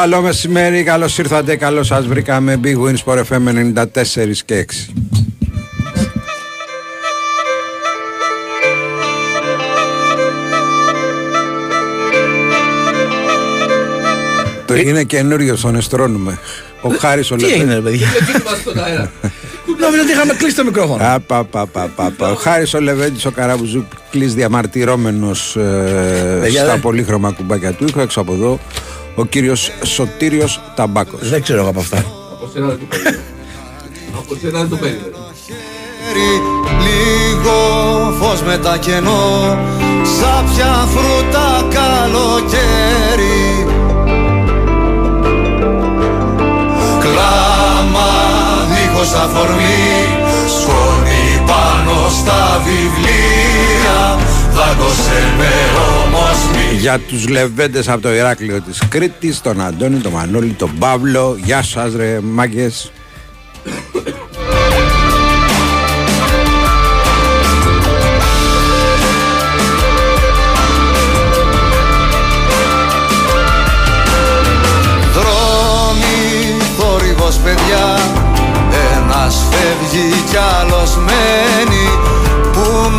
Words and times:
Καλό 0.00 0.20
μεσημέρι, 0.20 0.82
καλώς 0.82 1.18
ήρθατε, 1.18 1.56
καλώς 1.56 1.86
σας 1.86 2.06
βρήκαμε. 2.06 2.60
Big 2.64 2.76
Wins 2.76 3.04
for 3.04 3.18
FM 3.18 3.48
94 3.48 4.42
και 4.44 4.54
6. 4.54 4.92
Το 14.66 14.74
είναι 14.74 15.04
καινούριο, 15.04 15.56
τον 15.56 15.74
εστρώνουμε. 15.76 16.38
Ο 16.82 16.88
Χάρης 16.98 17.30
ο 17.30 17.36
Τι 17.36 17.44
έγινε, 17.44 17.80
παιδιά; 17.80 18.08
Νόμιζα 19.80 20.02
ότι 20.02 20.10
είχαμε 20.10 20.34
κλείσει 20.34 20.56
το 20.56 20.64
μικρόφωνο. 20.64 21.22
Ο 22.18 22.34
Χάρης 22.34 22.74
ο 22.74 22.80
Λεβέντης, 22.80 23.26
ο 23.26 23.30
Καραμπουζού, 23.30 23.84
κλείσει 24.10 24.34
διαμαρτυρόμενος 24.34 25.56
ε, 25.56 26.50
στα 26.64 26.78
πολύχρωμα 26.78 27.30
κουμπάκια 27.30 27.72
του 27.72 27.84
ήχου. 27.88 28.00
Έξω 28.00 28.20
από 28.20 28.32
εδώ, 28.32 28.58
ο 29.20 29.24
κύριος 29.24 29.72
Σωτήριος 29.84 30.60
Ταμπάκος. 30.76 31.28
Δεν 31.28 31.42
ξέρω 31.42 31.60
εγώ 31.60 31.68
από 31.68 31.80
αυτά. 31.80 31.98
Από 32.32 32.50
σένα 32.52 32.66
δεν 32.66 32.78
το 32.78 32.96
Από 34.18 34.34
σένα 34.40 34.58
δεν 34.58 34.68
το 34.68 34.76
περίμενα. 34.76 35.18
Λίγο 36.84 37.56
φως 38.20 38.42
με 38.42 38.58
τα 38.58 38.76
κενό 38.76 39.58
Σάπια 40.02 40.88
φρούτα 40.92 41.66
καλοκαίρι 41.68 43.66
Κλάμα 47.00 48.10
δίχως 48.70 49.12
αφορμή 49.12 50.06
Σκόνη 50.46 51.44
πάνω 51.46 52.08
στα 52.08 52.62
βιβλία 52.64 53.39
Για 56.80 56.98
τους 56.98 57.28
λεβέντες 57.28 57.88
από 57.88 58.00
το 58.00 58.14
Ηράκλειο 58.14 58.60
της 58.60 58.82
Κρήτης 58.88 59.40
Τον 59.40 59.60
Αντώνη, 59.60 59.98
τον 59.98 60.12
Μανώλη, 60.12 60.52
τον 60.52 60.70
Παύλο. 60.78 61.36
Γεια 61.44 61.62
σας 61.62 61.94
ρε 61.94 62.20
μάγκες. 62.22 62.92
Παιδιά. 77.44 77.98
Ένας 78.96 79.44
φεύγει 79.50 80.22
κι 80.30 80.36
άλλος 80.60 80.96
μένει. 80.96 81.86
Που 82.02 82.09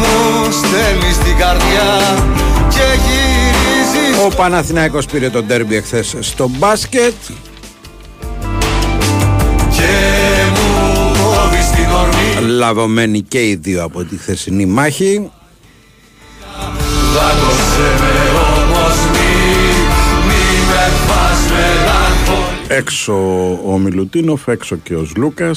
μου 0.02 0.52
στέλνει 0.52 1.14
στην 1.14 1.38
καρδιά 1.38 1.90
Και 2.70 2.86
γυρίζεις. 3.06 4.26
Ο 4.26 4.36
Παναθηναϊκός 4.36 5.06
πήρε 5.06 5.30
τον 5.30 5.48
τέρμπι 5.48 5.76
εχθές 5.76 6.16
στο 6.20 6.50
μπάσκετ. 6.58 7.14
Και 9.72 9.92
μου 10.54 11.12
κόβει 11.24 11.62
στην 11.64 11.92
ορμή 11.92 12.52
Λαβωμένοι 12.52 13.22
και 13.22 13.48
οι 13.48 13.56
δύο 13.56 13.84
από 13.84 14.04
τη 14.04 14.18
χθεσινή 14.18 14.66
μάχη 14.66 15.32
Έξω 22.74 23.14
ο 23.66 23.78
Μιλουτίνοφ, 23.78 24.48
έξω 24.48 24.76
και 24.76 24.96
ο 24.96 25.08
Λούκα. 25.16 25.46
Ε, 25.50 25.54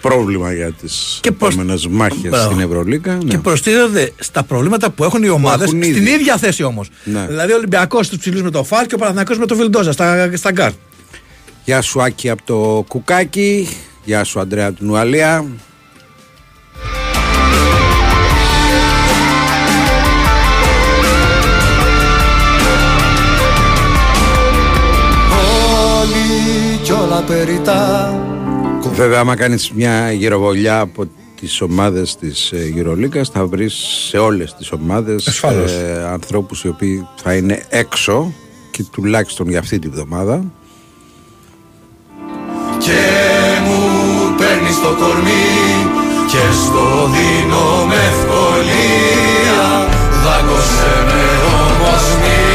πρόβλημα 0.00 0.52
για 0.52 0.72
τις 0.72 1.20
επόμενες 1.24 1.86
μάχες 1.86 2.40
στην 2.42 2.60
Ευρωλίκα. 2.60 3.14
Ναι. 3.14 3.30
Και 3.30 3.38
προστίθενται 3.38 4.12
στα 4.18 4.42
προβλήματα 4.42 4.90
που 4.90 5.04
έχουν 5.04 5.22
οι 5.22 5.28
ομάδες 5.28 5.68
στην 5.68 5.82
ήδη. 5.82 6.10
ίδια 6.10 6.36
θέση 6.36 6.62
όμως. 6.62 6.88
Ναι. 7.04 7.26
Δηλαδή 7.26 7.52
ο 7.52 7.56
Ολυμπιακός 7.56 8.08
τους 8.08 8.18
ψηλούς 8.18 8.42
με 8.42 8.50
το 8.50 8.64
Φαλ 8.64 8.86
και 8.86 8.94
ο 8.94 8.98
Παναθηναϊκός 8.98 9.34
με 9.34 9.46
το 9.46 9.56
Βιλντόζα 9.56 9.92
στα, 9.92 10.36
στα 10.36 10.50
γκαρντ. 10.50 10.70
Γεια 11.64 11.80
σου 11.80 12.02
Άκη 12.02 12.30
από 12.30 12.42
το 12.44 12.84
Κουκάκι. 12.88 13.68
Γεια 14.04 14.24
σου 14.24 14.40
Αντρέα 14.40 14.66
από 14.66 14.78
την 14.78 14.88
όλα 27.08 27.22
περιτά 27.22 28.12
Βέβαια, 28.94 29.20
άμα 29.20 29.36
κάνεις 29.36 29.70
μια 29.72 30.12
γυροβολιά 30.12 30.80
από 30.80 31.04
τις 31.40 31.60
ομάδες 31.60 32.16
της 32.16 32.52
Γυρολίκα, 32.72 33.24
θα 33.32 33.46
βρεις 33.46 33.74
σε 34.08 34.18
όλες 34.18 34.54
τις 34.54 34.72
ομάδες 34.72 35.26
Ασφαλώς. 35.28 35.72
ε, 35.72 36.08
ανθρώπους 36.12 36.64
οι 36.64 36.68
οποίοι 36.68 37.06
θα 37.22 37.34
είναι 37.34 37.64
έξω 37.68 38.32
και 38.70 38.84
τουλάχιστον 38.92 39.48
για 39.48 39.58
αυτή 39.58 39.78
τη 39.78 39.88
βδομάδα. 39.88 40.44
Και 42.78 43.00
μου 43.64 43.80
παίρνεις 44.36 44.80
το 44.80 44.94
κορμί 45.00 45.46
Και 46.30 46.52
στο 46.64 46.84
δίνω 47.12 47.86
με 47.88 47.94
ευκολία 47.94 49.60
Δάκωσε 50.24 51.04
με 51.06 51.22
όμως 51.54 52.04
μη 52.22 52.47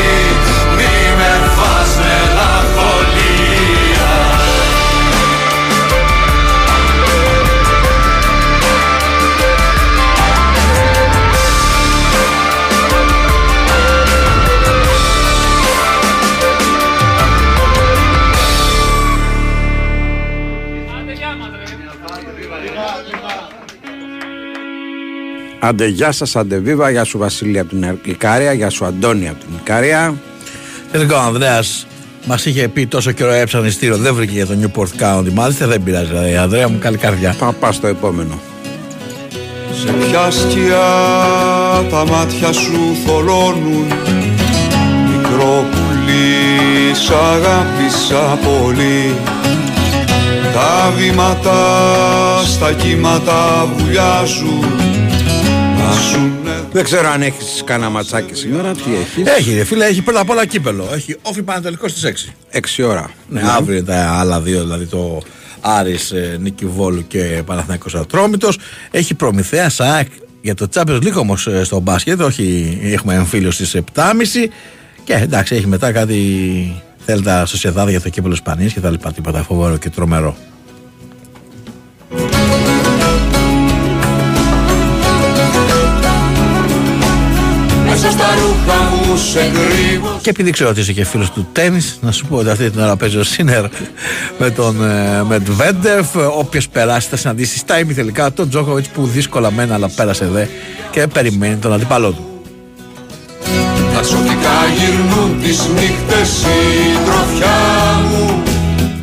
Άντε, 25.65 25.87
γεια 25.87 26.11
σας, 26.11 26.35
άντε, 26.35 26.57
βίβα. 26.57 26.89
Γεια 26.89 27.03
σου, 27.03 27.17
Βασίλη 27.17 27.59
από 27.59 27.69
την 27.69 27.97
Ικάρια. 28.03 28.53
Γεια 28.53 28.69
σου, 28.69 28.85
Αντώνη 28.85 29.29
από 29.29 29.39
την 29.39 29.49
Ικάρια. 29.61 30.15
Τελικά 30.91 31.17
ο 31.17 31.19
Ανδρέας 31.19 31.87
μας 32.25 32.45
είχε 32.45 32.67
πει 32.67 32.87
τόσο 32.87 33.11
καιρό 33.11 33.31
έψανε 33.31 33.69
στήριο, 33.69 33.97
δεν 33.97 34.13
βρήκε 34.13 34.31
για 34.31 34.45
το 34.45 34.53
Newport 34.61 35.03
County. 35.03 35.31
Μάλιστα 35.33 35.67
δεν 35.67 35.83
πειράζει, 35.83 36.05
δηλαδή, 36.05 36.35
Ανδρέα 36.35 36.69
μου, 36.69 36.77
καλή 36.79 36.97
καρδιά. 36.97 37.31
Θα 37.31 37.51
πας 37.51 37.75
στο 37.75 37.87
επόμενο. 37.87 38.39
Σε 39.83 39.91
ποια 39.91 40.31
σκιά 40.31 40.91
τα 41.89 42.05
μάτια 42.05 42.51
σου 42.51 42.79
θολώνουν 43.05 43.87
Μικρό 45.11 45.65
πουλί 45.71 46.93
σ' 46.93 47.09
αγάπησα 47.09 48.37
πολύ 48.43 49.15
Τα 50.53 50.93
βήματα 50.97 51.55
στα 52.45 52.73
κύματα 52.73 53.67
βουλιάζουν 53.77 54.03
Να 54.19 54.25
σου 54.25 54.82
Δεν 56.71 56.83
ξέρω 56.83 57.09
αν 57.09 57.21
έχεις 57.21 57.63
κανένα 57.65 57.89
ματσάκι 57.89 58.33
σήμερα. 58.33 58.71
Τι 58.71 58.95
έχεις. 59.01 59.27
Έχει, 59.37 59.53
ρε 59.55 59.63
φίλε, 59.63 59.85
έχει 59.85 60.01
πρώτα 60.01 60.19
απ' 60.19 60.29
όλα 60.29 60.45
κύπελο. 60.45 60.89
Έχει 60.93 61.17
όφη 61.21 61.43
πανετολικό 61.43 61.87
στις 61.87 62.29
6. 62.51 62.57
6 62.81 62.83
ώρα. 62.87 63.09
Ναι, 63.29 63.41
αύριο 63.57 63.83
τα 63.83 64.11
άλλα 64.11 64.41
δύο, 64.41 64.61
δηλαδή 64.61 64.85
το 64.85 65.21
Άρης 65.61 66.11
ε, 66.11 66.37
Νίκη 66.39 66.65
Βόλου 66.65 67.07
και 67.07 67.41
Παναθηναϊκός 67.45 67.95
Ατρόμητος. 67.95 68.57
Έχει 68.91 69.13
προμηθέα 69.13 69.69
ΣΑΚ 69.69 70.07
για 70.41 70.55
το 70.55 70.67
Champions 70.73 71.01
League 71.03 71.15
όμως 71.15 71.47
ε, 71.47 71.63
στο 71.63 71.79
μπάσκετ, 71.79 72.21
όχι 72.21 72.77
έχουμε 72.81 73.13
εμφύλιο 73.13 73.51
στις 73.51 73.77
7.30 73.95 74.01
και 75.03 75.13
εντάξει 75.13 75.55
έχει 75.55 75.67
μετά 75.67 75.91
κάτι 75.91 76.81
θέλει 77.05 77.23
τα 77.23 77.45
σοσιαδάδα 77.45 77.89
για 77.89 78.01
το 78.01 78.09
κύπελο 78.09 78.33
Ισπανίας 78.33 78.73
και 78.73 78.79
τα 78.79 78.89
λοιπά 78.89 79.11
τίποτα 79.11 79.43
φοβερό 79.43 79.77
και 79.77 79.89
τρομερό. 79.89 80.37
Μέσα 88.03 88.17
στα 88.17 88.35
ρούχα 88.35 88.81
μου 88.83 89.17
σε 89.17 89.39
γρήγορα 89.39 90.17
Και 90.21 90.29
επειδή 90.29 90.51
ξέρω 90.51 90.69
ότι 90.69 90.79
είσαι 90.79 90.93
και 90.93 91.05
φίλος 91.05 91.31
του 91.31 91.47
τέννις, 91.51 91.97
να 92.01 92.11
σου 92.11 92.25
πω 92.25 92.37
ότι 92.37 92.49
αυτή 92.49 92.69
την 92.69 92.81
ώρα 92.81 92.95
παίζει 92.95 93.17
ο 93.17 93.23
Σίνερ 93.23 93.65
με 94.39 94.49
τον 94.49 94.83
ε, 94.83 95.23
Μετβέντεφ. 95.23 96.15
Όποιος 96.37 96.69
περάσει 96.69 97.07
θα 97.09 97.17
συναντήσει 97.17 97.57
στα 97.57 97.79
ημιθελικά 97.79 98.33
τον 98.33 98.49
Τζόκοβιτ 98.49 98.85
που 98.93 99.05
δύσκολα 99.05 99.51
μένα 99.51 99.73
αλλά 99.73 99.89
πέρασε 99.89 100.25
δε 100.25 100.45
και 100.91 101.07
περιμένει 101.07 101.55
τον 101.55 101.73
αντίπαλό 101.73 102.11
του. 102.11 102.41
Τα 103.93 104.03
σωτικά 104.03 104.65
γυρνούν 104.77 105.41
τις 105.41 105.67
νύχτες 105.67 106.41
η 106.41 107.05
τροφιά 107.05 107.57
μου 108.09 108.43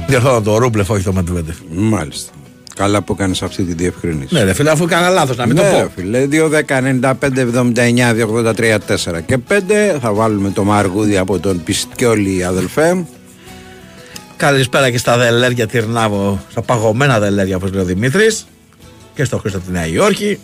Διορθώνω 0.07 0.41
το 0.41 0.59
Ρούμπλεφ, 0.59 0.91
όχι 0.91 1.05
το 1.05 1.13
Μετβέντεφ. 1.13 1.57
Μάλιστα. 1.71 2.33
Καλά 2.81 3.03
που 3.03 3.15
κάνεις 3.15 3.43
αυτή 3.43 3.63
τη 3.63 3.73
διευκρίνηση. 3.73 4.35
Ναι, 4.35 4.43
ρε 4.43 4.53
φίλε, 4.53 4.71
αφού 4.71 4.85
έκανα 4.85 5.09
λάθος, 5.09 5.37
να 5.37 5.47
μην 5.47 5.55
Ναι, 5.57 5.61
το 5.71 5.77
ρε 5.77 5.83
πω. 5.83 5.91
φίλε, 5.97 6.27
2, 6.31 6.49
10, 6.49 6.81
95, 6.81 7.41
79, 7.41 8.15
283, 8.15 8.79
4 8.79 9.21
και 9.27 9.39
5. 9.49 9.99
Θα 10.01 10.13
βάλουμε 10.13 10.51
το 10.51 10.65
Μαργούδι 10.65 11.17
από 11.17 11.39
τον 11.39 11.63
Πιστιόλη 11.65 12.45
αδελφέ. 12.45 13.05
Καλησπέρα 14.37 14.91
και 14.91 14.99
στα 14.99 15.17
δελέρια 15.19 15.67
Τυρνάβο, 15.67 16.41
στα 16.51 16.63
παγωμένα 16.63 17.19
δελέρια, 17.19 17.57
όπως 17.57 17.73
λέει 17.73 17.83
ο 17.83 17.85
Δημήτρης. 17.85 18.47
Και 19.15 19.25
στο 19.25 19.39
Χρήστο 19.39 19.59
από 19.59 19.67
τη 19.67 19.73
Νέα 19.73 19.87
Υόρκη. 19.87 20.39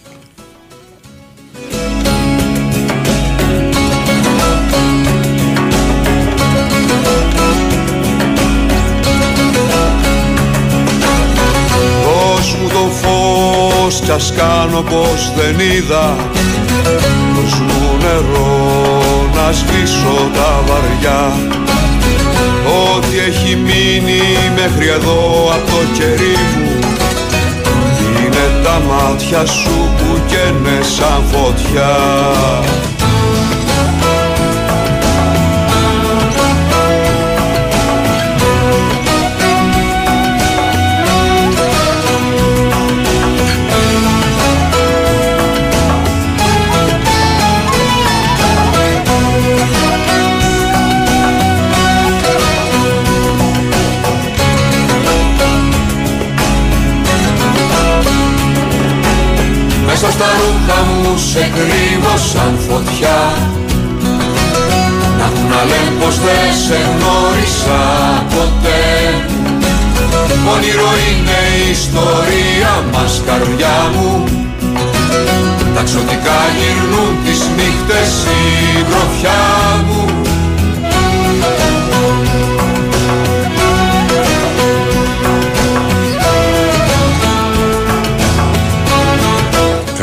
Σας 13.91 14.33
κάνω 14.37 14.83
πως 14.83 15.33
δεν 15.37 15.59
είδα. 15.59 16.17
Πως 17.35 17.61
μου 17.61 17.97
νερό 18.01 18.73
να 19.35 19.53
σβήσω 19.53 20.31
τα 20.35 20.63
βαριά. 20.67 21.37
Ό,τι 22.67 23.19
έχει 23.19 23.57
μείνει 23.57 24.21
μέχρι 24.55 24.89
εδώ 24.89 25.51
από 25.55 25.71
το 25.71 25.79
κερί 25.99 26.37
μου 26.59 26.79
Είναι 28.25 28.63
τα 28.65 28.81
μάτια 28.89 29.47
σου 29.47 29.91
που 29.97 30.21
καίνε 30.27 30.79
σαν 30.83 31.23
φωτιά 31.33 31.97
Μέσα 60.07 60.19
στα 60.19 60.31
ρούχα 60.41 60.81
μου 60.83 61.19
σε 61.19 61.51
κρύβω 61.55 62.17
σαν 62.17 62.59
φωτιά. 62.69 63.19
Να 65.19 65.25
έχουν 65.25 65.49
να 65.49 65.63
λένε 65.71 65.93
πως 66.01 66.19
δεν 66.19 66.49
σε 66.65 66.79
γνώρισα 66.91 67.81
ποτέ. 68.35 68.85
Όνειρο 70.55 70.91
είναι 71.09 71.39
η 71.61 71.71
ιστορία 71.71 72.73
μας 72.93 73.23
καρδιά 73.27 73.79
μου. 73.95 74.25
Τα 75.75 75.83
ξωτικά 75.83 76.39
γυρνούν 76.57 77.13
τις 77.25 77.41
νύχτες 77.57 78.11
η 78.41 78.85
γροφιά 78.89 79.45
μου 79.87 80.26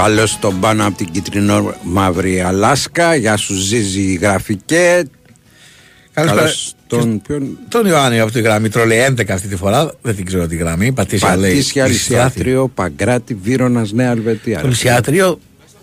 Καλώς 0.04 0.40
τον 0.40 0.60
πάνω 0.60 0.86
από 0.86 0.98
την 0.98 1.12
κυτρινό 1.12 1.76
μαύρη 1.84 2.42
Αλάσκα. 2.42 3.16
Γεια 3.16 3.38
σου, 3.38 3.54
Ζήζη 3.54 4.14
Γραφικέ. 4.14 5.04
Καλώς 6.14 6.74
τον, 6.88 7.22
ποιον... 7.22 7.58
τον 7.70 7.86
Ιωάννη 7.86 8.20
από 8.20 8.32
τη 8.32 8.42
γραμμή. 8.42 8.70
Τρόλε 8.70 9.08
11 9.08 9.30
αυτή 9.30 9.48
τη 9.48 9.56
φορά. 9.56 9.94
Δεν 10.02 10.16
την 10.16 10.26
ξέρω 10.26 10.48
τη 10.48 10.56
γραμμή. 10.56 10.92
Πατήσια, 10.92 11.28
Πατήσια 11.28 11.88
Λυσιάτριο, 11.88 12.68
Παγκράτη, 12.68 13.34
Βύρονα, 13.44 13.86
Νέα 13.92 14.10
Αλβετία. 14.10 14.60
Το 14.60 14.68
Λυσιάτριο 14.68 15.40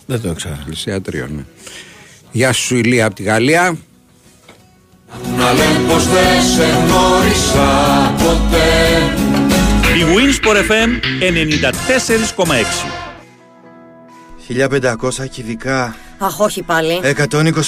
δεν 0.07 0.21
το 0.21 0.29
ήξερα. 0.29 0.65
Λυσιάτριο, 0.69 1.29
ναι. 1.37 1.43
Γεια 2.33 2.53
σου, 2.53 2.77
Ηλία 2.77 3.07
από 3.07 3.15
τη 3.15 3.23
Γαλλία. 3.23 3.77
Να 5.37 5.53
λένε 5.53 5.79
πως 5.89 6.07
δεν 6.07 6.43
σε 6.57 6.65
γνώρισα 6.65 8.15
ποτέ 8.19 8.69
Η 9.97 10.03
Winsport 10.17 10.71
FM 10.71 10.91
94,6 12.37 13.10
1500 14.51 15.29
κυβικά. 15.31 15.97
Αχ, 16.19 16.41
όχι 16.41 16.63
πάλι. 16.63 17.01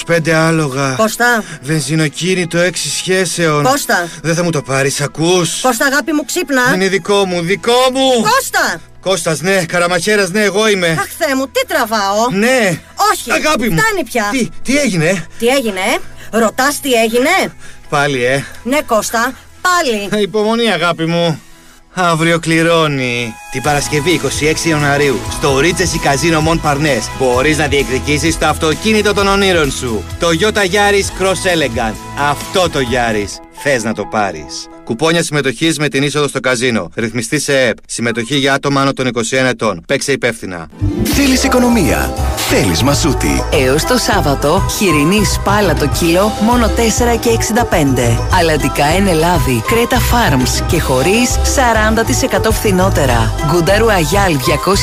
125 0.06 0.30
άλογα. 0.30 0.94
Κώστα. 0.94 1.44
Βενζινοκίνητο 1.62 2.58
6 2.58 2.70
σχέσεων. 2.74 3.64
Κώστα. 3.64 4.08
Δεν 4.22 4.34
θα 4.34 4.42
μου 4.42 4.50
το 4.50 4.62
πάρεις, 4.62 5.00
ακούς. 5.00 5.60
Κώστα, 5.60 5.86
αγάπη 5.86 6.12
μου, 6.12 6.24
ξύπνα. 6.24 6.62
Είναι 6.74 6.88
δικό 6.88 7.24
μου, 7.24 7.40
δικό 7.40 7.88
μου. 7.92 8.10
Κώστα. 8.22 8.80
Κώστας, 9.00 9.40
ναι, 9.40 9.64
καραμαχέρας, 9.64 10.30
ναι, 10.30 10.42
εγώ 10.42 10.68
είμαι. 10.68 10.88
Αχ, 10.88 11.08
Θεέ 11.18 11.34
μου, 11.34 11.46
τι 11.46 11.66
τραβάω; 11.66 12.30
Ναι. 12.30 12.80
Όχι. 13.12 13.32
Αγάπη 13.32 13.70
μου. 13.70 13.78
Φτάνει 13.78 14.04
πια. 14.04 14.28
Τι, 14.30 14.48
τι 14.62 14.78
έγινε; 14.78 15.26
Τι 15.38 15.46
έγινε, 15.46 15.80
ε; 15.80 16.38
Ρωτάς 16.38 16.80
τι 16.80 16.92
έγινε; 16.92 17.30
Πάλι, 17.88 18.24
ε. 18.24 18.44
Ναι, 18.62 18.78
Κώστα, 18.86 19.32
πάλι. 19.60 20.22
Υπομονή, 20.22 20.72
αγάπη 20.72 21.06
μου. 21.06 21.40
Αύριο 21.94 22.38
κληρώνει. 22.38 23.34
Την 23.52 23.62
Παρασκευή 23.62 24.20
26 24.64 24.66
Ιανουαρίου 24.68 25.16
στο 25.30 25.58
Regency 25.58 26.06
Casino 26.06 26.48
Mon 26.48 26.60
Parnes 26.70 27.02
μπορείς 27.18 27.58
να 27.58 27.66
διεκδικήσεις 27.66 28.38
το 28.38 28.46
αυτοκίνητο 28.46 29.14
των 29.14 29.26
ονείρων 29.26 29.70
σου. 29.70 30.04
Το 30.18 30.28
Toyota 30.28 30.58
Yaris 30.58 31.22
Cross 31.22 31.54
Elegant. 31.54 31.94
Αυτό 32.30 32.70
το 32.70 32.78
Yaris. 32.78 33.40
Θες 33.62 33.84
να 33.84 33.92
το 33.92 34.04
πάρεις. 34.04 34.68
Κουπόνια 34.84 35.22
συμμετοχής 35.22 35.78
με 35.78 35.88
την 35.88 36.02
είσοδο 36.02 36.28
στο 36.28 36.40
καζίνο. 36.40 36.90
Ρυθμιστή 36.94 37.40
σε 37.40 37.60
ΕΠ. 37.60 37.76
Συμμετοχή 37.86 38.36
για 38.36 38.54
άτομα 38.54 38.80
άνω 38.80 38.92
των 38.92 39.06
21 39.06 39.20
ετών. 39.48 39.82
Παίξε 39.86 40.12
υπεύθυνα. 40.12 40.68
Θέλεις 41.04 41.44
οικονομία; 41.44 42.14
Θέλεις 42.36 42.82
μασούτη. 42.82 43.44
Έως 43.52 43.84
το 43.84 43.96
Σάββατο, 43.96 44.66
χοιρινή 44.78 45.24
σπάλα 45.24 45.74
το 45.74 45.86
κιλό 45.86 46.32
μόνο 46.42 46.66
4 46.66 47.16
και 47.20 47.28
65. 47.30 48.18
Αλλαντικά 48.38 48.84
εν 48.84 49.06
Ελλάδη, 49.06 49.62
Κρέτα 49.66 49.98
Farms 49.98 50.64
και 50.66 50.80
χωρίς 50.80 51.38
40% 52.48 52.52
φθηνότερα. 52.52 53.34
Γκουνταρου 53.46 53.90
Αγιάλ 53.90 54.36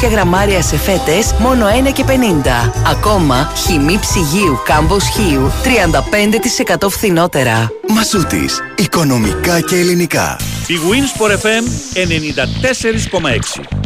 200 0.06 0.10
γραμμάρια 0.12 0.62
σε 0.62 0.78
φέτες 0.78 1.34
μόνο 1.40 1.66
1 1.88 1.92
και 1.94 2.04
50. 2.08 2.12
Ακόμα, 2.88 3.52
χυμή 3.56 3.98
ψυγείου 4.00 4.60
κάμπος 4.66 5.08
χείου 5.10 5.52
35% 6.84 6.90
φθηνότερα. 6.90 7.72
Μασούτης. 7.88 8.60
Οικονομικά 8.78 9.62
και 9.62 9.76
ελληνικά. 9.76 10.38
Η 10.68 10.74
Winsport 10.90 11.32
FM 11.32 11.64
94,6 11.94 13.79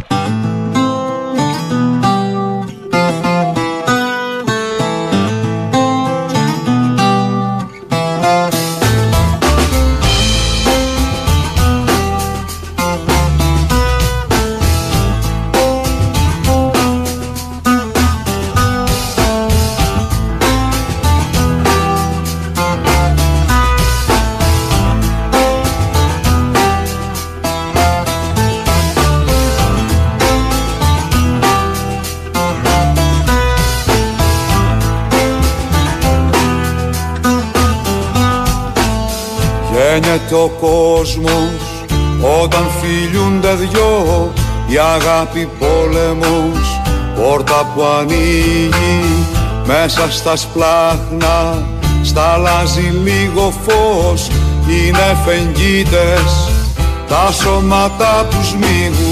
Γένεται 40.34 40.52
ο 40.52 40.68
κόσμος 40.68 41.84
όταν 42.42 42.66
φιλιούνται 42.80 43.54
δυο 43.54 44.32
η 44.66 44.78
αγάπη 44.78 45.48
πόλεμος 45.58 46.80
πόρτα 47.16 47.72
που 47.74 47.82
ανοίγει 48.00 49.24
μέσα 49.66 50.10
στα 50.10 50.36
σπλάχνα 50.36 51.66
σταλάζει 52.02 52.92
λίγο 53.04 53.52
φως 53.66 54.26
είναι 54.68 55.16
φεγγίτες 55.24 56.50
τα 57.08 57.32
σώματα 57.32 58.26
τους 58.30 58.54
μίγουν 58.54 59.03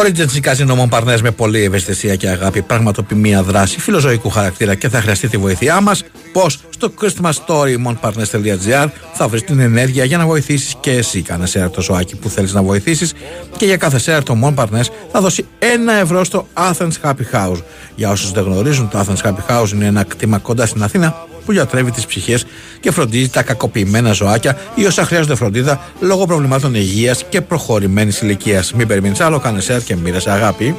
Το 0.00 0.06
Regency 0.06 0.40
Casino 0.48 0.78
Montparnasse 0.78 1.20
με 1.22 1.30
πολλή 1.30 1.62
ευαισθησία 1.62 2.16
και 2.16 2.28
αγάπη 2.28 2.62
πραγματοποιεί 2.62 3.18
μια 3.20 3.42
δράση 3.42 3.80
φιλοζωικού 3.80 4.30
χαρακτήρα 4.30 4.74
και 4.74 4.88
θα 4.88 5.00
χρειαστεί 5.00 5.28
τη 5.28 5.36
βοήθειά 5.36 5.80
μας. 5.80 6.04
Πώς; 6.32 6.58
Στο 6.68 6.92
Christmas 7.00 7.30
Story 7.46 7.76
montparnasse.gr 7.86 8.88
θα 9.12 9.28
βρεις 9.28 9.44
την 9.44 9.60
ενέργεια 9.60 10.04
για 10.04 10.18
να 10.18 10.26
βοηθήσεις 10.26 10.76
και 10.80 10.90
εσύ. 10.90 11.22
Κάνε 11.22 11.46
σέρα 11.46 11.70
το 11.70 11.80
ζωάκι 11.80 12.16
που 12.16 12.28
θέλεις 12.28 12.52
να 12.52 12.62
βοηθήσεις 12.62 13.12
και 13.56 13.64
για 13.64 13.76
κάθε 13.76 13.98
σέρα 13.98 14.22
το 14.22 14.36
Montparnasse 14.44 14.90
θα 15.12 15.20
δώσει 15.20 15.46
ένα 15.58 15.92
ευρώ 15.92 16.24
στο 16.24 16.46
Athens 16.54 16.92
Happy 17.02 17.24
House. 17.32 17.62
Για 17.94 18.10
όσους 18.10 18.32
δεν 18.32 18.44
γνωρίζουν, 18.44 18.88
το 18.88 18.98
Athens 18.98 19.28
Happy 19.28 19.50
House 19.50 19.70
είναι 19.72 19.86
ένα 19.86 20.02
κτήμα 20.02 20.38
κοντά 20.38 20.66
στην 20.66 20.82
Αθήνα 20.82 21.28
που 21.50 21.56
γιατρεύει 21.56 21.90
τις 21.90 22.06
ψυχές 22.06 22.46
και 22.80 22.90
φροντίζει 22.90 23.28
τα 23.28 23.42
κακοποιημένα 23.42 24.12
ζωάκια 24.12 24.58
ή 24.74 24.84
όσα 24.84 25.04
χρειάζονται 25.04 25.34
φροντίδα 25.34 25.80
λόγω 26.00 26.26
προβλημάτων 26.26 26.74
υγείας 26.74 27.24
και 27.28 27.40
προχωρημένης 27.40 28.20
ηλικίας. 28.20 28.72
Μην 28.72 28.86
περιμένεις 28.86 29.20
άλλο, 29.20 29.38
κάνε 29.38 29.60
share 29.68 29.82
και 29.84 29.96
μοίρασε 29.96 30.30
αγάπη. 30.30 30.76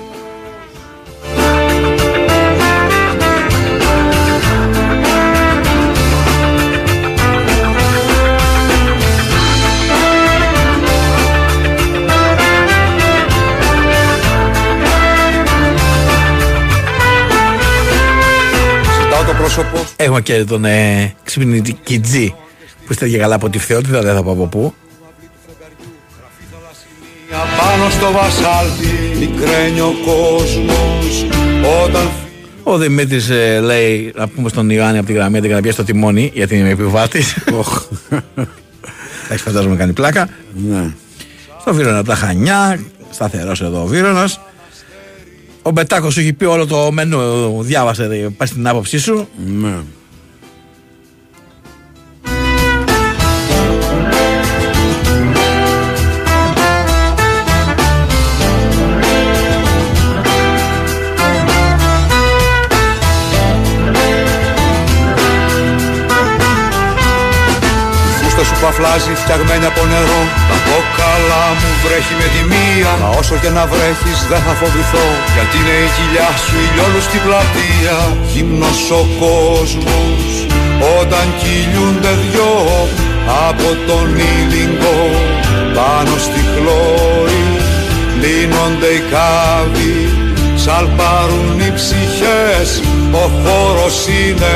Έχουμε 20.04 20.22
και 20.22 20.44
τον 20.44 20.66
ε, 20.66 21.14
ξυπνητική 21.24 22.00
Τζι 22.00 22.34
που 22.86 22.92
είστε 22.92 23.10
και 23.10 23.18
καλά 23.18 23.36
από 23.36 23.50
τη 23.50 23.60
Φθεότητα, 23.60 24.02
δεν 24.02 24.16
θα 24.16 24.24
πω 24.24 24.32
από 24.32 24.46
πού. 24.46 24.74
Πάνω 27.30 27.90
στο 27.90 28.12
βασάλτη 28.12 29.18
μικραίνει 29.20 29.80
ο 29.80 29.94
κόσμος 30.06 31.26
Όταν 31.84 32.10
Ο 32.64 32.78
Δημήτρης 32.78 33.30
ε, 33.30 33.60
λέει 33.60 34.12
να 34.16 34.28
πούμε 34.28 34.50
στον 34.50 34.70
Ιωάννη 34.70 34.98
από 34.98 35.08
τη 35.08 35.14
γραμμή 35.14 35.38
ότι 35.38 35.48
να 35.48 35.62
πιέσει 35.62 35.78
το 35.78 35.84
τιμόνι 35.84 36.32
γιατί 36.34 36.58
είναι 36.58 36.70
επιβάτης. 36.70 37.38
Εντάξει, 39.26 39.44
φαντάζομαι 39.44 39.76
κάνει 39.76 39.94
πλάκα. 39.94 40.30
Ναι. 40.54 40.92
Στο 41.60 41.74
Βύρονα 41.74 41.98
από 41.98 42.08
τα 42.08 42.16
Χανιά, 42.16 42.80
σταθερός 43.10 43.62
εδώ 43.62 43.82
ο 43.82 43.86
Βύρονα. 43.86 44.30
Ο 45.62 45.72
Μπετάκος 45.72 46.14
σου 46.14 46.20
έχει 46.20 46.34
πει 46.34 46.46
όλο 46.46 46.68
το 46.68 46.92
μενού, 46.92 47.64
διάβασε, 47.64 48.08
δε, 48.08 48.30
πάει 48.30 48.48
στην 48.48 48.68
άποψή 48.68 49.00
σου. 49.00 49.28
Ναι. 49.46 49.80
Φούστα 68.82 69.00
σου 69.00 69.12
παφλάζει 69.12 69.14
φτιαγμένη 69.22 69.66
από 69.72 69.82
νερό. 69.92 70.22
Τα 70.50 70.58
κόκαλα 70.68 71.44
μου 71.60 71.72
βρέχει 71.84 72.16
με 72.22 72.28
τη 72.34 72.42
μία 72.52 72.92
Μα 73.02 73.10
όσο 73.20 73.36
και 73.42 73.52
να 73.58 73.64
βρέχεις 73.72 74.20
δεν 74.32 74.42
θα 74.46 74.54
φοβηθώ. 74.62 75.08
Γιατί 75.34 75.56
είναι 75.60 75.76
η 75.86 75.90
κοιλιά 75.96 76.30
σου 76.44 76.56
ηλιόλου 76.66 77.02
στην 77.08 77.22
πλατεία. 77.26 77.98
Γυμνός 78.32 78.82
ο 79.00 79.04
κόσμος 79.24 80.24
όταν 81.00 81.26
κυλιούνται 81.40 82.14
δυο 82.24 82.54
Από 83.50 83.70
τον 83.88 84.08
ήλιγκο 84.34 85.00
πάνω 85.78 86.14
στη 86.26 86.42
χλώρη 86.52 87.46
Λύνονται 88.22 88.90
οι 88.96 89.02
κάβοι. 89.14 89.98
Σαλπάρουν 90.64 91.60
οι 91.66 91.72
ψυχές 91.78 92.70
Ο 93.24 93.26
χώρος 93.42 93.98
είναι 94.08 94.56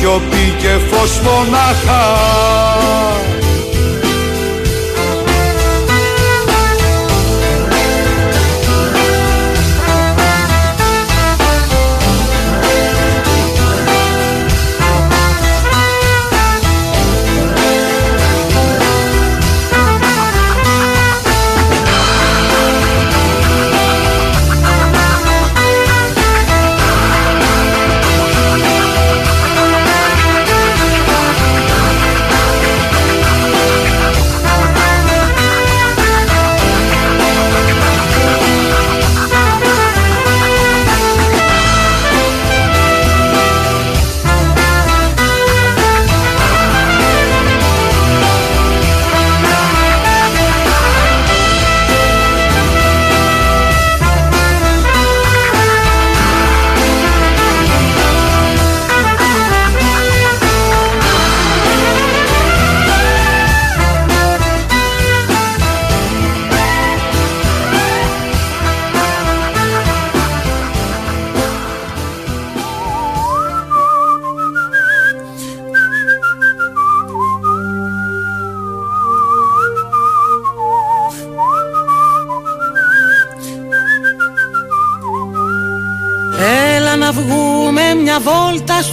σιωπή 0.00 0.54
και 0.58 0.68
φως 0.90 1.20
μονάχα 1.20 2.02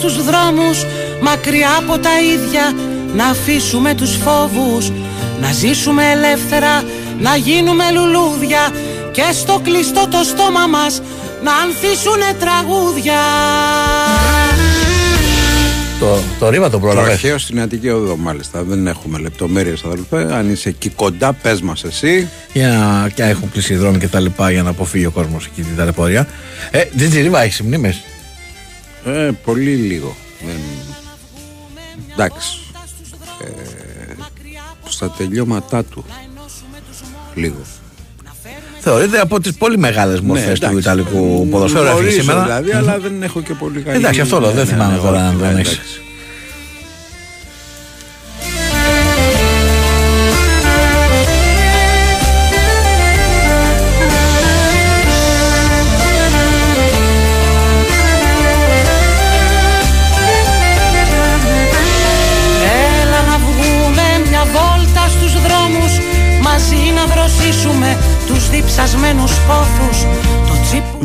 στους 0.09 0.23
δρόμους 0.25 0.85
Μακριά 1.21 1.69
από 1.77 1.97
τα 1.99 2.09
ίδια 2.21 2.73
Να 3.15 3.25
αφήσουμε 3.25 3.93
τους 3.93 4.15
φόβους 4.15 4.91
Να 5.41 5.51
ζήσουμε 5.51 6.03
ελεύθερα 6.11 6.83
Να 7.19 7.35
γίνουμε 7.35 7.83
λουλούδια 7.91 8.69
Και 9.11 9.23
στο 9.33 9.59
κλειστό 9.63 10.07
το 10.11 10.23
στόμα 10.23 10.67
μας 10.67 11.01
Να 11.43 11.51
ανθίσουνε 11.55 12.33
τραγούδια 12.39 13.19
Το, 15.99 16.19
το 16.39 16.49
ρήμα 16.49 16.65
το 16.65 16.71
Το 16.71 16.79
πρόλαβε. 16.79 17.11
αρχαίο 17.11 17.37
στην 17.37 17.61
Αττική 17.61 17.89
Οδό, 17.89 18.15
μάλιστα. 18.17 18.63
Δεν 18.63 18.87
έχουμε 18.87 19.19
λεπτομέρειες, 19.19 19.83
αδελφέ. 19.83 20.35
Αν 20.35 20.51
είσαι 20.51 20.69
εκεί 20.69 20.89
κοντά, 20.89 21.33
πες 21.33 21.61
μας 21.61 21.83
εσύ. 21.83 22.27
Για 22.53 22.67
να 22.69 23.09
και 23.09 23.23
έχουν 23.23 23.51
κλείσει 23.51 23.73
οι 23.73 23.75
δρόμοι 23.75 23.97
και 23.97 24.07
τα 24.07 24.19
λοιπά 24.19 24.51
για 24.51 24.63
να 24.63 24.69
αποφύγει 24.69 25.05
ο 25.05 25.11
κόσμος 25.11 25.45
εκεί 25.45 25.61
την 25.61 25.75
ταλαιπωρία. 25.77 26.27
Ε, 26.71 26.83
Τζιτζι 26.97 27.21
Ρίβα, 27.21 27.41
έχεις 27.43 27.61
μνήμες. 27.61 28.01
Ε, 29.07 29.29
πολύ 29.45 29.75
λίγο. 29.75 30.15
Δεν... 30.45 30.55
Εντάξει. 32.13 32.59
Ε, 33.41 34.13
στα 34.87 35.09
τελειώματά 35.09 35.83
του. 35.83 36.05
Λίγο. 37.33 37.61
Θεωρείται 38.79 39.19
από 39.19 39.39
τις 39.39 39.53
πολύ 39.53 39.77
μεγάλες 39.77 40.21
μορφές 40.21 40.59
του 40.59 40.65
Ναι, 40.65 40.71
εντάξει. 40.71 40.77
Ιταλικού 40.77 41.47
ποδοσφαίρου 41.49 41.83
αυτή 41.83 41.97
Γνωρίζω 41.97 42.21
σήμερα. 42.21 42.43
δηλαδή, 42.43 42.71
αλλά 42.71 42.99
δεν 42.99 43.23
έχω 43.23 43.41
και 43.41 43.53
πολύ 43.53 43.81
καλή. 43.81 43.97
Εντάξει, 43.97 44.21
αυτό 44.21 44.39
λέω, 44.39 44.51
δεν 44.51 44.65
θυμάμαι 44.65 44.97
τώρα 44.97 45.27
αν 45.27 45.35
όχι, 45.35 45.43
δεν 45.43 45.53
ναι, 45.53 45.61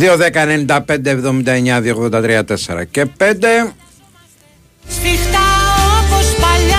2-10-95-79-283-4 0.02 2.84
και 2.90 3.06
5 3.18 3.24
Σφιχτά 4.88 5.38
όπως 6.02 6.34
παλιά 6.40 6.76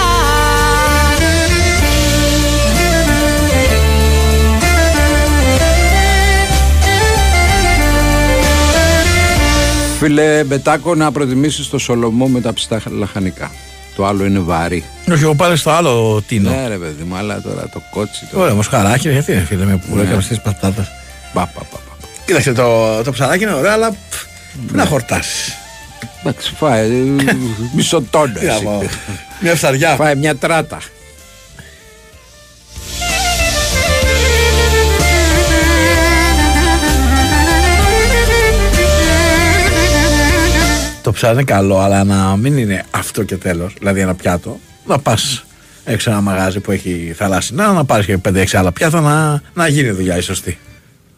Φίλε 10.00 10.44
Μπετάκο 10.44 10.96
να 10.96 11.12
προτιμήσεις 11.12 11.70
το 11.70 11.78
Σολομό 11.78 12.28
με 12.28 12.42
τα 12.42 12.54
ψητά 12.54 12.82
λαχανικά 12.86 13.52
το 13.96 14.06
άλλο 14.06 14.26
είναι 14.26 14.40
βαρύ. 14.40 14.84
Όχι, 15.12 15.24
εγώ 15.24 15.36
πάλι 15.36 15.58
στο 15.58 15.70
άλλο 15.70 16.22
τίνο. 16.28 16.50
Ναι, 16.50 16.68
ρε 16.68 16.78
παιδί 16.78 17.04
μου, 17.04 17.16
αλλά 17.16 17.42
τώρα 17.42 17.70
το 17.70 17.82
κότσι. 17.92 18.28
Τώρα... 18.32 18.44
Ωραία, 18.44 18.56
μοσχαράκι, 18.56 19.10
γιατί 19.10 19.32
είναι 19.32 19.42
φίλε 19.42 19.66
με 19.66 19.78
που 19.78 19.96
ναι. 19.96 20.02
έκανε 20.02 20.22
τις 20.22 20.42
πατάτες. 20.42 20.92
Πα, 21.34 21.52
πα, 21.54 21.62
πα, 21.72 21.78
πα. 21.88 21.93
Κοίταξε, 22.26 22.54
το, 22.54 23.02
το 23.04 23.12
ψαράκι 23.12 23.44
είναι 23.44 23.54
ωραίο, 23.54 23.72
αλλά 23.72 23.92
πφ, 23.92 24.24
πού 24.68 24.76
να 24.76 24.86
χορτάσεις. 24.86 25.54
Εντάξει, 26.22 26.54
φάε. 26.58 26.86
ε, 26.86 26.90
Μισό 27.76 28.02
τόνο. 28.10 28.34
Τι 28.40 28.46
να 28.46 28.54
εσύ. 28.54 28.64
πω. 28.64 28.84
Μια 29.42 29.56
φθαριά. 29.56 29.96
Φάε 29.96 30.16
μια 30.16 30.36
τράτα. 30.36 30.78
Το 41.02 41.12
ψάρι 41.12 41.34
είναι 41.34 41.44
καλό, 41.44 41.80
αλλά 41.80 42.04
να 42.04 42.36
μην 42.38 42.58
είναι 42.58 42.84
αυτό 42.92 43.24
και 43.24 43.36
τέλος. 43.38 43.74
Δηλαδή 43.80 44.00
ένα 44.00 44.16
πιάτο. 44.16 44.60
Να 44.86 45.00
πας 45.00 45.46
έξω 45.84 46.10
ένα 46.12 46.22
μαγάζι 46.22 46.60
που 46.60 46.72
έχει 46.72 47.14
θαλάσσινα, 47.18 47.72
να 47.72 47.86
πάρεις 47.86 48.06
και 48.06 48.18
5-6 48.26 48.46
άλλα 48.54 48.72
πιάτα 48.72 49.02
να, 49.02 49.42
να 49.54 49.68
γίνει 49.68 49.88
η 49.88 49.92
δουλειά 49.92 50.18
η 50.18 50.22
σωστή. 50.22 50.58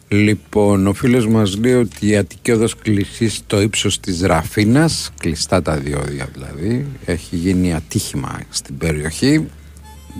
Λοιπόν, 0.07 0.88
ο 0.88 0.93
φίλος 0.93 1.27
μας 1.27 1.57
λέει 1.57 1.74
ότι 1.74 2.07
η 2.07 2.17
Αττική 2.17 2.51
οδός 2.51 2.75
κλειστή 2.75 3.29
στο 3.29 3.62
ύψος 3.62 4.00
της 4.00 4.21
Ραφίνας, 4.21 5.12
κλειστά 5.19 5.62
τα 5.62 5.77
διόδια 5.77 6.27
δηλαδή, 6.33 6.85
έχει 7.05 7.35
γίνει 7.35 7.74
ατύχημα 7.74 8.39
στην 8.50 8.77
περιοχή. 8.77 9.47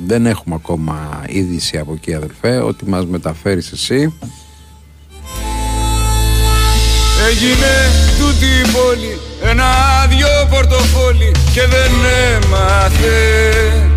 Δεν 0.06 0.26
έχουμε 0.26 0.56
ακόμα 0.56 1.24
είδηση 1.28 1.78
από 1.78 1.94
εκεί, 1.94 2.14
αδελφέ, 2.14 2.58
ότι 2.58 2.86
μας 2.86 3.06
μεταφέρεις 3.06 3.72
εσύ. 3.72 4.14
Έγινε 7.30 7.72
τούτη 8.20 8.46
η 8.46 8.72
πόλη 8.72 9.18
ένα 9.44 9.66
άδειο 10.04 10.28
πορτοφόλι 10.50 11.32
και 11.54 11.62
δεν 11.62 11.92
έμαθε 12.34 13.96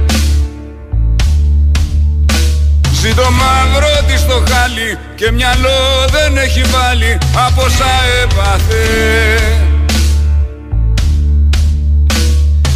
Ζήτω 3.01 3.31
μαύρο 3.31 3.89
τη 4.07 4.19
στο 4.19 4.43
χάλι 4.51 4.99
και 5.15 5.31
μυαλό 5.31 6.05
δεν 6.11 6.37
έχει 6.37 6.63
βάλει 6.63 7.19
από 7.47 7.63
όσα 7.63 7.91
έπαθε. 8.23 8.87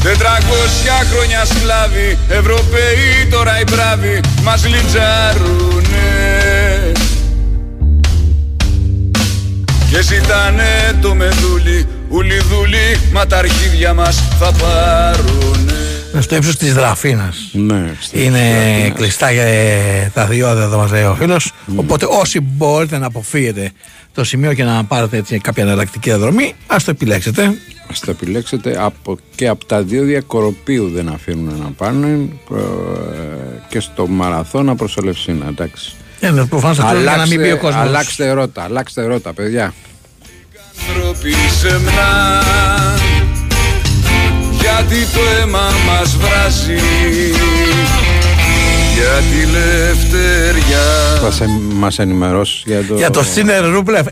Τετρακόσια 0.02 1.07
χρόνια 1.12 1.45
σκλάβοι, 1.45 2.19
Ευρωπαίοι 2.29 3.26
τώρα 3.31 3.61
οι 3.61 3.64
μπράβοι 3.71 4.21
μας 4.43 4.67
λιτζάρουνε. 4.67 6.02
Και 9.91 10.02
ζητάνε 10.02 10.99
το 11.02 11.14
μεδούλι, 11.14 11.87
ουλιδούλι, 12.09 13.00
μα 13.12 13.26
τα 13.26 13.37
αρχίδια 13.37 13.95
μας 13.95 14.23
θα 14.38 14.52
πάρουνε 14.52 15.62
στο 16.21 16.37
ύψος 16.37 16.57
της 16.57 16.75
Δραφίνας. 16.75 17.37
Ναι, 17.52 17.92
είναι 18.12 18.40
κλειστά 18.95 19.31
για 19.31 19.45
τα 20.14 20.26
δύο 20.26 20.49
εδώ 20.49 20.78
μας 20.78 20.90
λέει 20.90 21.02
ο 21.02 21.14
φίλος. 21.19 21.52
Οπότε 21.76 22.07
όσοι 22.09 22.40
μπορείτε 22.40 22.99
να 22.99 23.07
αποφύγετε 23.07 23.71
το 24.14 24.25
σημείο 24.25 24.54
και 24.54 24.64
να 24.64 24.85
πάρετε 24.85 25.16
έτσι 25.16 25.38
κάποια 25.38 25.62
εναλλακτική 25.62 26.09
διαδρομή, 26.09 26.54
ας 26.66 26.85
το 26.85 26.90
επιλέξετε. 26.90 27.42
Α 27.42 27.95
το 28.04 28.11
επιλέξετε 28.11 28.76
από, 28.78 29.19
και 29.35 29.49
από 29.49 29.64
τα 29.64 29.83
δύο 29.83 30.02
διακοροπίου 30.02 30.90
δεν 30.95 31.09
αφήνουν 31.09 31.59
να 31.59 31.71
πάνε 31.76 32.28
και 33.69 33.81
στο 33.81 34.07
μαραθώνα 34.07 34.75
προ 34.75 34.88
Ελευσίνα. 34.99 35.47
Εντάξει. 35.49 35.92
Ε, 36.21 36.31
ναι, 36.31 36.47
προφανώς 36.47 36.78
αυτό 36.78 36.99
για 36.99 37.16
να 37.16 37.26
μην 37.26 37.40
πει 37.40 37.50
ο 37.50 37.59
κόσμος. 37.59 37.83
Αλλάξτε 37.83 38.31
ρότα, 38.31 38.62
αλλάξτε 38.62 39.04
ρότα, 39.04 39.33
παιδιά. 39.33 39.75
Γιατί 44.76 45.07
το 45.12 45.21
αίμα 45.41 45.61
μας 45.87 46.17
βράζει. 46.17 46.75
Για 48.95 49.21
τη 49.31 49.50
λευτεριά. 49.50 50.83
Θα 51.23 51.31
σε, 51.31 51.45
μας 51.75 51.99
ενημερώσει 51.99 52.62
για 52.67 52.85
το... 52.88 52.95
Για 52.95 53.11
το 53.11 53.23
Σίνερ 53.23 53.64
Ρούμπλεφ. 53.71 54.07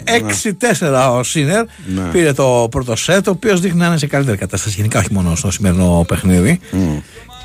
6-4 0.81 1.11
ο 1.19 1.23
Σίνερ. 1.23 1.64
Ναι. 1.95 2.02
Πήρε 2.12 2.33
το 2.33 2.69
πρώτο 2.71 2.97
σετ 2.97 3.29
Ο 3.29 3.31
οποίος 3.31 3.61
δείχνει 3.61 3.79
να 3.79 3.87
είναι 3.87 3.99
σε 3.99 4.07
καλύτερη 4.07 4.37
κατάσταση 4.37 4.75
Γενικά 4.76 4.99
όχι 4.99 5.12
μόνο 5.12 5.35
στο 5.37 5.50
σημερινό 5.50 6.05
παιχνίδι. 6.09 6.61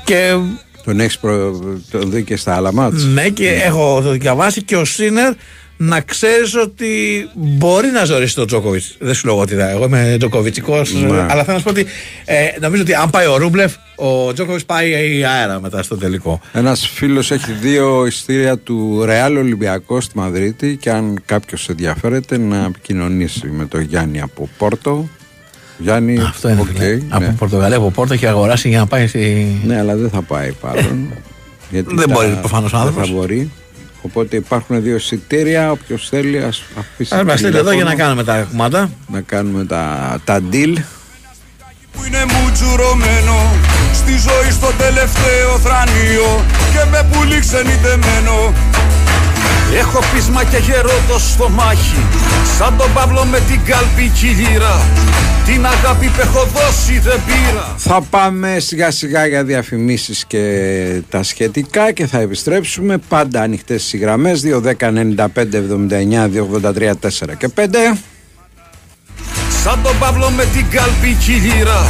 Και 0.04 0.36
Τον 0.84 1.00
έχεις 1.00 1.18
προ... 1.18 1.58
τον 1.90 2.10
δει 2.10 2.22
και 2.22 2.36
στα 2.36 2.54
άλλα 2.54 2.72
μάτς. 2.72 3.04
ναι 3.04 3.28
και 3.28 3.48
έχω 3.48 4.00
το 4.02 4.10
διαβάσει. 4.10 4.62
Και 4.62 4.76
ο 4.76 4.84
Σίνερ 4.84 5.32
να 5.76 6.00
ξέρεις 6.00 6.54
ότι 6.54 6.88
μπορεί 7.34 7.88
να 7.90 8.04
ζωρίσει 8.04 8.34
τον 8.34 8.46
Τζόκοβιτς. 8.46 8.96
Δεν 8.98 9.14
σου 9.14 9.26
λέω 9.26 9.38
ότι 9.38 9.54
θα. 9.54 9.68
Εγώ 9.70 9.84
είμαι 9.84 10.16
Τζοκοβιτσικό. 10.18 10.76
Ναι. 10.76 11.26
Αλλά 11.28 11.44
θέλω 11.44 11.52
να 11.52 11.58
σου 11.58 11.62
πω 11.62 11.70
ότι 11.70 11.86
ε, 12.24 12.34
νομίζω 12.60 12.82
ότι 12.82 12.94
αν 12.94 13.10
πάει 13.10 13.26
ο 13.26 13.36
Ρούμπλεφ, 13.36 13.74
ο 13.96 14.32
Τζόκοβιτς 14.32 14.64
πάει 14.64 14.94
αέρα 15.24 15.60
μετά 15.60 15.82
στο 15.82 15.96
τελικό. 15.96 16.40
Ένας 16.52 16.88
φίλος 16.88 17.30
έχει 17.30 17.52
δύο 17.52 18.06
ειστήρια 18.06 18.58
του 18.58 19.02
Ρεάλ 19.04 19.36
Ολυμπιακό 19.36 20.00
στη 20.00 20.18
Μαδρίτη 20.18 20.76
και 20.80 20.90
αν 20.90 21.22
κάποιος 21.24 21.68
ενδιαφέρεται 21.68 22.38
να 22.38 22.64
επικοινωνήσει 22.64 23.46
με 23.46 23.66
τον 23.66 23.80
Γιάννη 23.80 24.20
από 24.20 24.48
Πόρτο. 24.58 25.08
Γιάννη, 25.78 26.18
Αυτό 26.20 26.48
είναι. 26.48 26.60
οκ, 26.60 26.66
δηλαδή. 26.68 27.06
Από 27.08 27.24
ναι. 27.24 27.34
Πορτογαλία, 27.38 27.76
από 27.76 27.90
Πόρτο 27.90 28.12
έχει 28.14 28.26
αγοράσει 28.26 28.68
για 28.68 28.78
να 28.78 28.86
πάει 28.86 29.06
στη. 29.06 29.46
Ναι, 29.64 29.78
αλλά 29.78 29.96
δεν 29.96 30.10
θα 30.10 30.22
πάει 30.22 30.52
παρόν. 30.52 31.08
γιατί 31.70 31.94
δεν 31.94 32.08
τα- 32.08 32.14
μπορεί 32.14 32.36
προφανώς 32.40 32.72
ο 32.72 32.76
δεν 32.76 32.86
άνθρωπος. 32.86 33.08
θα 33.08 33.14
μπορεί. 33.14 33.50
Οπότε 34.02 34.36
υπάρχουν 34.36 34.82
δύο 34.82 34.96
εισιτήρια. 34.96 35.70
Όποιος 35.70 36.08
θέλει, 36.08 36.42
ας 36.42 36.62
αφήσει. 36.78 37.14
Ας 37.14 37.24
μας 37.24 37.38
στείλει 37.38 37.56
εδώ 37.56 37.72
για 37.72 37.84
να 37.84 37.90
τηλέφωνο, 37.90 37.96
κάνουμε 37.96 38.24
τα 38.24 38.46
κουμάντα. 38.50 38.90
να 39.08 39.20
κάνουμε 39.20 39.64
τα, 39.64 40.20
τα 40.24 40.40
deal. 40.52 40.74
που 41.92 42.04
είναι 42.06 42.24
μουτζουρωμένο 42.24 43.52
Στη 43.94 44.12
ζωή 44.12 44.50
στο 44.50 44.70
τελευταίο 44.78 45.58
θρανίο 45.58 46.44
Και 46.72 46.90
με 46.90 47.06
πουλί 47.10 47.38
ξενιτεμένο 47.40 48.52
Έχω 49.78 49.98
πείσμα 50.12 50.44
και 50.44 50.56
γερό 50.56 50.96
το 51.08 51.18
στομάχι 51.18 52.02
Σαν 52.58 52.76
τον 52.76 52.92
Παύλο 52.94 53.24
με 53.24 53.40
την 53.48 53.60
κάλπη 53.64 54.10
κυλήρα. 54.14 54.80
Την 55.46 55.66
αγάπη 55.66 56.06
που 56.06 56.20
έχω 56.20 56.44
δώσει 56.44 56.98
δεν 56.98 57.20
πήρα. 57.26 57.74
Θα 57.76 58.00
πάμε 58.10 58.58
σιγά 58.58 58.90
σιγά 58.90 59.26
για 59.26 59.44
διαφημίσεις 59.44 60.24
και 60.26 61.02
τα 61.10 61.22
σχετικά 61.22 61.92
και 61.92 62.06
θα 62.06 62.18
επιστρέψουμε 62.18 62.98
πάντα 63.08 63.40
ανοιχτές 63.40 63.92
οι 63.92 63.96
γραμμές 63.96 64.42
2, 64.44 64.60
10, 64.60 64.92
95, 64.92 65.54
79, 65.54 66.28
2, 66.28 66.46
83, 66.62 66.92
4 67.00 67.36
και 67.38 67.48
5 67.56 67.66
Σαν 69.62 69.78
τον 69.82 69.98
Παύλο 69.98 70.28
με 70.38 70.44
την 70.54 70.66
κάλπη 70.74 71.10
κυλήρα 71.24 71.80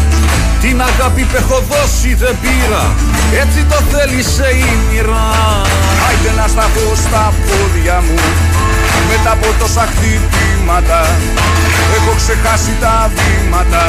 Την 0.61 0.77
αγάπη 0.89 1.23
που 1.29 1.37
έχω 1.43 1.59
δώσει 1.71 2.11
δεν 2.23 2.35
πήρα. 2.43 2.85
Έτσι 3.43 3.61
το 3.71 3.79
θέλησε 3.93 4.49
η 4.65 4.71
μοίρα. 4.87 5.27
Άιντε 6.07 6.33
να 6.41 6.47
σταθώ 6.55 6.87
στα 7.05 7.25
πόδια 7.47 7.97
μου 8.07 8.19
Μετά 9.11 9.31
από 9.37 9.49
τόσα 9.61 9.85
χτυπήματα. 9.93 11.01
Έχω 11.97 12.13
ξεχάσει 12.21 12.73
τα 12.83 12.95
βήματα. 13.17 13.85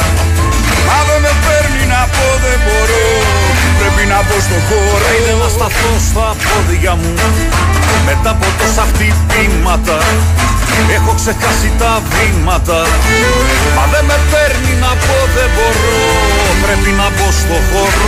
Μα 0.86 0.98
δεν 1.08 1.18
με 1.24 1.32
παίρνει 1.44 1.84
να 1.94 2.02
πω 2.14 2.26
δεν 2.44 2.58
μπορώ. 2.64 3.06
Πρέπει 3.78 4.04
να 4.12 4.18
μπω 4.24 4.36
στο 4.46 4.58
χώρο. 4.68 5.04
Άιντε 5.10 5.34
να 5.42 5.48
σταθώ 5.56 5.92
στα 6.08 6.26
πόδια 6.44 6.92
μου 7.00 7.12
Μετά 8.06 8.30
από 8.30 8.46
τόσα 8.58 8.84
χτυπήματα 8.90 9.98
Έχω 10.96 11.14
ξεχάσει 11.14 11.72
τα 11.78 12.02
βήματα. 12.10 12.80
Μα 13.76 13.84
δεν 13.92 14.04
με 14.04 14.18
παίρνει 14.30 14.72
να 14.80 14.92
πω 15.04 15.16
δεν 15.36 15.48
μπορώ. 15.54 15.96
Πρέπει 16.64 16.90
να 17.00 17.06
μπω 17.14 17.28
στο 17.40 17.56
χώρο 17.68 18.06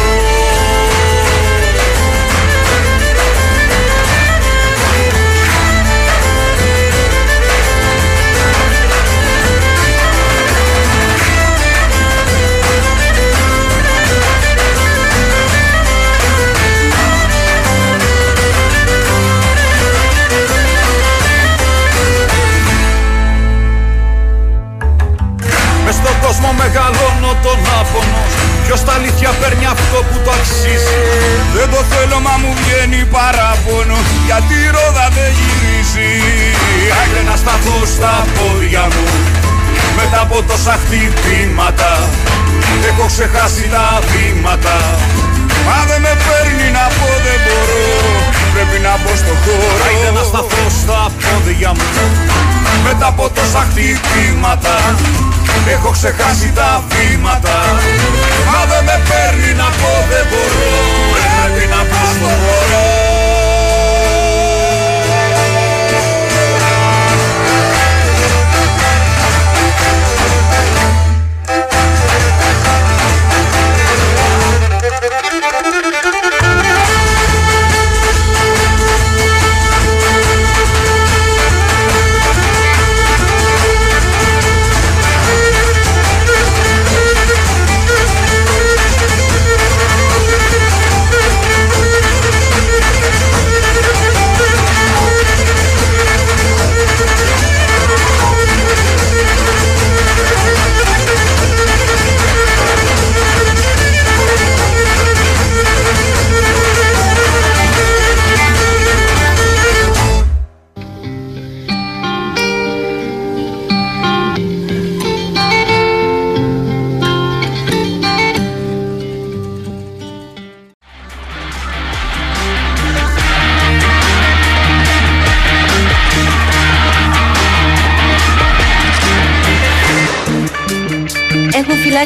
τόσα 53.52 53.66
χτυπήματα 53.70 54.74
Έχω 55.74 55.90
ξεχάσει 55.90 56.52
τα 56.54 56.84
βήματα. 56.88 57.56
Μα 58.46 58.60
δεν 58.70 58.84
με 58.84 58.96
παίρνει 59.08 59.52
να 59.60 59.68
πω 59.80 59.92
δεν 60.10 60.24
μπορώ. 60.30 60.70
Πρέπει 61.14 61.64
να 61.74 61.80
μπω 61.88 62.49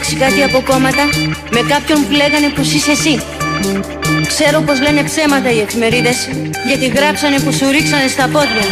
στο 0.05 0.17
χώρο 0.17 0.17
φυλάξει 0.17 0.17
κάτι 0.17 0.43
από 0.43 0.73
κόμματα 0.73 1.05
με 1.53 1.61
κάποιον 1.69 1.99
που 2.07 2.12
λέγανε 2.12 2.49
πως 2.57 2.73
είσαι 2.73 2.90
εσύ. 2.90 3.21
Ξέρω 4.27 4.61
πως 4.61 4.81
λένε 4.81 5.03
ψέματα 5.03 5.51
οι 5.53 5.61
εφημερίδες 5.61 6.29
γιατί 6.67 6.87
γράψανε 6.87 7.40
που 7.40 7.53
σου 7.53 7.71
ρίξανε 7.71 8.09
στα 8.09 8.29
πόδια. 8.29 8.64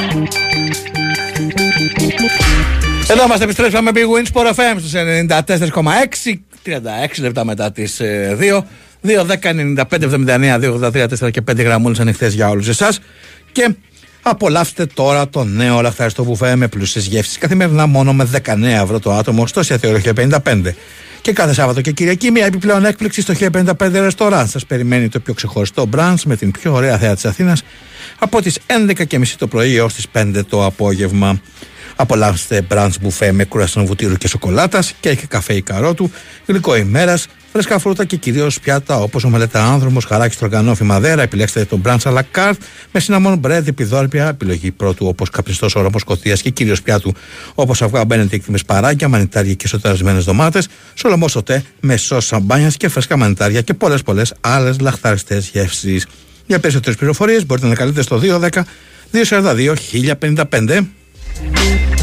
Εδώ 3.10 3.24
είμαστε, 3.24 3.44
επιστρέψαμε 3.44 3.90
με 3.92 4.00
Big 4.00 4.08
Win 4.12 4.26
Sport 4.32 4.54
FM 4.54 4.76
στους 4.78 4.92
94,6 6.26 6.40
36 6.64 7.20
λεπτά 7.20 7.44
μετά 7.44 7.72
τις 7.72 8.00
2 8.38 8.64
2, 9.04 9.26
10, 9.26 9.52
95, 9.52 10.02
79, 10.02 10.58
2, 10.58 10.72
83, 10.72 11.06
4 11.20 11.30
και 11.30 11.42
5 11.50 11.64
γραμμούλες 11.64 12.00
ανοιχτές 12.00 12.34
για 12.34 12.48
όλους 12.48 12.68
εσάς 12.68 13.00
και 13.52 13.74
Απολαύστε 14.22 14.86
τώρα 14.86 15.28
το 15.28 15.44
νέο 15.44 15.80
λαχταριστό 15.80 16.24
μπουφέ 16.24 16.56
με 16.56 16.68
πλούσιες 16.68 17.06
γεύσεις 17.06 17.38
καθημερινά 17.38 17.86
μόνο 17.86 18.12
με 18.12 18.28
19 18.46 18.62
ευρώ 18.62 18.98
το 18.98 19.12
άτομο 19.12 19.46
στο 19.46 19.60
εστιατόριο 19.60 20.12
55. 20.16 20.74
Και 21.22 21.32
κάθε 21.32 21.54
Σάββατο 21.54 21.80
και 21.80 21.92
Κυριακή 21.92 22.30
μια 22.30 22.46
επιπλέον 22.46 22.84
έκπληξη 22.84 23.20
στο 23.20 23.34
1055 23.40 23.72
ρεστοράν. 23.78 24.48
Σας 24.48 24.66
περιμένει 24.66 25.08
το 25.08 25.20
πιο 25.20 25.34
ξεχωριστό 25.34 25.86
μπραντς 25.86 26.24
με 26.24 26.36
την 26.36 26.50
πιο 26.50 26.72
ωραία 26.72 26.98
θέα 26.98 27.14
της 27.14 27.24
Αθήνας 27.24 27.62
από 28.18 28.42
τις 28.42 28.58
11.30 28.66 29.26
το 29.38 29.46
πρωί 29.46 29.76
έως 29.76 29.94
τις 29.94 30.06
5 30.12 30.42
το 30.48 30.64
απόγευμα. 30.64 31.40
Απολαύστε 31.96 32.62
μπραντς 32.62 32.98
μπουφέ 33.00 33.32
με 33.32 33.44
κουραστόν 33.44 33.84
βουτύρου 33.86 34.14
και 34.14 34.28
σοκολάτας, 34.28 34.94
κέφι 35.00 35.26
καφέ 35.26 35.54
ή 35.54 35.62
καρότου, 35.62 36.10
γλυκό 36.46 36.76
ημέρας, 36.76 37.26
φρέσκα 37.52 37.78
φρούτα 37.78 38.04
και 38.04 38.16
κυρίως 38.16 38.60
πιάτα 38.60 38.98
όπως 38.98 39.24
ο 39.24 39.28
μελέτα 39.28 39.64
άνδρομος, 39.64 40.04
χαράκι 40.04 40.34
στρογγανόφι 40.34 40.84
μαδέρα. 40.84 41.22
Επιλέξτε 41.22 41.64
το 41.64 41.76
μπραντς 41.76 42.06
à 42.06 42.12
la 42.12 42.22
carte 42.34 42.54
με 42.92 43.00
σιναμόν 43.00 43.38
μπρέντ, 43.38 43.68
επιδόρπια, 43.68 44.28
επιλογή 44.28 44.70
πρώτου 44.70 45.06
όπως 45.06 45.30
καπνιστός 45.30 45.74
όρομος 45.74 46.04
κοθεία 46.04 46.34
και 46.34 46.50
κυρίως 46.50 46.82
πιάτου 46.82 47.14
όπως 47.54 47.82
αυγά 47.82 48.04
μπαίνετε 48.04 48.40
με 48.46 48.58
σπαράκια, 48.58 49.08
μανιτάρια 49.08 49.54
και 49.54 49.68
σοταρισμένε 49.68 50.20
ντομάτες, 50.20 50.68
σολομό 50.94 51.28
σωτέ 51.28 51.64
με 51.80 51.96
σος 51.96 52.26
σαμπάνιας 52.26 52.76
και 52.76 52.88
φρέσκα 52.88 53.16
μανιτάρια 53.16 53.60
και 53.60 53.74
πολλές 53.74 54.02
πολλές 54.02 54.34
άλλες 54.40 54.80
λαχταριστέ 54.80 55.42
γεύσεις. 55.52 56.06
Για 56.46 56.58
περισσότερες 56.60 56.98
πληροφορίες 56.98 57.46
μπορείτε 57.46 57.66
να 57.66 57.74
καλείτε 57.74 58.02
στο 58.02 58.18
210 58.18 58.64
242 59.12 59.74
1055. 59.92 60.80
Εμένα 61.40 62.01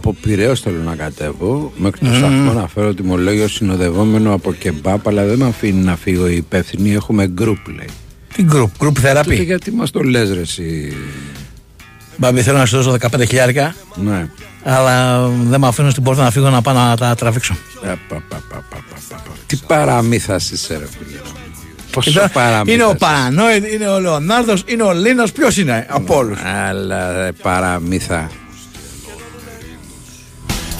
Από 0.00 0.16
Πειραιώ 0.20 0.54
θέλω 0.54 0.80
να 0.82 0.94
κατέβω. 0.94 1.72
Μέχρι 1.76 1.98
το 2.00 2.14
σταθμό 2.14 2.52
να 2.52 2.68
φέρω 2.68 2.94
τιμολόγιο 2.94 3.48
συνοδευόμενο 3.48 4.32
από 4.34 4.52
κεμπάπ, 4.52 5.08
αλλά 5.08 5.24
δεν 5.24 5.38
με 5.38 5.46
αφήνει 5.46 5.82
να 5.84 5.96
φύγω 5.96 6.28
οι 6.28 6.36
υπεύθυνοι. 6.36 6.92
Έχουμε 6.92 7.26
γκρουπ, 7.26 7.68
λέει. 7.68 7.88
Τι 8.34 8.42
γκρουπ, 8.42 8.70
γκρουπ 8.78 8.94
Τότε 8.94 9.06
θεραπεία. 9.06 9.42
γιατί 9.42 9.70
μας 9.70 9.90
το 9.90 10.00
λες, 10.02 10.32
ρε, 10.32 10.40
εσύ; 10.40 10.92
Μπαμπή, 12.16 12.40
θέλω 12.42 12.58
να 12.58 12.66
σου 12.66 12.76
δώσω 12.76 12.90
15 12.90 13.24
χιλιάρικα, 13.26 13.74
Ναι. 13.94 14.28
αλλά 14.64 15.26
δεν 15.28 15.60
με 15.60 15.66
αφήνω 15.66 15.90
στην 15.90 16.02
πόρτα 16.02 16.22
να 16.22 16.30
φύγω 16.30 16.50
να 16.50 16.62
πάω 16.62 16.74
να 16.74 16.96
τα 16.96 17.14
τραβήξω. 17.14 17.54
Ε, 17.84 17.86
πα, 17.88 17.94
πα, 18.08 18.22
πα, 18.28 18.42
πα, 18.48 18.64
πα, 18.70 18.76
πα, 19.08 19.14
πα. 19.24 19.30
Τι 19.46 19.56
παραμύθας 19.66 20.50
είσαι, 20.50 20.76
ρε 20.78 20.86
φίλε. 20.86 21.18
Πόσο 21.92 22.10
Κοίτα, 22.10 22.28
παραμύθας. 22.28 22.74
είναι 22.74 22.84
ο 22.84 22.88
είσαι. 22.88 22.98
Παρανόητ, 22.98 23.72
είναι 23.72 23.88
ο 23.88 24.00
Λεωνάρδος, 24.00 24.62
είναι 24.66 24.82
ο 24.82 24.92
Λίνο. 24.92 25.24
Ποιος 25.34 25.56
είναι 25.56 25.86
από 25.90 26.16
όλους; 26.16 26.38
Αλλά 26.68 27.12
ρε, 27.22 27.32
παραμύθα. 27.42 28.30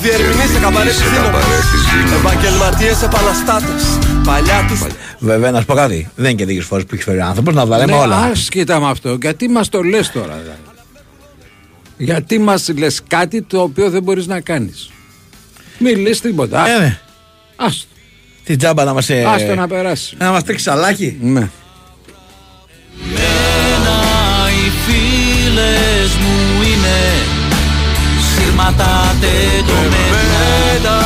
Διερμηνείς 0.02 0.50
σε 0.52 0.60
καμπαρέ 0.60 0.88
της 0.90 0.98
δύναμης 1.10 2.12
Επαγγελματίες 2.20 3.02
επαναστάτες 3.02 3.98
Παλιά 4.24 4.66
τους 4.68 4.80
Βέβαια, 5.18 5.50
να 5.50 5.60
σου 5.60 5.66
πω 5.66 5.74
κάτι. 5.74 6.10
Δεν 6.16 6.30
είναι 6.30 6.38
και 6.38 6.44
λίγε 6.44 6.60
φορές 6.60 6.84
που 6.84 6.90
έχεις 6.92 7.04
φέρει 7.04 7.18
ο 7.18 7.24
άνθρωπος 7.24 7.54
να 7.54 7.66
τα 7.66 7.78
λέμε 7.78 7.92
Ναι, 7.92 7.98
όλα. 7.98 8.16
άσχετα 8.16 8.80
με 8.80 8.88
αυτό. 8.90 9.18
Γιατί 9.20 9.48
μας 9.48 9.68
το 9.68 9.82
λες 9.82 10.10
τώρα, 10.10 10.38
δηλαδή; 10.42 10.58
Γιατί 11.96 12.38
μας 12.38 12.68
λες 12.78 13.00
κάτι 13.08 13.42
το 13.42 13.60
οποίο 13.62 13.90
δεν 13.90 14.02
μπορείς 14.02 14.26
να 14.26 14.40
κάνεις; 14.40 14.90
Μην 15.78 15.98
λες 15.98 16.20
τίποτα. 16.20 16.68
Ε, 16.68 16.78
ναι. 16.78 16.98
Άστο. 17.56 17.86
Την 18.44 18.58
τζάμπα 18.58 18.84
να 18.84 18.92
μας. 18.92 19.10
Ε... 19.10 19.24
Άστο 19.24 19.54
να 19.54 19.68
περάσει. 19.68 20.16
Να 20.18 20.30
μας 20.30 20.44
τρίξει 20.44 20.64
σαλάκι. 20.64 21.18
Ναι. 21.20 21.50
Σύρματα 28.60 29.14
τεντωμένα 29.20 30.20
Εμένα 30.70 30.96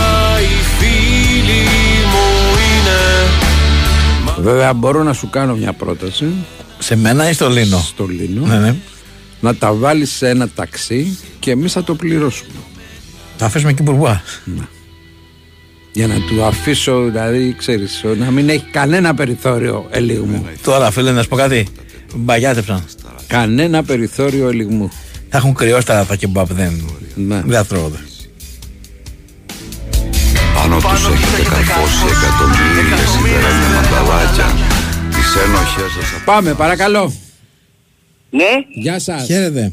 οι 0.40 0.62
φίλοι 0.78 1.62
μου 2.10 2.26
είναι 2.58 4.42
Βέβαια, 4.42 4.72
μπορώ 4.72 5.02
να 5.02 5.12
σου 5.12 5.30
κάνω 5.30 5.54
μια 5.54 5.72
πρόταση. 5.72 6.26
Σε 6.78 6.96
μένα 6.96 7.28
ή 7.28 7.32
στο 7.32 7.48
Λίνο; 7.48 7.78
Στο 7.78 8.06
Λίνο. 8.06 8.46
Ναι, 8.46 8.58
ναι. 8.58 8.74
Να 9.40 9.54
τα 9.54 9.72
βάλεις 9.72 10.10
σε 10.10 10.28
ένα 10.28 10.48
ταξί 10.48 11.18
και 11.38 11.50
εμείς 11.50 11.72
θα 11.72 11.84
το 11.84 11.94
πληρώσουμε. 11.94 12.50
Τα 13.38 13.46
αφήσουμε 13.46 13.70
εκεί 13.70 13.82
μπουρμπουά. 13.82 14.22
Για 15.92 16.06
να 16.06 16.14
του 16.14 16.44
αφήσω, 16.44 17.02
δηλαδή, 17.04 17.54
ξέρεις, 17.58 18.04
να 18.18 18.30
μην 18.30 18.48
έχει 18.48 18.64
κανένα 18.70 19.14
περιθώριο 19.14 19.86
ελιγμού. 19.90 20.46
Τώρα, 20.62 20.90
φίλε, 20.90 21.12
να 21.12 21.22
σου 21.22 21.28
πω 21.28 21.36
κάτι. 21.36 21.66
Μπαγιάτεψαν. 22.14 22.84
Κανένα 23.26 23.82
περιθώριο 23.82 24.48
ελιγμού. 24.48 24.90
Θα 25.36 25.40
έχουν 25.42 25.54
κρυώσει 25.54 25.86
τα, 25.86 26.06
τα 26.06 26.16
κεμπάπ. 26.16 26.52
Δεν, 26.52 26.84
Ναι. 27.14 27.40
δεν 27.44 27.56
θα 27.56 27.64
τρώγονται. 27.64 27.98
Πάνω 30.54 30.76
τους 30.76 31.06
έχετε 31.08 31.42
καρφώσει 31.50 32.04
εκατομμύρια 32.16 32.96
σιδερένια 32.96 33.68
μανταλάκια 33.74 34.46
Τις 35.10 35.36
ένοχες 35.44 35.92
σας 35.92 36.22
Πάμε, 36.24 36.54
παρακαλώ. 36.54 37.12
Ναι, 38.30 38.48
Γεια 38.74 38.98
σας. 38.98 39.26
Χαίρετε. 39.26 39.72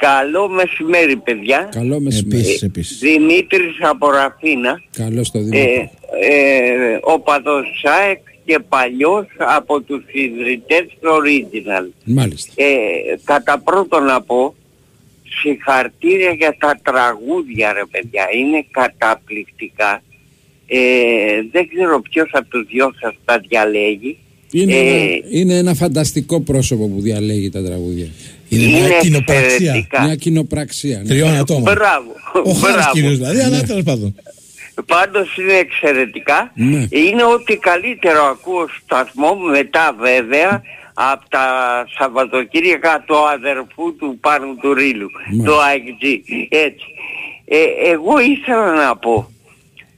καλό 0.00 0.48
μεσημέρι 0.48 1.16
παιδιά. 1.16 1.68
Καλό 1.70 2.00
μεσημέρι. 2.00 2.40
Επίσης, 2.40 2.62
επίσης. 2.62 2.98
Δημήτρης 2.98 3.76
από 3.90 4.10
Ραφίνα, 4.10 4.80
Καλό 4.96 5.24
στο 5.24 5.38
ε, 5.38 5.42
Δημήτρη. 5.42 5.90
ε, 6.30 6.98
ο 7.02 7.20
παδός 7.20 7.64
ΣΑΕΚ 7.82 8.18
και 8.44 8.58
παλιός 8.68 9.26
από 9.38 9.80
τους 9.80 10.02
ιδρυτές 10.12 10.86
του 11.00 11.08
Original. 11.20 11.88
Μάλιστα. 12.04 12.52
Ε, 12.56 12.66
κατά 13.24 13.58
πρώτον 13.58 14.04
να 14.04 14.22
πω, 14.22 14.54
συγχαρτήρια 15.40 16.30
για 16.30 16.56
τα 16.58 16.80
τραγούδια 16.82 17.72
ρε 17.72 17.82
παιδιά, 17.90 18.26
είναι 18.36 18.64
καταπληκτικά. 18.70 20.02
Ε, 20.66 20.78
δεν 21.52 21.68
ξέρω 21.74 22.00
ποιος 22.10 22.30
από 22.32 22.48
τους 22.48 22.66
δυο 22.70 22.92
σας 23.00 23.14
τα 23.24 23.38
διαλέγει. 23.48 24.18
Είναι, 24.52 24.74
Ε, 24.74 24.78
ένα, 24.78 25.20
είναι 25.30 25.54
ένα 25.56 25.74
φανταστικό 25.74 26.40
πρόσωπο 26.40 26.88
που 26.88 27.00
διαλέγει 27.00 27.50
τα 27.50 27.62
τραγούδια. 27.64 28.06
Είναι 28.48 28.64
μια 28.66 28.78
είναι 28.86 28.98
κοινοπραξία. 29.00 29.54
εξαιρετικά. 29.54 30.02
Μια 30.04 30.14
κοινοπραξία. 30.14 30.98
ναι. 30.98 31.08
Τριών 31.08 31.36
ατόμων. 31.36 31.62
Μπράβο. 31.62 32.10
Ο 32.44 32.50
Χάρη 32.52 32.72
μπράβο. 32.74 32.92
κυρίω 32.92 33.10
δηλαδή, 33.10 33.40
αλλά 33.40 33.62
τέλος 33.62 33.82
πάντων. 33.82 34.14
Πάντως 34.86 35.36
είναι 35.36 35.52
εξαιρετικά. 35.52 36.52
Ναι. 36.54 36.86
Είναι 36.90 37.24
ό,τι 37.24 37.56
καλύτερο 37.56 38.22
ακούω 38.24 38.68
σταθμό 38.84 39.34
μετά 39.34 39.96
βέβαια 40.00 40.62
από 41.02 41.28
τα 41.28 41.44
Σαββατοκύριακα 41.98 43.04
του 43.06 43.16
αδερφού 43.28 43.96
του 43.96 44.18
Πάνου 44.20 44.56
του 44.56 44.74
Ρήλου, 44.74 45.10
Ναι. 45.32 45.44
το 45.44 45.52
IGG. 45.52 46.20
Έτσι. 46.48 46.86
Ε, 47.44 47.64
εγώ 47.90 48.18
ήθελα 48.18 48.72
να 48.72 48.96
πω 48.96 49.30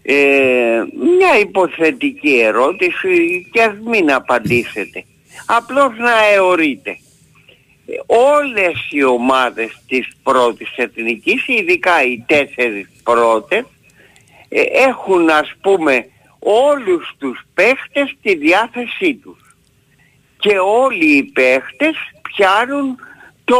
ε, 0.03 0.83
μια 1.19 1.39
υποθετική 1.41 2.39
ερώτηση 2.41 3.49
και 3.53 3.63
ας 3.63 3.75
μην 3.85 4.13
απαντήσετε. 4.13 5.05
Απλώς 5.47 5.97
να 5.99 6.25
αιωρείτε. 6.33 6.91
Ε, 6.91 7.93
Όλες 8.07 8.87
οι 8.91 9.03
ομάδες 9.05 9.83
της 9.89 10.09
πρώτης 10.23 10.73
εθνικής, 10.77 11.45
ειδικά 11.49 12.03
οι 12.05 12.25
τέσσερις 12.27 12.89
πρώτες, 13.03 13.65
ε, 14.49 14.61
έχουν 14.89 15.31
ας 15.31 15.53
πούμε 15.61 16.07
όλους 16.39 17.15
τους 17.19 17.41
παίχτες 17.55 18.15
στη 18.19 18.35
διάθεσή 18.37 19.15
τους. 19.15 19.42
Και 20.43 20.55
όλοι 20.59 21.17
οι 21.17 21.23
παίχτες 21.23 21.97
πιάνουν 22.23 22.99
το 23.45 23.57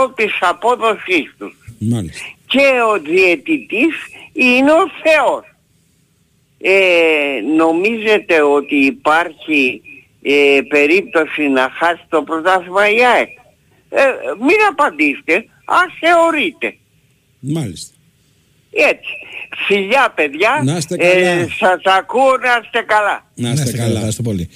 100% 0.00 0.12
της 0.16 0.32
απόδοσής 0.40 1.34
τους. 1.38 1.54
Μάλιστα. 1.78 2.26
Και 2.46 2.66
ο 2.92 2.98
διαιτητής 3.00 3.94
είναι 4.32 4.72
ο 4.72 4.84
Θεός. 5.02 5.44
Ε, 6.60 7.40
νομίζετε 7.56 8.42
ότι 8.42 8.76
υπάρχει 8.76 9.82
ε, 10.22 10.60
περίπτωση 10.68 11.48
να 11.48 11.70
χάσει 11.78 12.02
το 12.08 12.22
πρωτάθλημα 12.22 12.88
η 12.90 13.04
ΑΕΚ; 13.04 13.28
Ε, 13.90 14.02
μην 14.40 14.56
απαντήσετε, 14.70 15.34
ας 15.64 15.92
θεωρείτε. 16.00 16.76
Μάλιστα. 17.40 17.94
Έτσι. 18.70 19.12
Φιλιά 19.66 20.12
παιδιά. 20.14 20.60
Να 20.64 20.76
είστε 20.76 20.96
καλά. 20.96 21.48
σας 21.58 21.94
ακούω 21.98 22.36
να 22.36 22.60
είστε 22.62 22.82
καλά. 22.86 23.26
Να 23.34 23.50
είστε 23.50 23.72
καλά. 23.72 23.94
Ευχαριστώ 23.94 24.22
πολύ. 24.22 24.48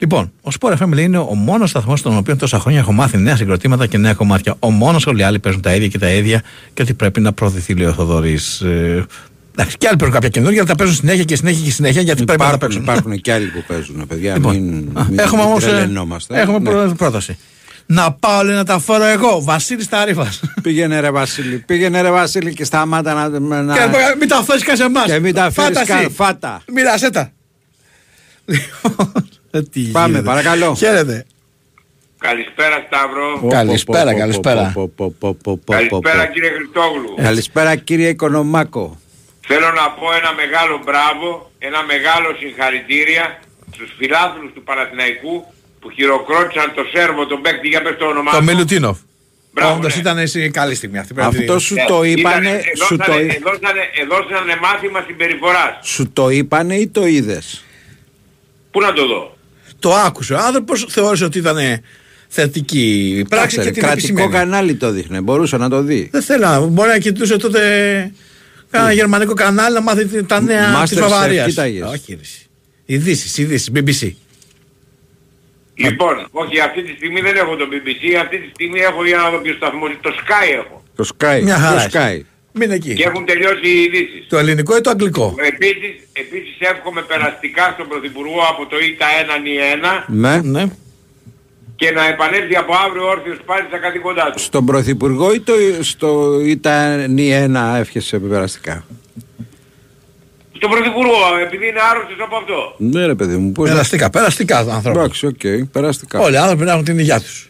Λοιπόν, 0.00 0.32
ο 0.42 0.50
Sport 0.60 0.72
FM 0.76 0.88
λέει 0.92 1.04
είναι 1.04 1.18
ο 1.18 1.34
μόνος 1.34 1.70
σταθμός 1.70 1.98
στον 1.98 2.16
οποίο 2.16 2.36
τόσα 2.36 2.58
χρόνια 2.58 2.78
έχω 2.80 2.92
μάθει 2.92 3.18
νέα 3.18 3.36
συγκροτήματα 3.36 3.86
και 3.86 3.98
νέα 3.98 4.14
κομμάτια. 4.14 4.54
Ο 4.58 4.70
μόνος 4.70 5.06
όλοι 5.06 5.20
οι 5.20 5.22
άλλοι 5.22 5.38
παίζουν 5.38 5.60
τα 5.62 5.74
ίδια 5.74 5.88
και 5.88 5.98
τα 5.98 6.10
ίδια 6.10 6.42
και 6.74 6.82
ότι 6.82 6.94
πρέπει 6.94 7.20
να 7.20 7.32
προωθηθεί, 7.32 7.74
λέει 7.74 7.86
ο 7.86 7.92
Θοδωρής. 7.92 8.60
Ε, 8.60 9.06
εντάξει, 9.52 9.76
και 9.76 9.86
άλλοι 9.88 9.96
παίζουν 9.96 10.14
κάποια 10.14 10.28
καινούργια, 10.28 10.60
αλλά 10.60 10.68
τα 10.70 10.76
παίζουν 10.76 10.96
συνέχεια 10.96 11.24
και 11.24 11.36
συνέχεια 11.36 11.64
και 11.64 11.70
συνέχεια 11.70 12.02
γιατί 12.02 12.24
πρέπει 12.24 12.40
να 12.42 12.50
τα 12.50 12.58
παίξουν. 12.58 12.82
Υπάρχουν 12.82 13.20
και 13.20 13.32
άλλοι 13.32 13.46
που 13.46 13.64
παίζουν, 13.66 14.06
παιδιά. 14.06 14.34
Λοιπόν, 14.34 14.56
μην, 14.56 14.90
α, 14.98 15.04
μην 15.08 15.18
έχουμε 15.18 15.42
όμως. 15.42 15.64
τρελαινόμαστε. 15.64 16.40
Έχουμε 16.40 16.58
Ναι. 16.58 16.70
πρό- 16.70 16.94
πρόταση. 16.96 17.38
Να 17.86 18.12
πάω 18.12 18.42
λέει, 18.44 18.54
να 18.56 18.64
τα 18.64 18.78
φέρω 18.78 19.04
εγώ, 19.04 19.42
Βασίλης 19.42 19.88
Ταρίφας. 19.88 20.40
Πήγαινε 20.62 21.00
ρε 21.00 21.10
Βασίλη, 21.10 21.58
πήγαινε 21.66 22.00
ρε 22.00 22.10
Βασίλη 22.10 22.54
και 22.54 22.64
σταμάτα 22.64 23.14
να... 23.14 23.62
να... 23.62 23.74
Και 23.74 23.80
μην 24.18 24.28
τα 24.28 24.42
φέρει 24.44 24.60
καν 24.62 24.76
σε 24.76 24.82
εμάς. 24.84 25.04
Και 25.04 25.18
μην 25.20 25.34
τα 25.34 25.50
φέρεις 25.50 25.82
καν, 25.84 26.10
φάτα. 26.10 26.62
Μοίρασέ 26.74 27.10
τα. 27.10 27.32
Λοιπόν, 28.44 29.12
τι 29.72 29.80
Πάμε, 29.92 30.06
γίνεται. 30.06 30.24
παρακαλώ. 30.24 30.74
Χαίρετε. 30.74 31.24
Καλησπέρα 32.18 32.84
Σταύρο. 32.86 33.48
Καλησπέρα, 33.48 34.14
καλησπέρα. 34.14 34.72
Καλησπέρα 35.66 36.26
κύριε 36.26 36.50
Χριστόγλου. 36.50 37.14
Καλησπέρα 37.22 37.76
κύριε 37.76 38.08
Οικονομάκο. 38.08 39.00
Θέλω 39.46 39.66
να 39.80 39.90
πω 39.90 40.06
ένα 40.20 40.32
μεγάλο 40.42 40.80
μπράβο, 40.84 41.50
ένα 41.58 41.82
μεγάλο 41.82 42.28
συγχαρητήρια 42.38 43.38
στους 43.74 43.90
φιλάθλους 43.98 44.52
του 44.54 44.62
Παναθηναϊκού 44.62 45.44
που 45.80 45.90
χειροκρότησαν 45.90 46.72
το 46.74 46.82
Σέρβο, 46.92 47.26
τον 47.26 47.40
παίκτη, 47.42 47.68
για 47.68 47.82
πες 47.82 47.96
το 47.98 48.04
όνομά 48.06 48.30
Το 48.30 48.38
του. 48.38 48.44
Μιλουτίνοφ. 48.44 48.98
Μπράβο, 49.52 49.74
Όντως 49.76 49.94
ναι. 49.94 50.00
ήταν 50.00 50.18
εσύ 50.18 50.50
καλή 50.50 50.74
στιγμή 50.74 50.98
αυτή. 50.98 51.14
πρέπει 51.14 51.32
να 51.34 51.38
Αυτό 51.40 51.54
τη- 51.56 51.62
σου 51.62 51.74
Ναι, 51.74 51.84
το 51.88 52.02
ήταν- 52.02 52.18
είπανε, 52.18 52.60
σου 52.86 52.96
το, 52.96 53.04
εδώσανε, 53.12 53.32
εδώσανε, 53.34 53.80
εδώσανε 54.02 54.56
μάθημα 54.62 55.04
συμπεριφοράς. 55.06 55.78
σου 55.82 56.10
το 56.12 56.30
είπανε 56.30 56.74
ή 56.74 56.88
το 56.88 57.06
είδες; 57.06 57.64
Πού 58.70 58.80
να 58.80 58.92
το 58.92 59.06
δω; 59.06 59.36
Το 59.78 59.94
άκουσε. 59.94 60.34
Ο 60.34 60.38
άνθρωπος 60.38 60.86
θεώρησε 60.88 61.24
ότι 61.24 61.38
ήταν 61.38 61.56
θετική 62.28 63.24
πράξη 63.28 63.56
Κάτσε, 63.56 63.56
και 63.56 63.62
ρε, 63.64 63.70
την 63.70 63.82
κρατικό 63.82 64.06
επισημαίνει. 64.12 64.32
κανάλι 64.32 64.74
το 64.74 64.90
δείχνε, 64.90 65.20
μπορούσε 65.20 65.56
να 65.56 65.68
το 65.68 65.82
δει. 65.82 66.08
Δεν 66.12 66.22
θέλω 66.22 66.46
να. 66.46 66.60
Μπορεί 66.60 66.88
να 66.88 66.98
κοιτούσε 66.98 67.36
τότε 67.36 67.60
κάνα 68.70 68.92
γερμανικό 68.92 69.34
κανάλι 69.34 69.74
να 69.74 69.80
μάθει 69.80 70.04
τι- 70.06 70.24
τα 70.24 70.40
νέα 70.40 70.82
Masterchef 70.82 70.88
τη 70.88 70.94
Βαβαρίας. 70.94 71.46
κοίταγες. 71.48 71.88
Όχι, 71.88 72.12
ρε, 72.14 72.20
εσύ. 72.20 72.46
Ειδήσεις, 72.84 73.38
ειδήσει, 73.38 73.72
BBC. 73.74 74.12
Λοιπόν, 75.74 76.28
όχι 76.30 76.60
αυτή 76.60 76.82
τη 76.82 76.92
στιγμή 76.96 77.20
δεν 77.20 77.36
έχω 77.36 77.56
το 77.56 77.64
BBC, 77.70 78.14
αυτή 78.20 78.38
τη 78.38 78.48
στιγμή 78.54 78.80
έχω 78.80 79.04
για 79.06 79.16
να 79.16 79.30
δω 79.30 79.38
ποιο 79.38 79.54
σταθμό, 79.54 79.86
το 80.00 80.10
Sky 80.20 80.56
έχω. 80.58 80.82
Το 80.96 81.08
Sky. 81.18 81.40
Μια 81.42 81.58
χαρά 81.58 81.86
το 81.88 81.98
έχει. 81.98 82.22
Sky. 82.24 82.37
Μην 82.52 82.70
εκεί. 82.70 82.94
Και 82.94 83.04
έχουν 83.04 83.24
τελειώσει 83.26 83.68
οι 83.68 83.82
ειδήσεις. 83.82 84.26
Το 84.28 84.38
ελληνικό 84.38 84.76
ή 84.76 84.80
το 84.80 84.90
αγγλικό; 84.90 85.34
Επίσης, 85.54 85.94
επίσης 86.12 86.56
εύχομαι 86.58 87.02
περαστικά 87.02 87.70
στον 87.74 87.88
Πρωθυπουργό 87.88 88.40
από 88.50 88.66
το 88.66 88.78
ΙΤΑ 88.78 89.06
1 89.36 89.40
νη 89.42 89.54
1 89.74 90.04
Ναι. 90.08 90.40
ναι. 90.42 90.64
και 91.76 91.90
να 91.90 92.06
επανέλθει 92.08 92.56
από 92.56 92.72
αύριο 92.86 93.08
όρθιος 93.08 93.38
πάλι 93.46 93.64
στα 93.68 93.78
καθήκοντά 93.78 94.30
του. 94.30 94.38
Στον 94.38 94.66
Πρωθυπουργό 94.66 95.32
ή 95.34 95.40
το, 95.40 95.52
στο 95.80 96.40
ήταν 96.44 97.18
η 97.18 97.30
ένα 97.32 97.76
εύχεσαι 97.76 98.18
περαστικά; 98.18 98.84
Στον 100.56 100.70
Πρωθυπουργό, 100.70 101.36
επειδή 101.42 101.68
είναι 101.68 101.80
άρρωστος 101.90 102.16
από 102.20 102.36
αυτό. 102.36 102.74
Ναι 102.78 103.06
ρε 103.06 103.14
παιδί 103.14 103.36
μου, 103.36 103.52
πώς 103.52 103.64
να- 103.66 103.72
Περαστικά, 103.74 104.10
περαστικά 104.10 104.58
άνθρωποι. 104.58 104.98
Εντάξει, 104.98 105.26
οκ, 105.26 105.68
περαστικά. 105.72 106.18
Όλοι 106.18 106.34
οι 106.34 106.38
άνθρωποι 106.38 106.64
να 106.64 106.72
έχουν 106.72 106.84
την 106.84 106.98
υγεία 106.98 107.20
τους. 107.20 107.48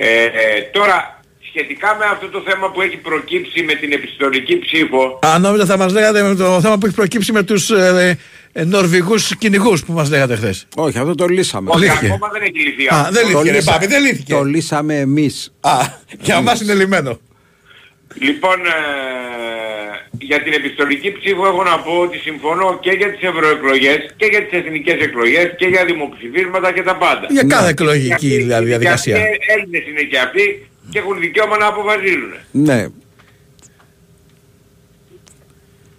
Ε, 0.00 0.24
ε, 0.24 0.30
τώρα, 0.72 1.17
σχετικά 1.58 1.96
με 1.98 2.04
αυτό 2.04 2.28
το 2.28 2.42
θέμα 2.46 2.70
που 2.70 2.80
έχει 2.82 2.96
προκύψει 2.96 3.62
με 3.62 3.74
την 3.74 3.92
επιστολική 3.92 4.58
ψήφο, 4.58 5.18
Αν 5.22 5.40
νόμιζα 5.40 5.64
θα 5.66 5.76
μας 5.76 5.92
λέγατε 5.92 6.22
με 6.22 6.34
το 6.34 6.60
θέμα 6.60 6.78
που 6.78 6.86
έχει 6.86 6.94
προκύψει 6.94 7.32
με 7.32 7.42
τους 7.42 7.70
ε, 7.70 8.18
ε, 8.52 8.64
Νορβηγούς 8.64 9.36
κυνηγούς 9.36 9.84
που 9.84 9.92
μας 9.92 10.10
λέγατε 10.10 10.36
χθες. 10.36 10.66
Όχι, 10.76 10.98
αυτό 10.98 11.14
το 11.14 11.26
λύσαμε. 11.26 11.70
όχι, 11.70 11.80
λύθηκε. 11.84 12.06
ακόμα 12.06 12.28
δεν 12.32 12.42
έχει 12.42 12.58
λυθεί 12.66 12.86
Α, 12.86 12.96
αυτό. 13.00 13.12
δεν 13.12 13.22
Το 13.22 13.28
λύθηκε, 13.28 13.50
ρε 13.50 13.56
λύσα- 13.56 13.72
Πάπη, 13.72 13.86
δεν 13.86 14.02
λύθηκε. 14.02 14.32
Το 14.32 14.42
λύσαμε 14.42 14.98
εμείς. 14.98 15.54
Α, 15.60 15.72
για 16.20 16.40
μας 16.40 16.60
είναι 16.60 16.74
λυμένο. 16.74 17.20
Λοιπόν, 18.20 18.58
ε, 18.66 18.70
για 20.18 20.42
την 20.42 20.52
επιστολική 20.52 21.12
ψήφο 21.12 21.46
έχω 21.46 21.62
να 21.62 21.78
πω 21.78 21.92
ότι 21.98 22.18
συμφωνώ 22.18 22.78
και 22.80 22.90
για 22.90 23.10
τις 23.12 23.22
ευρωεκλογές 23.28 23.98
και 24.16 24.26
για 24.26 24.42
τις 24.42 24.58
εθνικές 24.58 24.98
εκλογές 25.00 25.54
και 25.58 25.66
για 25.66 25.84
δημοψηφίσματα 25.84 26.72
και 26.72 26.82
τα 26.82 26.96
πάντα. 26.96 27.26
Για 27.30 27.42
κάθε 27.42 27.64
Και 27.64 27.70
εκλογική 27.70 28.12
αυτοί- 28.12 28.36
δηλαδή, 28.36 28.64
διαδικασία. 28.66 29.16
Και 29.16 29.20
αυτοί 29.22 29.38
Έλληνες 29.54 29.82
είναι 29.90 30.02
και 30.10 30.18
αυτοί 30.18 30.67
και 30.90 30.98
έχουν 30.98 31.18
δικαίωμα 31.20 31.56
να 31.56 31.66
αποφασίζουν. 31.66 32.32
Ναι. 32.50 32.86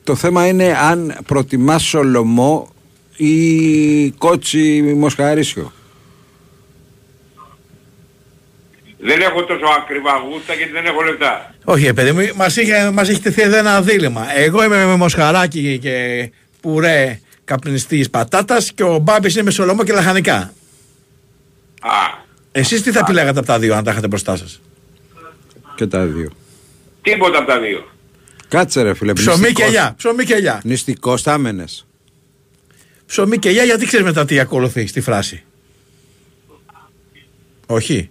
Το 0.04 0.15
θέμα 0.15 0.47
είναι 0.47 0.78
αν 0.78 1.17
προτιμάς 1.25 1.84
Σολομό 1.84 2.69
ή 3.15 4.12
κότσι 4.12 4.93
Μοσχαρίσιο. 4.97 5.73
Δεν 9.02 9.21
έχω 9.21 9.43
τόσο 9.43 9.65
ακριβά 9.78 10.12
γούστα 10.30 10.54
γιατί 10.54 10.71
δεν 10.71 10.86
έχω 10.86 11.02
λεφτά. 11.02 11.56
Όχι, 11.63 11.86
ρε 11.86 11.93
παιδί 11.93 12.12
μου, 12.12 12.36
μας 12.36 12.56
είχε, 12.58 12.91
μας 12.91 13.10
έχει 13.10 13.21
τεθεί 13.21 13.41
εδώ 13.41 13.58
ένα 13.58 13.82
δίλημα. 13.82 14.38
Εγώ 14.38 14.63
είμαι 14.63 14.86
με 14.86 14.95
μοσχαράκι 14.95 15.80
και 15.82 16.30
πουρέ 16.62 17.19
καπνιστής 17.43 18.10
πατάτας 18.10 18.71
και 18.71 18.84
ο 18.84 18.97
Μπάμπης 18.97 19.34
είναι 19.34 19.43
με 19.43 19.52
σολομό 19.52 19.84
και 19.84 19.93
λαχανικά. 19.93 20.54
Α, 21.82 21.89
Εσείς 22.52 22.82
τι 22.82 22.91
θα 22.91 22.99
επιλέγατε 22.99 23.38
από 23.39 23.47
τα 23.47 23.60
δύο 23.60 23.75
αν 23.75 23.84
τα 23.84 23.91
είχατε 23.91 24.08
μπροστά 24.08 24.36
σας; 24.36 24.62
Και 25.80 25.88
τα 25.88 26.06
δύο. 26.06 26.30
τίποτα 27.02 27.38
από 27.38 27.48
τα 27.48 27.60
δύο. 27.60 27.88
Κάτσε 28.48 28.82
ρε 28.82 28.94
φίλε. 28.94 29.13
Ψωμί 29.13 29.38
νηστικός- 29.38 29.56
και 29.56 29.63
ελιά. 29.63 29.94
Ψωμί 29.98 30.24
και 30.26 30.34
ελιά. 30.34 30.62
Νηστικός 30.63 31.22
θα 31.22 31.34
έμενες. 31.34 31.86
Ψωμί 33.06 33.38
και 33.38 33.50
ελιά, 33.50 33.63
γιατί 33.63 33.86
ξέρεις 33.86 34.06
μετά 34.06 34.26
τι 34.26 34.39
ακολουθεί 34.39 34.88
στη 34.88 35.02
φράση; 35.02 35.44
Όχι. 37.65 38.10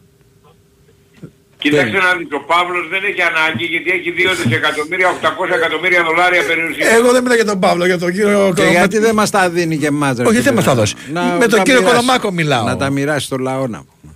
Κοιτάξτε 1.58 1.98
να 1.98 2.14
δεις, 2.16 2.26
ο 2.30 2.40
Παύλος 2.46 2.88
δεν 2.88 3.04
έχει 3.04 3.22
ανάγκη 3.22 3.64
γιατί 3.64 3.90
έχει 3.90 4.10
2 4.10 4.34
δισεκατομμύρια, 4.44 5.08
800 5.08 5.54
εκατομμύρια 5.54 6.02
δολάρια 6.04 6.42
περιουσία. 6.46 6.88
Εγώ 6.90 7.12
δεν 7.12 7.22
μιλάω 7.22 7.36
για 7.36 7.44
τον 7.44 7.58
Παύλο, 7.58 7.86
για 7.86 7.98
τον 7.98 8.10
κύριο 8.12 8.26
Και 8.28 8.34
Κολομάκο. 8.34 8.70
γιατί 8.70 8.98
δεν 8.98 9.14
μας 9.14 9.30
τα 9.30 9.50
δίνει 9.50 9.76
και 9.78 9.86
εμάς 9.86 10.16
ρε 10.16 10.22
Όχι, 10.22 10.30
φίλε, 10.30 10.42
δεν 10.42 10.54
μας 10.54 10.64
τα 10.64 10.70
να- 10.74 10.76
δώσει. 10.80 10.94
να- 11.12 11.22
Με 11.22 11.46
τον 11.46 11.58
να 11.58 11.64
κύριο 11.64 11.80
μοιράσει- 11.80 11.96
Κολομάκο 12.00 12.30
μιλάω. 12.32 12.64
Να 12.64 12.76
τα 12.76 12.90
μοιράσει 12.90 13.26
στο 13.26 13.36
λαό 13.36 13.66
να 13.66 13.78
πούμε. 13.84 14.14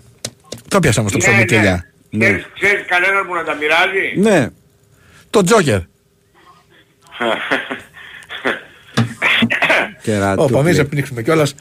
Το 0.68 0.78
πιάσα 0.80 1.00
όμως 1.00 1.12
το 1.12 1.18
ψωμί 1.18 1.44
και 1.44 1.56
ελιά. 1.56 1.91
Ξέρεις, 2.18 2.46
ξέρεις 2.54 2.84
κανέναν 2.86 3.26
που 3.26 3.34
να 3.34 3.44
τα 3.44 3.54
μοιράζει; 3.54 4.14
Ναι. 4.16 4.48
Το 5.30 5.42
Τζόκερ. 5.42 5.78
Κερατού, 10.02 10.42
Ωπα, 10.42 10.52
μην 10.56 10.62
φίλε. 10.64 10.74
σε 10.74 10.84
πνίξουμε 10.84 11.22
κιόλας. 11.22 11.54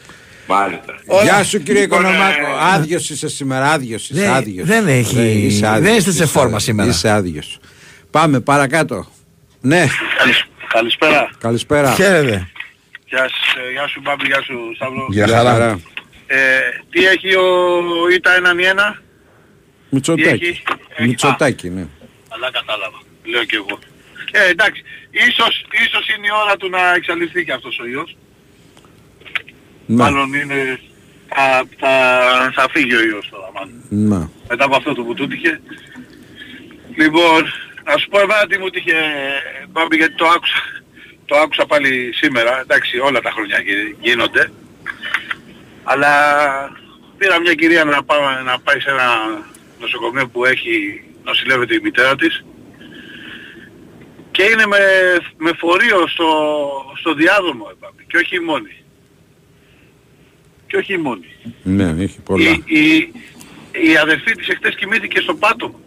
Μάλιστα. 0.47 0.95
Γεια 1.23 1.43
σου 1.43 1.63
κύριε 1.63 1.81
Λοιπόν, 1.81 1.99
Οικονομάκο. 2.01 2.39
ε, 2.45 2.73
Άδειος 2.73 3.09
είσαι 3.09 3.27
σήμερα, 3.29 3.71
άδειος 3.71 4.09
είσαι, 4.09 4.21
Δεν- 4.21 4.29
άδειος. 4.31 4.67
δεν 4.67 4.87
έχει- 4.87 5.15
Ναι, 5.15 5.21
είσαι 5.21 5.67
άδειος, 5.67 5.85
δεν 5.87 5.97
είστε 5.97 6.11
σε 6.11 6.23
είσαι 6.23 6.31
φόρμα 6.31 6.45
άδειος, 6.45 6.63
σήμερα. 6.63 6.89
Είσαι 6.89 7.09
άδειος. 7.09 7.59
Πάμε 8.11 8.39
παρακάτω. 8.39 9.07
Ναι, 9.61 9.85
Καλησπέρα. 10.73 11.29
καλησπέρα. 11.39 11.91
Χαίρετε. 11.93 12.47
Γεια, 13.05 13.27
σ- 13.27 13.57
ε, 13.67 13.71
γεια 13.71 13.87
σου 13.87 14.01
Μπάμπη, 14.03 14.25
γεια 14.25 14.41
σου 14.41 14.53
Σταύρο. 14.75 15.07
Γεια 15.09 15.27
χαρά. 15.27 15.79
Ε, 16.27 16.37
τι 16.91 17.05
έχει 17.05 17.35
ο 17.35 17.43
ΙΤΑ 18.15 18.31
1 18.35 18.59
ή 18.59 18.63
1. 18.65 19.01
Τι 19.91 19.95
Μητσοτάκη. 19.97 20.45
έχει; 20.45 20.63
Έχει- 20.95 21.07
Μητσοτάκη, 21.07 21.69
ναι. 21.69 21.85
Αλλά 22.29 22.51
κατάλαβα. 22.51 22.99
Λέω 23.23 23.43
και 23.43 23.55
εγώ. 23.55 23.79
Ε, 24.31 24.49
εντάξει. 24.49 24.81
Ίσως, 25.11 25.65
ίσως 25.85 26.07
είναι 26.09 26.27
η 26.27 26.29
ώρα 26.45 26.57
του 26.57 26.69
να 26.69 26.93
εξαλειφθεί 26.93 27.45
και 27.45 27.51
αυτός 27.53 27.79
ο 27.79 27.85
ιός. 27.87 28.15
Ναι, 29.85 29.95
Μάλλον 30.03 30.33
είναι... 30.33 30.79
Θα, 31.35 31.63
θα, 31.79 31.91
θα 32.55 32.65
φύγει 32.71 32.95
ο 32.95 33.03
ιός 33.05 33.29
τώρα 33.31 33.49
μάλλον. 33.53 33.83
ναι. 33.89 34.27
Μετά 34.49 34.65
από 34.65 34.75
αυτό 34.75 34.93
το 34.93 35.03
που 35.03 35.13
του 35.13 35.27
τύχε. 35.27 35.61
Λοιπόν, 36.95 37.41
να 37.83 37.97
σου 37.97 38.07
πω 38.09 38.19
εμένα 38.19 38.47
τι 38.47 38.57
μου 38.57 38.69
τύχε 38.69 38.93
Μπάμπη 39.69 39.95
γιατί 39.95 40.15
το 40.15 40.25
άκουσα. 40.25 40.61
Το 41.25 41.35
άκουσα 41.37 41.65
πάλι 41.65 42.11
σήμερα. 42.13 42.59
Εντάξει 42.61 42.97
όλα 42.99 43.21
τα 43.21 43.31
χρόνια 43.31 43.59
γι- 43.61 43.95
γίνονται. 43.99 44.51
Αλλά 45.83 46.11
πήρα 47.17 47.39
μια 47.39 47.53
κυρία 47.53 47.83
να, 47.83 48.03
πάω, 48.03 48.19
να 48.45 48.59
πάει 48.59 48.79
σε 48.79 48.89
ένα 48.89 49.07
νοσοκομείο 49.81 50.27
που 50.27 50.45
έχει 50.45 51.03
νοσηλεύεται 51.23 51.75
η 51.75 51.79
μητέρα 51.83 52.15
της 52.15 52.43
και 54.31 54.43
είναι 54.43 54.65
με, 54.65 54.77
με 55.37 55.51
φορείο 55.57 56.07
στο, 56.07 56.29
στο 56.99 57.13
διάδρομο 57.13 57.65
ε, 57.71 57.73
Μπάμπη, 57.79 58.03
και 58.07 58.17
όχι 58.17 58.35
η 58.35 58.39
μόνη. 58.39 58.75
Και 60.67 60.77
όχι 60.77 60.93
η 60.93 60.97
μόνη. 60.97 61.29
Ναι, 61.63 62.03
έχει 62.03 62.19
πολλά. 62.21 62.49
Η, 62.49 62.63
η, 62.65 63.11
η 63.89 63.97
αδερφή 64.01 64.31
της 64.31 64.47
εχθές 64.47 64.75
κοιμήθηκε 64.75 65.19
στο 65.19 65.35
πάτωμα. 65.35 65.79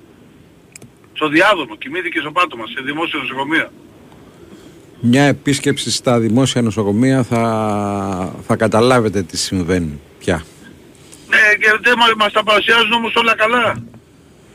Στο 1.13 1.29
διάδρομο, 1.29 1.77
κοιμήθηκε 1.77 2.21
στο 2.21 2.33
πάτωμα, 2.33 2.65
σε 2.67 2.83
δημόσιο 2.85 3.19
νοσοκομείο. 3.19 3.71
Μια 5.01 5.23
επίσκεψη 5.23 5.91
στα 5.91 6.21
δημόσια 6.21 6.63
νοσοκομεία 6.63 7.23
θα, 7.23 8.35
θα 8.47 8.57
καταλάβετε 8.57 9.23
τι 9.23 9.37
συμβαίνει 9.37 10.01
πια. 10.19 10.45
Ναι, 11.35 11.55
και 11.61 11.69
δεν 11.87 11.95
μα- 11.99 12.15
μας 12.25 12.33
τα 12.33 12.43
παρουσιάζουν 12.43 12.93
όμως 12.93 13.15
όλα 13.15 13.35
καλά. 13.37 13.67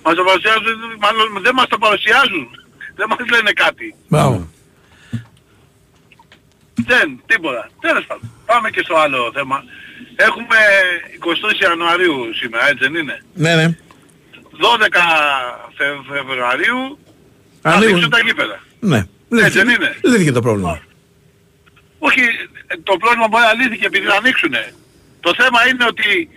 Μας 0.04 0.16
τα 0.16 0.24
παρουσιάζουν, 0.24 0.78
μάλλον 1.00 1.28
δεν 1.42 1.54
μας 1.56 1.68
τα 1.68 1.78
παρουσιάζουν. 1.78 2.48
Δεν 2.96 3.08
μας 3.10 3.20
λένε 3.34 3.52
κάτι. 3.52 3.96
Μπράβο. 4.08 4.50
Δεν, 6.90 7.22
τίποτα. 7.26 7.70
Τέλος 7.82 8.06
πάντων. 8.06 8.32
Πάμε 8.46 8.70
και 8.70 8.82
στο 8.84 8.96
άλλο 8.96 9.32
θέμα. 9.34 9.64
Έχουμε 10.16 10.56
20 11.20 11.62
Ιανουαρίου 11.64 12.18
σήμερα, 12.34 12.68
έτσι 12.70 12.84
δεν 12.84 12.96
είναι; 12.96 13.24
Ναι, 13.34 13.56
ναι. 13.56 13.78
12 14.62 15.04
Φε- 15.78 16.06
Φεβρουαρίου 16.14 17.00
θα 17.62 17.70
Ανοίγουν. 17.70 17.88
ανοίξουν 17.90 18.10
τα 18.10 18.20
γήπεδα. 18.20 18.60
Ναι. 18.80 19.06
Έτσι 19.46 19.58
δεν 19.58 19.70
είναι; 19.70 19.96
Λύθηκε 20.04 20.32
το 20.32 20.42
πρόβλημα. 20.42 20.82
Όχι, 22.00 22.22
το 22.84 22.98
πρόβλημα 22.98 23.28
μπορεί 23.28 23.44
να 23.44 23.54
λύθηκε 23.54 23.86
επειδή 23.86 24.06
θα 24.06 24.16
ανοίξουν. 24.16 24.54
Το 25.20 25.34
θέμα 25.38 25.68
είναι 25.68 25.86
ότι 25.88 26.30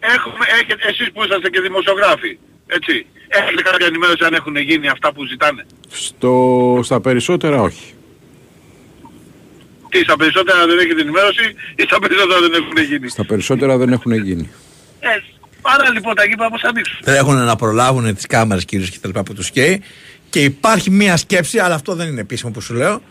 έχουμε, 0.00 0.44
έχετε, 0.60 0.88
εσείς 0.88 1.08
που 1.12 1.24
είσαστε 1.24 1.48
και 1.50 1.60
δημοσιογράφοι, 1.60 2.38
έτσι, 2.66 3.06
έχετε 3.28 3.62
κάποια 3.62 3.86
ενημέρωση 3.86 4.24
αν 4.24 4.34
έχουν 4.34 4.56
γίνει 4.56 4.88
αυτά 4.88 5.12
που 5.12 5.24
ζητάνε; 5.24 5.66
Στο, 5.88 6.34
στα 6.82 7.00
περισσότερα 7.00 7.60
όχι. 7.60 7.94
Τι, 9.88 9.98
στα 9.98 10.16
περισσότερα 10.16 10.66
δεν 10.66 10.78
έχετε 10.78 11.00
ενημέρωση 11.00 11.54
ή 11.74 11.82
στα 11.82 11.98
περισσότερα 11.98 12.40
δεν 12.40 12.52
έχουν 12.52 12.78
γίνει; 12.90 13.08
Στα 13.08 13.24
περισσότερα 13.26 13.76
δεν 13.76 13.92
έχουν 13.92 14.12
γίνει. 14.12 14.50
Ε, 15.00 15.08
άρα 15.62 15.90
λοιπόν 15.90 16.14
τα 16.14 16.24
γήπεδα 16.24 16.50
πώς 16.50 16.60
θα 16.60 16.68
ανοίξουν; 16.68 16.96
Τρέχουν 17.04 17.44
να 17.44 17.56
προλάβουν 17.56 18.14
τις 18.14 18.26
κάμερες 18.26 18.64
κυρίω 18.64 18.86
και 18.86 18.98
τα 19.00 19.08
λοιπά 19.08 19.22
που 19.22 19.34
τους 19.34 19.50
καίει. 19.50 19.82
Και 20.30 20.42
υπάρχει 20.42 20.90
μία 20.90 21.16
σκέψη, 21.16 21.58
αλλά 21.58 21.74
αυτό 21.74 21.94
δεν 21.94 22.08
είναι 22.08 22.20
επίσημο 22.20 22.52
που 22.52 22.60
σου 22.60 22.74
λέω, 22.74 23.02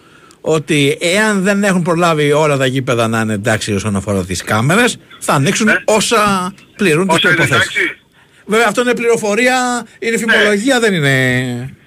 ότι 0.42 0.98
εάν 1.02 1.42
δεν 1.44 1.64
έχουν 1.64 1.82
προλάβει 1.82 2.32
όλα 2.32 2.58
τα 2.58 2.66
γήπεδα 2.66 3.08
να 3.08 3.20
είναι 3.22 3.34
εντάξει 3.34 3.74
όσον 3.74 3.96
αφορά 3.96 4.26
τις 4.26 4.44
κάμερες, 4.44 4.98
θα 5.20 5.34
ανοίξουν 5.34 5.68
όσα 5.86 6.54
πληρούν 6.76 7.08
τις 7.08 7.24
Ναι. 7.24 7.30
Όσα 7.30 7.30
είναι 7.30 7.36
προποθέσει. 7.48 7.72
εντάξει. 7.80 7.98
Βέβαια 8.46 8.66
αυτό 8.68 8.82
είναι 8.82 8.94
πληροφορία, 8.94 9.88
είναι 10.00 10.18
φημολογία, 10.18 10.80
δεν 10.80 10.94
είναι. 10.94 11.40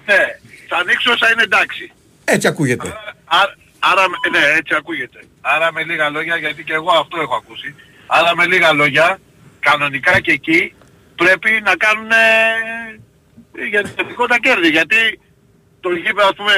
Ναι, 0.06 0.22
θα 0.68 0.76
ανοίξουν 0.76 1.12
όσα 1.12 1.32
είναι 1.32 1.42
εντάξει. 1.42 1.92
Έτσι 2.24 2.46
ακούγεται. 2.48 2.88
Άρα, 3.24 3.56
άρα, 3.78 4.02
ναι, 4.30 4.38
έτσι 4.58 4.74
ακούγεται. 4.74 5.18
Άρα 5.40 5.72
με 5.72 5.82
λίγα 5.82 6.08
λόγια, 6.08 6.36
γιατί 6.36 6.64
και 6.64 6.72
εγώ 6.72 6.90
αυτό 7.00 7.20
έχω 7.20 7.34
ακούσει. 7.34 7.74
Άρα 8.06 8.36
με 8.36 8.46
λίγα 8.46 8.72
λόγια, 8.72 9.18
κανονικά 9.60 10.20
και 10.20 10.30
εκεί 10.32 10.74
πρέπει 11.16 11.50
να 11.64 11.76
κάνουν 11.76 12.10
ε, 12.10 13.66
για 13.70 13.82
τα 14.28 14.38
κέρδη. 14.40 14.68
Γιατί 14.68 15.20
το 15.80 15.90
γήπεδο, 15.90 16.28
ας 16.28 16.34
πούμε, 16.36 16.54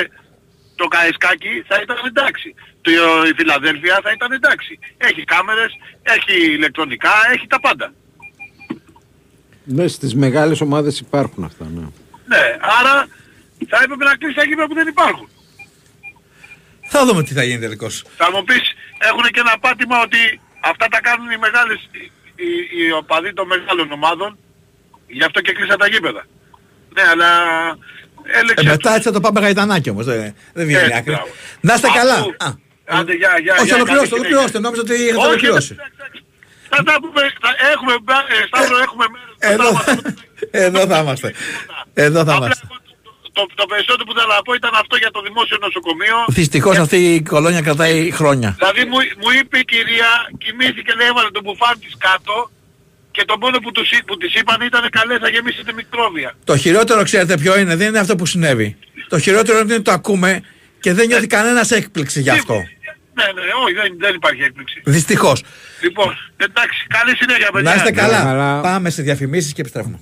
το 0.76 0.86
Καϊσκάκι 0.88 1.64
θα 1.68 1.80
ήταν 1.82 1.96
εντάξει. 2.06 2.54
Το, 2.80 2.90
η 3.30 3.32
Φιλαδέλφια 3.36 4.00
θα 4.02 4.10
ήταν 4.12 4.32
εντάξει. 4.32 4.78
Έχει 4.96 5.24
κάμερες, 5.24 5.72
έχει 6.02 6.52
ηλεκτρονικά, 6.52 7.12
έχει 7.32 7.46
τα 7.46 7.60
πάντα. 7.60 7.92
Ναι, 9.64 9.86
στις 9.88 10.14
μεγάλες 10.14 10.60
ομάδες 10.60 11.00
υπάρχουν 11.00 11.44
αυτά, 11.44 11.64
ναι. 11.74 11.80
Ναι, 12.26 12.56
άρα 12.80 13.08
θα 13.68 13.78
έπρεπε 13.82 14.04
να 14.04 14.16
κλείσει 14.16 14.34
τα 14.34 14.44
γήπεδα 14.44 14.66
που 14.66 14.74
δεν 14.74 14.86
υπάρχουν. 14.86 15.28
Θα 16.86 17.04
δούμε 17.06 17.22
τι 17.22 17.34
θα 17.34 17.42
γίνει 17.42 17.60
τελικώς. 17.60 18.04
Θα 18.16 18.30
μου 18.32 18.44
πεις, 18.44 18.74
έχουν 18.98 19.22
και 19.22 19.40
ένα 19.40 19.58
πάτημα 19.58 20.00
ότι 20.00 20.40
αυτά 20.60 20.86
τα 20.88 21.00
κάνουν 21.00 21.30
οι 21.30 21.36
μεγάλες, 21.36 21.88
οι, 21.92 22.10
οι, 22.34 22.50
οι 22.76 22.92
οπαδοί 22.92 23.32
των 23.32 23.46
μεγάλων 23.46 23.92
ομάδων, 23.92 24.38
γι' 25.06 25.24
αυτό 25.24 25.40
και 25.40 25.52
κλείσαν 25.52 25.78
τα 25.78 25.88
γήπεδα. 25.88 26.26
Ναι, 26.94 27.02
αλλά 27.02 27.30
Ε, 28.24 28.38
έλεξε. 28.38 28.64
μετά 28.68 28.90
έτσι 28.94 29.02
θα 29.08 29.12
το 29.12 29.20
πάμε 29.20 29.40
γαϊτανάκι 29.40 29.90
όμως. 29.90 30.04
Δεν, 30.04 30.34
δεν 30.52 30.66
βγαίνει 30.66 30.82
Έτσι, 30.84 30.96
άκρη. 30.98 31.12
μπράβο. 31.12 31.28
Να 31.60 31.74
είστε 31.74 31.86
Αφού- 31.86 31.98
καλά. 31.98 32.14
Α, 32.46 32.48
Άντε, 32.86 33.12
γεια, 33.12 33.32
γεια, 33.42 33.54
όχι, 33.54 33.64
γεια, 33.64 33.74
ολοκληρώστε, 33.74 34.08
καλή 34.08 34.20
ολοκληρώστε. 34.20 34.56
συνέχεια. 34.56 34.60
Νόμιζα 34.60 34.82
ότι 34.86 34.94
είχατε 34.94 35.16
Όχι, 35.18 35.26
ολοκληρώσει. 35.28 35.74
Θα 36.76 36.82
τα 36.88 36.94
πούμε, 37.02 37.20
θα 37.44 37.50
έχουμε, 37.72 37.92
ε, 38.34 38.46
Σταύρο, 38.50 38.76
έχουμε 38.86 39.04
μέρες. 39.14 39.34
Εδώ, 39.54 39.68
εδώ 40.66 40.80
θα 40.90 40.98
είμαστε. 41.02 41.28
Εδώ 41.94 42.24
θα 42.24 42.34
είμαστε. 42.38 42.66
Το, 43.38 43.42
το 43.54 43.66
περισσότερο 43.72 44.04
που 44.08 44.14
θέλω 44.18 44.32
να 44.38 44.42
πω 44.46 44.52
ήταν 44.60 44.72
αυτό 44.82 44.96
για 44.96 45.10
το 45.10 45.20
δημόσιο 45.28 45.56
νοσοκομείο. 45.60 46.16
Δυστυχώς 46.28 46.76
αυτή 46.84 46.98
η 47.14 47.22
κολόνια 47.22 47.60
κρατάει 47.60 48.10
χρόνια. 48.10 48.50
Δηλαδή 48.58 48.82
μου, 48.90 48.98
μου 49.22 49.30
είπε 49.38 49.56
η 49.58 49.64
κυρία, 49.64 50.10
κοιμήθηκε, 50.42 50.92
λέει, 50.98 51.08
έβαλε 51.12 51.30
τον 51.36 51.42
μπουφάν 51.44 51.74
της 51.82 51.94
κάτω 52.06 52.50
και 53.16 53.24
το 53.26 53.36
μόνο 53.40 53.58
που, 53.58 53.70
τους, 53.72 53.90
εί- 53.90 54.04
που 54.06 54.16
της 54.16 54.34
είπαν 54.34 54.60
ήταν 54.60 54.88
καλέ 54.90 55.18
θα 55.18 55.28
γεμίσετε 55.28 55.72
μικρόβια. 55.72 56.34
Το 56.44 56.56
χειρότερο, 56.56 57.02
ξέρετε 57.02 57.36
ποιο 57.36 57.58
είναι, 57.58 57.76
δεν 57.76 57.88
είναι 57.88 57.98
αυτό 57.98 58.16
που 58.16 58.26
συνέβη. 58.26 58.76
Το 59.08 59.18
χειρότερο 59.18 59.58
είναι 59.58 59.74
ότι 59.74 59.82
το 59.82 59.92
ακούμε 59.92 60.42
και 60.80 60.92
δεν 60.92 61.06
νιώθει 61.06 61.26
κανένας 61.26 61.70
έκπληξη 61.70 62.20
γι' 62.20 62.30
αυτό. 62.30 62.54
Ναι, 62.54 63.24
ναι, 63.24 63.40
όχι, 63.64 63.72
δεν, 63.74 63.96
δεν 63.98 64.14
υπάρχει 64.14 64.42
έκπληξη. 64.42 64.80
Δυστυχώς. 64.84 65.42
Λοιπόν, 65.82 66.16
εντάξει, 66.36 66.86
καλή 66.88 67.16
συνέχεια 67.16 67.50
παιδιά. 67.52 67.70
Να 67.70 67.76
είστε 67.76 67.90
καλά. 67.90 68.22
καλά. 68.22 68.60
Πάμε 68.60 68.90
σε 68.90 69.02
διαφημίσεις 69.02 69.52
και 69.52 69.60
επιστρέφουμε. 69.60 69.98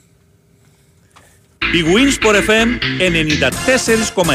Η 1.73 1.85
Winsport 1.95 2.37
FM 2.49 2.69
94,6 2.99 4.33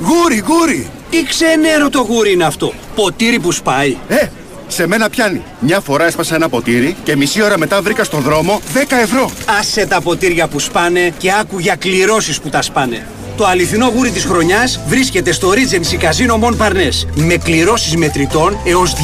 Γούρι, 0.00 0.38
γούρι! 0.38 0.90
Τι 1.10 1.24
ξενέρο 1.24 1.90
το 1.90 1.98
γούρι 2.00 2.32
είναι 2.32 2.44
αυτό. 2.44 2.72
Ποτήρι 2.94 3.38
που 3.40 3.52
σπάει. 3.52 3.96
Ε, 4.08 4.26
σε 4.72 4.86
μένα 4.86 5.10
πιάνει. 5.10 5.42
Μια 5.60 5.80
φορά 5.80 6.06
έσπασα 6.06 6.34
ένα 6.34 6.48
ποτήρι 6.48 6.96
και 7.04 7.16
μισή 7.16 7.42
ώρα 7.42 7.58
μετά 7.58 7.82
βρήκα 7.82 8.04
στον 8.04 8.22
δρόμο 8.22 8.60
10 8.74 8.78
ευρώ. 9.02 9.30
Άσε 9.58 9.86
τα 9.86 10.00
ποτήρια 10.00 10.48
που 10.48 10.58
σπάνε 10.58 11.12
και 11.18 11.32
άκου 11.40 11.58
για 11.58 11.74
κληρώσεις 11.74 12.40
που 12.40 12.48
τα 12.48 12.62
σπάνε. 12.62 13.06
Το 13.36 13.46
αληθινό 13.46 13.92
γούρι 13.94 14.10
της 14.10 14.24
χρονιάς 14.24 14.80
βρίσκεται 14.86 15.32
στο 15.32 15.52
Regency 15.52 16.02
Casino 16.04 16.44
Mon 16.44 16.56
Parnes 16.56 17.06
με 17.14 17.36
κληρώσεις 17.36 17.96
μετρητών 17.96 18.58
έως 18.64 18.94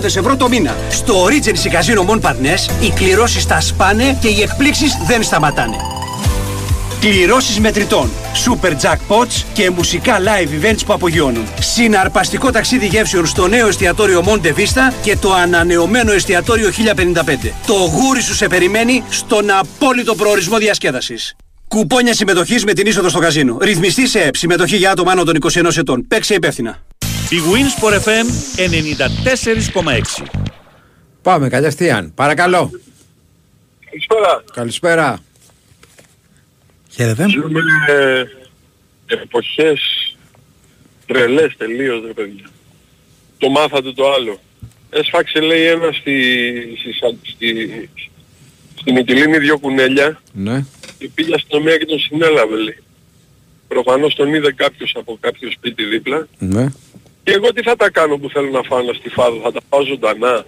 240.000 0.00 0.04
ευρώ 0.04 0.36
το 0.36 0.48
μήνα. 0.48 0.76
Στο 0.90 1.26
Regency 1.26 1.68
Casino 1.68 2.10
Mon 2.10 2.20
Parnes 2.20 2.82
οι 2.82 2.90
κληρώσεις 2.90 3.46
τα 3.46 3.60
σπάνε 3.60 4.18
και 4.20 4.28
οι 4.28 4.42
εκπλήξεις 4.42 4.98
δεν 5.06 5.22
σταματάνε. 5.22 5.76
Κληρώσεις 7.10 7.60
μετρητών, 7.60 8.10
super 8.46 8.70
jackpots 8.70 9.44
και 9.54 9.70
μουσικά 9.70 10.18
live 10.18 10.64
events 10.64 10.80
που 10.86 10.92
απογειώνουν. 10.92 11.44
Συναρπαστικό 11.60 12.50
ταξίδι 12.50 12.86
γεύσεων 12.86 13.26
στο 13.26 13.46
νέο 13.46 13.68
εστιατόριο 13.68 14.24
Monte 14.26 14.46
Vista 14.46 14.94
και 15.02 15.16
το 15.16 15.32
ανανεωμένο 15.32 16.12
εστιατόριο 16.12 16.70
1055. 16.70 17.52
Το 17.66 17.74
γούρι 17.74 18.20
σου 18.20 18.34
σε 18.34 18.46
περιμένει 18.46 19.04
στον 19.10 19.50
απόλυτο 19.50 20.14
προορισμό 20.14 20.58
διασκέδασης. 20.58 21.36
Κουπόνια 21.68 22.14
συμμετοχής 22.14 22.64
με 22.64 22.72
την 22.72 22.86
είσοδο 22.86 23.08
στο 23.08 23.18
καζίνο. 23.18 23.58
Ρυθμιστή 23.60 24.08
σε 24.08 24.20
ΕΠ. 24.20 24.36
Συμμετοχή 24.36 24.76
για 24.76 24.90
άτομα 24.90 25.12
άνω 25.12 25.24
των 25.24 25.36
21 25.36 25.76
ετών. 25.76 26.06
Παίξε 26.06 26.34
υπεύθυνα. 26.34 26.82
Η 27.28 27.36
Winsport 27.52 27.94
FM 27.94 28.26
94,6 30.20 30.24
Πάμε, 31.22 31.48
Καλιαστιάν. 31.48 32.12
Παρακαλώ. 32.14 32.70
Καλησπέρα. 33.90 34.44
Καλησπέρα. 34.52 35.18
Χαίρετε. 36.94 37.26
Ζούμε 37.28 37.60
ε, 37.88 38.24
εποχές 39.06 39.80
τρελές 41.06 41.54
τελείως 41.56 42.02
ρε 42.06 42.12
παιδιά. 42.12 42.44
Το 43.38 43.48
μάθατε 43.50 43.92
το 43.92 44.12
άλλο. 44.12 44.38
Έσφαξε 44.90 45.40
λέει 45.40 45.64
ένα 45.66 45.92
στη, 45.92 46.14
στη, 46.78 46.92
στη, 47.30 47.90
στη 48.80 48.92
Μυτιλίνη 48.92 49.38
δυο 49.38 49.58
κουνέλια 49.58 50.20
Ναι. 50.32 50.64
και 50.98 51.08
πήγε 51.14 51.30
η 51.30 51.32
αστυνομία 51.34 51.76
και 51.76 51.84
τον 51.86 51.98
συνέλαβε 51.98 52.56
λέει. 52.56 52.78
Προφανώς 53.68 54.14
τον 54.14 54.34
είδε 54.34 54.52
κάποιος 54.52 54.94
από 54.96 55.16
κάποιο 55.20 55.50
σπίτι 55.50 55.84
δίπλα 55.84 56.26
Ναι. 56.38 56.68
και 57.22 57.32
εγώ 57.32 57.52
τι 57.52 57.62
θα 57.62 57.76
τα 57.76 57.90
κάνω 57.90 58.18
που 58.18 58.28
θέλω 58.30 58.50
να 58.50 58.62
φάω 58.62 58.78
ένα 58.78 58.92
στιφάδο, 58.92 59.40
θα 59.42 59.52
τα 59.52 59.60
φάω 59.68 59.84
ζωντανά. 59.84 60.44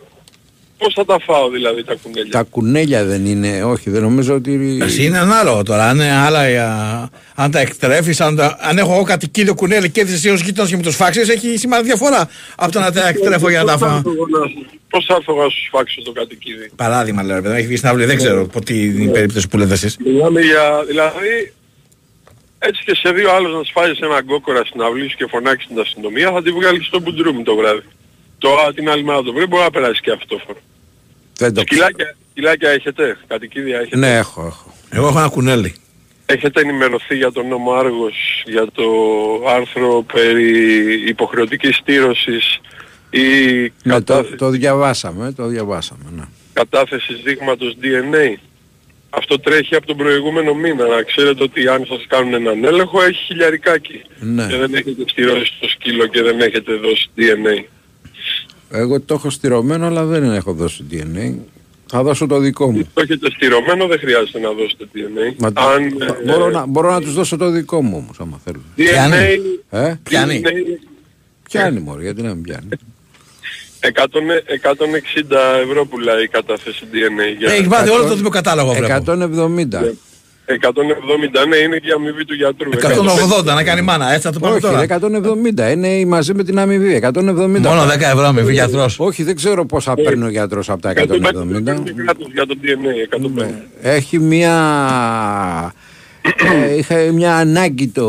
Πώς 0.79 0.95
θα 0.95 1.05
τα 1.05 1.19
φάω 1.21 1.49
δηλαδή 1.49 1.85
τα 1.85 1.95
κουνέλια; 2.03 2.31
Τα 2.31 2.43
κουνέλια 2.43 3.05
δεν 3.05 3.27
είναι, 3.27 3.65
όχι, 3.65 3.91
δεν 3.91 4.03
νομίζω 4.03 4.35
ότι. 4.35 4.79
Εσύ 4.83 5.05
είναι 5.05 5.19
ανάλογο 5.19 5.63
τώρα. 5.63 5.89
Αν, 5.89 5.97
είναι 5.97 6.13
άλλα, 6.13 6.41
α, 6.41 7.09
αν 7.35 7.51
τα 7.51 7.61
εκτρέφεις, 7.61 8.21
αν, 8.21 8.37
τα- 8.37 8.57
αν 8.61 8.79
έχω 8.79 8.93
εγώ 8.95 9.03
κατοικίδιο 9.03 9.55
κουνέλι 9.55 9.91
και 9.91 10.01
εσύ 10.01 10.29
ως 10.31 10.41
γείτονας 10.41 10.71
και 10.71 10.77
με 10.77 10.83
του 10.83 10.93
φάξει, 10.93 11.21
έχει 11.21 11.57
σημαίνει 11.57 11.83
διαφορά 11.83 12.29
από 12.57 12.73
το 12.73 12.81
να 12.81 12.93
τα 12.93 13.09
εκτρέφω 13.09 13.49
για 13.51 13.63
να 13.63 13.67
τα 13.67 13.79
φάω. 13.79 14.03
Πώς 14.91 15.05
θα 15.09 15.15
έρθω 15.15 15.33
εγώ 15.33 15.43
να 15.43 15.49
σου 15.49 15.65
σφάξω 15.67 16.03
το 16.03 16.13
κατοικίδι. 16.13 16.71
Παράδειγμα, 16.77 17.23
λέω, 17.23 17.35
ρε 17.37 17.41
παιδί, 17.43 17.53
μου, 17.53 17.59
έχει 17.59 17.67
βγει 17.67 17.77
στην 17.77 17.89
αυλή, 17.89 18.05
δεν 18.05 18.17
ξέρω 18.17 18.47
πω 18.47 18.61
τι 18.65 18.85
είναι 18.85 19.03
η 19.03 19.09
περίπτωση 19.09 19.49
που 19.49 19.57
λέτε 19.59 19.73
εσείς. 19.73 19.97
Μιλάμε 20.05 20.41
για, 20.41 20.85
δηλαδή, 20.87 21.53
έτσι 22.59 22.83
και 22.85 22.95
σε 22.95 23.11
δύο 23.13 23.31
άλλους 23.33 23.53
να 23.53 23.63
σφάζεις 23.65 23.99
ένα 24.01 24.21
γκόκορα 24.21 24.65
στην 24.65 24.81
αυλή 24.83 25.09
σου 25.11 25.17
και 25.17 25.27
φωνάξεις 25.31 25.69
την 25.69 25.81
αστυνομία, 25.81 26.31
θα 26.33 26.43
τη 26.43 26.51
βγάλεις 26.51 26.87
στο 26.87 27.01
μπουντρούμι 27.01 27.43
το 27.43 27.57
βράδυ. 27.57 27.83
Το, 28.47 28.73
την 28.75 28.91
άλλη 28.91 29.05
μέρα 29.05 29.23
το 29.23 29.33
βρει 29.33 29.47
μπορεί 29.47 29.63
να 29.63 29.71
περάσει 29.71 30.01
και 30.01 30.11
αυτό 30.11 30.39
φορο. 30.47 30.59
Δεν 31.37 31.55
το 31.55 31.61
Σκυλάκια, 31.61 32.17
σκυλάκια 32.31 32.71
έχετε, 32.71 33.19
κατοικίδια 33.27 33.79
έχετε; 33.79 33.97
Ναι, 33.97 34.17
έχω, 34.17 34.47
έχω. 34.47 34.75
Εγώ 34.91 35.07
έχω 35.07 35.19
ένα 35.19 35.29
κουνέλι. 35.29 35.75
Έχετε 36.27 36.61
ενημερωθεί 36.61 37.17
για 37.17 37.33
τον 37.33 37.49
νόμο 37.49 37.73
Άργος, 37.73 38.43
για 38.47 38.67
το 38.73 38.85
άρθρο 39.49 40.05
περί 40.13 41.09
υποχρεωτικής 41.09 41.77
στήρωσης 41.77 42.61
ή 43.11 43.23
Ναι, 43.83 44.01
το, 44.01 44.25
το 44.37 44.49
διαβάσαμε, 44.49 45.33
το 45.33 45.47
διαβάσαμε, 45.47 46.05
ναι. 46.17 46.25
κατάθεσης 46.53 47.21
δείγματος 47.25 47.77
DNA. 47.83 48.39
Αυτό 49.11 49.41
τρέχει 49.41 49.75
από 49.75 49.87
τον 49.87 49.97
προηγούμενο 49.97 50.55
μήνα. 50.55 50.87
Να 50.87 51.03
ξέρετε 51.03 51.43
ότι 51.43 51.69
αν 51.69 51.85
σας 51.89 52.05
κάνουν 52.09 52.35
έναν 52.35 52.65
έλεγχο 52.65 53.03
έχει 53.03 53.25
χιλιαρικάκι. 53.25 54.03
Ναι. 54.21 54.47
Και 54.47 54.57
δεν 54.57 54.75
έχετε 54.75 55.03
στηρώσει 55.07 55.53
το 55.61 55.69
σκύλο 55.69 56.07
και 56.07 56.23
δεν 56.23 56.41
έχετε 56.41 56.73
δώσει 56.75 57.11
DNA. 57.17 57.65
Εγώ 58.71 59.01
το 59.01 59.15
έχω 59.15 59.31
στηρωμένο, 59.31 59.87
αλλά 59.87 60.05
δεν 60.05 60.25
έχω 60.33 60.53
δώσει 60.53 60.85
DNA. 60.91 61.35
Θα 61.91 62.03
δώσω 62.03 62.27
το 62.27 62.39
δικό 62.39 62.71
μου. 62.73 62.89
Το 62.95 63.01
έχετε 63.01 63.31
στηρωμένο, 63.31 63.87
δεν 63.87 63.99
χρειάζεται 63.99 64.39
να 64.39 64.51
δώσετε 64.53 64.85
DNA. 64.95 65.35
Μα 65.39 65.53
το- 65.53 65.61
αν, 65.61 65.97
θα- 65.99 66.17
ε, 66.21 66.25
μπορώ, 66.33 66.51
να, 66.51 66.67
μπορώ 66.67 66.91
να 66.91 67.01
τους 67.01 67.15
δώσω 67.15 67.37
το 67.37 67.51
δικό 67.51 67.83
μου 67.83 67.97
όμως, 67.97 68.21
άμα 68.21 68.41
θέλουν. 68.45 68.63
DNA, 68.77 69.39
Ε; 69.71 69.95
DNA, 70.11 70.41
Πιάνει 71.43 71.81
μωρέ, 71.81 72.03
γιατί 72.03 72.23
να 72.23 72.35
μην 72.35 72.43
πιάνει. 72.43 72.69
100 73.81 74.21
160 74.63 75.61
ευρώ 75.63 75.87
πουλάει 75.87 76.23
η 76.25 76.29
κατάθεση 76.29 76.85
DNA 76.93 77.39
για... 77.39 77.53
Έχει 77.53 77.67
βάλει 77.67 77.91
όλο 77.91 78.05
το 78.09 78.15
δημοκατάλογο 78.15 78.73
βλέπω. 78.73 79.05
170. 79.07 79.93
170, 80.49 81.47
ναι, 81.49 81.57
είναι 81.57 81.77
και 81.77 81.89
η 81.89 81.93
αμοιβή 81.97 82.25
του 82.25 82.35
γιατρού. 82.35 82.71
180 83.41 83.45
να 83.45 83.63
κάνει 83.63 83.83
μάνα, 83.83 84.13
έτσι 84.13 84.21
θα 84.21 84.33
το 84.33 84.39
πάμε 84.39 84.61
τώρα. 84.61 84.79
Όχι, 84.79 84.87
170. 84.91 85.73
Είναι 85.73 86.05
μαζί 86.05 86.35
με 86.35 86.45
την 86.45 86.59
αμοιβή. 86.59 87.01
170. 87.03 87.13
Μόνο 87.15 87.83
10 87.85 88.01
ευρώ 88.01 88.25
αμοιβή 88.25 88.53
γιατρός. 88.53 89.01
Όχι, 89.01 89.23
δεν 89.23 89.37
ξέρω 89.37 89.67
πόσα 89.67 89.95
παίρνει 89.95 90.25
ο 90.25 90.29
γιατρός 90.29 90.71
από 90.71 90.83
τα 90.83 90.91
170. 90.91 90.95
Για 92.33 92.47
το 92.47 92.57
DNA, 92.63 93.43
150. 93.43 93.47
Έχει 93.83 94.19
μία... 94.19 94.55
ε, 96.71 96.77
είχε 96.77 97.13
μια 97.13 97.37
ανάγκη 97.37 97.87
το 97.87 98.05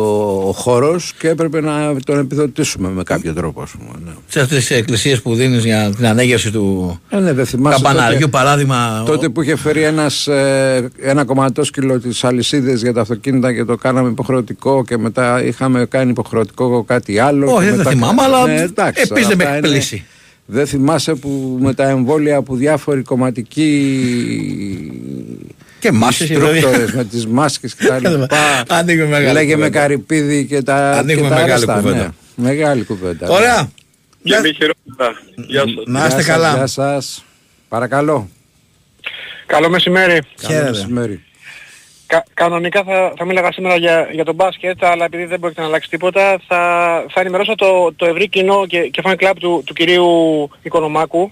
χώρος 0.55 1.13
και 1.20 1.28
έπρεπε 1.30 1.61
να 1.61 1.95
τον 2.05 2.20
επιδοτήσουμε 2.20 2.89
με 2.89 3.03
κάποιο 3.03 3.34
τρόπο 3.34 3.61
ας 3.61 3.72
πούμε. 3.72 3.89
Ναι. 4.05 4.11
Σε 4.28 4.39
αυτές 4.39 4.57
τις 4.65 4.78
εκκλησίες 4.78 5.22
που 5.22 5.36
δίνεις 5.36 5.63
για 5.65 5.91
την 5.95 6.05
ανέγερση 6.05 6.51
του 6.51 6.99
Ε, 7.09 7.18
ναι, 7.20 7.34
δεν 7.34 7.45
θυμάσαι 7.45 7.82
καμπαναριού 7.84 8.20
τότε- 8.20 8.32
παράδειγμα. 8.32 9.03
Τότε 9.05 9.30
που 9.30 9.41
είχε 9.41 9.55
φέρει 9.55 9.84
ένας, 9.84 10.28
ε, 10.28 10.89
ένα 11.01 11.26
κομματόσκυλο 11.26 11.99
τις 11.99 12.24
αλυσίδες 12.24 12.82
για 12.82 12.93
τα 12.93 13.01
αυτοκίνητα 13.01 13.53
και 13.53 13.63
το 13.63 13.76
κάναμε 13.76 14.09
υποχρεωτικό 14.09 14.84
και 14.84 14.97
μετά 14.97 15.43
είχαμε 15.43 15.86
κάνει 15.86 16.09
υποχρεωτικό 16.09 16.84
κάτι 16.84 17.20
άλλο. 17.20 17.45
Όχι, 17.51 17.59
και 17.63 17.70
δεν 17.70 17.78
μετά- 17.78 17.89
θυμάμαι, 17.89 18.22
αλλά 18.22 18.49
εντάξει, 18.51 19.01
επίσης 19.09 19.28
δεν 19.28 19.38
με 19.38 19.43
αυτά 19.43 19.55
έχει 19.57 19.57
είναι- 19.68 19.68
εκπλήσει. 19.78 20.05
Δεν 20.49 20.68
θυμάσαι 20.68 21.13
που 21.15 21.57
με 21.61 21.74
τα 21.74 21.88
εμβόλια 21.89 22.41
που 22.41 22.55
διάφοροι 22.55 23.01
κομματικοί 23.01 23.72
Και 25.80 25.91
μάσκες, 25.91 26.30
instructors 26.32 26.51
δηλαδή. 26.51 26.95
με 26.95 27.03
τις 27.03 27.28
μάσκες 27.28 27.75
και 27.75 27.86
τα 27.88 27.99
λοιπά. 27.99 28.63
Ανοίγουμε 28.67 29.07
μεγάλη 29.07 29.34
Λέγε 29.34 29.47
με 29.49 29.55
κουβέντα. 29.55 29.80
καρυπίδι 29.80 30.45
και 30.45 30.61
τα 30.61 30.91
Ανοίγουμε 30.91 31.28
και 31.28 31.34
τα 31.34 31.39
μεγάλη 31.41 31.51
αρέστα, 31.51 31.73
κουβέντα. 31.75 31.97
ναι. 31.97 32.09
Μεγάλη 32.49 32.84
κουβέντα. 32.84 33.30
Ωραία. 33.30 33.69
Και 34.23 34.39
μη 34.43 34.53
χειρότερα. 34.53 35.21
Γεια 35.36 35.61
σας. 35.61 35.73
Να 35.86 35.99
είστε 36.05 36.09
Γεια 36.09 36.17
σας, 36.17 36.25
καλά. 36.25 36.53
Γεια 36.55 36.67
σας. 36.67 37.23
Παρακαλώ. 37.69 38.30
Καλό 39.45 39.69
μεσημέρι. 39.69 40.19
Καλό 40.47 40.63
μεσημέρι. 40.63 41.21
Κα, 42.07 42.23
κανονικά 42.34 42.84
θα, 42.84 43.13
θα 43.17 43.25
μίλαγα 43.25 43.51
σήμερα 43.51 43.75
για, 43.75 44.07
για 44.11 44.23
τον 44.25 44.36
μπάσκετ, 44.36 44.84
αλλά 44.84 45.05
επειδή 45.05 45.25
δεν 45.25 45.39
πρόκειται 45.39 45.61
να 45.61 45.67
αλλάξει 45.67 45.89
τίποτα, 45.89 46.39
θα, 46.47 46.57
θα 47.09 47.19
ενημερώσω 47.21 47.55
το, 47.55 47.93
το 47.95 48.05
ευρύ 48.05 48.30
κοινό 48.30 48.65
και, 48.67 48.80
και 48.80 49.01
fan 49.05 49.13
club 49.19 49.34
του, 49.39 49.61
του 49.65 49.73
κυρίου 49.73 50.05
Οικονομάκου 50.61 51.32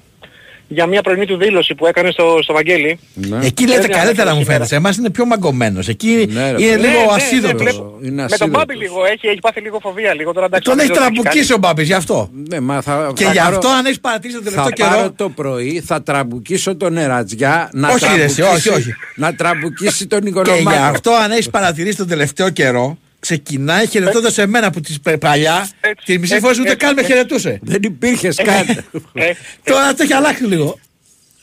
για 0.67 0.85
μια 0.85 1.01
πρωινή 1.01 1.25
του 1.25 1.37
δήλωση 1.37 1.75
που 1.75 1.85
έκανε 1.87 2.11
στο, 2.11 2.39
στο 2.43 2.53
Βαγγέλη. 2.53 2.99
Εκεί 3.41 3.63
λέτε 3.67 3.77
Έτσι, 3.77 3.89
καλύτερα 3.89 4.29
μου 4.29 4.35
σήμερα. 4.35 4.43
φαίνεται. 4.45 4.65
Σε 4.65 4.75
εμάς 4.75 4.97
είναι 4.97 5.09
πιο 5.09 5.25
μαγκωμένος. 5.25 5.87
Εκεί 5.87 6.27
Ναι, 6.31 6.51
ρε, 6.51 6.61
είναι 6.63 6.71
φίλε. 6.75 6.87
λίγο 6.87 6.99
Ναι, 6.99 7.05
ναι, 7.05 7.11
ασίδωτος. 7.15 7.61
βλέπω. 7.61 7.97
Είναι 8.01 8.09
Με 8.11 8.15
τον 8.15 8.25
ασίδωτος. 8.25 8.49
Μπάμπη 8.65 8.75
λίγο 8.75 9.05
έχει, 9.05 9.27
έχει 9.27 9.39
πάθει 9.39 9.61
λίγο 9.61 9.79
φοβία 9.81 10.13
λίγο 10.13 10.33
τώρα 10.33 10.45
εντάξει. 10.45 10.65
Τον 10.69 10.75
δεν 10.77 10.83
έχει 10.85 10.93
ξέρω 10.93 11.07
τι 11.09 11.13
τραμπουκίσει 11.13 11.53
ο 11.53 11.57
Μπάμπης 11.57 11.87
γι' 11.87 11.93
αυτό. 11.93 12.29
Ναι, 12.49 12.59
μα 12.59 12.81
θα, 12.81 13.11
Και 13.15 13.23
θα 13.23 13.31
γι' 13.31 13.37
πάρω- 13.37 13.55
αυτό 13.55 13.69
αν 13.69 13.85
έχεις 13.85 13.99
παρατηρήσει 13.99 14.39
τον 14.43 14.51
Θα 14.53 14.61
τελευταίο 14.61 14.87
πάρω 14.87 14.99
καιρό. 15.01 15.11
το 15.15 15.29
πρωί, 15.29 15.83
θα 15.85 16.03
τραμπουκίσω 16.03 16.75
τον 16.75 16.93
Νερατζιά 16.93 17.69
να 17.73 17.89
Όχι, 17.89 18.05
ρε, 18.15 18.23
εσύ, 18.23 18.35
τραμπουκίσει, 18.35 18.69
όχι, 18.69 18.79
όχι. 18.79 18.93
να 19.15 19.35
τραμπουκίσει 19.35 20.07
τον 20.07 20.21
Και 20.21 20.27
Οικονομάκο. 20.29 20.69
γι' 20.69 20.75
αυτό 20.75 21.11
αν 21.11 21.31
έχεις 21.31 21.49
παρατηρήσει 21.49 21.97
τον 21.97 22.07
τελευταίο 22.07 22.49
καιρό, 22.49 22.97
ξεκινάει 23.25 23.87
χαιρετώντας 23.87 24.33
σε 24.33 24.45
μένα 24.45 24.71
που 24.71 24.79
τις 24.79 24.99
πε- 24.99 25.17
παλιά, 25.17 25.69
τη 26.05 26.19
μισή 26.19 26.39
φορά 26.39 26.53
ούτε 26.59 26.75
καν 26.75 26.93
με 26.93 27.03
χαιρετούσε. 27.03 27.59
Δεν 27.61 27.79
υπήρχε 27.83 28.29
καν. 28.43 28.83
Ε, 29.13 29.31
Τώρα 29.63 29.93
το 29.93 30.03
έχει 30.03 30.13
αλλάξει 30.13 30.43
λίγο. 30.43 30.79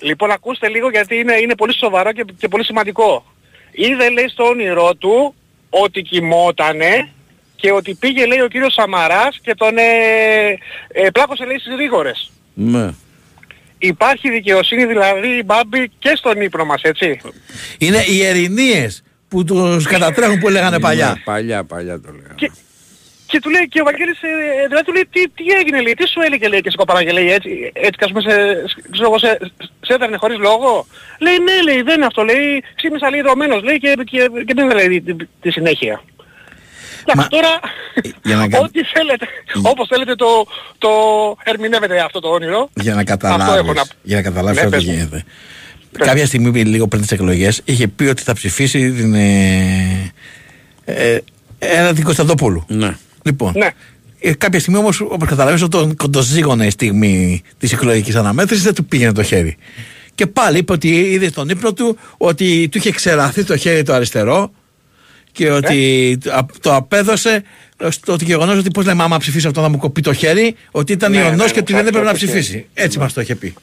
Λοιπόν, 0.00 0.30
ακούστε 0.30 0.68
λίγο 0.68 0.90
γιατί 0.90 1.16
είναι, 1.16 1.34
είναι 1.36 1.54
πολύ 1.54 1.74
σοβαρό 1.76 2.12
και, 2.12 2.24
και 2.38 2.48
πολύ 2.48 2.64
σημαντικό. 2.64 3.24
Είδε, 3.72 4.10
λέει, 4.10 4.28
στο 4.28 4.44
όνειρό 4.44 4.94
του 4.94 5.34
ότι 5.70 6.02
κοιμότανε 6.02 7.08
και 7.56 7.72
ότι 7.72 7.94
πήγε, 7.94 8.26
λέει, 8.26 8.40
ο 8.40 8.48
κύριος 8.48 8.72
Σαμαράς 8.72 9.38
και 9.42 9.54
τον 9.54 9.76
ε, 9.78 9.82
ε, 10.88 11.10
πλάκωσε, 11.12 11.44
λέει, 11.44 11.58
στις 11.58 11.76
ρίγορες. 11.76 12.30
Ναι. 12.54 12.90
Υπάρχει 13.78 14.30
δικαιοσύνη 14.30 14.84
δηλαδή, 14.84 15.42
Μπάμπη, 15.44 15.90
και 15.98 16.12
στον 16.16 16.40
ύπνο 16.40 16.64
μας, 16.64 16.82
έτσι. 16.82 17.20
Είναι 17.78 18.04
οι 18.08 18.24
ερηνίες 18.24 19.02
που 19.32 19.44
τους 19.44 19.84
κατατρέχουν 19.86 20.38
που 20.38 20.48
λέγανε 20.48 20.78
παλιά. 20.86 21.08
Ναι, 21.08 21.20
παλιά, 21.24 21.64
παλιά 21.64 21.94
το 22.00 22.08
λέγαμε. 22.12 22.34
Και, 22.40 22.50
και 23.26 23.40
του 23.40 23.50
λέει 23.50 23.68
και 23.72 23.80
ο 23.80 23.84
Βαγγέλης, 23.84 24.18
ε, 24.22 24.28
ε, 24.62 24.66
δηλαδή 24.68 24.84
του 24.86 24.92
λέει 24.92 25.06
τι, 25.14 25.20
τι 25.36 25.44
έγινε, 25.60 25.80
λέει, 25.80 25.94
τι 26.00 26.06
σου 26.08 26.20
έλεγε, 26.26 26.48
λέει, 26.48 26.60
και 26.60 26.70
σε 26.70 26.76
κοπαράγε, 26.76 27.12
λέει, 27.12 27.28
έτσι, 27.32 27.50
έτσι, 27.86 27.96
και 27.98 28.04
ας 28.08 28.10
πούμε, 28.12 28.22
σε, 28.28 28.34
ξέρω 28.92 29.06
εγώ, 29.10 29.18
σε, 29.18 29.30
σε 29.86 29.92
έδερνε 29.96 30.16
χωρίς 30.16 30.38
λόγο. 30.48 30.86
Λέει, 31.24 31.36
ναι, 31.46 31.56
λέει, 31.72 31.82
δεν 31.82 31.94
είναι 31.96 32.06
αυτό, 32.06 32.22
λέει, 32.30 32.62
ξύπνησα 32.78 33.08
λίγο 33.10 33.22
δρομένος, 33.28 33.62
λέει, 33.62 33.78
και, 33.78 33.90
και, 34.10 34.18
και 34.46 34.54
δεν 34.56 34.70
λέει 34.78 35.00
τη, 35.02 35.14
τη, 35.14 35.24
τη 35.42 35.50
συνέχεια. 35.50 36.02
Εντάξει, 37.06 37.28
τώρα, 37.36 37.52
Για 38.22 38.36
να, 38.36 38.48
κα- 38.48 38.58
ό,τι 38.64 38.80
θέλετε, 38.94 39.26
όπως 39.62 39.86
θέλετε 39.88 40.14
το, 40.14 40.46
το 40.78 40.88
ερμηνεύετε 41.44 42.00
αυτό 42.00 42.20
το 42.20 42.28
όνειρο. 42.28 42.68
για 42.74 42.94
να 42.94 43.00
Αυτό 43.00 43.12
καταλάβεις, 43.16 43.54
έχω 43.54 43.72
να- 43.72 43.82
για 44.02 44.16
να 44.16 44.22
καταλάβεις 44.22 44.58
Ναι, 44.60 44.64
αυτό 44.64 44.76
πες 44.76 44.84
τι 44.84 44.90
μου. 44.90 45.22
Γίνεται. 45.92 46.10
Κάποια 46.10 46.26
στιγμή 46.26 46.64
λίγο 46.64 46.86
πριν 46.88 47.02
τις 47.02 47.10
εκλογές 47.12 47.60
είχε 47.64 47.88
πει 47.88 48.04
ότι 48.04 48.22
θα 48.22 48.32
ψηφίσει 48.34 48.90
την 48.92 49.14
ε, 49.14 50.12
ε, 50.84 51.18
ένα 51.58 51.94
την 51.94 52.04
Κωνσταντοπούλου. 52.04 52.64
Ναι. 52.68 52.96
Λοιπόν, 53.22 53.52
Ναι. 53.56 53.70
ε, 54.20 54.34
κάποια 54.34 54.60
στιγμή 54.60 54.78
όμως 54.78 55.00
όπως 55.00 55.28
καταλαβαίνεις 55.28 55.62
όταν 55.62 55.96
κοντοζήγωνε 55.96 56.66
η 56.66 56.70
στιγμή 56.70 57.42
της 57.58 57.72
εκλογικής 57.72 58.14
αναμέτρησης 58.14 58.64
δεν 58.64 58.74
του 58.74 58.84
πήγαινε 58.84 59.12
το 59.12 59.22
χέρι. 59.22 59.56
Και 60.14 60.26
πάλι 60.26 60.58
είπε 60.58 60.72
ότι 60.72 60.88
είδε 61.00 61.28
στον 61.28 61.48
ύπνο 61.48 61.72
του 61.72 61.98
ότι 62.16 62.68
του 62.70 62.78
είχε 62.78 62.90
ξεραθεί 62.90 63.44
το 63.44 63.56
χέρι 63.56 63.82
το 63.82 63.92
αριστερό 63.92 64.52
και 65.32 65.50
ότι 65.50 65.74
Ναι. 66.24 66.32
α- 66.32 66.46
το 66.60 66.74
απέδωσε 66.74 67.42
στο 67.88 68.12
ότι 68.12 68.24
γεγονός 68.24 68.58
ότι 68.58 68.70
πώς 68.70 68.84
λέμε 68.84 69.02
άμα 69.02 69.18
ψηφίσει 69.18 69.46
αυτό 69.46 69.60
να 69.60 69.68
μου 69.68 69.76
κοπεί 69.76 70.00
το 70.00 70.12
χέρι 70.12 70.54
ότι 70.70 70.92
ήταν 70.92 71.10
Ναι, 71.10 71.18
ιονός 71.18 71.46
ναι, 71.46 71.52
και 71.52 71.58
ότι 71.58 71.72
ναι, 71.72 71.78
δεν 71.78 71.86
έπρεπε 71.86 72.04
να 72.04 72.10
αυτό 72.10 72.24
είχε. 72.24 72.34
ψηφίσει. 72.38 72.66
Έτσι 72.74 72.98
μας 72.98 73.12
το 73.12 73.20
είχε 73.20 73.34
πει. 73.34 73.54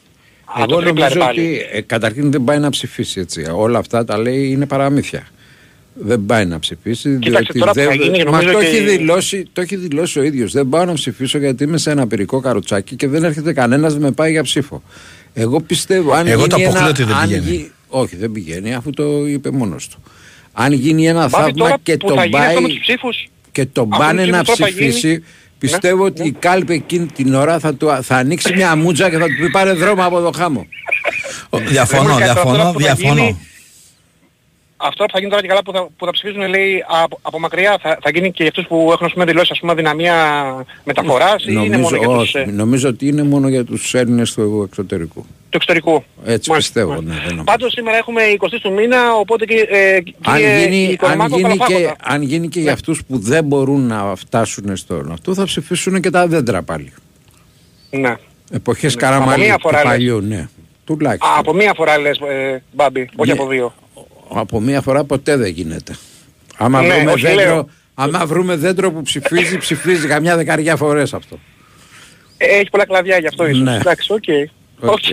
Α, 0.58 0.66
το 0.66 0.74
Εγώ 0.74 0.82
τρίπλαρε 0.82 1.14
νομίζω 1.16 1.20
πάλι. 1.20 1.40
ότι 1.48 1.66
ε, 1.72 1.82
καταρχήν 1.82 2.32
δεν 2.32 2.44
πάει 2.44 2.60
να 2.60 2.70
ψηφίσει 2.70 3.20
έτσι. 3.20 3.46
Όλα 3.56 3.80
αυτά 3.80 4.06
τα 4.06 4.18
λέει 4.18 4.48
είναι 4.50 4.66
παραμύθια. 4.66 5.28
Δεν 5.94 6.26
πάει 6.26 6.46
να 6.46 6.60
ψηφίσει. 6.60 7.18
Κοίταξε, 7.22 7.52
διότι 7.54 7.60
τώρα 7.60 7.72
που 7.72 7.78
δεν- 7.80 7.88
θα 7.88 7.94
γίνει, 7.96 8.24
Μα 8.24 8.32
νομίζω 8.32 8.52
το, 8.52 8.60
και- 8.60 8.66
έχει 8.66 8.80
δηλώσει, 8.98 9.48
το 9.54 9.62
έχει 9.62 9.76
δηλώσει 9.76 10.20
ο 10.20 10.24
ίδιος. 10.24 10.52
Δεν 10.52 10.70
πάω 10.70 10.86
να 10.86 10.94
ψηφίσω 10.94 11.38
γιατί 11.38 11.64
είμαι 11.64 11.78
σε 11.78 11.92
ένα 11.92 12.08
πυρικό 12.08 12.40
καροτσάκι 12.40 12.96
και 12.96 13.08
δεν 13.08 13.24
έρχεται 13.24 13.54
κανένας 13.54 13.94
να 13.94 14.00
με 14.00 14.12
πάει 14.12 14.32
για 14.32 14.44
ψήφο. 14.44 14.84
Εγώ 15.34 15.62
πιστεύω. 15.62 16.12
Αν 16.14 16.28
Εγώ 16.28 16.48
το 16.48 16.56
γίνει 16.56 16.68
αποκλείω 16.68 16.80
ένα- 16.80 16.90
ότι 16.90 17.04
δεν 17.04 17.16
αν 17.16 17.28
πηγαίνει. 17.28 17.46
γι- 17.56 17.72
Όχι, 17.88 18.16
δεν 18.16 18.32
πηγαίνει 18.32 18.74
αφού 18.74 18.90
το 18.90 19.26
είπε 19.28 19.52
μόνος 19.52 19.88
του. 19.88 20.04
Αν 20.54 20.72
γίνει 20.74 21.08
ένα 21.08 21.20
Μπάμπη, 21.20 21.34
θαύμα 21.34 21.52
τώρα 21.54 21.78
και 21.84 21.98
που 21.98 22.08
τον 22.08 22.18
θα 22.18 22.26
γίνει 22.26 22.38
αυτό 22.46 22.62
με 22.62 22.68
τους 22.68 22.78
πάει 22.78 22.80
ψήφους, 22.82 23.30
και 23.52 23.66
τον 23.66 23.88
Αφού 23.92 24.02
πάνε 24.04 24.22
η 24.24 24.30
να 24.30 24.42
ψήφος 24.42 24.58
τώρα 24.60 24.72
θα 24.72 24.78
γίνει- 24.80 24.92
ψηφίσει, 24.94 25.24
πιστεύω 25.60 26.04
ότι 26.04 26.28
η 26.28 26.32
κάλπη 26.32 26.74
εκείνη 26.74 27.06
την 27.06 27.34
ώρα 27.34 27.60
θα, 27.60 27.74
του, 27.74 27.88
θα 28.02 28.16
ανοίξει 28.16 28.54
μια 28.54 28.76
μούτζα 28.76 29.10
και 29.10 29.18
θα 29.18 29.26
του 29.26 29.36
πει 29.40 29.50
πάρε 29.50 29.74
δρόμο 29.74 30.06
από 30.06 30.20
το 30.20 30.32
χάμο. 30.36 30.68
Διαφωνώ, 31.52 32.04
Δεν 32.04 32.12
μπορεί 32.12 32.24
κάτι 32.24 32.34
διαφωνώ, 32.34 32.58
τώρα 32.58 32.72
που 32.72 32.80
θα 32.82 32.94
διαφωνώ. 32.94 33.14
γίνει- 33.22 33.38
Αυτό 34.82 35.04
που 35.04 35.12
θα 35.12 35.18
γίνει 35.20 35.30
τώρα 35.30 35.42
και 35.42 35.48
καλά 35.48 35.64
που 35.64 35.72
θα, 35.72 35.88
που 35.98 36.06
θα 36.06 36.12
ψηφίσουν 36.12 36.48
λέει 36.50 36.84
από, 37.04 37.20
από 37.22 37.40
μακριά 37.40 37.78
θα, 37.82 37.98
θα 38.02 38.10
γίνει 38.10 38.28
και 38.32 38.44
για 38.44 38.48
αυτούς 38.56 38.66
που 38.68 38.90
έχουν 38.92 39.06
ας 39.06 39.14
πούμε 39.14 39.26
δηλώσει 39.26 39.50
ας 39.54 39.60
πούμε 39.60 39.74
δυναμία 39.74 40.16
μεταφοράς 40.84 41.44
ή 41.46 41.52
είναι 41.52 41.78
μόνο 41.78 41.98
για 41.98 42.08
τους 42.08 42.18
όχι, 42.18 42.38
ε, 42.38 42.46
νομίζω 42.46 42.90
ότι 42.90 43.08
είναι 43.08 43.24
μόνο 43.24 43.48
για 43.48 43.64
τους 43.66 43.94
Έλληνες 43.94 44.34
του 44.34 44.64
εξωτερικού. 44.70 45.26
Του 45.50 45.58
εξωτερικού. 45.58 46.04
Έτσι 46.26 46.52
πιστεύω. 46.52 46.94
Ναι, 46.94 47.00
δεν 47.14 47.24
νομίζω. 47.24 47.44
Πάντως 47.44 47.72
σήμερα 47.72 47.98
έχουμε 47.98 48.22
20 48.40 48.48
του 48.62 48.72
μήνα 48.74 49.14
οπότε 49.14 49.46
και, 49.46 49.68
ε, 49.70 49.96
αν, 49.96 50.04
κύριε 50.38 50.66
γίνει, 50.66 50.86
αν, 50.86 50.92
Οικονομάκο, 50.92 51.36
γίνει 51.38 51.52
και, 51.52 51.58
καλοφάγωτα. 51.58 51.96
αν 52.04 52.22
γίνει 52.22 52.48
και 52.48 52.60
για 52.60 52.74
αυτούς 52.74 53.02
που 53.08 53.18
δεν 53.20 53.44
μπορούν 53.44 53.88
να 53.88 54.16
φτάσουν 54.16 54.76
στον 54.76 55.12
αυτό 55.12 55.34
θα 55.34 55.44
ψηφίσουν 55.44 56.02
και 56.02 56.10
τα 56.10 56.28
δέντρα 56.28 56.62
πάλι. 56.64 56.94
Ναι. 57.90 58.16
Εποχές 58.52 58.96
Ναι. 58.96 59.02
Καραμαλή 59.02 59.32
Από 59.32 59.42
μία 59.42 59.54
του 59.56 59.62
φορά 59.62 59.78
λες. 59.78 59.84
παλιού, 59.92 60.22
ναι. 60.22 60.48
Τουλάχιστον. 60.86 61.30
Α, 61.30 61.34
από 61.40 61.54
μία 61.54 61.74
φορά 61.76 61.98
λες 62.00 62.18
ε, 62.20 62.64
Μπάμπη, 62.72 63.10
όχι 63.16 63.32
Ναι. 63.32 63.38
από 63.40 63.48
δύο. 63.48 63.74
Από 64.34 64.60
μία 64.60 64.82
φορά 64.82 65.04
ποτέ 65.04 65.36
δεν 65.38 65.52
γίνεται. 65.52 65.96
Άμα, 66.58 66.82
Ναι, 66.82 66.94
βρούμε, 66.94 67.12
όχι, 67.12 67.22
δέντρο, 67.26 67.44
λέω. 67.44 67.70
άμα 67.94 68.26
βρούμε 68.26 68.56
δέντρο 68.56 68.92
που 68.92 69.02
ψηφίζει, 69.02 69.58
ψηφίζει 69.58 70.08
καμιά 70.08 70.36
δεκαριά 70.38 70.76
φορές 70.76 71.14
αυτό. 71.14 71.40
Ε, 72.38 72.46
έχει 72.46 72.70
πολλά 72.70 72.86
κλαδιά 72.86 73.18
γι' 73.18 73.28
αυτό 73.28 73.48
ίσως. 73.48 73.62
Ναι. 73.64 73.76
Εντάξει, 73.76 74.14
ok. 74.14 74.24
Ok. 74.82 74.90
Ok. 74.92 75.04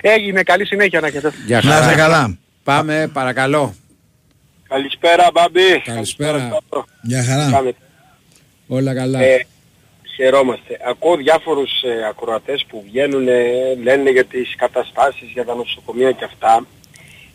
Έγινε, 0.00 0.42
καλή 0.42 0.66
συνέχεια 0.66 1.00
να 1.00 1.06
έχετε. 1.06 1.32
Για 1.46 1.60
Να 1.64 1.70
χαρά. 1.70 1.84
είστε 1.84 1.96
καλά. 2.00 2.38
Πάμε, 2.64 3.10
παρακαλώ. 3.12 3.74
Καλησπέρα, 4.68 5.30
Μπάμπη. 5.32 5.80
Καλησπέρα. 5.84 6.58
Γεια 7.02 7.24
χαρά. 7.24 7.50
Κάνετε. 7.52 7.78
Όλα 8.66 8.94
καλά. 8.94 9.20
Ε, 9.20 9.46
χαιρόμαστε. 10.16 10.78
Ακούω 10.88 11.16
διάφορους 11.16 11.70
ε, 11.82 12.06
ακροατές 12.08 12.64
που 12.68 12.84
βγαίνουν, 12.86 13.28
ε, 13.28 13.74
λένε 13.82 14.10
για 14.10 14.24
τις 14.24 14.54
καταστάσεις, 14.56 15.28
για 15.32 15.44
τα 15.44 15.54
νοσοκομεία 15.54 16.12
και 16.12 16.24
αυτά. 16.24 16.66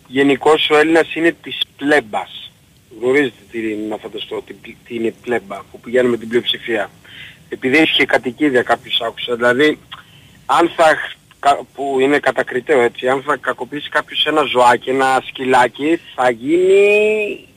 Γενικώς 0.08 0.70
ο 0.72 0.78
Έλληνας 0.78 1.16
είναι 1.16 1.32
της 1.42 1.60
πλέμπας. 1.78 2.52
Γνωρίζετε 3.02 3.36
τι 3.52 3.60
είναι 3.60 3.88
να 3.90 3.98
φανταστώ, 3.98 4.42
τι, 4.48 4.54
τι 4.86 4.96
είναι 4.96 5.14
πλέμπα, 5.22 5.58
που 5.72 5.80
πηγαίνουμε 5.80 6.18
την 6.18 6.28
πλειοψηφία. 6.28 6.90
Επειδή 7.50 7.78
έχει 7.78 7.96
και 7.98 8.06
κατοικίδια 8.06 8.62
κάποιος 8.62 9.02
άκουσα. 9.02 9.36
Δηλαδή, 9.36 9.80
αν 10.46 10.72
θα, 10.76 10.84
κα- 10.84 11.14
που 11.74 11.98
είναι 12.00 12.20
κατακριτέο 12.20 12.82
έτσι, 12.82 13.08
αν 13.08 13.22
θα 13.26 13.38
κακοποιήσει 13.38 13.90
κάποιος 13.90 14.26
ένα 14.26 14.42
ζωάκι, 14.44 14.90
ένα 14.90 15.24
σκυλάκι, 15.28 16.00
θα 16.16 16.30
γίνει 16.30 17.48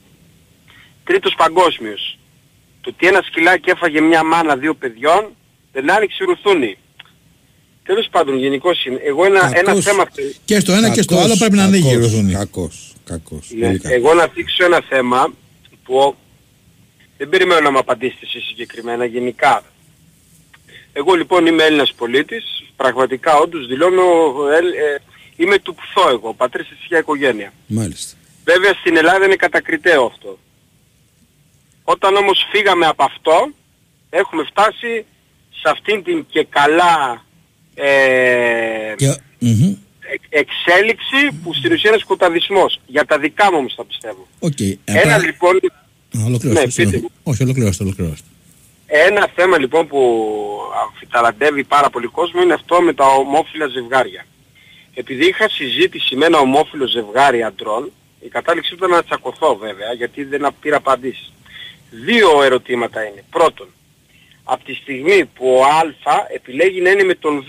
τρίτος 1.04 1.34
παγκόσμιος. 1.36 2.18
Το 2.80 2.90
ότι 2.94 3.06
ένα 3.06 3.22
σκυλάκι 3.26 3.70
έφαγε 3.70 4.00
μια 4.00 4.24
μάνα 4.24 4.56
δύο 4.56 4.74
παιδιών 4.74 5.28
στην 5.70 5.92
άνοιξη 5.92 6.24
ρουθούνη. 6.24 6.78
Τέλος 7.84 8.08
πάντων, 8.10 8.38
γενικώς 8.38 8.84
είναι. 8.84 9.00
Εγώ 9.04 9.24
ένα, 9.24 9.50
ένα 9.54 9.62
Κακός. 9.62 9.84
θέμα... 9.84 10.04
Και 10.44 10.60
στο 10.60 10.72
ένα 10.72 10.90
και 10.90 11.02
στο 11.02 11.14
Κακός, 11.14 11.30
άλλο 11.30 11.38
πρέπει 11.38 11.56
να 11.56 11.64
ανοίγει 11.64 11.88
η 11.88 11.90
κακός, 11.90 12.06
Ευρωζώνη. 12.06 12.32
Κακός, 12.32 12.94
κακός. 13.04 13.50
Ναι, 13.50 13.66
πολύ 13.66 13.78
κακός. 13.78 13.96
εγώ 13.96 14.14
να 14.14 14.26
δείξω 14.26 14.64
ένα 14.64 14.80
θέμα 14.88 15.32
που 15.84 16.16
δεν 17.18 17.28
περιμένω 17.28 17.60
να 17.60 17.70
μου 17.70 17.78
απαντήσετε 17.78 18.20
εσείς 18.22 18.44
συγκεκριμένα, 18.44 19.04
γενικά. 19.04 19.62
Εγώ 20.98 21.14
λοιπόν 21.14 21.46
είμαι 21.46 21.62
Έλληνας 21.64 21.92
πολίτης, 21.94 22.44
πραγματικά 22.76 23.36
όντως 23.36 23.66
δηλώνω, 23.66 24.02
ε, 24.52 24.56
ε, 24.58 24.98
είμαι 25.36 25.58
του 25.58 25.74
πουθό 25.74 26.08
εγώ, 26.08 26.34
πατρίς 26.34 26.68
θρησκεία 26.68 26.98
οικογένεια. 26.98 27.52
Μάλιστα. 27.66 28.16
Βέβαια 28.44 28.72
στην 28.74 28.96
Ελλάδα 28.96 29.24
είναι 29.24 29.34
κατακριτέο 29.36 30.04
αυτό. 30.04 30.38
Όταν 31.84 32.16
όμως 32.16 32.38
φύγαμε 32.52 32.86
από 32.86 33.04
αυτό, 33.04 33.50
έχουμε 34.10 34.44
φτάσει 34.50 35.04
σε 35.60 35.68
αυτήν 35.70 36.02
την 36.02 36.26
και 36.30 36.46
καλά 36.50 37.24
ε, 37.74 38.94
Μμμ. 39.38 39.74
εξ- 40.12 40.26
εξέλιξη 40.28 41.38
που 41.42 41.54
στην 41.54 41.72
ουσία 41.72 41.90
είναι 41.90 41.98
σκοταδισμός. 41.98 42.80
Για 42.86 43.04
τα 43.04 43.18
δικά 43.18 43.50
μου 43.52 43.58
όμως 43.58 43.74
τα 43.74 43.84
πιστεύω. 43.84 44.26
Οκ. 44.38 44.60
Ένα 44.84 45.00
Απλά- 45.00 45.18
λοιπόν, 45.18 45.56
Α, 46.18 46.24
Ολοκληρώστε. 46.26 46.48
Ναι, 46.48 46.60
πείτε 46.60 46.70
συγγνώμη. 46.70 47.08
Όχι, 47.22 47.42
ολοκληρώστε, 47.42 47.82
ολοκληρώστε. 47.84 48.26
Ένα 48.90 49.28
θέμα 49.34 49.58
λοιπόν 49.58 49.86
που 49.86 50.00
αμφιταλαντεύει 50.86 51.64
πάρα 51.64 51.90
πολύ 51.90 52.06
κόσμο 52.06 52.42
είναι 52.42 52.52
αυτό 52.54 52.80
με 52.80 52.92
τα 52.92 53.06
ομόφυλα 53.06 53.66
ζευγάρια. 53.66 54.26
Επειδή 54.94 55.26
είχα 55.26 55.48
συζήτηση 55.48 56.16
με 56.16 56.26
ένα 56.26 56.38
ομόφυλο 56.38 56.86
ζευγάρι 56.86 57.42
αντρών, 57.42 57.92
η 58.20 58.28
κατάληξή 58.28 58.74
ήταν 58.74 58.90
να 58.90 59.02
τσακωθώ 59.04 59.56
βέβαια, 59.56 59.92
γιατί 59.92 60.24
δεν 60.24 60.54
πήρα 60.60 60.76
απαντήσεις. 60.76 61.32
Δύο 61.90 62.42
ερωτήματα 62.42 63.02
είναι. 63.04 63.24
Πρώτον, 63.30 63.68
από 64.44 64.64
τη 64.64 64.74
στιγμή 64.74 65.24
που 65.24 65.54
ο 65.54 65.64
Α 65.64 66.26
επιλέγει 66.34 66.80
να 66.80 66.90
είναι 66.90 67.02
με 67.02 67.14
τον 67.14 67.44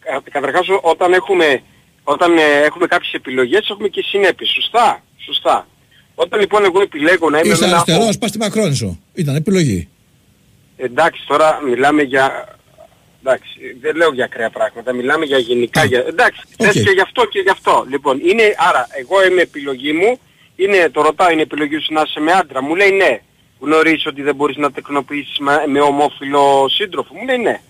Κα- 0.00 0.22
Καταρχάς 0.30 0.68
ό- 0.68 0.80
όταν 0.82 1.12
έχουμε, 1.12 1.62
όταν 2.02 2.38
ε, 2.38 2.42
έχουμε 2.64 2.86
κάποιες 2.86 3.12
επιλογές 3.12 3.68
έχουμε 3.70 3.88
και 3.88 4.02
συνέπειες. 4.06 4.50
Σωστά, 4.50 5.02
σωστά. 5.24 5.66
Όταν 6.14 6.40
λοιπόν 6.40 6.64
εγώ 6.64 6.80
επιλέγω 6.80 7.30
να 7.30 7.38
είμαι 7.38 7.48
Είσαι 7.52 7.60
με 7.60 7.66
ένα 7.66 7.80
αριστερός, 7.80 8.18
πας 8.18 8.28
στη 8.28 8.38
Μακρόνισο. 8.38 8.98
Ήταν 9.14 9.34
επιλογή. 9.34 9.88
Εντάξει, 10.82 11.24
τώρα 11.26 11.60
μιλάμε 11.62 12.02
για... 12.02 12.54
Εντάξει, 13.20 13.76
δεν 13.80 13.96
λέω 13.96 14.12
για 14.12 14.24
ακραία 14.24 14.50
πράγματα, 14.50 14.92
μιλάμε 14.92 15.24
για 15.24 15.38
γενικά... 15.38 15.84
Για... 15.84 16.04
Εντάξει, 16.06 16.40
θες 16.56 16.72
και 16.72 16.90
γι' 16.90 17.00
αυτό 17.00 17.24
και 17.26 17.38
γι' 17.38 17.50
αυτό. 17.50 17.86
Λοιπόν, 17.88 18.20
είναι, 18.22 18.54
άρα, 18.56 18.86
εγώ 18.98 19.26
είμαι 19.26 19.42
επιλογή 19.42 19.92
μου, 19.92 20.18
είναι, 20.56 20.90
το 20.90 21.02
ρωτάω, 21.02 21.30
είναι 21.30 21.42
επιλογή 21.42 21.78
σου 21.78 21.92
να 21.92 22.02
είσαι 22.06 22.20
με 22.20 22.32
άντρα. 22.32 22.62
Μου 22.62 22.74
λέει 22.74 22.90
ναι. 22.90 23.20
Γνωρίζεις 23.60 24.06
ότι 24.06 24.22
δεν 24.22 24.34
μπορείς 24.34 24.56
να 24.56 24.72
τεκνοποιήσεις 24.72 25.38
με, 25.38 25.64
με 25.66 25.80
ομόφυλο 25.80 26.66
σύντροφο. 26.68 27.14
Μου 27.14 27.24
λέει 27.24 27.38
ναι. 27.38 27.60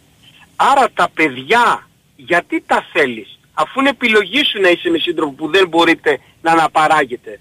Άρα 0.57 0.91
τα 0.95 1.11
παιδιά, 1.15 1.89
γιατί 2.17 2.63
τα 2.67 2.87
θέλεις. 2.93 3.39
Αφού 3.53 3.81
είναι 3.81 3.89
επιλογή 3.89 4.45
σου 4.45 4.61
να 4.61 4.69
είσαι 4.69 4.91
με 4.91 4.99
σύντροφο 4.99 5.33
που 5.33 5.51
δεν 5.51 5.69
μπορείτε 5.69 6.21
να 6.43 6.53
αναπαράγετε; 6.53 7.41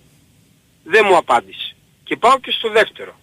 Δεν 0.84 1.06
μου 1.10 1.18
απάντησε. 1.18 1.76
Και 2.04 2.16
πάω 2.16 2.40
και 2.40 2.52
στο 2.52 2.70
δεύτερο 2.70 3.19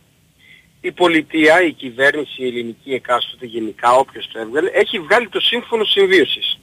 η 0.80 0.92
πολιτεία, 0.92 1.62
η 1.62 1.72
κυβέρνηση, 1.72 2.42
η 2.42 2.46
ελληνική 2.46 2.92
εκάστοτε 2.92 3.46
γενικά, 3.46 3.92
όποιος 3.92 4.28
το 4.32 4.38
έβγαλε, 4.38 4.70
έχει 4.70 4.98
βγάλει 4.98 5.28
το 5.28 5.40
σύμφωνο 5.40 5.84
συμβίωσης. 5.84 6.58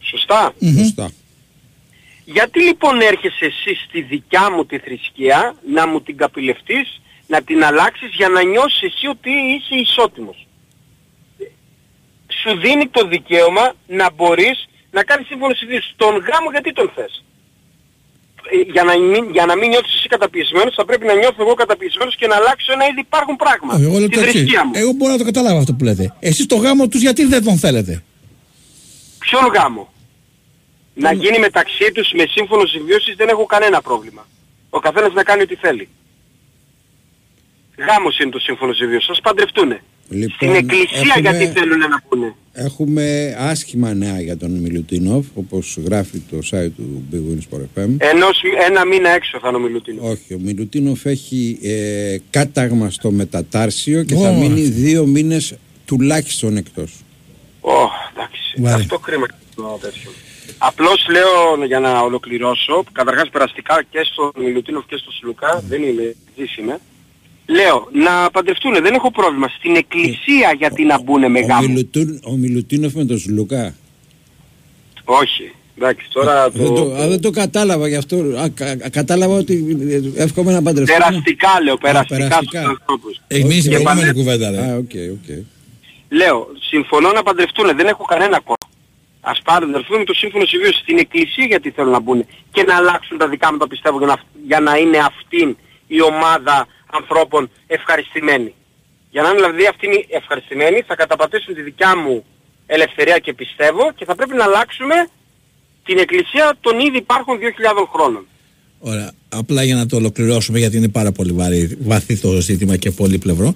Σωστά; 0.00 0.54
Σωστά. 0.78 1.12
Γιατί 2.24 2.60
λοιπόν 2.62 3.00
έρχεσαι 3.00 3.44
εσύ 3.44 3.74
στη 3.74 4.00
δικιά 4.00 4.50
μου 4.50 4.66
τη 4.66 4.78
θρησκεία 4.78 5.56
να 5.68 5.86
μου 5.86 6.00
την 6.02 6.16
καπηλευτείς, 6.16 7.00
να 7.26 7.42
την 7.42 7.64
αλλάξεις 7.64 8.14
για 8.14 8.28
να 8.28 8.42
νιώσεις 8.42 8.82
εσύ 8.82 9.06
ότι 9.06 9.30
είσαι 9.30 9.74
ισότιμος; 9.74 10.46
Σου 12.42 12.58
δίνει 12.58 12.88
το 12.88 13.06
δικαίωμα 13.06 13.74
να 13.86 14.10
μπορείς 14.10 14.68
να 14.90 15.04
κάνεις 15.04 15.26
σύμφωνο 15.26 15.54
συμβίωσης. 15.54 15.94
Τον 15.96 16.16
γάμο 16.16 16.50
γιατί 16.50 16.72
τον 16.72 16.90
θες; 16.94 17.24
Ε, 18.50 18.72
Για 18.72 18.82
να, 18.82 18.98
μην, 18.98 19.30
για 19.32 19.46
να 19.46 19.56
μην 19.56 19.68
νιώθεις 19.68 19.94
εσύ 19.94 20.08
καταπιεσμένος 20.08 20.74
θα 20.74 20.84
πρέπει 20.84 21.06
να 21.06 21.14
νιώθω 21.14 21.42
εγώ 21.42 21.54
καταπιεσμένος 21.54 22.16
και 22.16 22.26
να 22.26 22.36
αλλάξω 22.36 22.72
ένα 22.72 22.84
ήδη 22.86 23.00
υπάρχουν 23.00 23.36
πράγμα. 23.36 23.72
Εγώ 23.80 23.98
λέω 23.98 24.06
Στη 24.06 24.14
το 24.16 24.20
εξής. 24.20 24.32
θρησκεία 24.40 24.64
μου. 24.66 24.72
Εγώ 24.74 24.92
μπορώ 24.92 25.12
να 25.12 25.18
το 25.18 25.24
καταλάβω 25.24 25.58
αυτό 25.58 25.72
που 25.74 25.84
λέτε. 25.84 26.14
Εσείς 26.20 26.46
το 26.46 26.56
γάμο 26.56 26.88
τους 26.88 27.00
γιατί 27.00 27.24
δεν 27.24 27.44
τον 27.44 27.56
θέλετε; 27.58 28.02
Ποιον 29.18 29.46
γάμο; 29.54 29.92
Να 30.94 31.12
γίνει 31.12 31.38
μεταξύ 31.38 31.92
τους 31.94 32.12
με 32.16 32.24
σύμφωνο 32.30 32.66
συμβίωσης 32.66 33.14
δεν 33.16 33.28
έχω 33.28 33.46
κανένα 33.46 33.82
πρόβλημα. 33.82 34.26
Ο 34.70 34.78
καθένας 34.78 35.12
να 35.12 35.22
κάνει 35.22 35.42
ό,τι 35.42 35.54
θέλει. 35.54 35.88
Γάμος 37.88 38.18
είναι 38.18 38.30
το 38.30 38.38
σύμφωνο 38.38 38.72
συμβίωσης. 38.72 39.08
Ας 39.08 39.20
παντρευτούνε. 39.20 39.82
Λοιπόν, 40.08 40.30
Στην 40.36 40.54
εκκλησία 40.54 41.14
έχουμε- 41.16 41.20
γιατί 41.20 41.58
θέλουν 41.58 41.78
να 41.78 42.02
πούνε; 42.08 42.34
Έχουμε 42.54 43.36
άσχημα 43.38 43.94
νέα 43.94 44.20
για 44.20 44.36
τον 44.36 44.50
Μιλουτίνοφ, 44.50 45.26
όπως 45.34 45.78
γράφει 45.84 46.18
το 46.18 46.38
site 46.50 46.70
του 46.76 47.04
Big 47.12 47.16
Wins 47.16 47.56
for 47.56 47.60
FM. 47.60 47.88
Ενός, 47.98 48.42
ένα 48.68 48.86
μήνα 48.86 49.10
έξω 49.10 49.38
θα 49.42 49.48
είναι 49.48 49.56
ο 49.56 49.60
Μιλουτίνος. 49.60 50.10
Όχι, 50.10 50.34
ο 50.34 50.38
Μιλουτίνοφ 50.38 51.06
έχει 51.06 51.58
ε, 51.62 52.16
κάταγμα 52.30 52.90
στο 52.90 53.10
μετατάρσιο 53.10 54.02
και 54.04 54.14
θα 54.14 54.28
Ω. 54.30 54.34
μείνει 54.34 54.60
δύο 54.60 55.06
μήνες 55.06 55.54
τουλάχιστον 55.84 56.56
εκτός. 56.56 56.92
Ω, 57.60 57.70
εντάξει. 58.14 58.54
Βάρη. 58.58 58.82
Αυτό 58.82 58.98
κρίμα 58.98 59.26
και 59.26 59.34
το 59.54 59.78
τέτοιο. 59.80 60.10
Απλώς 60.58 61.06
λέω 61.10 61.64
για 61.66 61.80
να 61.80 62.00
ολοκληρώσω, 62.00 62.84
καταρχάς 62.92 63.28
περαστικά 63.30 63.82
και 63.90 64.00
στο 64.12 64.32
Μιλουτίνοφ 64.38 64.86
και 64.86 64.96
στο 64.96 65.10
Σλουκά, 65.10 65.62
δεν 65.68 65.82
είμαι, 65.82 66.14
ζής 66.36 66.56
είμαι. 66.56 66.78
Λέω, 67.46 67.88
να 67.92 68.30
παντρευτούνε, 68.30 68.80
δεν 68.80 68.94
έχω 68.94 69.10
πρόβλημα. 69.10 69.48
Στην 69.58 69.76
εκκλησία 69.76 70.54
γιατί 70.58 70.84
να 70.84 71.02
μπουνε 71.02 71.28
με 71.28 71.38
Ο, 71.38 71.46
γάμο. 71.46 71.66
Μιλουτούν- 71.68 72.20
ο 72.24 72.32
Μιλουτίνοφ 72.36 72.92
με 72.94 73.04
τον 73.04 73.18
Σλουκά. 73.18 73.74
Όχι. 75.04 75.52
Εντάξει, 75.78 76.06
τώρα 76.12 76.50
Δεν 76.50 76.66
το... 76.66 76.72
το, 76.74 76.94
α, 76.94 77.08
δεν 77.08 77.20
το 77.20 77.30
κατάλαβα 77.30 77.88
γι' 77.88 77.96
αυτό. 77.96 78.16
Α, 78.16 78.48
κα- 78.54 78.88
κατάλαβα 78.90 79.34
ότι 79.36 79.76
ε, 80.16 80.22
εύχομαι 80.22 80.52
να 80.52 80.62
παντρευτούν. 80.62 80.96
Περαστικά 80.98 81.60
λέω, 81.62 81.76
περαστικά, 81.76 82.16
περαστικά. 82.18 82.60
στους 82.60 82.70
ανθρώπους. 82.80 83.20
Έχει 83.28 83.44
μείνει 83.44 83.60
στην 83.60 83.72
Και 83.72 83.78
προηγούμενη 83.78 84.06
παντρε- 84.06 84.24
κουβέντα, 84.24 84.50
ρε. 84.50 84.72
Α, 84.72 84.76
ok, 84.76 84.90
ok. 85.16 85.44
Λέω, 86.08 86.48
συμφωνώ 86.70 87.12
να 87.12 87.22
παντρευτούν, 87.22 87.76
δεν 87.76 87.86
έχω 87.86 88.04
κανένα 88.04 88.40
κόμμα. 88.40 88.56
Ας 89.20 89.40
παντρευτούν 89.44 89.98
με 89.98 90.04
το 90.04 90.14
σύμφωνο 90.14 90.44
συμβίωσης 90.44 90.80
στην 90.80 90.98
εκκλησία 90.98 91.44
γιατί 91.44 91.70
θέλουν 91.70 91.90
να 91.90 92.00
μπουν 92.00 92.26
και 92.52 92.62
να 92.62 92.76
αλλάξουν 92.76 93.18
τα 93.18 93.28
δικά 93.28 93.52
μου 93.52 93.58
τα 93.58 93.66
πιστεύω 93.66 93.98
για 93.98 94.06
να, 94.06 94.16
για 94.46 94.60
να 94.60 94.76
είναι 94.76 94.98
αυτήν 94.98 95.56
η 95.86 96.02
ομάδα 96.02 96.66
ανθρώπων 96.98 97.50
ευχαριστημένη. 97.66 98.54
Για 99.10 99.22
να 99.22 99.28
είναι 99.28 99.36
δηλαδή 99.40 99.66
αυτήν 99.66 99.90
οι 99.92 100.06
ευχαριστημένοι 100.10 100.82
θα 100.86 100.94
καταπατήσουν 100.94 101.54
τη 101.54 101.62
δικιά 101.62 101.96
μου 101.96 102.24
ελευθερία 102.66 103.18
και 103.18 103.32
πιστεύω 103.32 103.92
και 103.96 104.04
θα 104.04 104.14
πρέπει 104.14 104.34
να 104.34 104.44
αλλάξουμε 104.44 104.94
την 105.84 105.98
εκκλησία 105.98 106.56
των 106.60 106.80
ήδη 106.80 106.96
υπάρχουν 106.96 107.38
2.000 107.38 107.86
χρόνων. 107.92 108.26
Ωραία. 108.78 109.10
Απλά 109.28 109.62
για 109.62 109.74
να 109.74 109.86
το 109.86 109.96
ολοκληρώσουμε, 109.96 110.58
γιατί 110.58 110.76
είναι 110.76 110.88
πάρα 110.88 111.12
πολύ 111.12 111.32
βαρύ, 111.32 111.76
βαθύ 111.80 112.16
το 112.18 112.40
ζήτημα 112.40 112.76
και 112.76 112.90
πολύ 112.90 113.18
πλευρό. 113.18 113.54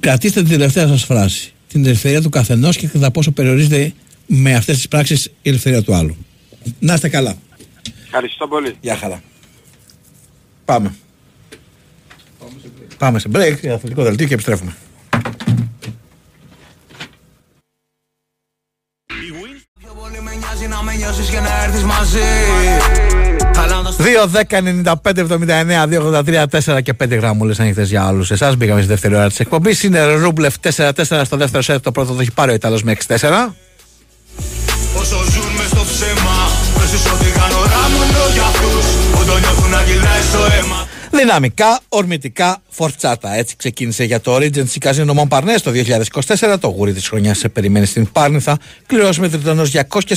Κρατήστε 0.00 0.40
την 0.40 0.50
τελευταία 0.50 0.86
σας 0.86 1.04
φράση. 1.04 1.52
Την 1.68 1.84
ελευθερία 1.84 2.22
του 2.22 2.28
καθενός 2.28 2.76
και 2.76 2.86
κατά 2.86 3.10
πόσο 3.10 3.30
περιορίζεται 3.30 3.92
με 4.26 4.54
αυτές 4.54 4.76
τις 4.76 4.88
πράξεις 4.88 5.26
η 5.26 5.48
ελευθερία 5.48 5.82
του 5.82 5.94
άλλου. 5.94 6.16
Να 6.78 6.94
είστε 6.94 7.08
καλά. 7.08 7.36
Ευχαριστώ 8.04 8.48
πολύ. 8.48 8.76
Γεια 8.80 8.96
χαρά. 8.96 9.22
Πάμε. 10.64 10.94
Πάμε 12.98 13.18
σε 13.18 13.28
break, 13.34 13.56
για 13.60 13.74
αθλητικό 13.74 14.02
δελτίο 14.02 14.26
και 14.26 14.34
επιστρέφουμε. 14.34 14.74
Μοιάζει 20.38 20.66
να 20.66 20.82
με 20.82 20.94
νιώσεις 20.94 21.28
και 21.28 21.40
να 21.40 21.64
έρθεις 21.64 21.82
μαζί 21.82 22.18
2, 23.98 24.26
10, 24.26 24.62
95, 25.02 25.18
79, 25.18 25.86
283, 25.86 26.46
4 26.50 26.82
και 26.82 26.94
5 26.94 27.16
γραμμούλες 27.16 27.60
ανοιχτές 27.60 27.88
για 27.88 28.08
όλους 28.08 28.30
εσάς. 28.30 28.56
Μπήκαμε 28.56 28.80
στη 28.80 28.88
δεύτερη 28.88 29.14
ώρα 29.14 29.28
της 29.28 29.40
εκπομπής. 29.40 29.82
Είναι 29.82 30.14
Ρούμπλεφ 30.14 30.54
4-4 30.60 31.22
στο 31.24 31.36
δεύτερο 31.36 31.62
σετ. 31.62 31.82
Το 31.82 31.92
πρώτο 31.92 32.14
το 32.14 32.20
έχει 32.20 32.32
πάρει 32.32 32.50
ο 32.50 32.54
Ιταλός 32.54 32.82
με 32.82 32.92
6-4. 32.92 33.54
Όσο 34.96 35.16
ζουν 35.32 35.50
μες 35.56 35.66
στο 35.66 35.84
ψέμα 35.90 36.36
Πες 36.74 37.12
ότι 37.12 37.30
κάνω 37.38 37.60
ράμονο 37.72 38.24
για 38.32 38.42
αυτούς 38.42 38.84
Που 39.12 39.24
το 39.24 39.38
νιώθουν 39.38 39.70
να 39.70 39.82
κυλάει 39.82 40.22
στο 40.30 40.38
αίμα 40.38 40.80
Δυναμικά, 41.16 41.80
ορμητικά, 41.88 42.62
φορτσάτα. 42.68 43.34
Έτσι 43.34 43.56
ξεκίνησε 43.56 44.04
για 44.04 44.20
το 44.20 44.36
Regency 44.36 44.78
Casino 44.80 45.14
Montparnasse 45.14 45.60
το 45.62 45.70
2024. 46.50 46.56
Το 46.60 46.68
γούρι 46.68 46.92
της 46.92 47.08
χρονιάς 47.08 47.38
σε 47.38 47.48
περιμένει 47.48 47.86
στην 47.86 48.12
Πάρνηθα. 48.12 48.58
Κληρώσεις 48.86 49.18
με 49.18 49.28
τριτονό 49.28 49.62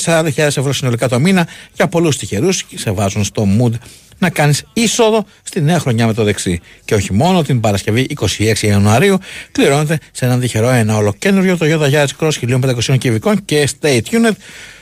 240.000 0.01 0.31
ευρώ 0.35 0.73
συνολικά 0.73 1.07
το 1.07 1.19
μήνα. 1.19 1.47
Για 1.73 1.87
πολλούς 1.87 2.17
τυχερούς 2.17 2.65
σε 2.75 2.91
βάζουν 2.91 3.23
στο 3.23 3.47
mood 3.59 3.71
να 4.17 4.29
κάνεις 4.29 4.63
είσοδο 4.73 5.25
στη 5.43 5.61
νέα 5.61 5.79
χρονιά 5.79 6.05
με 6.05 6.13
το 6.13 6.23
δεξί. 6.23 6.59
Και 6.85 6.95
όχι 6.95 7.13
μόνο 7.13 7.41
την 7.41 7.59
Παρασκευή 7.59 8.07
26 8.37 8.57
Ιανουαρίου, 8.61 9.17
κληρώνεται 9.51 9.99
σε 10.11 10.25
έναν 10.25 10.39
τυχερό 10.39 10.69
ένα 10.69 10.95
ολοκένουργιο 10.97 11.57
Toyota 11.61 11.91
Yaris 11.91 12.07
Cross 12.19 12.31
1500 12.89 12.97
κυβικών 12.97 13.45
και 13.45 13.69
State 13.79 14.03
Unit. 14.11 14.31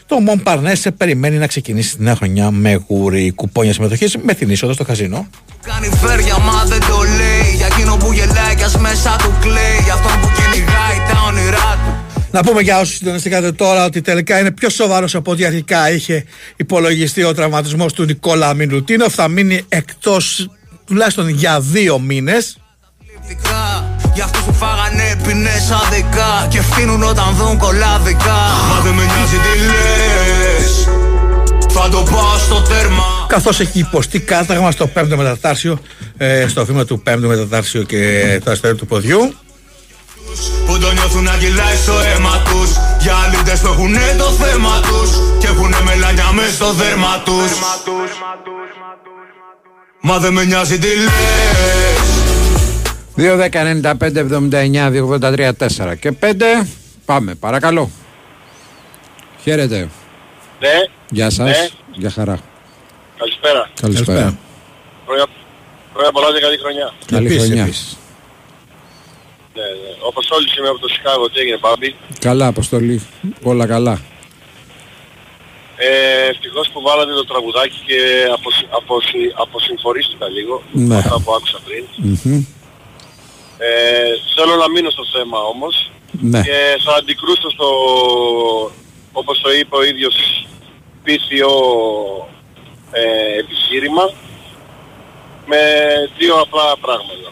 Το 0.08 0.18
Montparnasse 0.28 0.74
σε 0.74 0.92
περιμένει 0.92 1.38
να 1.38 1.48
ξεκινήσει 1.48 1.98
τη 1.98 2.04
νέα 2.04 2.16
χρονιά 2.16 2.52
με 2.52 2.84
γούρι 2.88 3.32
κουπόνια 3.32 3.74
συμμετοχής 3.74 4.18
με 4.18 4.34
την 4.34 4.50
είσοδο 4.50 4.74
στο 4.74 4.84
καζίνο. 4.84 5.28
Κάνει 5.62 5.90
φέρια 5.96 6.38
μα 6.38 6.64
δεν 6.66 6.80
το 6.80 6.98
λέει 7.18 7.56
Για 7.56 7.66
εκείνο 7.66 7.98
που 7.98 8.12
γελάει 8.14 8.56
κι 8.56 8.64
ας 8.64 8.78
μέσα 8.78 9.16
του 9.16 9.34
κλαίει 9.40 9.80
Για 9.84 9.94
αυτόν 9.94 10.20
που 10.22 10.28
κυνηγάει 10.36 10.98
τα 11.12 11.22
όνειρά 11.28 11.80
του 11.86 12.18
Να 12.32 12.44
πούμε 12.44 12.62
για 12.62 12.80
όσους 12.80 12.96
συντονιστήκατε 12.96 13.52
τώρα 13.52 13.86
ότι 13.86 14.02
τελικά 14.02 14.40
είναι 14.40 14.52
πιο 14.52 14.70
σοβαρός 14.70 15.16
από 15.16 15.32
ό,τι 15.32 15.46
αρχικά 15.46 15.92
είχε 15.92 16.26
υπολογιστεί 16.56 17.24
ο 17.24 17.34
τραυματισμός 17.34 17.94
του 17.94 18.04
Νικόλα 18.04 18.54
Μινουτίνοφ. 18.54 19.14
Θα 19.14 19.28
μείνει 19.28 19.66
εκτός 19.70 20.50
τουλάχιστον 20.86 21.30
για 21.30 21.60
δύο 21.60 22.00
μήνες. 22.00 22.58
Για 24.16 24.24
αυτούς 24.24 24.42
που 24.42 24.54
φάγανε 24.54 25.16
ποινές 25.24 25.72
αδικά 25.72 26.48
Και 26.50 26.62
φτύνουν 26.62 27.04
όταν 27.04 27.36
δουν 27.36 27.58
κολλάδικα 27.58 28.38
Μα 28.70 28.80
δεν 28.84 28.94
με 28.94 29.04
νοιάζει 29.04 29.38
τι 29.46 29.60
λες. 29.66 30.88
Θα 31.74 31.90
το 31.90 31.98
πάω 32.12 32.38
στο 32.38 32.62
τέρμα. 32.62 33.04
Καθώς 33.28 33.60
έχει 33.60 33.80
υποστεί 33.80 34.20
κάταγμα 34.20 34.72
στο 34.72 34.88
πέμπτο 34.88 35.18
μετατάρσιο, 35.18 35.80
ε, 36.18 36.48
στο 36.48 36.66
βήμα 36.66 36.86
του 36.86 37.00
πέμπτου 37.00 37.28
μετατάρσιο 37.28 37.84
και 37.84 38.42
το 38.44 38.52
αστέρι 38.52 38.76
του 38.76 38.86
ποδιού. 38.86 39.34
Που 40.66 40.78
το 40.78 40.92
νιώθουν 40.92 41.24
να 41.24 41.38
κυλάει 41.38 41.76
στο 41.84 41.94
αίμα 41.94 42.42
τους. 42.50 42.70
Για 43.02 43.14
αλήτες 43.16 43.60
που 43.60 43.68
έχουνε 43.68 44.16
το 44.18 44.32
θέμα 44.32 44.80
τους. 44.80 45.10
Και 45.40 45.48
έχουνε 45.48 45.78
μελάνια 45.84 46.32
μες 46.32 46.54
στο 46.54 46.74
δέρμα 46.74 47.22
τους. 47.26 47.52
Μα 50.02 50.18
δεν 50.18 50.34
με 50.34 50.44
νοιάζει 50.44 50.80
τι 50.80 50.88
λες 50.88 52.25
2, 53.18 53.38
10, 53.38 53.64
95, 53.64 54.18
79, 54.18 54.90
283, 54.92 55.52
4 55.54 55.96
και 56.00 56.12
5. 56.12 56.68
Πάμε, 57.06 57.36
παρακαλώ. 57.36 57.90
Χαίρετε. 59.44 59.90
Ναι, 60.60 60.70
Γεια 61.10 61.30
σας. 61.30 61.48
Ναι. 61.48 61.68
Γεια 61.92 62.10
χαρά. 62.10 62.40
καλησπέρα. 63.18 63.70
Καλησπέρα. 63.82 64.38
Χρόνια, 65.06 65.26
χρόνια 65.94 66.12
πολλά 66.12 66.28
και 66.34 66.40
καλή 66.40 66.58
χρονιά. 66.58 66.94
Καλή 67.06 67.26
Επίσης, 67.26 67.44
χρονιά. 67.46 67.64
επίσης. 67.64 67.98
Ναι, 69.56 69.62
ναι. 69.62 69.90
Όπως 70.10 70.30
όλοι 70.32 70.48
είμαι 70.60 70.68
από 70.68 70.80
το 70.80 70.88
Σικάγο, 70.88 71.30
τι 71.30 71.40
έγινε 71.40 71.58
Μπάμπη; 71.62 71.96
Καλά, 72.20 72.48
Αποστολή. 72.48 73.02
Όλα 73.44 73.66
καλά. 73.68 74.00
Ε, 75.78 76.30
ευτυχώς 76.30 76.70
που 76.74 76.82
βάλατε 76.82 77.12
το 77.14 77.26
τραγουδάκι 77.26 77.80
και 77.86 77.98
αποσυ, 78.38 78.66
αποσυ, 78.80 79.24
αποσυμφορίστηκα 79.44 80.28
λίγο. 80.30 80.64
Ναι. 80.72 80.98
Αυτά 80.98 81.22
που 81.24 81.34
άκουσα 81.34 81.60
πριν. 81.66 81.84
Μμμ. 82.24 82.44
Ε, 83.58 84.12
θέλω 84.36 84.56
να 84.56 84.70
μείνω 84.70 84.90
στο 84.90 85.06
θέμα 85.16 85.40
όμως. 85.54 85.92
Ναι. 86.12 86.42
Και 86.42 86.58
θα 86.86 86.94
αντικρούσω 87.00 87.50
στο, 87.56 87.70
όπως 89.12 89.42
το 89.42 89.50
είπε 89.54 89.76
ο 89.76 89.84
ίδιος, 89.84 90.48
πίθιο 91.04 91.52
ε, 92.92 93.40
επιχείρημα 93.40 94.06
με 95.46 95.62
δύο 96.18 96.36
απλά 96.36 96.78
πράγματα. 96.82 97.30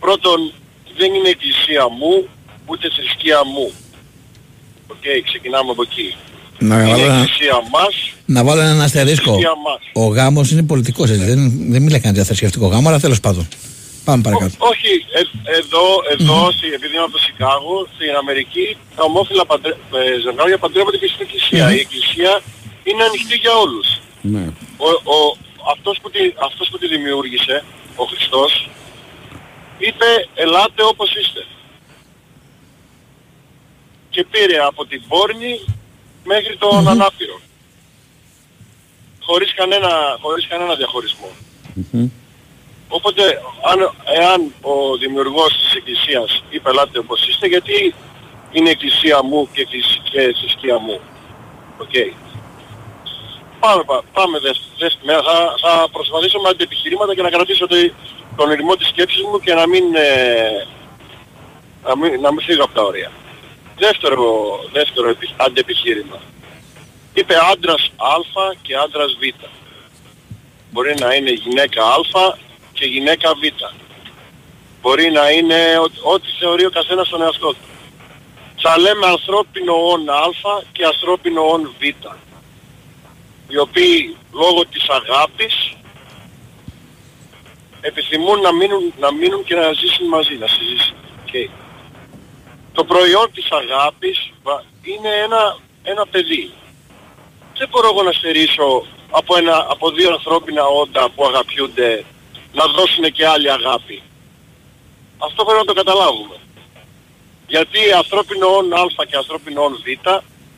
Πρώτον, 0.00 0.52
δεν 0.96 1.14
είναι 1.14 1.28
εκκλησία 1.28 1.88
μου, 1.98 2.28
ούτε 2.66 2.90
θρησκεία 2.96 3.44
μου. 3.44 3.72
Οκ, 4.86 5.04
ξεκινάμε 5.24 5.70
από 5.70 5.82
εκεί. 5.82 6.14
Να 6.58 6.74
είναι 6.74 6.90
βάλω, 6.90 7.04
ένα, 7.04 7.14
εκκλησία 7.14 7.54
μας, 7.72 7.94
να 8.26 8.44
βάλω 8.44 8.60
έναν 8.60 8.80
αστερίσκο. 8.80 9.30
θρησκεία 9.30 9.54
μας. 9.66 9.80
Ο 9.92 10.06
γάμος 10.06 10.50
είναι 10.50 10.62
πολιτικός, 10.62 11.10
έτσι. 11.10 11.24
Δεν, 11.24 11.52
δεν 11.70 11.82
μιλάει 11.82 12.00
κανένα 12.00 12.12
για 12.12 12.24
θρησκευτικό 12.24 12.66
γάμο, 12.66 12.88
αλλά 12.88 13.00
τέλος 13.00 13.20
πάντων. 13.20 13.48
Πάμε 14.06 14.22
παρακάτω. 14.26 14.54
Όχι, 14.72 14.90
ε, 15.18 15.20
εδώ, 15.58 15.84
εδώ 16.14 16.36
στη- 16.56 16.72
επειδή 16.78 16.92
είμαι 16.94 17.02
από 17.08 17.12
το 17.18 17.22
Σικάγο, 17.26 17.76
στην 17.94 18.14
Αμερική, 18.22 18.66
τα 18.96 19.02
ομόφυλα 19.10 19.44
παντρε, 19.46 19.72
ε, 19.72 20.18
ζευγάρια 20.24 20.58
παντρεύονται 20.58 20.96
και 21.02 21.06
στην 21.12 21.20
εκκλησία. 21.26 21.64
Η 21.76 21.78
εκκλησία 21.84 22.32
είναι 22.88 23.02
ανοιχτή 23.08 23.36
για 23.44 23.54
όλους. 23.64 23.88
Ναι. 24.34 24.44
Ο, 24.86 24.88
ο, 25.14 25.18
αυτός, 25.72 25.98
που 26.02 26.10
τη, 26.10 26.20
αυτός 26.48 26.68
που 26.70 26.78
τη 26.78 26.86
δημιούργησε, 26.88 27.64
ο 27.96 28.04
Χριστός, 28.04 28.68
είπε 29.78 30.08
ελάτε 30.34 30.82
όπως 30.92 31.08
είστε. 31.20 31.42
Και 34.10 34.24
πήρε 34.30 34.58
από 34.70 34.86
την 34.86 35.02
πόρνη 35.08 35.60
μέχρι 36.24 36.56
τον 36.56 36.88
ανάπηρο. 36.88 37.40
Χωρίς 39.20 39.54
κανένα, 39.54 39.90
χωρίς 40.20 40.46
κανένα 40.46 40.74
διαχωρισμό. 40.74 41.30
Οπότε, 42.88 43.22
αν, 43.70 43.78
εάν 44.04 44.54
ο 44.60 44.96
δημιουργός 44.96 45.52
της 45.58 45.72
Εκκλησίας 45.74 46.42
είπε 46.50 46.70
ελάτε 46.70 46.98
όπως 46.98 47.28
είστε, 47.28 47.46
γιατί 47.46 47.94
είναι 48.52 48.70
Εκκλησία 48.70 49.22
μου 49.22 49.48
και, 49.52 49.60
εκκλησ- 49.60 50.02
και 50.10 50.34
θρησκεία 50.40 50.78
μου. 50.78 51.00
Οκ. 51.78 51.94
Πάμε, 53.60 53.82
πα- 53.84 54.02
πάμε 54.12 54.38
δες, 54.38 54.60
δες, 54.78 54.98
με, 55.02 55.12
θα, 55.12 55.54
θα 55.60 55.88
προσπαθήσω 55.92 56.38
με 56.40 56.48
αντιεπιχειρήματα 56.48 57.14
και 57.14 57.22
να 57.22 57.30
κρατήσω 57.30 57.66
το, 57.66 57.76
τον 58.36 58.50
ρυθμό 58.50 58.74
της 58.76 58.88
σκέψης 58.88 59.22
μου 59.22 59.40
και 59.40 59.54
να 59.54 59.66
μην, 59.66 59.84
ε, 59.94 60.66
να 61.84 61.96
μην, 61.96 62.20
να 62.20 62.32
μην 62.32 62.44
φύγω 62.44 62.64
από 62.64 62.74
τα 62.74 62.82
όρια. 62.82 63.10
Δεύτερο, 63.78 64.24
δεύτερο 64.72 65.08
επι- 65.08 65.34
αντιεπιχείρημα. 65.36 66.20
Είπε 67.14 67.34
άντρας 67.52 67.82
Α 67.96 68.14
και 68.62 68.76
άντρας 68.76 69.12
Β. 69.20 69.44
Μπορεί 70.70 70.94
να 71.00 71.14
είναι 71.14 71.30
γυναίκα 71.30 71.84
Α 71.84 72.34
και 72.78 72.86
γυναίκα 72.86 73.34
Β. 73.34 73.42
Μπορεί 74.80 75.10
να 75.10 75.30
είναι 75.30 75.78
ό- 75.78 76.10
ό,τι 76.12 76.28
θεωρεί 76.38 76.64
ο 76.66 76.70
καθένας 76.70 77.08
τον 77.08 77.22
εαυτό 77.22 77.48
του. 77.48 77.66
Θα 78.62 78.78
λέμε 78.78 79.06
ανθρώπινο 79.06 79.72
όν 79.92 80.08
Α 80.10 80.62
και 80.72 80.84
ανθρώπινο 80.84 81.40
όν 81.50 81.74
Β. 81.78 81.82
Οι 83.48 83.58
οποίοι 83.58 84.16
λόγω 84.32 84.66
της 84.66 84.84
αγάπης 84.88 85.72
επιθυμούν 87.80 88.40
να 88.40 88.52
μείνουν, 88.54 88.92
να 88.98 89.12
μείνουν 89.12 89.44
και 89.44 89.54
να 89.54 89.72
ζήσουν 89.72 90.06
μαζί, 90.08 90.34
να 90.34 90.46
συζήσουν. 90.46 90.96
Okay. 91.26 91.48
Το 92.72 92.84
προϊόν 92.84 93.30
της 93.34 93.48
αγάπης 93.50 94.30
βα- 94.42 94.64
είναι 94.82 95.08
ένα, 95.24 95.58
ένα 95.82 96.06
παιδί. 96.06 96.52
Δεν 97.58 97.68
μπορώ 97.68 97.88
εγώ 97.88 98.02
να 98.02 98.12
στερήσω 98.12 98.86
από, 99.10 99.36
ένα, 99.36 99.66
από 99.70 99.90
δύο 99.90 100.12
ανθρώπινα 100.12 100.64
όντα 100.66 101.10
που 101.10 101.24
αγαπιούνται 101.24 102.04
να 102.58 102.64
δώσουν 102.76 103.04
και 103.16 103.26
άλλη 103.26 103.50
αγάπη. 103.50 104.02
Αυτό 105.18 105.44
πρέπει 105.44 105.58
να 105.58 105.68
το 105.70 105.72
καταλάβουμε. 105.80 106.36
Γιατί 107.46 107.80
ανθρώπινο 108.02 108.46
όν 108.46 108.72
Α 108.72 109.04
και 109.08 109.16
ανθρώπινο 109.16 109.62
όν 109.62 109.74
Β 109.84 109.86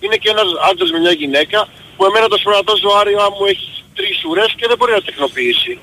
είναι 0.01 0.17
και 0.17 0.31
ένας 0.35 0.49
άντρας 0.71 0.91
με 0.91 0.99
μια 0.99 1.13
γυναίκα 1.13 1.69
που 1.97 2.05
εμένα 2.05 2.29
το 2.29 2.37
σπονατό 2.37 2.77
ζωάριο 2.77 3.19
μου 3.39 3.45
έχει 3.47 3.85
τρεις 3.95 4.25
ουρές 4.25 4.51
και 4.57 4.67
δεν 4.69 4.77
μπορεί 4.77 4.93
να 4.93 5.03
τεκνοποιήσει. 5.03 5.79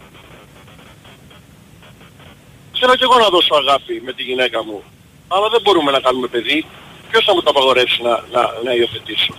Θέλω 2.80 2.96
και 2.96 3.04
εγώ 3.04 3.18
να 3.20 3.30
δώσω 3.30 3.56
αγάπη 3.56 4.02
με 4.06 4.14
τη 4.14 4.24
γυναίκα 4.24 4.64
μου. 4.64 4.84
Αλλά 5.28 5.50
δεν 5.50 5.62
μπορούμε 5.62 5.92
να 5.92 6.00
κάνουμε 6.00 6.28
παιδί. 6.28 6.66
Ποιος 7.10 7.24
θα 7.26 7.34
μου 7.34 7.42
το 7.42 7.50
απαγορεύσει 7.50 8.02
να, 8.02 8.24
να, 8.32 8.42
να 8.64 8.72
υιοθετήσω; 8.74 9.34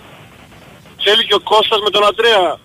Θέλει 1.05 1.25
και 1.27 1.35
ο 1.35 1.41
Κώστας 1.41 1.81
με 1.81 1.91
τον 1.91 2.07
Αντρέα 2.07 2.59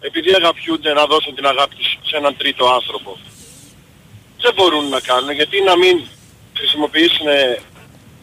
επειδή 0.00 0.34
αγαπιούνται 0.34 0.92
να 0.92 1.06
δώσουν 1.06 1.34
την 1.34 1.46
αγάπη 1.46 1.74
τους 1.74 1.98
σε 2.02 2.16
έναν 2.16 2.36
τρίτο 2.36 2.66
άνθρωπο. 2.66 3.18
Δεν 4.40 4.52
μπορούν 4.54 4.88
να 4.88 5.00
κάνουν 5.00 5.30
γιατί 5.30 5.60
να 5.62 5.76
μην 5.76 6.00
χρησιμοποιήσουν 6.56 7.26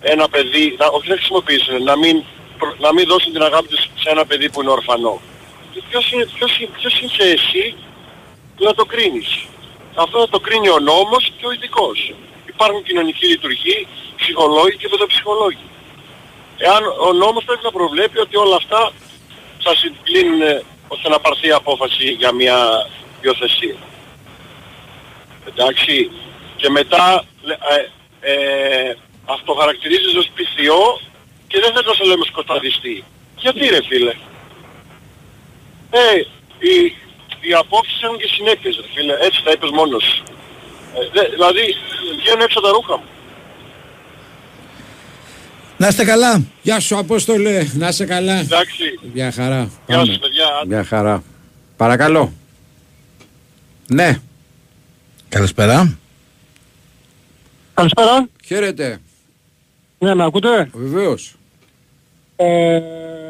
ένα 0.02 0.30
παιδί, 0.30 0.76
να, 0.80 0.86
όχι 0.88 1.10
να 1.10 1.16
χρησιμοποιήσουν, 1.16 1.84
να 1.84 1.98
μην, 1.98 2.24
προ- 2.58 2.80
να 2.80 2.94
μην 2.94 3.08
δώσουν 3.08 3.32
την 3.32 3.44
αγάπη 3.44 3.68
τους 3.68 3.84
σε 3.96 4.10
ένα 4.10 4.26
παιδί 4.26 4.50
που 4.50 4.62
είναι 4.62 4.72
ορφανό. 4.72 5.22
Και 5.74 5.82
ποιος 5.90 6.12
είναι, 6.12 6.26
ποιος, 6.36 6.60
είναι- 6.60 6.70
ποιος 6.80 7.00
είσαι 7.02 7.24
εσύ 7.24 7.76
που 8.56 8.64
να 8.64 8.74
το 8.74 8.86
κρίνεις; 8.86 9.46
Αυτό 9.96 10.20
θα 10.20 10.30
το 10.30 10.40
κρίνει 10.40 10.70
ο 10.70 10.80
νόμος 10.80 11.32
και 11.38 11.46
ο 11.46 11.52
ειδικός. 11.52 12.14
Υπάρχουν 12.46 12.84
κοινωνικοί 12.84 13.26
λειτουργοί, 13.28 13.88
ψυχολόγοι 14.16 14.78
και 14.78 14.88
παιδοψυχολόγοι. 14.88 15.66
Εάν 16.58 16.84
ο 17.08 17.14
νόμος 17.14 17.44
πρέπει 17.44 17.64
να 17.64 17.72
προβλέπει 17.72 18.20
ότι 18.20 18.36
όλα 18.38 18.56
αυτά 18.56 18.92
θα 19.60 19.76
συγκλίνουν 19.76 20.42
ε, 20.42 20.64
ώστε 20.88 21.10
να 21.10 21.20
πάρθει 21.20 21.52
απόφαση 21.52 22.06
για 22.12 22.32
μια 22.32 22.58
υιοθεσία. 23.22 23.76
Εντάξει. 25.50 26.12
Και 26.56 26.70
μετά 26.70 27.24
λέ- 27.42 27.60
ε, 27.74 28.32
ε, 28.32 28.96
αυτοχαρακτηρίζεις 29.26 30.16
ως 30.16 30.30
πυθιό 30.36 30.82
και 31.48 31.60
δεν 31.64 31.72
θα 31.74 31.84
το 31.84 31.94
σε 31.94 32.04
λέμε 32.04 32.26
σκοταδιστή. 32.26 33.04
Γιατί 33.38 33.60
ρε 33.76 33.82
φίλε; 33.90 34.14
Ε, 35.90 36.16
οι, 36.68 36.74
οι 37.48 37.54
απόψεις 37.54 38.02
έχουν 38.02 38.18
και 38.18 38.28
συνέπειες 38.36 38.76
ρε 38.76 38.88
φίλε. 38.94 39.14
Έτσι 39.28 39.44
τα 39.44 39.52
είπες 39.52 39.70
μόνος. 39.70 40.04
σου. 40.04 40.24
Ε, 40.98 41.00
δε- 41.14 41.30
δηλαδή 41.30 41.76
βγαίνουν 42.20 42.42
έξω 42.42 42.60
τα 42.62 42.70
ρούχα 42.70 42.98
μου. 42.98 43.04
Να 45.78 45.88
είστε 45.88 46.04
καλά. 46.06 46.44
Γεια 46.62 46.80
σου, 46.80 46.98
Απόστολε. 46.98 47.68
Να 47.74 47.88
είσαι 47.88 48.06
καλά. 48.06 48.36
Εντάξει. 48.40 49.00
Γεια 49.14 49.32
χαρά. 49.32 49.70
Γεια 49.88 49.98
Πάμε. 49.98 50.14
σου 50.14 50.20
παιδιά. 50.20 50.46
Γεια 50.66 50.84
χαρά. 50.84 51.24
Παρακαλώ. 51.78 52.34
Ναι. 53.88 54.20
Καλησπέρα. 55.30 55.98
Καλησπέρα. 57.74 58.28
Χαίρετε. 58.46 59.00
Ναι, 60.00 60.16
με 60.16 60.24
ακούτε; 60.24 60.70
Βεβαίως. 60.74 61.36
Ε, 62.36 62.80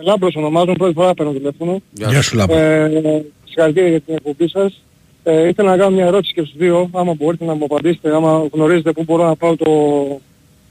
Λάμπρος 0.03 0.35
ονομάζομαι, 0.35 0.73
πρώτη 0.73 0.93
φορά 0.93 1.13
παίρνω 1.13 1.31
τηλέφωνο. 1.31 1.81
Γεια 1.91 2.21
σου, 2.21 2.35
Λάμπρο. 2.35 2.57
Ε, 2.57 3.23
συγχαρητήρια 3.45 3.89
για 3.89 4.01
την 4.01 4.13
εκπομπή 4.15 4.49
σας. 4.49 4.81
Ε, 5.23 5.47
ήθελα 5.47 5.69
να 5.69 5.77
κάνω 5.77 5.95
μια 5.95 6.05
ερώτηση 6.05 6.33
και 6.33 6.41
στους 6.41 6.57
δύο, 6.57 6.89
άμα 6.93 7.13
μπορείτε 7.13 7.45
να 7.45 7.53
μου 7.53 7.65
απαντήσετε, 7.65 8.15
άμα 8.15 8.47
γνωρίζετε 8.51 8.91
πού 8.91 9.03
μπορώ 9.03 9.25
να 9.25 9.35
πάω 9.35 9.55
το, 9.55 9.65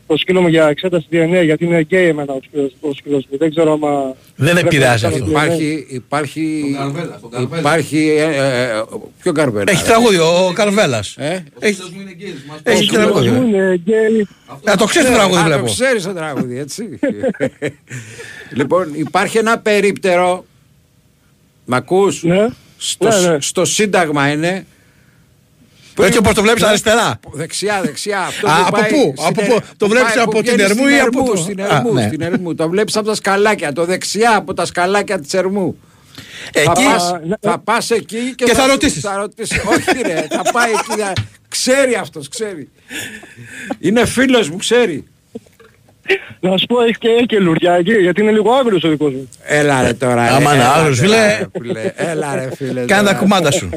το 0.07 0.17
σκύλο 0.17 0.41
μου 0.41 0.49
για 0.49 0.69
εξέταση 0.69 1.07
DNA 1.13 1.43
γιατί 1.45 1.65
είναι 1.65 1.81
γκέι 1.81 2.07
εμένα 2.07 2.33
ο 2.33 2.39
σκύλος, 2.47 2.73
ο 2.81 2.93
σκύλος 2.93 3.27
μου. 3.31 3.39
Δεν 3.39 3.51
ξέρω 3.51 3.73
άμα... 3.73 4.15
Δεν 4.37 4.53
πρέπει 4.53 4.67
επηρεάζει 4.67 5.05
να 5.05 5.11
κάνω 5.11 5.25
αυτό. 5.25 5.27
DNA. 5.27 5.31
Υπάρχει, 5.31 5.87
υπάρχει, 5.89 6.77
υπάρχει, 7.59 8.09
ε, 8.19 8.23
ε, 8.23 8.69
ε, 8.79 8.83
ποιο 9.23 9.33
Καρβέλα. 9.33 9.65
Έχει 9.73 9.83
ρε. 9.83 9.89
τραγούδι 9.89 10.17
ο 10.19 10.53
Καρβέλας. 10.55 11.17
Ε; 11.17 11.45
Έχει, 11.59 11.81
Ο 11.83 11.87
έχει 12.63 12.85
σκύλος 12.85 13.05
τραγούδι. 13.05 13.29
μου 13.31 13.47
είναι 13.47 13.75
γκέι. 13.85 14.29
Α, 14.71 14.77
το 14.79 14.85
ξέρεις 14.85 15.09
το 15.09 15.15
τραγούδι 15.15 15.39
Α, 15.41 15.43
το 15.43 15.49
βλέπω. 15.49 15.65
ξέρεις 15.65 16.05
το 16.05 16.13
τραγούδι, 16.13 16.59
έτσι. 16.59 16.99
λοιπόν, 18.59 18.91
υπάρχει 18.95 19.39
ένα 19.39 19.59
περίπτερο, 19.59 20.45
μ' 21.65 21.75
ακούς, 21.75 22.25
στο, 22.77 23.09
Ναι, 23.09 23.29
ναι. 23.31 23.41
στο 23.41 23.65
Σύνταγμα 23.65 24.29
είναι, 24.29 24.67
Έτσι 26.03 26.19
όπως 26.19 26.35
το 26.35 26.43
βλέπεις 26.43 26.63
Ναι. 26.63 26.69
αριστερά. 26.69 27.21
Δεξιά, 27.33 27.81
δεξιά. 27.85 28.21
Αυτό 28.21 28.47
Α, 28.49 28.55
που 28.55 28.63
από 28.67 28.77
πάει 28.81 28.91
πού; 28.91 29.15
στην 29.17 29.27
Από 29.27 29.41
Ε- 29.43 29.47
πού; 29.47 29.61
Το 29.77 29.87
που 29.87 29.93
βλέπεις 29.93 30.13
πάει- 30.15 30.23
από 30.23 30.31
που 30.31 30.43
την 30.43 30.55
βγαίνει 30.55 30.63
Ερμού 30.71 30.83
στην 30.85 30.97
ή 30.97 31.01
από 31.01 31.25
το- 31.25 31.37
Στην 31.37 31.63
Α, 31.63 31.77
Ερμού, 31.77 31.93
ναι. 31.93 32.07
στην 32.07 32.21
Ερμού. 32.21 32.55
Το 32.55 32.69
βλέπεις 32.69 32.97
από 32.97 33.07
τα 33.07 33.15
σκαλάκια, 33.15 33.73
το 33.73 33.85
δεξιά 33.85 34.37
από 34.37 34.55
τα 34.55 34.65
σκαλάκια 34.65 35.19
της 35.21 35.35
Ερμού. 35.35 35.77
Θα 36.53 36.61
Εκεί- 36.61 36.85
πας, 36.85 37.03
Α, 37.13 37.21
ναι. 37.27 37.35
θα 37.41 37.59
πας 37.59 37.91
εκεί 37.91 38.35
και, 38.37 38.45
Και 38.45 38.55
θα 38.55 38.67
ρωτήσεις. 38.67 39.03
Θα 39.03 39.17
ρωτήσεις. 39.17 39.59
Όχι 39.59 40.03
ρε, 40.07 40.27
θα 40.31 40.43
πάει 40.53 40.71
εκεί. 40.71 41.01
θα- 41.01 41.13
Ξέρει 41.49 41.95
αυτός, 41.95 42.29
ξέρει. 42.29 42.69
Είναι 43.81 44.07
φίλος 44.07 44.51
μου, 44.51 44.57
ξέρει. 44.57 45.05
Να 46.41 46.57
σου 46.57 46.67
πω 46.67 46.83
έχει 46.83 46.99
και, 46.99 47.09
έχει 47.09 47.27
και 47.27 47.39
λουριά 47.39 47.73
εκεί 47.73 47.93
γιατί 47.93 48.21
είναι 48.21 48.31
λίγο 48.31 48.53
άγριος 48.53 48.85
ο 48.85 48.89
δικός 48.89 49.13
μου. 49.13 49.29
Έλα 49.43 49.83
ρε 49.83 49.93
τώρα. 49.93 50.29
ρε, 50.29 50.35
Άμα 50.35 50.55
είναι 50.55 50.63
έλα, 50.63 50.73
άλλος, 50.73 50.99
ρε, 51.01 51.05
φίλε. 51.07 51.47
φίλε. 51.61 51.93
Έλα 51.97 52.35
ρε 52.35 52.49
φίλε. 52.57 52.85
Κάνε 52.85 53.03
τα 53.03 53.09
τώρα. 53.09 53.15
κουμάντα 53.15 53.51
σου. 53.51 53.71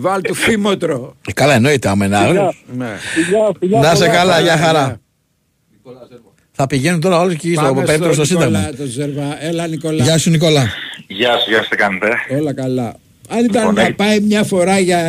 Βάλ 0.00 0.20
του 0.22 0.34
φήμοτρο. 0.34 1.16
Ε, 1.28 1.32
Καλά 1.32 1.54
εννοείται 1.54 1.88
άμα 1.88 2.06
είναι 2.06 2.16
άλλος. 2.16 2.64
Ναι. 2.76 2.86
Φιλιά, 3.14 3.50
φιλιά, 3.58 3.80
Να 3.80 3.94
σε 3.94 4.04
πολλά. 4.04 4.16
καλά, 4.16 4.40
για 4.40 4.54
ναι. 4.54 4.60
χαρά. 4.62 5.00
Θα 6.52 6.66
πηγαίνουν 6.66 7.00
τώρα 7.00 7.20
όλοι 7.20 7.32
εκεί 7.32 7.52
στο 7.52 7.62
Πάμε 7.62 7.84
περίπτερο 7.84 8.12
στο 8.12 8.22
Νικόλα, 8.22 8.44
Σύνταγμα. 8.46 8.76
το 8.76 8.84
Ζερβά. 8.84 9.44
Έλα 9.44 9.66
Νικόλα. 9.66 10.04
Γεια 10.04 10.18
σου 10.18 10.30
Νικόλα. 10.30 10.66
Γεια 11.06 11.38
σου, 11.38 11.50
γεια 11.50 11.62
σου, 11.62 11.68
τι 11.68 11.76
κάνετε; 11.76 12.08
Όλα 12.40 12.54
καλά. 12.54 12.94
Αν 13.30 13.38
ήταν 13.44 13.60
Λοιπόν, 13.60 13.74
να 13.74 13.82
ε- 13.82 13.90
πάει 13.92 14.20
μια 14.20 14.42
φορά 14.44 14.78
για, 14.78 15.00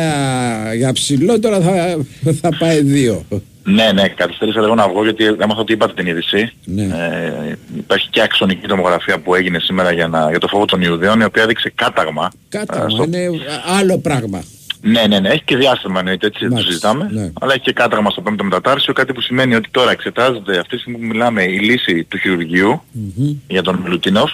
για 0.76 0.92
ψηλό, 0.92 1.40
τώρα 1.40 1.60
θα, 1.60 1.96
θα 2.40 2.48
πάει 2.58 2.82
δύο. 2.82 3.24
Ναι, 3.64 3.92
ναι, 3.92 4.08
καθυστέρησα 4.08 4.60
λίγο 4.60 4.74
να 4.74 4.88
βγω 4.88 5.02
γιατί 5.02 5.24
έμαθα 5.24 5.60
ότι 5.60 5.72
είπατε 5.72 5.92
την 5.94 6.06
είδηση. 6.06 6.52
Ναι. 6.64 6.82
Ε, 6.82 7.56
υπάρχει 7.76 8.08
και 8.10 8.22
αξονική 8.22 8.66
τομογραφία 8.66 9.18
που 9.18 9.34
έγινε 9.34 9.58
σήμερα 9.58 9.92
για, 9.92 10.08
να, 10.08 10.30
για 10.30 10.38
το 10.38 10.48
φόβο 10.48 10.64
των 10.64 10.82
Ιουδαίων 10.82 11.20
η 11.20 11.24
οποία 11.24 11.42
έδειξε 11.42 11.72
κάταγμα. 11.74 12.30
ε, 12.34 12.56
Κάταγμα, 12.58 12.88
στο- 12.90 13.02
είναι 13.04 13.28
άλλο 13.78 13.98
πράγμα. 13.98 14.42
Ναι, 14.82 15.06
ναι, 15.08 15.18
ναι, 15.20 15.28
έχει 15.28 15.42
και 15.44 15.56
διάστημα 15.56 15.98
εννοείται, 15.98 16.26
έτσι 16.26 16.38
δεν 16.40 16.48
το 16.48 16.54
Μάλιστα, 16.54 16.72
συζητάμε. 16.72 17.08
ναι. 17.12 17.32
Αλλά 17.40 17.52
έχει 17.52 17.62
και 17.62 17.72
κάταγμα 17.72 18.10
στο 18.10 18.20
πέμπτο 18.20 18.44
μετατάρσιο, 18.44 18.92
κάτι 18.92 19.12
που 19.12 19.20
σημαίνει 19.20 19.54
ότι 19.54 19.68
τώρα 19.70 19.90
εξετάζεται 19.90 20.58
αυτή 20.58 20.74
τη 20.76 20.80
στιγμή 20.80 20.98
που 20.98 21.04
μιλάμε 21.06 21.42
η 21.44 21.58
λύση 21.58 22.04
του 22.04 22.18
χειρουργείου 22.18 22.82
για 23.48 23.62
τον 23.62 23.80
Μιλουτίνοφ 23.84 24.30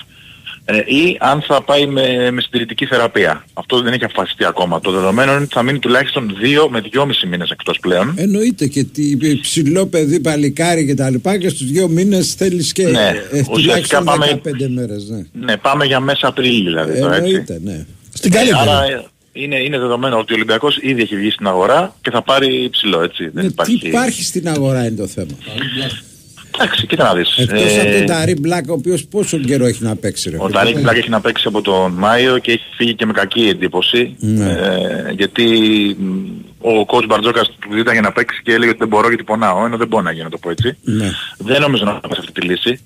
ε, 0.68 0.76
ή 0.76 1.16
αν 1.20 1.42
θα 1.42 1.62
πάει 1.62 1.86
με, 1.86 2.30
με 2.30 2.40
συντηρητική 2.40 2.86
θεραπεία. 2.86 3.44
Αυτό 3.54 3.80
δεν 3.82 3.92
έχει 3.92 4.04
αποφασιστεί 4.04 4.44
ακόμα. 4.44 4.80
Το 4.80 4.90
δεδομένο 4.90 5.32
είναι 5.32 5.40
ότι 5.42 5.52
θα 5.54 5.62
μείνει 5.62 5.78
τουλάχιστον 5.78 6.36
2 6.64 6.68
με 6.70 6.82
2,5 6.92 7.06
μήνες 7.30 7.50
εκτός 7.50 7.78
πλέον. 7.78 8.14
Εννοείται 8.16 8.66
και 8.66 8.84
τι 8.84 9.16
ψηλό 9.40 9.86
παιδί, 9.86 10.20
παλικάρι 10.20 10.86
και 10.86 10.94
τα 10.94 11.10
λοιπά 11.10 11.38
και 11.38 11.48
στους 11.48 11.66
δύο 11.70 11.88
μήνες 11.88 12.34
θέλεις 12.34 12.72
και 12.72 12.86
Ναι, 12.88 12.98
ε, 12.98 13.14
ουσιαστικά 13.30 13.52
τουλάχιστον 13.52 14.04
πάμε- 14.04 14.40
15 14.44 14.68
μέρες. 14.68 15.08
Ναι. 15.08 15.44
Ναι, 15.44 15.56
πάμε 15.56 15.84
για 15.84 16.00
μέσα 16.00 16.26
Απρίλη 16.28 16.62
δηλαδή 16.62 17.00
τώρα 17.00 17.14
έτσι. 17.16 17.28
Εννοείται, 17.28 17.60
ναι. 17.64 17.84
Στην 18.12 18.32
Ε, 18.32 18.36
καλύτερη. 18.36 18.60
άρα 18.68 18.84
ε, 18.84 19.04
είναι, 19.36 19.62
είναι 19.62 19.78
δεδομένο 19.78 20.18
ότι 20.18 20.32
ο 20.32 20.36
Ολυμπιακός 20.36 20.78
ήδη 20.82 21.02
έχει 21.02 21.16
βγει 21.16 21.30
στην 21.30 21.46
αγορά 21.46 21.96
και 22.02 22.10
θα 22.10 22.22
πάρει 22.22 22.68
ψηλό 22.70 23.02
έτσι. 23.02 23.28
Δεν 23.28 23.44
Ναι, 23.44 23.50
υπάρχει... 23.50 23.78
Τι 23.78 23.88
υπάρχει 23.88 24.24
στην 24.24 24.48
αγορά 24.48 24.86
είναι 24.86 24.96
το 24.96 25.06
θέμα. 25.06 25.32
Εντάξει, 26.58 26.86
κοίτα 26.86 27.04
να 27.04 27.14
δεις. 27.14 27.36
Εκτός 27.38 27.76
Ε, 27.76 27.80
από 27.80 27.90
τον 27.96 28.06
Ταρί 28.06 28.36
Μπλακ, 28.40 28.70
ο 28.70 28.72
οποίος 28.72 29.04
πόσο 29.06 29.38
καιρό 29.38 29.64
έχει 29.66 29.82
να 29.82 29.96
παίξει. 29.96 30.30
Ρε, 30.30 30.36
Ο 30.36 30.40
φίλε. 30.46 30.52
Ταρίκ 30.58 30.78
Μπλακ 30.80 30.96
έχει 30.96 31.10
να 31.10 31.20
παίξει 31.20 31.44
από 31.48 31.62
τον 31.62 31.92
Μάιο 31.92 32.38
και 32.38 32.52
έχει 32.52 32.64
φύγει 32.76 32.94
και 32.94 33.06
με 33.06 33.12
κακή 33.12 33.48
εντύπωση. 33.48 34.16
Ναι. 34.18 34.50
Ε, 34.50 35.12
γιατί 35.16 35.44
μ, 35.98 36.14
ο 36.60 36.84
coach 36.86 37.04
Μπαρτζόκας 37.06 37.46
του 37.60 37.76
ζήταγε 37.76 38.00
να 38.00 38.12
παίξει 38.12 38.40
και 38.42 38.52
έλεγε 38.52 38.68
ότι 38.68 38.78
δεν 38.78 38.88
μπορώ 38.88 39.08
γιατί 39.08 39.24
πονάω, 39.24 39.64
ενώ 39.64 39.76
δεν 39.76 39.88
πόναγε 39.88 40.22
να 40.22 40.30
το 40.30 40.38
πω 40.38 40.50
έτσι. 40.50 40.76
Ναι. 40.82 41.10
Δεν 41.38 41.60
νομίζω 41.60 41.84
να 41.84 41.92
πάμε 41.92 42.14
σε 42.14 42.20
αυτή 42.20 42.40
τη 42.40 42.46
λύση. 42.46 42.80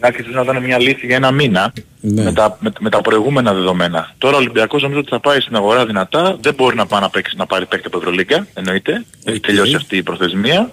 Άρχισε 0.00 0.28
να 0.32 0.40
ήταν 0.42 0.62
μια 0.62 0.78
λύση 0.78 1.06
για 1.06 1.16
ένα 1.16 1.30
μήνα 1.30 1.72
Ναι. 2.00 2.22
με, 2.22 2.32
τα, 2.32 2.56
με, 2.60 2.72
με 2.80 2.90
τα 2.90 3.00
προηγούμενα 3.00 3.54
δεδομένα. 3.54 4.14
Τώρα 4.18 4.36
ο 4.36 4.38
Ολυμπιακός 4.38 4.82
νομίζω 4.82 5.00
ότι 5.00 5.08
θα 5.10 5.20
πάει 5.20 5.40
στην 5.40 5.56
αγορά 5.56 5.86
δυνατά, 5.86 6.38
δεν 6.40 6.54
μπορεί 6.54 6.76
να 6.76 6.86
πάει 6.86 7.00
να, 7.00 7.10
παίξει, 7.10 7.36
να 7.36 7.46
πάρει 7.46 7.66
παίκτη 7.66 7.86
από 7.86 7.98
Ευρωλίγκα, 7.98 8.46
εννοείται. 8.54 9.04
Έχει 9.24 9.40
τελειώσει 9.40 9.74
αυτή 9.74 9.96
η 9.96 10.02
προθεσμία. 10.02 10.70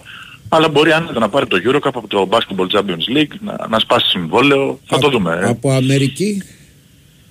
Αλλά 0.54 0.70
μπορεί 0.70 0.92
άνετα 0.92 1.20
να 1.20 1.30
πάρει 1.30 1.48
το 1.48 1.58
Eurocup 1.66 1.90
από 1.94 2.08
το 2.08 2.30
Basketball 2.32 2.68
Champions 2.78 3.18
League, 3.18 3.34
να, 3.42 3.68
να 3.70 3.80
σπάσει 3.80 4.10
συμβόλαιο. 4.10 4.80
Θα 4.86 4.98
το 5.00 5.10
δούμε. 5.10 5.40
ε. 5.44 5.48
Από 5.48 5.72
Αμερική; 5.72 6.42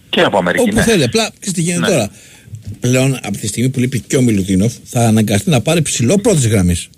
Και 0.08 0.20
από 0.20 0.38
Αμερική, 0.38 0.62
Όπου 0.64 0.74
ναι. 0.74 0.82
θέλει. 0.82 1.02
Απλά 1.04 1.30
ξέρεις 1.38 1.52
τι 1.52 1.60
γίνεται 1.62 1.80
Ναι. 1.80 1.86
τώρα. 1.92 2.10
Πλέον 2.80 3.18
από 3.22 3.36
τη 3.36 3.46
στιγμή 3.46 3.68
που 3.68 3.78
λείπει 3.80 4.00
και 4.00 4.16
ο 4.16 4.22
Μιλουτίνοφ 4.22 4.72
θα 4.84 5.00
αναγκαστεί 5.06 5.50
να 5.50 5.60
πάρει 5.60 5.82
ψηλό 5.82 6.18
πρώτης 6.18 6.46
γραμμής. 6.46 6.88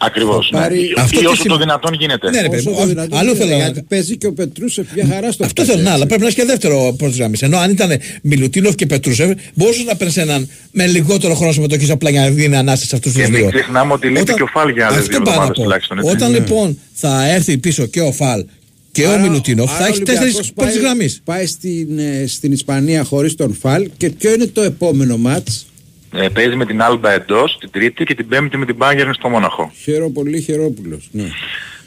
Ακριβώς. 0.00 0.50
Ναι. 0.52 0.58
πάρει- 0.60 0.78
Ή- 0.80 0.92
Αυτό 0.96 1.16
Ή 1.18 1.20
τι 1.20 1.26
όσο 1.26 1.34
σημαίνει. 1.34 1.58
το 1.58 1.64
δυνατόν 1.64 1.92
γίνεται. 1.94 2.30
Ναι, 2.30 2.40
ρε 2.40 2.48
παιδί 2.48 2.62
μου, 2.62 2.70
Όσο 2.70 2.76
το 2.78 2.84
όχι, 2.84 2.94
δυνατόν 2.94 3.18
αλλού 3.18 3.28
γίνεται, 3.32 3.44
θέλω 3.44 3.58
να- 3.58 3.64
Γιατί 3.64 3.82
παίζει 3.88 4.16
και 4.16 4.26
ο 4.26 4.32
Πετρούσεφ 4.32 4.86
μια 4.94 5.06
χαρά 5.12 5.32
στο 5.32 5.44
Αυτό 5.44 5.62
πέντε, 5.62 5.72
θέλω 5.72 5.82
να, 5.82 5.88
αλλά 5.88 5.94
έτσι. 5.96 6.06
πρέπει 6.06 6.22
να 6.22 6.26
έχει 6.28 6.36
και 6.36 6.44
δεύτερο 6.44 6.94
πρώτη 6.98 7.16
γραμμή. 7.16 7.36
Ενώ 7.40 7.56
αν 7.58 7.70
ήταν 7.70 7.90
Μιλουτίνοφ 8.22 8.74
και 8.74 8.86
Πετρούσεφ, 8.86 9.30
μπορούσες 9.54 9.84
να 9.84 9.96
παίρνεις 9.96 10.16
έναν 10.16 10.48
με 10.70 10.86
λιγότερο 10.86 11.34
χρόνο 11.34 11.52
συμμετοχή 11.52 11.90
απλά 11.90 12.10
για 12.10 12.20
να 12.20 12.28
δίνει 12.30 12.56
ανάσταση 12.56 12.88
σε 12.88 12.96
αυτούς 12.96 13.12
τους 13.12 13.22
Και 13.22 13.28
μην 13.30 13.40
δύο. 13.40 13.50
ξεχνάμε 13.50 13.92
ότι 13.92 14.06
λείπει 14.06 14.20
Όταν- 14.20 14.36
και 14.36 14.42
ο 14.42 14.46
Φάλ 14.46 14.68
για 14.70 14.86
άλλες 14.86 14.98
Αυτό 14.98 15.10
δύο 15.10 15.20
πάω 15.22 15.26
να 15.26 15.30
εβδομάδες 15.40 15.56
πω. 15.56 15.62
τουλάχιστον. 15.62 15.98
έτσι. 15.98 16.10
Όταν 16.10 16.30
Ναι. 16.30 16.38
λοιπόν 16.38 16.78
θα 16.92 17.28
έρθει 17.28 17.58
πίσω 17.58 17.86
και 17.86 18.00
ο 18.00 18.12
Φαλ 18.12 18.44
και 18.92 19.04
ο 19.04 19.10
Άρα- 19.12 19.20
Μιλουτίνοφ, 19.22 19.70
άρα 19.70 19.78
θα 19.78 19.84
ο 19.84 19.88
έχει 19.88 20.02
τέσσερις 20.02 20.22
Ολυμπιακός 20.34 20.52
πρώτης 20.52 20.74
πάει- 20.74 20.82
γραμμής. 20.82 21.20
Πάει 21.24 21.46
στην, 21.46 21.98
ε, 21.98 22.24
στην 22.26 22.52
Ισπανία 22.52 23.04
χωρίς 23.04 23.34
τον 23.34 23.54
Φαλ 23.60 23.88
και 23.96 24.10
ποιο 24.10 24.32
είναι 24.32 24.46
το 24.46 24.62
επόμενο 24.62 25.16
μάτς; 25.16 25.66
Ε, 26.12 26.28
παίζει 26.28 26.56
με 26.56 26.66
την 26.66 26.82
Άλμπα 26.82 27.12
εντός, 27.12 27.56
την 27.60 27.70
Τρίτη 27.70 28.04
και 28.04 28.14
την 28.14 28.28
Πέμπτη 28.28 28.56
με 28.56 28.66
την 28.66 28.76
Bayern 28.78 29.10
στο 29.14 29.28
Μόναχο. 29.28 29.72
Χαίρο 29.82 30.10
πολύ 30.10 30.40
Χερόπουλος. 30.40 31.08
Ναι. 31.12 31.28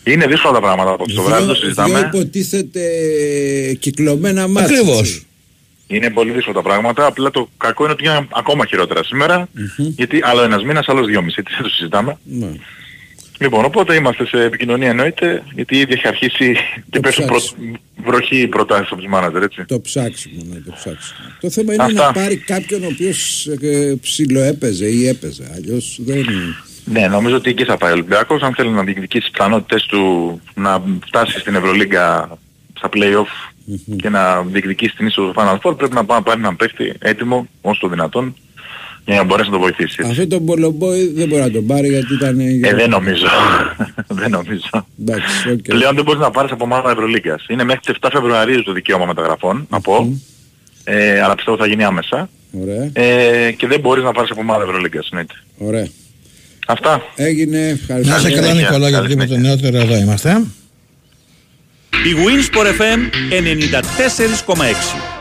Είναι 0.04 0.28
δύσκολα 0.28 0.54
τα 0.54 0.60
πράγματα 0.60 0.92
από 0.92 1.08
το 1.14 1.22
βράδυ, 1.22 1.46
το 1.46 1.54
Δύο 1.54 1.62
συζητάμε. 1.62 2.10
υποτίθεται 2.14 2.82
ε, 3.70 3.74
κυκλωμένα 3.74 4.48
μάτς. 4.48 4.72
Ακριβώς. 4.72 5.00
έτσι. 5.00 5.26
Είναι 5.88 6.10
πολύ 6.10 6.32
δύσκολα 6.32 6.56
τα 6.56 6.62
πράγματα. 6.62 7.06
Απλά 7.06 7.32
το 7.32 7.50
κακό 7.58 7.84
είναι 7.84 7.94
ότι 7.94 8.04
είναι 8.06 8.28
ακόμα 8.30 8.66
χειρότερα 8.66 9.04
σήμερα. 9.04 9.48
Γιατί 9.78 10.20
άλλο 10.24 10.42
ένας 10.42 10.64
μήνας, 10.64 10.90
άλλος 10.90 11.08
δυόμιση. 11.08 11.36
Έτσι 11.40 11.54
δεν 11.54 11.64
το 11.64 11.70
συζητάμε. 11.70 12.18
Ναι. 12.24 12.52
Λοιπόν, 13.42 13.66
οπότε 13.66 13.96
είμαστε 13.96 14.26
σε 14.26 14.44
επικοινωνία 14.44 14.90
εννοείται, 14.90 15.44
γιατί 15.54 15.78
ήδη 15.78 15.94
έχει 15.94 16.08
αρχίσει 16.08 16.56
και 16.90 17.00
πέφτουν 17.00 17.26
προ... 17.26 17.36
ψάξιμο. 17.36 17.76
βροχή 18.04 18.48
προτάσεις 18.48 18.92
από 18.92 19.02
τους 19.02 19.10
μάνατζερ, 19.10 19.44
έτσι. 19.44 19.66
Το 19.66 19.82
ψάξιμο, 19.82 20.42
ναι, 20.50 20.60
το 20.60 20.72
ψάξιμο. 20.72 21.20
Το 21.42 21.50
θέμα 21.50 21.74
είναι 21.74 21.84
Αυτά. 21.84 22.06
να 22.06 22.12
πάρει 22.12 22.38
κάποιον 22.38 22.84
ο 22.84 22.88
οποίος 22.88 23.48
ε, 23.62 23.96
ψιλοέπαιζε 24.02 24.88
ή 24.88 25.08
έπαιζε. 25.08 25.52
Αλλιώς 25.56 26.00
δεν... 26.02 26.26
Ναι, 26.86 27.08
νομίζω 27.08 27.36
ότι 27.36 27.50
εκεί 27.50 27.64
θα 27.64 27.78
πάει 27.78 27.92
ο 27.92 27.94
Ολυμπιακός. 27.94 28.42
Αν 28.42 28.54
θέλει 28.54 28.70
να 28.70 28.84
διεκδικήσει 28.84 29.24
τις 29.24 29.32
πιθανότητες 29.32 29.86
του 29.86 30.42
να 30.54 30.84
φτάσει 31.06 31.40
στην 31.40 31.56
Ευρωλίγκα 31.56 32.38
στα 32.78 32.90
play-off 32.94 33.52
και 33.96 34.10
να 34.10 34.42
διεκδικήσει 34.42 34.96
την 34.96 35.08
είσοδο 35.08 35.32
στο 35.32 35.42
Final 35.42 35.58
Four, 35.60 35.78
πρέπει 35.78 35.94
να 35.94 36.06
πάει 36.06 36.18
να 36.18 36.24
πάρει 36.24 36.40
έναν 36.40 36.56
παίχτη 36.56 36.94
έτοιμο 37.00 37.48
όσο 37.62 37.80
το 37.80 37.88
δυνατόν 37.88 38.36
για 39.06 39.16
να 39.16 39.24
μπορέσει 39.24 39.50
να 39.50 39.54
τον 39.58 39.62
βοηθήσεις. 39.66 39.98
έτσι. 39.98 40.12
Αυτό 40.12 40.28
τον 40.28 40.46
Πολομπόη 40.46 41.08
δεν 41.16 41.28
μπορεί 41.28 41.42
να 41.42 41.52
τον 41.52 41.66
πάρει 41.66 41.88
γιατί 41.88 42.14
ήταν... 42.14 42.40
Ε, 42.40 42.74
δεν 42.74 42.90
νομίζω. 42.90 43.26
δεν 44.20 44.30
νομίζω. 44.32 44.70
Εντάξει, 45.02 45.50
οκ. 45.52 45.62
Πλέον 45.62 45.96
δεν 45.96 46.04
μπορείς 46.04 46.22
να 46.22 46.32
πάρεις 46.32 46.52
από 46.52 46.64
ομάδα 46.64 46.92
Ευρωλίγκας. 46.92 47.46
Είναι 47.50 47.64
μέχρι 47.64 47.82
τις 47.82 47.96
7 48.02 48.10
Φεβρουαρίου 48.12 48.64
το 48.64 48.74
δικαίωμα 48.74 49.06
μεταγραφών, 49.06 49.68
να 49.70 49.82
πω. 49.82 50.20
Ε, 50.84 51.22
αλλά 51.22 51.36
πιστεύω 51.36 51.58
θα 51.58 51.66
γίνει 51.68 51.84
άμεσα. 51.84 52.30
Ωραία, 52.62 52.90
Ε, 52.94 53.52
και 53.52 53.68
δεν 53.68 53.80
μπορείς 53.80 54.04
να 54.04 54.12
πάρεις 54.12 54.32
από 54.32 54.40
ομάδα 54.42 54.64
Ευρωλίγκας, 54.64 55.10
εννοείται. 55.12 55.34
ωραία. 55.58 55.88
Αυτά. 56.68 57.02
Έγινε, 57.16 57.68
ευχαριστώ. 57.68 58.14
Να 58.14 58.20
σε 58.20 58.30
καλά, 58.32 58.48
συνέχεια. 58.48 58.70
Νικόλα, 58.70 58.92
Καλή 58.92 59.08
γιατί 59.08 59.16
με 59.16 59.26
το 59.26 59.38
νεότερο 59.38 59.78
εδώ 59.78 59.96
είμαστε. 59.96 60.42
bwinΣΠΟΡ 61.90 62.66
FM 62.82 63.00
94,6 63.30 65.21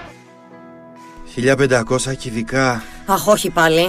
1500 1.37 2.15
κυβικά, 2.19 2.83
Αχ, 3.07 3.27
όχι 3.27 3.51
πάλι. 3.51 3.89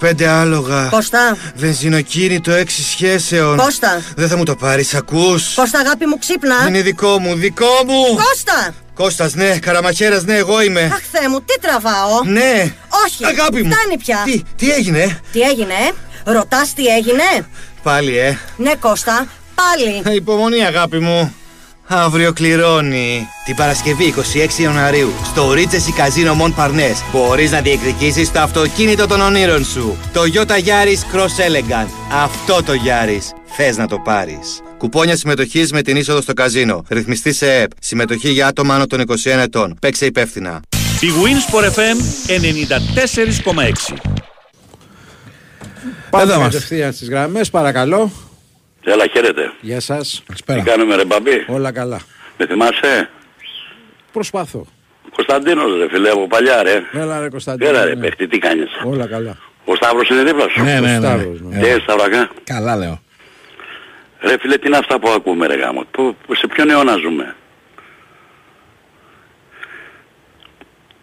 125 0.00 0.24
άλογα. 0.24 0.88
Κώστα, 0.90 1.36
Βενζινοκίνητο 1.54 2.52
6 2.52 2.64
σχέσεων. 2.90 3.56
Κώστα, 3.56 4.02
Δεν 4.16 4.28
θα 4.28 4.36
μου 4.36 4.44
το 4.44 4.56
πάρεις, 4.56 4.94
ακούς. 4.94 5.54
Κώστα 5.54 5.78
αγάπη 5.78 6.06
μου 6.06 6.18
ξύπνα. 6.18 6.54
Είναι 6.68 6.80
δικό 6.80 7.18
μου, 7.18 7.34
δικό 7.34 7.82
μου. 7.86 8.02
Κώστα! 8.14 8.74
Κώστας, 8.94 9.34
ναι, 9.34 9.58
Καραμαχέρας, 9.58 10.24
ναι, 10.24 10.34
εγώ 10.36 10.62
είμαι. 10.62 10.80
Αχ, 10.80 11.00
Θεέ 11.12 11.28
μου, 11.28 11.40
τι 11.40 11.58
τραβάω. 11.60 12.22
Ναι. 12.24 12.72
Όχι, 13.06 13.24
Αγάπη 13.24 13.62
μου. 13.62 13.70
φτάνει 13.72 13.96
πια. 13.98 14.22
Τι, 14.24 14.42
τι 14.56 14.70
έγινε, 14.70 15.20
Τι 15.32 15.40
έγινε, 15.40 15.72
ε; 16.24 16.32
Ρωτάς 16.32 16.74
τι 16.74 16.86
έγινε; 16.86 17.22
πάλι, 17.82 18.18
ε. 18.18 18.38
Ναι, 18.56 18.74
Κώστα, 18.74 19.26
πάλι. 19.54 20.16
Υπομονή, 20.16 20.64
αγάπη 20.64 20.98
μου. 20.98 21.34
Αύριο 21.90 22.32
κληρώνει. 22.32 23.26
Την 23.44 23.56
Παρασκευή 23.56 24.14
26 24.58 24.60
Ιανουαρίου 24.60 25.12
στο 25.24 25.52
Regency 25.52 26.00
Casino 26.00 26.30
Mon 26.40 26.54
Parnes 26.54 27.02
μπορείς 27.12 27.50
να 27.50 27.60
διεκδικήσεις 27.60 28.32
το 28.32 28.40
αυτοκίνητο 28.40 29.06
των 29.06 29.20
ονείρων 29.20 29.64
σου. 29.64 29.96
Το 30.12 30.20
Toyota 30.20 30.52
Yaris 30.52 31.16
Cross 31.16 31.20
Elegant. 31.20 31.88
Αυτό 32.12 32.62
το 32.62 32.72
Yaris. 32.72 33.22
Θες 33.44 33.76
να 33.76 33.86
το 33.86 33.98
πάρεις. 33.98 34.60
Κουπόνια 34.78 35.16
συμμετοχής 35.16 35.72
με 35.72 35.82
την 35.82 35.96
είσοδο 35.96 36.20
στο 36.20 36.32
καζίνο. 36.32 36.84
Ρυθμιστή 36.88 37.32
σε 37.32 37.52
ΕΠ. 37.52 37.70
Συμμετοχή 37.80 38.30
για 38.30 38.46
άτομα 38.46 38.74
άνω 38.74 38.86
των 38.86 39.00
21 39.00 39.14
ετών. 39.24 39.76
Παίξε 39.80 40.06
υπεύθυνα. 40.06 40.60
Η 41.00 41.08
Winsport 41.22 41.64
FM 41.64 41.96
94,6. 42.26 43.96
Πάμε 46.10 46.32
είμαστε. 46.32 46.44
κατευθείαν 46.44 46.92
στις 46.92 47.08
γραμμές, 47.08 47.50
παρακαλώ. 47.50 48.10
Έλα, 48.84 49.06
χαίρετε. 49.06 49.52
Γεια 49.60 49.80
σας. 49.80 50.22
Τι 50.46 50.62
κάνουμε 50.62 50.96
ρε 50.96 51.04
μπαμπή; 51.04 51.44
Όλα 51.48 51.72
καλά. 51.72 52.00
Με 52.38 52.46
θυμάσαι; 52.46 53.10
Προσπαθώ. 54.12 54.66
Κωνσταντίνος 55.14 55.78
ρε 55.78 55.88
φίλε 55.88 56.10
από 56.10 56.26
παλιά 56.26 56.62
ρε. 56.62 56.82
Έλα 56.92 57.20
ρε 57.20 57.28
Κωνσταντίνο. 57.28 57.70
Έλα 57.70 57.84
ρε 57.84 57.94
ναι. 57.94 58.00
παίχτη, 58.00 58.26
τι 58.28 58.38
κάνεις; 58.38 58.68
Όλα 58.84 59.06
καλά. 59.06 59.36
Ο 59.64 59.74
Σταύρος 59.74 60.08
είναι 60.08 60.22
δίπλα 60.22 60.48
σου. 60.48 60.62
Ναι, 60.64 60.80
ναι, 60.80 60.98
ναι. 60.98 60.98
Σταύρος, 60.98 61.40
ναι. 61.40 61.58
Τι 61.60 61.80
Σταυρακά. 61.80 62.30
Καλά 62.44 62.76
λέω. 62.76 63.00
Ρε 64.20 64.38
φίλε, 64.38 64.58
τι 64.58 64.66
είναι 64.66 64.76
αυτά 64.76 64.98
που 64.98 65.08
ακούμε 65.08 65.46
ρε 65.46 65.56
γάμο; 65.56 65.84
Πού- 65.90 66.16
σε 66.32 66.46
ποιον 66.46 66.70
αιώνα 66.70 66.96
ζούμε; 66.96 67.34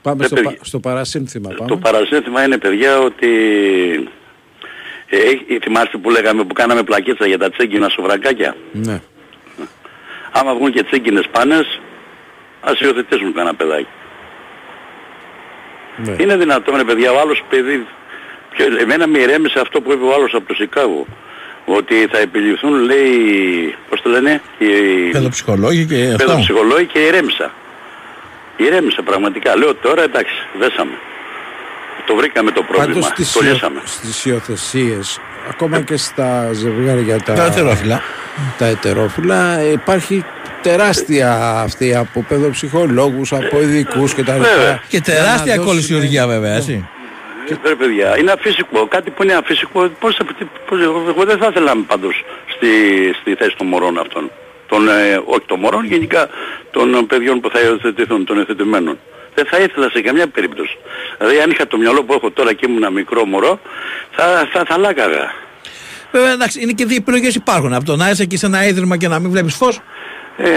Πάμε 0.01 0.21
Ρε, 0.21 0.25
στο, 0.25 0.35
παιδιά. 0.35 0.49
πα- 0.51 0.65
στο 0.65 0.79
παρασύνθημα. 0.79 1.49
Πάμε. 1.57 1.69
Το 1.69 1.77
παρασύνθημα 1.77 2.43
είναι 2.43 2.57
παιδιά 2.57 2.99
ότι... 2.99 3.27
Ε, 5.09 5.17
έχει- 5.17 5.59
θυμάστε 5.61 5.97
που 5.97 6.09
λέγαμε 6.09 6.43
που 6.43 6.53
κάναμε 6.53 6.83
πλακίτσα 6.83 7.25
για 7.27 7.37
τα 7.37 7.49
τσέγκινα 7.49 7.89
σοβρακάκια. 7.89 8.55
Ναι. 8.71 9.01
Άμα 10.31 10.53
βγουν 10.55 10.71
και 10.71 10.83
τσέγκινες 10.83 11.25
πάνες, 11.31 11.79
ας 12.61 12.79
υιοθετήσουν 12.79 13.33
κανένα 13.33 13.55
παιδάκι. 13.55 13.87
Ναι. 15.97 16.15
Είναι 16.19 16.37
δυνατόν 16.37 16.75
ρε 16.77 16.83
παιδιά, 16.83 17.11
ο 17.11 17.19
άλλος 17.19 17.43
παιδί, 17.49 17.85
πιο, 18.51 18.65
εμένα 18.79 19.07
με 19.07 19.17
ηρέμησε 19.19 19.59
αυτό 19.59 19.81
που 19.81 19.91
είπε 19.91 20.03
ο 20.03 20.13
άλλος 20.13 20.33
από 20.33 20.47
το 20.47 20.53
Σικάγο. 20.53 21.05
Ότι 21.65 22.07
θα 22.11 22.17
επιληφθούν, 22.17 22.73
λέει, 22.79 23.75
πώς 23.89 24.01
το 24.01 24.09
λένε, 24.09 24.41
οι 24.57 24.65
Παιδοψυχολόγοι 25.11 25.85
και 25.85 26.03
αυτό. 26.11 26.25
παιδοψυχολόγοι 26.25 26.85
και 26.85 26.99
ηρέμησα. 26.99 27.53
Ηρέμησα 28.57 29.01
πραγματικά. 29.01 29.57
Λέω 29.57 29.75
τώρα 29.75 30.03
εντάξει, 30.03 30.33
δέσαμε. 30.59 30.91
Το 32.07 32.15
βρήκαμε 32.15 32.51
το 32.51 32.61
πρόβλημα. 32.63 32.93
Πάντως 32.93 33.05
στις, 33.05 33.31
το 33.31 33.39
υιο- 33.43 33.53
λύσαμε. 33.53 33.81
στις 33.85 34.25
υιοθεσίες, 34.25 35.19
ακόμα 35.49 35.81
και 35.81 35.97
στα 35.97 36.49
ζευγάρια 36.53 37.21
τα, 37.21 37.33
Τα 37.33 37.45
ετερόφυλλα. 37.45 38.01
τα 38.57 38.65
ετερόφυλλα, 38.65 39.61
υπάρχει 39.71 40.23
τεράστια 40.61 41.33
αυτή 41.65 41.95
από 41.95 42.25
παιδοψυχολόγους, 42.29 43.33
από 43.33 43.61
ειδικούς 43.61 44.13
και 44.13 44.23
τα 44.23 44.33
Βέβαια. 44.33 44.49
λοιπά. 44.57 44.83
Και 44.89 44.97
Για 44.97 44.99
να 44.99 45.05
τεράστια 45.23 45.53
δώσουν- 45.55 45.65
κολυσιουργία 45.65 46.27
βέβαια, 46.27 46.55
έτσι. 46.55 46.89
Και 47.45 47.55
ρε 47.65 47.75
παιδιά, 47.75 48.17
είναι 48.19 48.31
αφύσικο. 48.31 48.87
Κάτι 48.87 49.09
που 49.09 49.23
είναι 49.23 49.33
αφύσικο, 49.33 49.89
πώς, 49.99 50.15
θα- 50.15 50.25
πώς, 50.69 50.79
εγώ 50.81 51.23
δεν 51.25 51.37
θα 51.37 51.47
ήθελα 51.51 51.73
πάντως 51.87 52.23
στη, 52.55 52.67
στη 53.21 53.35
θέση 53.35 53.55
των 53.57 53.67
μωρών 53.67 53.99
αυτών. 53.99 54.31
Των, 54.67 54.87
ε, 54.89 55.21
όχι 55.25 55.45
των 55.45 55.59
μωρών, 55.59 55.85
γενικά 55.85 56.27
των 56.71 56.93
ε, 56.93 57.01
παιδιών 57.07 57.39
που 57.41 57.49
θα 57.49 57.59
υιοθετηθούν, 57.59 58.25
των 58.25 58.37
υιοθετημένων. 58.37 58.99
Δεν 59.35 59.45
θα 59.45 59.57
ήθελα 59.59 59.89
σε 59.89 60.01
καμιά 60.01 60.27
περίπτωση. 60.27 60.77
Δηλαδή 61.17 61.39
αν 61.39 61.49
είχα 61.49 61.67
το 61.67 61.77
μυαλό 61.77 62.03
που 62.03 62.13
έχω 62.13 62.31
τώρα 62.31 62.53
και 62.53 62.65
ήμουν 62.67 62.77
ένα 62.83 62.89
μικρό 62.91 63.25
μωρό, 63.25 63.59
θα, 64.11 64.49
θα, 64.53 64.63
θα 64.67 64.77
λάκαγα. 64.77 65.31
Βέβαια, 66.11 66.31
εντάξει, 66.31 66.61
είναι 66.61 66.71
και 66.71 66.85
δύο 66.85 66.95
επιλογέ 66.95 67.27
υπάρχουν. 67.35 67.73
Από 67.73 67.85
το 67.85 67.95
να 67.95 68.09
είσαι 68.09 68.23
εκεί 68.23 68.37
σε 68.37 68.45
ένα 68.45 68.67
ίδρυμα 68.67 68.97
και 68.97 69.07
να 69.07 69.19
μην 69.19 69.31
βλέπεις 69.31 69.55
φως. 69.55 69.79
Ε, 70.37 70.47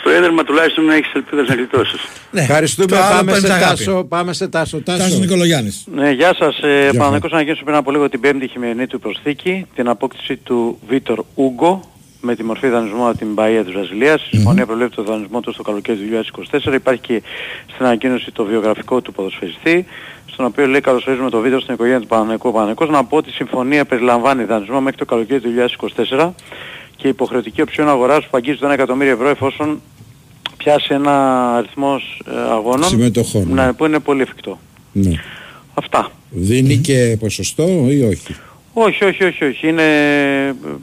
στο 0.00 0.10
έδερμα 0.10 0.44
τουλάχιστον 0.44 0.84
να 0.84 0.94
έχεις 0.94 1.12
ελπίδες 1.14 1.48
να 1.48 1.54
γλιτώσεις. 1.54 2.00
Ναι. 2.30 2.40
Ευχαριστούμε, 2.40 2.86
Το 2.86 2.96
άλλο 2.96 3.14
πάμε 3.16 3.32
σε 3.32 3.40
παίρνεις 3.40 3.50
αγάπη. 3.62 3.84
τάσο, 3.84 4.04
πάμε 4.04 4.32
σε 4.32 4.48
τάσο. 4.48 4.80
Τάσο. 4.82 4.98
Τάσο 4.98 5.18
Νικολογιάννης. 5.18 5.84
Ναι, 5.94 6.10
γεια 6.10 6.34
σας. 6.38 6.58
Ε, 6.62 6.88
Γεια 6.90 7.00
Παναγικός 7.00 7.32
ανακοίνωσε 7.32 7.62
πριν 7.64 7.76
από 7.76 7.90
λίγο 7.90 8.08
την 8.08 8.20
πέμπτη 8.20 8.48
χειμερινή 8.48 8.86
του 8.86 9.00
προσθήκη, 9.00 9.66
την 9.74 9.88
απόκτηση 9.88 10.36
του 10.36 10.78
Βίτορ 10.88 11.24
Ούγκο 11.34 11.90
με 12.20 12.34
τη 12.34 12.44
μορφή 12.44 12.68
δανεισμού 12.68 13.08
από 13.08 13.18
την 13.18 13.32
Μπαία 13.32 13.64
της 13.64 13.72
Βραζιλίας. 13.72 14.22
Η 14.22 14.28
συμφωνία 14.36 14.66
προβλέπει 14.66 14.94
το 14.94 15.02
δανεισμό 15.02 15.40
του 15.40 15.52
στο 15.52 15.62
καλοκαίρι 15.62 15.98
του 15.98 16.24
2024. 16.50 16.74
Υπάρχει 16.74 17.00
και 17.00 17.22
στην 17.72 17.84
ανακοίνωση 17.84 18.32
το 18.32 18.44
βιογραφικό 18.44 19.00
του 19.00 19.12
ποδοσφαιριστή, 19.12 19.86
στον 20.26 20.44
οποίο 20.44 20.66
λέει 20.66 20.80
καλωσορίζουμε 20.80 21.30
το 21.30 21.40
βίντεο 21.40 21.60
στην 21.60 21.74
οικογένεια 21.74 22.00
του 22.00 22.06
Παναγικού 22.06 22.52
Παναγικός. 22.52 22.88
Να 22.88 23.04
πω 23.04 23.16
ότι 23.16 23.28
η 23.28 23.32
συμφωνία 23.32 23.84
περιλαμβάνει 23.84 24.44
δανεισμό 24.44 24.80
μέχρι 24.80 24.98
το 24.98 25.04
καλοκαίρι 25.04 25.40
του 25.40 25.50
2024 26.10 26.30
και 26.96 27.08
υποχρεωτική 27.08 27.62
οψιόν 27.62 27.88
αγοράς 27.88 28.24
που 28.24 28.36
αγγίζει 28.36 28.58
το 28.58 28.68
1 28.68 28.70
εκατομμύριο 28.70 29.12
ευρώ 29.12 29.28
εφόσον 29.28 29.80
πιάσει 30.56 30.94
ένα 30.94 31.46
αριθμός 31.56 32.22
ε, 32.26 32.52
αγώνων 32.52 32.88
Συμμετοχών, 32.88 33.48
ναι. 33.48 33.64
ναι, 33.64 33.72
που 33.72 33.84
είναι 33.84 33.98
πολύ 33.98 34.22
εφικτό. 34.22 34.58
Ναι. 34.92 35.12
Αυτά. 35.74 36.10
Δίνει 36.30 36.76
και 36.76 37.16
ποσοστό 37.20 37.68
ή 37.88 38.02
όχι; 38.02 38.36
Όχι, 38.72 39.04
όχι, 39.04 39.24
όχι, 39.24 39.44
όχι. 39.44 39.68
Είναι 39.68 39.82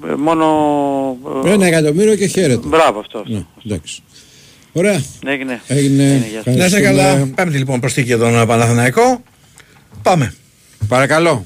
ε, 0.09 0.15
μόνο... 0.17 0.45
ε, 1.45 1.51
Ένα 1.51 1.65
εκατομμύριο 1.65 2.15
και 2.15 2.25
χαίρεται. 2.27 2.67
Μπράβο 2.67 2.99
αυτό. 2.99 3.17
αυτό. 3.19 3.31
Ναι, 3.33 3.45
εντάξει. 3.65 4.01
Ωραία. 4.73 5.01
Έγινε. 5.25 5.61
Έγινε. 5.67 6.25
γεια 6.29 6.41
σας. 6.43 6.55
Να 6.55 6.65
είσαι 6.65 6.77
Ευχαριστούμε. 6.77 7.11
καλά. 7.13 7.31
Πέμπτη 7.35 7.57
λοιπόν 7.57 7.79
προσθήκη 7.79 8.07
για 8.07 8.17
τον 8.17 8.47
Παναθηναϊκό. 8.47 9.21
Πάμε. 10.01 10.33
Παρακαλώ. 10.87 11.45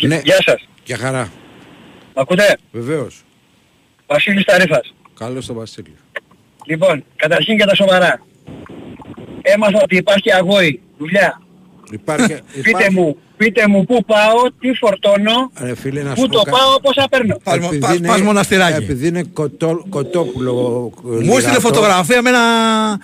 Ναι, 0.00 0.20
Γεια 0.24 0.36
σας. 0.44 0.68
για 0.84 0.96
χαρά. 0.96 1.32
Μ' 2.14 2.20
ακούτε; 2.20 2.58
Βεβαίως. 2.72 3.22
Βασίλης 4.06 4.44
Ταρίφας. 4.44 4.94
Καλώς 5.18 5.46
τον 5.46 5.56
Βασίλη. 5.56 5.94
Λοιπόν, 6.64 7.04
καταρχήν 7.16 7.54
για 7.56 7.66
τα 7.66 7.74
σοβαρά. 7.74 8.20
Έμαθα 9.42 9.80
ότι 9.82 9.96
υπάρχει 9.96 10.32
αγώη, 10.32 10.80
δουλειά. 10.98 11.42
Υπάρχει, 11.90 12.26
Πείτε 12.54 12.68
υπάρχει- 12.70 12.94
μου, 12.94 13.16
πείτε 13.38 13.68
μου 13.68 13.84
πού 13.84 14.04
πάω, 14.06 14.42
τι 14.60 14.74
φορτώνω, 14.74 15.50
Ρε 15.60 15.74
φίλε, 15.74 16.02
να 16.02 16.14
σου 16.14 16.20
πού 16.22 16.26
πω 16.28 16.32
το 16.36 16.42
κα- 16.42 16.50
πάω, 16.50 16.80
πόσα 16.80 17.06
παίρνω. 17.10 17.36
Πας- 17.42 17.56
Επειδή 17.56 17.78
πας- 17.78 17.96
είναι- 17.96 18.08
πας 18.08 18.20
μοναστηράκι. 18.20 18.82
Επειδή 18.84 19.06
είναι 19.08 19.22
κοτό, 19.32 19.84
κοτόπουλο 19.88 20.52
Μου 21.02 21.10
λιράτο, 21.20 21.36
έστειλε 21.36 21.58
φωτογραφία 21.60 22.22
με 22.22 22.28
ένα 22.28 22.40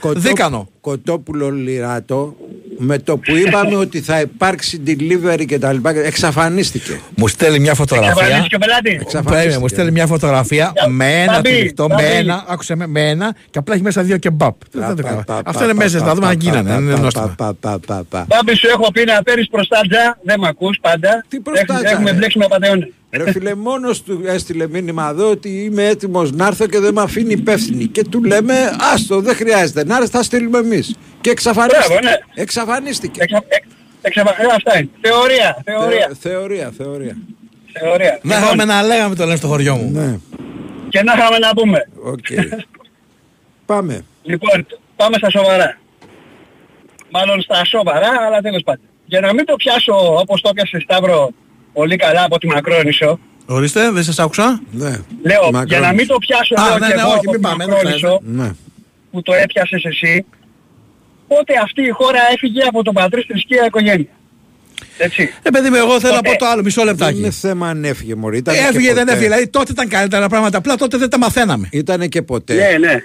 κοτό- 0.00 0.20
δίκανο. 0.20 0.68
Κοτόπουλο 0.84 1.50
λιράτο 1.50 2.36
με 2.78 2.98
το 2.98 3.16
που 3.18 3.36
είπαμε 3.36 3.76
ότι 3.76 4.00
θα 4.00 4.20
υπάρξει 4.20 4.82
delivery 4.86 5.44
και 5.46 5.58
τα 5.58 5.72
λοιπά 5.72 5.90
εξαφανίστηκε. 5.90 7.00
Μου 7.16 7.28
στέλνει 7.28 7.58
μια 7.58 7.74
φωτογραφία. 7.74 8.10
Εξαφανίστηκε 8.12 8.54
ο 8.54 8.58
πελάτης. 8.58 8.92
Εξαφανίστηκε. 8.92 9.34
Περίμενε, 9.36 9.58
μου 9.60 9.68
στέλνει 9.68 9.90
μια 9.90 10.06
φωτογραφία 10.06 10.72
με 10.88 11.22
ένα 11.22 11.32
Μπαμπή, 11.32 11.48
τυλιχτό, 11.48 11.88
με 11.88 11.94
μπαμπή. 11.94 12.16
ένα, 12.16 12.44
άκουσε 12.48 12.74
με, 12.74 12.86
με 12.86 13.08
ένα 13.10 13.34
και 13.50 13.58
απλά 13.58 13.74
έχει 13.74 13.82
μέσα 13.82 14.02
δύο 14.02 14.16
κεμπάπ. 14.16 14.54
Δεν 14.70 14.82
θα 14.82 14.94
το 14.94 15.02
Πα, 15.02 15.08
κάνω. 15.08 15.22
πα, 15.26 15.34
πα, 15.34 15.50
Αυτά 15.50 15.64
είναι 15.64 15.72
πα, 15.74 15.82
μέσα, 15.82 15.98
πα, 15.98 16.04
να 16.04 16.14
δούμε 16.14 16.26
πα, 16.26 16.32
αν 16.32 16.38
γίνανε. 16.40 16.68
πα, 16.70 16.76
Είναι 16.76 16.92
πα, 16.94 17.00
νόστιμα. 17.00 17.34
πα, 17.36 17.54
πα, 17.60 17.78
πα, 17.86 18.04
πα. 18.08 18.24
Μπάμπη 18.28 18.54
σου 18.56 18.66
έχω 18.68 18.90
πει 18.92 19.04
να 19.04 19.22
παίρνεις 19.22 19.48
προστάντζα, 19.48 20.18
δεν 20.22 20.38
μ' 20.40 20.44
ακούς 20.44 20.78
πάντα. 20.80 21.24
Τι 21.28 21.40
προστάντζα, 21.40 21.74
Έχουμε- 21.74 21.90
Έχουμε 21.92 22.10
ρε. 22.10 22.16
μπλέξει 22.16 22.38
με 22.38 22.44
απατεώνα. 22.44 22.86
Ρε 23.16 23.30
φίλε, 23.32 23.54
μόνος 23.54 24.02
του 24.02 24.22
έστειλε 24.24 24.68
μήνυμα 24.68 25.08
εδώ 25.08 25.30
ότι 25.30 25.48
είμαι 25.48 25.86
έτοιμος 25.86 26.32
να 26.32 26.46
έρθω 26.46 26.66
και 26.66 26.78
δεν 26.78 26.94
με 26.94 27.00
αφήνει 27.02 27.32
υπεύθυνη. 27.32 27.86
Και 27.86 28.04
του 28.04 28.24
λέμε, 28.24 28.54
άστο, 28.94 29.20
δεν 29.20 29.34
χρειάζεται 29.34 29.84
να 29.84 29.96
έρθει, 29.96 30.10
θα 30.10 30.22
στείλουμε 30.22 30.58
εμείς. 30.58 30.94
Και 31.20 31.30
εξαφανίστηκε. 31.30 31.86
Μπράβο, 31.88 32.00
ναι. 32.04 32.42
Εξαφανίστηκε. 32.42 33.22
Εξα- 33.22 33.44
εξ- 33.48 33.66
εξαφα- 34.02 34.40
ε, 34.42 34.44
Αυτά 34.56 34.78
είναι. 34.78 34.88
Θεωρία, 35.00 35.62
θεωρία, 35.64 36.06
Θε- 36.08 36.16
Θεωρία, 36.20 36.72
θεωρία. 36.76 37.16
θεωρία. 37.72 38.18
Να 38.22 38.34
Λοιπόν, 38.34 38.42
είχαμε 38.54 38.64
να 38.64 38.82
λέγαμε 38.82 39.14
το 39.14 39.24
λένε 39.24 39.36
στο 39.36 39.46
χωριό 39.46 39.74
μου. 39.76 39.90
Ναι, 39.90 40.18
Και 40.88 41.02
να 41.02 41.12
είχαμε 41.16 41.38
να 41.38 41.50
πούμε. 41.54 41.88
οκ. 42.02 42.26
Πάμε. 43.66 44.04
Λοιπόν, 44.22 44.66
πάμε 44.96 45.16
στα 45.16 45.30
σοβαρά. 45.30 45.78
Μάλλον 47.10 47.42
στα 47.42 47.64
σοβαρά, 47.64 48.10
αλλά 48.26 48.40
τέλος 48.40 48.62
πάντων. 48.64 48.84
Για 49.06 49.20
να 49.20 49.32
μην 49.34 49.44
το 49.44 49.56
πιάσω 49.56 50.16
όπως 50.20 50.40
το 50.40 50.52
πιάσε 50.54 50.78
Σταύρο 50.80 51.30
πολύ 51.74 51.96
καλά 51.96 52.24
από 52.24 52.38
τη 52.38 52.46
Μακρόνισο, 52.46 53.18
Ορίστε, 53.46 53.90
δεν 53.90 54.02
σας 54.04 54.18
άκουσα. 54.18 54.60
Ναι. 54.70 54.88
λέω, 55.22 55.42
Μακρόνισο. 55.44 55.64
για 55.66 55.80
να 55.80 55.92
μην 55.92 56.06
το 56.06 56.16
πιάσω 56.18 56.54
Α, 56.54 56.68
λέω 56.68 56.78
ναι, 56.78 56.86
και 56.86 56.94
ναι, 56.94 57.00
εγώ 57.00 57.08
όχι, 57.10 57.18
από 57.18 57.30
μην 57.30 57.40
τη 57.40 57.46
πάμε, 57.46 57.64
δεν 57.64 57.74
Μακρόνισο, 57.74 58.20
Ναι. 58.22 58.50
που 59.10 59.22
το 59.22 59.32
έπιασες 59.34 59.84
εσύ, 59.84 60.24
πότε 61.28 61.52
αυτή 61.62 61.82
η 61.82 61.88
χώρα 61.90 62.18
έφυγε 62.34 62.62
από 62.62 62.82
τον 62.82 62.94
πατρίς 62.94 63.24
θρησκεία 63.28 63.64
οικογένεια. 63.66 64.06
Έτσι. 64.98 65.34
Ε, 65.42 65.50
παιδί 65.50 65.68
μου, 65.68 65.74
εγώ 65.76 66.00
θέλω 66.00 66.12
να 66.14 66.20
Τότε. 66.20 66.30
πω 66.30 66.44
το 66.44 66.46
άλλο, 66.46 66.62
μισό 66.62 66.80
Δεν 66.82 66.90
λεπτάκι. 66.90 67.18
είναι 67.18 67.30
θέμα 67.30 67.68
αν 67.68 67.84
έφυγε 67.84 68.14
μωρή. 68.14 68.36
Ήταν 68.38 68.54
Έφυγε, 68.54 68.86
και 68.88 68.94
δεν 68.94 69.02
ποτέ. 69.04 69.10
έφυγε. 69.12 69.26
Δηλαδή 69.28 69.48
τότε 69.48 69.72
ήταν 69.72 69.88
καλύτερα 69.88 70.28
πράγματα. 70.28 70.58
Απλά 70.58 70.76
τότε 70.76 70.96
δεν 70.96 71.10
τα 71.10 71.18
μαθαίναμε. 71.18 71.68
Ήτανε 71.72 72.06
και 72.06 72.22
ποτέ. 72.22 72.54
Ναι, 72.54 72.86
ναι. 72.86 73.02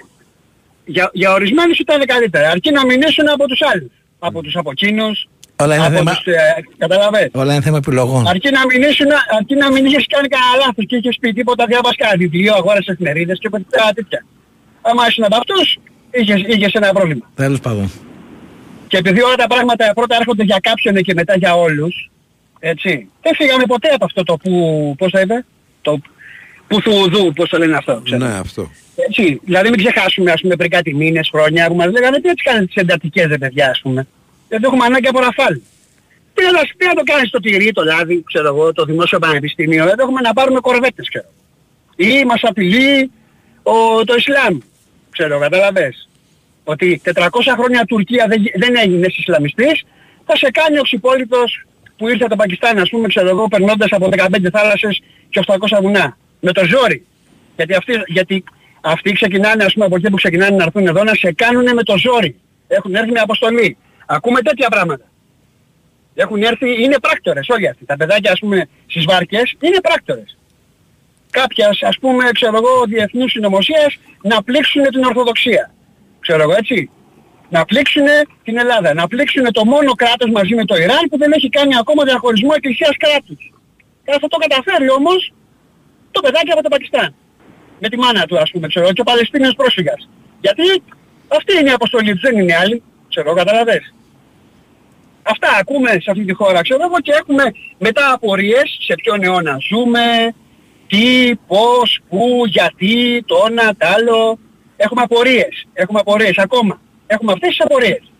Για, 0.84 1.10
για 1.12 1.32
ορισμένους 1.32 1.78
ήταν 1.78 2.04
καλύτερα. 2.06 2.50
Αρκεί 2.50 2.70
να 2.70 2.86
μην 2.86 3.00
ήσουν 3.02 3.28
από 3.28 3.46
τους 3.46 3.60
άλλους. 3.72 3.90
Από 4.18 4.42
τους 4.42 4.56
από 4.56 4.70
εκείνους. 4.70 5.28
Όλα 5.62 5.74
είναι 5.76 5.86
από 5.86 5.96
θέμα- 5.96 6.10
τους... 6.14 6.26
Ε, 6.34 6.64
καταλαβες. 6.78 7.28
Όλα 7.32 7.52
είναι 7.52 7.62
θέμα 7.62 7.76
επιλογών. 7.76 8.26
Αρκεί 8.28 8.50
να 8.50 8.66
μην, 8.66 8.82
ήσουν, 8.90 9.06
αρκεί 9.38 9.54
να 9.54 9.70
μην 9.72 9.84
είχες 9.86 10.04
κάνει 10.08 10.28
κανένα 10.28 10.54
λάθος 10.66 10.84
και 10.86 10.96
είχες 10.96 11.16
πει 11.20 11.32
τίποτα 11.32 11.66
διάβας 11.66 11.96
κανένα 11.96 12.18
βιβλίο, 12.18 12.54
αγόρασες 12.54 12.86
εφημερίδες 12.86 13.38
και 13.38 13.48
ποτέ 13.48 13.64
τέτοια. 13.94 14.24
Άμα 14.82 15.06
ήσουν 15.08 15.24
από 15.24 15.36
αυτούς, 15.36 15.78
είχες, 16.10 16.40
είχες 16.46 16.72
ένα 16.72 16.92
πρόβλημα. 16.92 17.30
Τέλος 17.34 17.60
πάντων. 17.60 17.90
Και 18.88 18.96
επειδή 18.96 19.22
όλα 19.22 19.34
τα 19.34 19.46
πράγματα 19.46 19.92
πρώτα 19.94 20.16
έρχονται 20.20 20.42
για 20.42 20.58
κάποιον 20.62 20.94
και 20.94 21.14
μετά 21.14 21.36
για 21.36 21.54
όλους, 21.54 22.10
έτσι, 22.58 23.08
δεν 23.22 23.34
φύγαμε 23.34 23.64
ποτέ 23.66 23.88
από 23.88 24.04
αυτό 24.04 24.22
το 24.22 24.36
που, 24.36 24.94
πώς 24.98 25.10
το 25.10 25.18
είπε, 25.20 25.44
το 25.82 26.00
που 26.68 26.80
θουδού, 26.80 27.32
πώς 27.32 27.48
το 27.48 27.58
λένε 27.58 27.76
αυτό. 27.76 28.00
ξέρω. 28.04 28.26
Ναι, 28.26 28.32
αυτό. 28.34 28.70
Έτσι, 28.96 29.40
δηλαδή 29.44 29.68
μην 29.68 29.78
ξεχάσουμε 29.78 30.30
ας 30.32 30.40
πούμε 30.40 30.56
πριν 30.56 30.70
κάτι 30.70 30.94
μήνες, 30.94 31.28
χρόνια 31.32 31.68
που 31.68 31.74
μας 31.74 31.90
λέγανε 31.90 32.20
τι 32.20 32.28
έτσι 32.28 32.44
κάνετε 32.44 32.64
τις 32.64 32.74
εντατικές 32.74 33.26
ρε 33.26 33.38
παιδιά 33.38 33.70
ας 33.70 33.80
πούμε. 33.80 34.06
Δεν 34.50 34.60
το 34.60 34.66
έχουμε 34.70 34.84
ανάγκη 34.84 35.08
από 35.08 35.20
ραφάλ. 35.20 35.54
Τι 36.34 36.42
να, 36.44 36.60
τι 36.76 36.86
να 36.86 36.94
το 36.94 37.02
κάνεις 37.04 37.30
το 37.30 37.40
τυρί, 37.40 37.72
το 37.72 37.82
λάδι, 37.84 38.22
ξέρω 38.26 38.46
εγώ, 38.46 38.72
το 38.72 38.84
δημόσιο 38.84 39.18
πανεπιστήμιο, 39.18 39.84
δεν 39.84 39.98
έχουμε 39.98 40.20
να 40.20 40.32
πάρουμε 40.32 40.60
κορβέτες 40.60 41.08
ξέρω. 41.08 41.28
Ή 41.96 42.24
μας 42.24 42.40
απειλεί 42.42 43.10
ο, 43.62 44.04
το 44.04 44.14
Ισλάμ. 44.14 44.58
Ξέρω, 45.10 45.38
καταλαβες. 45.38 46.08
Ότι 46.64 47.00
400 47.04 47.28
χρόνια 47.58 47.84
Τουρκία 47.84 48.26
δεν, 48.28 48.40
γι- 48.40 48.52
δεν 48.56 48.76
έγινε 48.76 49.06
Ισλαμιστής, 49.18 49.82
θα 50.26 50.36
σε 50.36 50.50
κάνει 50.50 50.78
ο 50.78 50.82
ξυπόλυτος 50.82 51.64
που 51.96 52.08
ήρθε 52.08 52.24
από 52.24 52.30
το 52.30 52.36
Πακιστάν, 52.36 52.78
ας 52.78 52.88
πούμε, 52.88 53.08
ξέρω 53.08 53.28
εγώ, 53.28 53.48
περνώντας 53.48 53.88
από 53.90 54.08
15 54.12 54.50
θάλασσες 54.52 55.02
και 55.28 55.40
800 55.46 55.80
βουνά. 55.82 56.16
Με 56.40 56.52
το 56.52 56.64
ζόρι. 56.64 57.06
Γιατί 57.56 57.74
αυτοί, 57.74 57.92
γιατί 58.06 58.44
αυτοί 58.80 59.12
ξεκινάνε, 59.12 59.64
ας 59.64 59.72
πούμε, 59.72 59.84
από 59.84 59.96
εκεί 59.96 60.10
που 60.10 60.16
ξεκινάνε 60.16 60.56
να 60.56 60.64
έρθουν 60.64 60.86
εδώ, 60.86 61.04
να 61.04 61.14
σε 61.14 61.32
κάνουν 61.32 61.74
με 61.74 61.82
το 61.82 61.96
ζόρι. 61.98 62.36
Έχουν 62.68 62.94
έρθει 62.94 63.10
με 63.10 63.20
αποστολή. 63.20 63.76
Ακούμε 64.16 64.40
τέτοια 64.40 64.68
πράγματα. 64.68 65.04
Έχουν 66.14 66.42
έρθει, 66.42 66.82
είναι 66.82 66.98
πράκτορες 66.98 67.48
όλοι 67.48 67.68
αυτοί. 67.68 67.84
Τα 67.84 67.96
παιδάκια, 67.96 68.32
ας 68.32 68.38
πούμε, 68.38 68.68
στις 68.86 69.04
βάρκες 69.04 69.56
είναι 69.60 69.80
πράκτορες. 69.80 70.38
Κάποιας, 71.30 71.82
ας 71.82 71.98
πούμε, 72.00 72.30
ξέρω 72.32 72.56
εγώ, 72.56 72.84
διεθνούς 72.86 73.30
συνωμοσίας 73.30 73.98
να 74.22 74.42
πλήξουν 74.42 74.82
την 74.82 75.04
Ορθοδοξία. 75.04 75.72
Ξέρω 76.20 76.42
εγώ, 76.42 76.52
έτσι. 76.52 76.90
Να 77.48 77.64
πλήξουν 77.64 78.06
την 78.44 78.58
Ελλάδα. 78.58 78.94
Να 78.94 79.06
πλήξουν 79.06 79.52
το 79.52 79.64
μόνο 79.64 79.92
κράτος 79.92 80.30
μαζί 80.30 80.54
με 80.54 80.64
το 80.64 80.76
Ιράν 80.76 81.04
που 81.10 81.18
δεν 81.18 81.32
έχει 81.32 81.48
κάνει 81.48 81.76
ακόμα 81.76 82.04
διαχωρισμό 82.04 82.50
εκκλησίας 82.54 82.96
κράτους. 82.96 83.52
Και 84.04 84.12
θα 84.20 84.28
το 84.28 84.36
καταφέρει 84.36 84.90
όμως 84.90 85.32
το 86.10 86.20
παιδάκι 86.20 86.50
από 86.50 86.62
το 86.62 86.68
Πακιστάν. 86.68 87.14
Με 87.78 87.88
τη 87.88 87.96
μάνα 87.96 88.24
του 88.26 88.38
ας 88.38 88.50
πούμε, 88.50 88.66
ξέρω, 88.68 88.92
και 88.92 89.00
ο 89.00 89.04
Παλαιστίνιος 89.04 89.54
πρόσφυγας. 89.54 90.08
Γιατί 90.40 90.82
αυτή 91.28 91.52
είναι 91.60 91.70
η 91.70 91.72
αποστολή 91.72 92.12
τους, 92.12 92.20
δεν 92.20 92.38
είναι 92.38 92.56
άλλη. 92.56 92.82
Ξέρω, 93.08 93.34
καταλαβες. 93.34 93.94
Αυτά 95.22 95.48
ακούμε 95.60 95.90
σε 95.90 96.10
αυτή 96.10 96.24
τη 96.24 96.32
χώρα, 96.32 96.62
ξέρω 96.62 96.82
εγώ, 96.84 97.00
και 97.00 97.12
έχουμε 97.20 97.44
μετά 97.78 98.12
απορίες 98.12 98.78
σε 98.80 98.94
ποιον 98.94 99.22
αιώνα 99.22 99.58
ζούμε, 99.68 100.34
τι, 100.86 101.34
πώς, 101.46 102.00
πού, 102.08 102.42
γιατί, 102.46 103.22
το 103.26 103.36
ένα, 103.48 103.76
το 103.78 103.86
άλλο. 103.96 104.38
Έχουμε 104.76 105.02
απορίες, 105.02 105.66
έχουμε 105.72 105.98
απορίες 106.00 106.38
ακόμα. 106.38 106.80
Έχουμε 107.06 107.32
αυτές 107.32 107.48
τις 107.48 107.60
απορίες. 107.60 108.12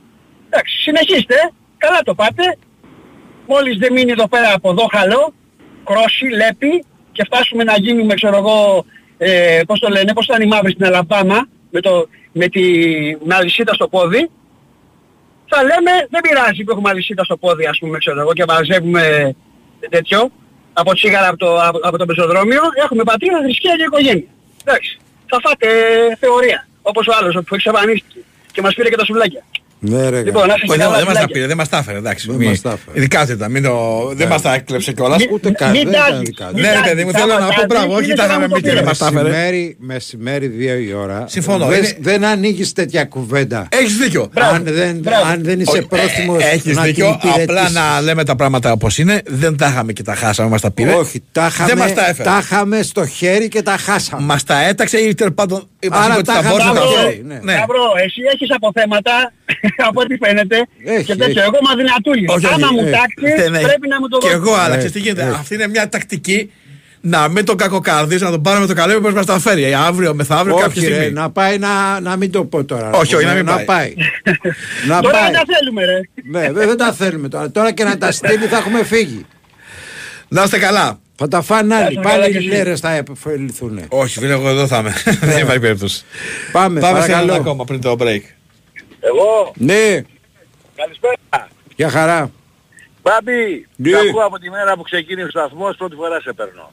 Εντάξει, 0.47 0.77
συνεχίστε, 0.77 1.35
καλά 1.77 1.99
το 2.05 2.15
πάτε. 2.15 2.57
Μόλις 3.47 3.77
δεν 3.77 3.93
μείνει 3.93 4.11
εδώ 4.11 4.29
πέρα 4.29 4.53
από 4.55 4.71
εδώ 4.71 4.87
χαλό, 4.91 5.35
κρόσι, 5.85 6.27
λέπι 6.27 6.85
και 7.13 7.25
φτάσουμε 7.25 7.65
να 7.65 7.75
γίνουμε, 7.77 8.15
ξέρω 8.15 8.37
εγώ, 8.37 8.85
ε, 9.19 9.61
πώς 9.67 9.81
το 9.81 9.89
λένε, 9.89 10.13
πώς 10.13 10.25
ήταν 10.25 10.43
οι 10.43 10.47
μαύροι 10.47 10.73
στην 10.73 10.85
Αλαμπάμα, 10.85 11.49
με, 11.71 11.81
το, 11.81 12.09
με 12.33 12.49
τη 12.49 12.63
με 13.25 13.35
αλυσίδα 13.35 13.75
στο 13.75 13.89
πόδι, 13.89 14.31
θα 15.51 15.63
λέμε 15.63 15.93
δεν 16.11 16.21
πειράζει 16.21 16.65
που 16.65 16.71
έχουμε 16.71 16.91
αλυσίδα 16.91 17.25
στο 17.25 17.37
πόδι 17.37 17.67
ας 17.67 17.79
πούμε 17.79 17.99
ξέρω 17.99 18.21
εγώ 18.21 18.33
και 18.33 18.45
μαζεύουμε 18.49 19.35
τέτοιο 19.89 20.31
από 20.73 20.95
τσίγαρα 20.95 21.29
από 21.29 21.37
το, 21.37 21.63
από, 21.63 21.79
από 21.83 21.99
το 21.99 22.05
πεζοδρόμιο 22.05 22.63
έχουμε 22.85 23.03
πατρίδα, 23.03 23.41
θρησκεία 23.43 23.77
και 23.77 23.83
οικογένεια. 23.83 24.29
Εντάξει. 24.65 24.99
Θα 25.27 25.41
φάτε 25.43 25.69
θεωρία. 26.21 26.67
Όπως 26.83 27.07
ο 27.07 27.13
άλλος 27.19 27.35
που 27.47 27.55
εξαφανίστηκε 27.55 28.21
και 28.53 28.63
μας 28.63 28.75
πήρε 28.75 28.89
και 28.89 28.97
τα 28.97 29.05
σουβλάκια. 29.05 29.45
Ναι, 29.83 30.09
ρε, 30.09 30.23
Λοιπόν, 30.23 30.47
να 30.47 30.55
είστε 30.55 30.67
Όχι, 30.71 30.79
καλά, 30.79 30.97
δεν 30.97 31.05
μας 31.05 31.15
τα 31.15 31.21
φιλάκια. 31.21 31.27
πήρε, 31.35 31.47
δεν 31.47 31.57
μας 31.57 31.69
τα 31.69 31.79
έφερε, 31.79 31.99
εντάξει. 31.99 32.27
Δεν 32.29 32.37
Μη- 32.37 32.47
μας 32.47 32.61
τα 32.61 32.71
έφερε. 32.71 32.99
Ειδικά 32.99 33.25
ζητά, 33.25 33.49
μην 33.49 33.63
το... 33.63 33.77
δεν 34.15 34.29
μας 34.29 34.43
τα 34.43 34.55
έκλεψε 34.55 34.93
κιόλας. 34.93 35.19
Μη- 35.19 35.29
Ούτε 35.33 35.51
καν, 35.51 35.71
μην 35.71 35.83
δεν 35.83 35.93
ήταν 35.93 36.07
τάζεις. 36.09 36.19
δικά 36.29 36.45
του. 36.47 36.53
Μην 36.55 36.63
Ναι, 36.63 36.69
ρε 36.69 36.75
τάζεις. 36.75 36.91
παιδί 36.91 37.05
μου, 37.05 37.13
Θα 37.13 37.19
θέλω 37.19 37.33
να 37.33 37.39
μας 37.41 37.49
πω 37.49 37.55
τάζεις, 37.55 37.67
μπράβο, 37.69 37.95
όχι 37.95 38.05
είναι 38.05 38.15
τα 38.15 38.23
σαν 38.23 38.29
να 38.31 38.35
είχαμε 38.35 38.47
μου 38.47 38.55
το 38.55 38.61
πει 38.61 38.63
και 38.63 38.75
δεν 38.75 38.83
πήρες. 38.83 38.89
μας 38.89 38.99
τα 38.99 39.07
έφερε. 39.07 39.29
Μεσημέρι, 39.29 39.77
μεσημέρι 39.81 40.47
δύο 40.47 40.75
η 40.77 40.93
ώρα. 40.93 41.25
Συμφωνώ, 41.29 41.67
Δεν, 41.67 41.79
είναι- 41.79 41.97
δεν 42.01 42.25
ανοίγεις 42.25 42.73
τέτοια 42.73 43.05
κουβέντα. 43.05 43.69
Έχεις 43.71 43.97
δίκιο. 43.97 44.31
αν, 44.53 44.63
δεν, 44.65 45.03
αν 45.33 45.39
δεν 45.45 45.61
είσαι 45.61 45.71
Όχι, 45.71 45.87
πρόθυμος 45.87 46.43
ε, 46.43 46.47
Έχεις 46.47 46.77
να 46.77 46.83
δίκιο, 46.83 47.19
την 47.21 47.31
απλά 47.31 47.43
υπηρετήσεις. 47.43 47.75
να 47.75 48.01
λέμε 48.01 48.25
τα 48.25 48.37
πράγματα 48.37 48.73
όπως 48.73 48.99
είναι. 48.99 49.23
Δεν 49.27 49.57
τα 49.57 49.67
είχαμε 49.67 49.93
και 49.93 50.03
τα 50.03 50.15
χάσαμε, 50.15 50.49
μας 50.49 50.61
τα 50.61 50.71
πήρε. 50.71 50.93
Όχι, 50.93 51.23
τα 51.33 51.47
είχαμε, 51.47 51.69
Δεν 51.69 51.79
μας 51.79 51.95
τα 51.95 52.09
έφερε. 52.09 52.29
τα 52.29 52.39
είχαμε 52.43 52.83
στο 52.83 53.07
χέρι 53.07 53.49
και 53.49 53.63
τα 53.63 53.77
χάσαμε. 53.77 54.23
Μας 54.27 54.45
τα 54.45 54.63
έταξε 54.65 54.99
ή 54.99 55.15
τέλος 55.15 55.35
πάντων 55.35 55.59
μας 55.59 55.69
Άρα 55.91 56.05
είπε 56.05 56.13
ότι 56.15 56.23
τα 56.25 56.33
θα 56.33 56.39
είχαμε 56.41 56.51
μπορούσε 56.51 56.69
να 56.69 56.75
τα 56.75 56.81
στο 56.87 56.91
φέρει. 56.97 57.11
χέρι, 57.13 57.25
ναι. 57.31 57.39
Ναι. 57.49 57.53
Σταύρο, 57.57 57.85
εσύ 58.05 58.21
έχεις 58.35 58.49
αποθέματα, 58.59 59.15
από 59.89 59.99
ό,τι 60.05 60.15
φαίνεται, 60.25 60.59
Έχει, 60.85 61.05
και 61.05 61.17
τέτοιο. 61.17 61.41
έχει. 61.41 61.49
Εγώ 61.49 61.57
είμαι 61.61 61.71
αδυνατούλης. 61.75 62.29
Όχι, 62.35 62.47
όχι, 62.47 62.55
Άμα 62.55 62.69
μου 62.77 62.85
ε, 62.87 62.91
τάξεις, 62.97 63.35
δεν 63.43 63.55
έχει. 63.55 63.65
πρέπει 63.65 63.87
να 63.89 63.97
μου 64.01 64.09
το 64.09 64.19
Και 64.19 64.29
δώσεις. 64.29 64.41
εγώ 64.41 64.53
άλλαξε. 64.65 64.87
Έχει, 64.87 64.95
Τι 64.95 65.01
γίνεται. 65.05 65.23
έχει. 65.23 65.31
Αυτή 65.43 65.55
είναι 65.55 65.69
μια 65.69 65.89
τακτική 65.89 66.53
να 67.03 67.29
μην 67.29 67.45
τον 67.45 67.57
κακοκαρδίσει, 67.57 68.23
να 68.25 68.31
τον 68.31 68.43
πάρουμε 68.43 68.67
το 68.67 68.75
καλό 68.75 69.01
που 69.01 69.11
μας 69.11 69.27
τα 69.27 69.39
φέρει. 69.39 69.75
Αύριο, 69.75 70.15
μεθαύριο, 70.15 70.55
κάποια 70.57 70.83
Όχι, 70.83 70.89
ρε, 70.91 70.95
στιγμή. 70.95 71.13
να 71.13 71.31
πάει 71.31 71.59
να, 71.59 72.01
να 72.01 72.17
μην 72.17 72.31
το 72.33 72.45
πω 72.45 72.65
τώρα. 72.65 72.91
Όχι, 72.91 73.15
όχι, 73.15 73.25
να 73.25 73.35
μην 73.35 73.45
να 73.45 73.53
πάει. 73.55 73.65
πάει. 73.65 73.95
να 74.91 75.01
Τώρα 75.01 75.19
πάει. 75.19 75.31
δεν 75.31 75.33
τα 75.33 75.43
θέλουμε 75.55 75.85
ρε. 75.85 76.01
Ναι, 76.31 76.53
δεν, 76.53 76.67
δεν 76.69 76.77
τα 76.77 76.93
θέλουμε 76.93 77.29
τώρα. 77.29 77.51
Τώρα 77.51 77.73
και 77.73 77.85
να 77.85 77.99
τα 77.99 78.13
στείλει 78.13 78.45
θα 78.47 78.57
έχουμε 78.57 78.85
φύγει. 78.85 79.27
Να 80.29 80.43
είστε 80.43 80.59
καλά. 80.59 80.99
Θα 81.23 81.29
τα 81.29 81.43
φάνε 81.43 81.75
άλλοι. 81.75 81.93
Γεια 81.93 82.03
σου, 82.03 82.09
καλά 82.09 82.19
Πάλι 82.21 82.33
και 82.33 82.39
οι 82.39 82.47
εσύ. 82.47 82.57
λέρες 82.57 82.81
θα 82.81 82.91
επωφεληθούν. 82.93 83.81
Όχι, 83.89 84.19
φίλε, 84.19 84.33
εγώ 84.33 84.49
εδώ 84.49 84.67
θα 84.67 84.79
είμαι. 84.79 84.93
Δεν 85.21 85.39
υπάρχει 85.39 85.61
περίπτωση. 85.61 86.05
Πάμε, 86.53 86.81
Πάμε 86.81 87.01
σε 87.01 87.07
παρακαλώ. 87.07 87.33
ένα 87.33 87.41
ακόμα 87.41 87.65
πριν 87.65 87.81
το 87.81 87.97
break. 88.01 88.21
Εγώ, 89.01 89.53
Ναι, 89.57 90.03
καλησπέρα. 90.77 91.49
για 91.77 91.91
χαρά. 91.91 92.31
Μπάμπη, 93.03 93.67
Ναι. 93.77 93.91
ναι. 93.91 93.99
ακούω 94.09 94.25
από 94.25 94.39
τη 94.39 94.51
μέρα 94.51 94.77
που 94.77 94.83
ξεκίνησε 94.83 95.27
ο 95.27 95.31
σταθμός, 95.31 95.77
πρώτη 95.77 95.95
φορά 95.95 96.21
σε 96.21 96.33
παίρνω. 96.33 96.73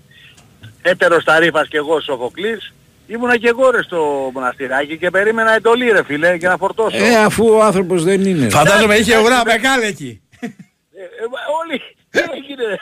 Έτερος 0.81 1.23
ταρίφας 1.23 1.67
και 1.67 1.77
εγώ 1.77 2.01
Σοφοκλής, 2.01 2.73
ήμουνα 3.07 3.37
και 3.37 3.47
εγώ 3.47 3.69
ρε 3.71 3.83
στο 3.83 4.29
μοναστηράκι 4.33 4.97
και 4.97 5.09
περίμενα 5.09 5.55
εντολή 5.55 5.89
ρε 5.91 6.03
φίλε 6.03 6.35
για 6.35 6.49
να 6.49 6.57
φορτώσω. 6.57 6.97
Ε, 6.97 7.15
αφού 7.15 7.47
ο 7.47 7.63
άνθρωπος 7.63 8.03
δεν 8.03 8.25
είναι. 8.25 8.49
Φαντάζομαι 8.49 8.95
είχε 8.95 9.17
ουρά 9.17 9.41
μεγάλη 9.45 9.85
εκεί. 9.85 10.21
Ε, 10.39 10.45
ε, 10.45 11.25
μα 11.31 11.39
όλοι, 11.61 11.81
τι 12.09 12.19
έγινε. 12.19 12.77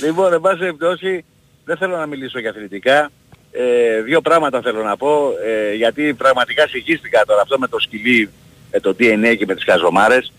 Λοιπόν, 0.00 0.32
εν 0.32 0.40
πάση 0.40 0.58
περιπτώσει, 0.58 1.24
δεν 1.64 1.76
θέλω 1.76 1.96
να 1.96 2.06
μιλήσω 2.06 2.38
για 2.38 2.50
αθλητικά. 2.50 3.10
Ε, 3.52 4.00
δύο 4.02 4.20
πράγματα 4.20 4.60
θέλω 4.62 4.82
να 4.82 4.96
πω, 4.96 5.32
ε, 5.44 5.74
γιατί 5.74 6.14
πραγματικά 6.14 6.68
συγχύστηκα 6.68 7.24
τώρα 7.24 7.40
αυτό 7.40 7.58
με 7.58 7.68
το 7.68 7.78
σκυλί, 7.78 8.30
με 8.72 8.80
το 8.80 8.96
DNA 8.98 9.36
και 9.38 9.46
με 9.46 9.54
τις 9.54 9.64
καζομάρες 9.64 10.32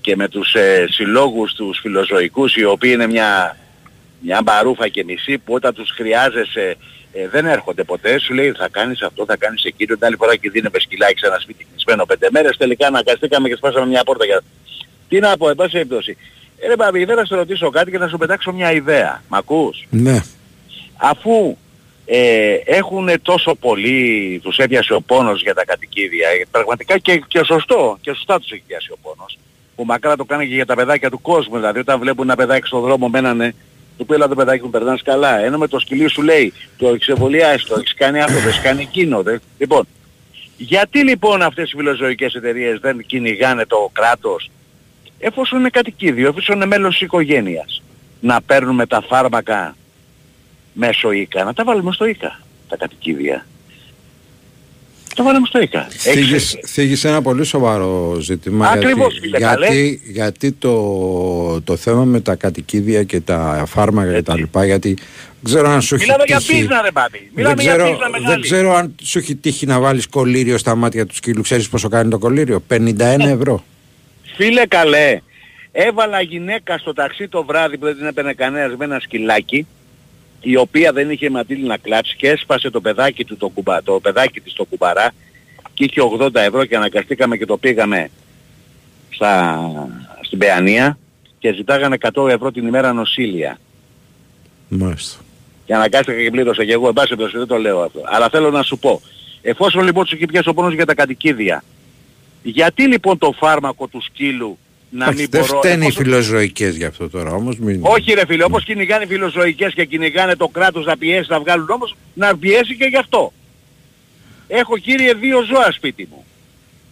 και 0.00 0.16
με 0.16 0.28
τους 0.28 0.54
ε, 0.54 0.86
συλλόγους 0.90 1.54
τους 1.54 1.78
φιλοζωικούς 1.78 2.56
οι 2.56 2.64
οποίοι 2.64 2.90
είναι 2.94 3.06
μια, 3.06 3.56
μια 4.20 4.40
μπαρούφα 4.42 4.88
και 4.88 5.04
μισή 5.04 5.38
που 5.38 5.54
όταν 5.54 5.74
τους 5.74 5.90
χρειάζεσαι 5.90 6.76
ε, 7.12 7.28
δεν 7.28 7.46
έρχονται 7.46 7.84
ποτέ. 7.84 8.18
Σου 8.18 8.34
λέει 8.34 8.52
θα 8.52 8.68
κάνεις 8.68 9.02
αυτό, 9.02 9.24
θα 9.24 9.36
κάνεις 9.36 9.64
εκείνο. 9.64 9.94
Την 9.94 10.06
άλλη 10.06 10.16
φορά 10.16 10.36
και 10.36 10.50
δίνουμε 10.50 10.78
σκυλάκι 10.78 11.18
σε 11.18 11.26
ένα 11.26 11.38
σπίτι 11.38 11.66
κλεισμένο 11.70 12.04
πέντε 12.06 12.28
μέρες. 12.30 12.56
Τελικά 12.56 12.86
αναγκαστήκαμε 12.86 13.48
και 13.48 13.56
σπάσαμε 13.56 13.86
μια 13.86 14.04
πόρτα 14.04 14.24
για... 14.24 14.40
Τι 15.08 15.18
να 15.18 15.36
πω, 15.36 15.48
εν 15.48 15.54
πάση 15.54 15.70
περιπτώσει. 15.70 16.16
Ε, 16.60 16.66
ρε 16.66 16.76
Μπαμπή, 16.76 17.00
ήθελα 17.00 17.20
να 17.20 17.26
σε 17.26 17.34
ρωτήσω 17.34 17.70
κάτι 17.70 17.90
και 17.90 17.98
να 17.98 18.08
σου 18.08 18.18
πετάξω 18.18 18.52
μια 18.52 18.72
ιδέα. 18.72 19.22
Μ' 19.28 19.34
ακούς; 19.34 19.86
Ναι. 19.90 20.22
Αφού 20.96 21.56
ε, 22.04 22.54
έχουν 22.64 23.08
τόσο 23.22 23.54
πολύ, 23.54 24.40
τους 24.42 24.56
έπιασε 24.56 24.94
ο 24.94 25.00
πόνος 25.00 25.42
για 25.42 25.54
τα 25.54 25.64
κατοικίδια, 25.64 26.28
ε, 26.28 26.44
πραγματικά 26.50 26.98
και, 26.98 27.22
και 27.28 27.44
σωστό, 27.44 27.98
και 28.00 28.12
σωστά 28.12 28.40
τους 28.40 28.50
έχει 28.50 28.62
πιάσει 28.66 28.92
ο 28.92 28.96
πόνος, 29.02 29.38
που 29.76 29.84
μακρά 29.84 30.16
το 30.16 30.24
κάνει 30.24 30.48
και 30.48 30.54
για 30.54 30.66
τα 30.66 30.74
παιδάκια 30.74 31.10
του 31.10 31.20
κόσμου, 31.20 31.56
δηλαδή 31.56 31.78
όταν 31.78 31.98
βλέπουν 32.00 32.24
ένα 32.24 32.36
παιδάκι 32.36 32.66
στον 32.66 32.80
δρόμο 32.80 33.08
μένανε, 33.08 33.54
του 33.98 34.06
πει 34.06 34.14
«Έλα 34.14 34.28
το 34.28 34.34
παιδάκι 34.34 34.64
μου 34.64 34.70
περνάς 34.70 35.02
καλά, 35.02 35.38
ενώ 35.38 35.58
με 35.58 35.68
το 35.68 35.78
σκυλί 35.78 36.08
σου 36.08 36.22
λέει, 36.22 36.52
το 36.76 36.88
έχεις 36.88 37.08
εμβολιάσει, 37.08 37.66
το 37.66 37.74
έχεις 37.78 37.94
κάνει 37.94 38.20
αυτό, 38.20 38.40
το 38.40 38.48
έχεις 38.48 38.60
κάνει 38.60 38.82
εκείνο, 38.82 39.22
δε. 39.22 39.38
λοιπόν, 39.58 39.86
γιατί 40.56 41.04
λοιπόν 41.04 41.42
αυτές 41.42 41.70
οι 41.70 41.76
φιλοζωικές 41.76 42.34
εταιρείες 42.34 42.78
δεν 42.80 43.04
κυνηγάνε 43.06 43.66
το 43.66 43.90
κράτος, 43.92 44.50
εφόσον 45.20 45.58
είναι 45.58 45.68
κατοικίδιο, 45.68 46.28
εφόσον 46.28 46.56
είναι 46.56 46.66
μέλος 46.66 46.92
της 46.92 47.00
οικογένειας, 47.00 47.82
να 48.20 48.42
παίρνουμε 48.42 48.86
τα 48.86 49.02
φάρμακα 49.08 49.76
μέσω 50.72 51.12
ΙΚΑ, 51.12 51.44
να 51.44 51.52
τα 51.54 51.64
βάλουμε 51.64 51.92
στο 51.92 52.04
ΙΚΑ 52.06 52.40
τα 52.68 52.76
κατοικίδια. 52.76 53.46
Τα 55.16 55.24
βάλουμε 55.24 55.46
στο 55.46 55.60
ΙΚΑ. 55.60 55.86
Θίγεις, 55.90 56.56
θίγεις 56.66 57.04
ένα 57.04 57.22
πολύ 57.22 57.44
σοβαρό 57.44 58.16
ζήτημα. 58.20 58.68
Ακριβώς, 58.68 59.12
γιατί, 59.12 59.20
φίλε, 59.26 59.38
καλέ. 59.38 59.66
γιατί, 59.66 60.00
γιατί 60.12 60.52
το, 60.52 61.60
το 61.62 61.76
θέμα 61.76 62.04
με 62.04 62.20
τα 62.20 62.34
κατοικίδια 62.34 63.02
και 63.02 63.20
τα 63.20 63.64
φάρμακα 63.66 64.12
και 64.12 64.22
τα 64.22 64.36
λοιπά, 64.36 64.64
γιατί 64.64 64.94
δεν 64.94 65.52
ξέρω 65.54 65.68
αν 65.68 65.82
σου 65.82 65.94
έχει 65.94 66.04
Μιλάμε 66.04 66.22
για 66.26 66.36
τύχει. 66.36 66.52
πίζνα 66.52 66.82
ρε 66.82 66.90
μπάμπη. 66.92 67.18
Δεν 67.18 67.28
Μιλάμε 67.34 67.62
για 67.62 67.70
ξέρω, 67.72 67.90
πίζνα 67.90 68.08
δεν 68.10 68.20
μεγάλη. 68.22 68.42
ξέρω 68.42 68.74
αν 68.74 68.94
σου 69.02 69.18
έχει 69.18 69.34
τύχει 69.34 69.66
να 69.66 69.80
βάλεις 69.80 70.06
κολλήριο 70.08 70.58
στα 70.58 70.74
μάτια 70.74 71.06
του 71.06 71.14
σκύλου. 71.14 71.42
Ξέρεις 71.42 71.68
πόσο 71.68 71.88
κάνει 71.88 72.10
το 72.10 72.18
κολλήριο. 72.18 72.62
51 72.70 72.94
ευρώ. 73.18 73.64
Φίλε 74.42 74.66
καλέ, 74.66 75.20
έβαλα 75.72 76.20
γυναίκα 76.20 76.78
στο 76.78 76.92
ταξί 76.92 77.28
το 77.28 77.44
βράδυ 77.44 77.78
που 77.78 77.84
δεν 77.84 77.96
την 77.96 78.06
έπαιρνε 78.06 78.32
κανένας 78.32 78.76
με 78.76 78.84
ένα 78.84 79.00
σκυλάκι 79.00 79.66
η 80.40 80.56
οποία 80.56 80.92
δεν 80.92 81.10
είχε 81.10 81.30
ματήλι 81.30 81.66
να 81.66 81.76
κλάψει 81.76 82.16
και 82.16 82.28
έσπασε 82.28 82.70
το 82.70 82.80
παιδάκι 82.80 83.24
του 83.24 83.36
το, 83.36 83.48
κουμπα, 83.48 83.82
το 83.82 84.00
παιδάκι 84.00 84.40
της 84.40 84.52
το 84.52 84.64
κουμπαρά 84.64 85.10
και 85.74 85.84
είχε 85.84 86.00
80 86.20 86.34
ευρώ 86.34 86.64
και 86.64 86.76
αναγκαστήκαμε 86.76 87.36
και 87.36 87.46
το 87.46 87.56
πήγαμε 87.56 88.10
στα, 89.10 89.58
στην 90.20 90.38
Παιανία 90.38 90.98
και 91.38 91.52
ζητάγανε 91.52 91.96
100 92.12 92.28
ευρώ 92.28 92.52
την 92.52 92.66
ημέρα 92.66 92.92
νοσήλια. 92.92 93.58
Μάλιστα. 94.68 95.20
Και 95.64 95.74
αναγκάστηκα 95.74 96.22
και 96.22 96.30
πλήρωσα 96.30 96.64
και 96.64 96.72
εγώ, 96.72 96.86
εν 96.86 96.92
πάση 96.92 97.08
περιπτώσει, 97.08 97.38
δεν 97.38 97.46
το 97.46 97.56
λέω 97.56 97.80
αυτό. 97.80 98.00
Αλλά 98.04 98.28
θέλω 98.28 98.50
να 98.50 98.62
σου 98.62 98.78
πω, 98.78 99.00
εφόσον 99.42 99.84
λοιπόν 99.84 100.06
σου 100.06 100.14
έχει 100.14 100.26
πιάσει 100.26 100.48
ο 100.48 100.54
πόνος 100.54 100.74
για 100.74 100.86
τα 100.86 100.94
κατοικίδια, 100.94 101.64
γιατί 102.42 102.82
λοιπόν 102.86 103.18
το 103.18 103.32
φάρμακο 103.38 103.86
του 103.86 104.02
σκύλου 104.02 104.58
να 104.90 105.06
Όχι, 105.06 105.16
μην 105.16 105.26
δεν 105.30 105.40
μπορώ... 105.40 105.58
φταίνε 105.58 105.84
οι 105.84 105.86
εφόσον- 105.86 106.04
φιλοζωικές 106.04 106.76
γι' 106.76 106.84
αυτό 106.84 107.08
τώρα 107.10 107.30
όμως. 107.30 107.56
Μην... 107.58 107.80
Όχι 107.82 108.12
ρε 108.12 108.26
φίλε, 108.26 108.44
όπως 108.44 108.64
κυνηγάνε 108.64 109.04
οι 109.04 109.06
φιλοζωικές 109.06 109.74
και 109.74 109.84
κυνηγάνε 109.84 110.36
το 110.36 110.48
κράτος 110.48 110.84
να 110.86 110.96
πιέσει 110.96 111.30
να 111.30 111.40
βγάλουν 111.40 111.70
όμως, 111.70 111.96
να 112.14 112.36
πιέσει 112.36 112.76
και 112.76 112.84
γι' 112.84 112.96
αυτό. 112.96 113.32
Έχω 114.48 114.78
κύριε 114.78 115.14
δύο 115.14 115.42
ζώα 115.42 115.72
σπίτι 115.72 116.08
μου. 116.10 116.24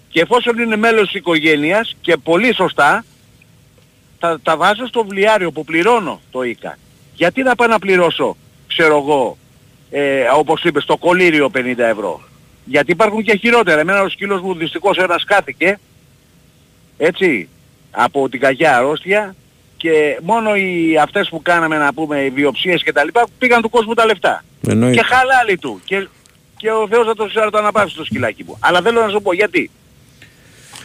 Και 0.08 0.20
εφόσον 0.20 0.58
είναι 0.58 0.76
μέλος 0.76 1.02
της 1.06 1.14
οικογένειας 1.14 1.96
και 2.00 2.16
πολύ 2.16 2.54
σωστά, 2.54 3.04
τα, 4.18 4.40
τα 4.42 4.56
βάζω 4.56 4.86
στο 4.86 5.04
βλιάριο 5.04 5.52
που 5.52 5.64
πληρώνω 5.64 6.20
το 6.30 6.42
ΙΚΑ. 6.42 6.78
Γιατί 7.14 7.42
να 7.42 7.54
πάω 7.54 7.68
να 7.68 7.78
πληρώσω, 7.78 8.36
ξέρω 8.66 8.96
εγώ, 8.96 9.38
ε, 9.90 10.20
όπως 10.36 10.62
είπες, 10.64 10.84
το 10.84 10.96
κολύριο 10.96 11.50
50 11.54 11.78
ευρώ; 11.78 12.20
Γιατί 12.68 12.90
υπάρχουν 12.90 13.22
και 13.22 13.36
χειρότερα. 13.36 13.80
Εμένα 13.80 14.02
ο 14.02 14.08
σκύλος 14.08 14.40
μου 14.40 14.54
δυστυχώς 14.54 14.96
ένας 14.96 15.24
χάθηκε, 15.28 15.78
έτσι, 16.96 17.48
από 17.90 18.28
την 18.28 18.40
κακιά 18.40 18.76
αρρώστια 18.76 19.34
και 19.76 20.18
μόνο 20.22 20.54
οι 20.54 20.98
αυτές 21.02 21.28
που 21.28 21.42
κάναμε 21.42 21.76
να 21.76 21.92
πούμε 21.94 22.20
οι 22.20 22.30
βιοψίες 22.30 22.82
και 22.82 22.92
τα 22.92 23.04
λοιπά 23.04 23.26
πήγαν 23.38 23.62
του 23.62 23.70
κόσμου 23.70 23.94
τα 23.94 24.06
λεφτά. 24.06 24.44
Εννοείται. 24.68 24.96
Και 24.96 25.02
χαλάλι 25.14 25.58
του. 25.58 25.80
Και, 25.84 26.06
και 26.56 26.70
ο 26.70 26.86
Θεός 26.88 27.06
θα 27.06 27.14
το 27.14 27.28
σαρωταναπαύσει 27.28 27.96
το 27.96 28.04
σκυλάκι 28.04 28.44
μου. 28.44 28.56
Αλλά 28.60 28.80
θέλω 28.82 29.00
να 29.02 29.08
σου 29.08 29.22
πω 29.22 29.32
γιατί; 29.34 29.70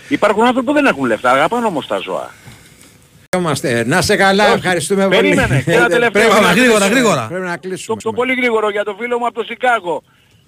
Υπάρχουν 0.07 0.43
άνθρωποι 0.43 0.65
που 0.67 0.73
δεν 0.73 0.85
έχουν 0.85 1.05
λεφτά, 1.05 1.31
αγαπάνε 1.31 1.65
όμως 1.65 1.87
τα 1.87 1.97
ζώα. 1.97 2.31
Είμαστε. 3.37 3.83
Να 3.87 4.01
σε 4.01 4.15
καλά, 4.15 4.45
Όχι, 4.45 4.55
ευχαριστούμε 4.55 5.03
πολύ. 5.03 5.15
Περίμενε, 5.17 5.61
και 5.65 5.71
ένα 5.71 5.87
τελευταίο. 5.95 6.29
Πρέπει 6.29 6.43
να 6.43 6.51
Γρήγορα, 6.51 6.69
κλείσουμε. 6.77 6.87
γρήγορα. 6.99 7.27
Πρέπει 7.29 7.45
να 7.45 7.57
κλείσουμε. 7.57 7.97
Το, 8.01 8.09
το 8.09 8.15
πολύ 8.15 8.33
γρήγορο 8.33 8.69
για 8.69 8.83
το 8.83 8.95
φίλο 8.99 9.17
μου 9.19 9.25
από 9.25 9.35
το 9.35 9.43
Σικάγο 9.43 10.03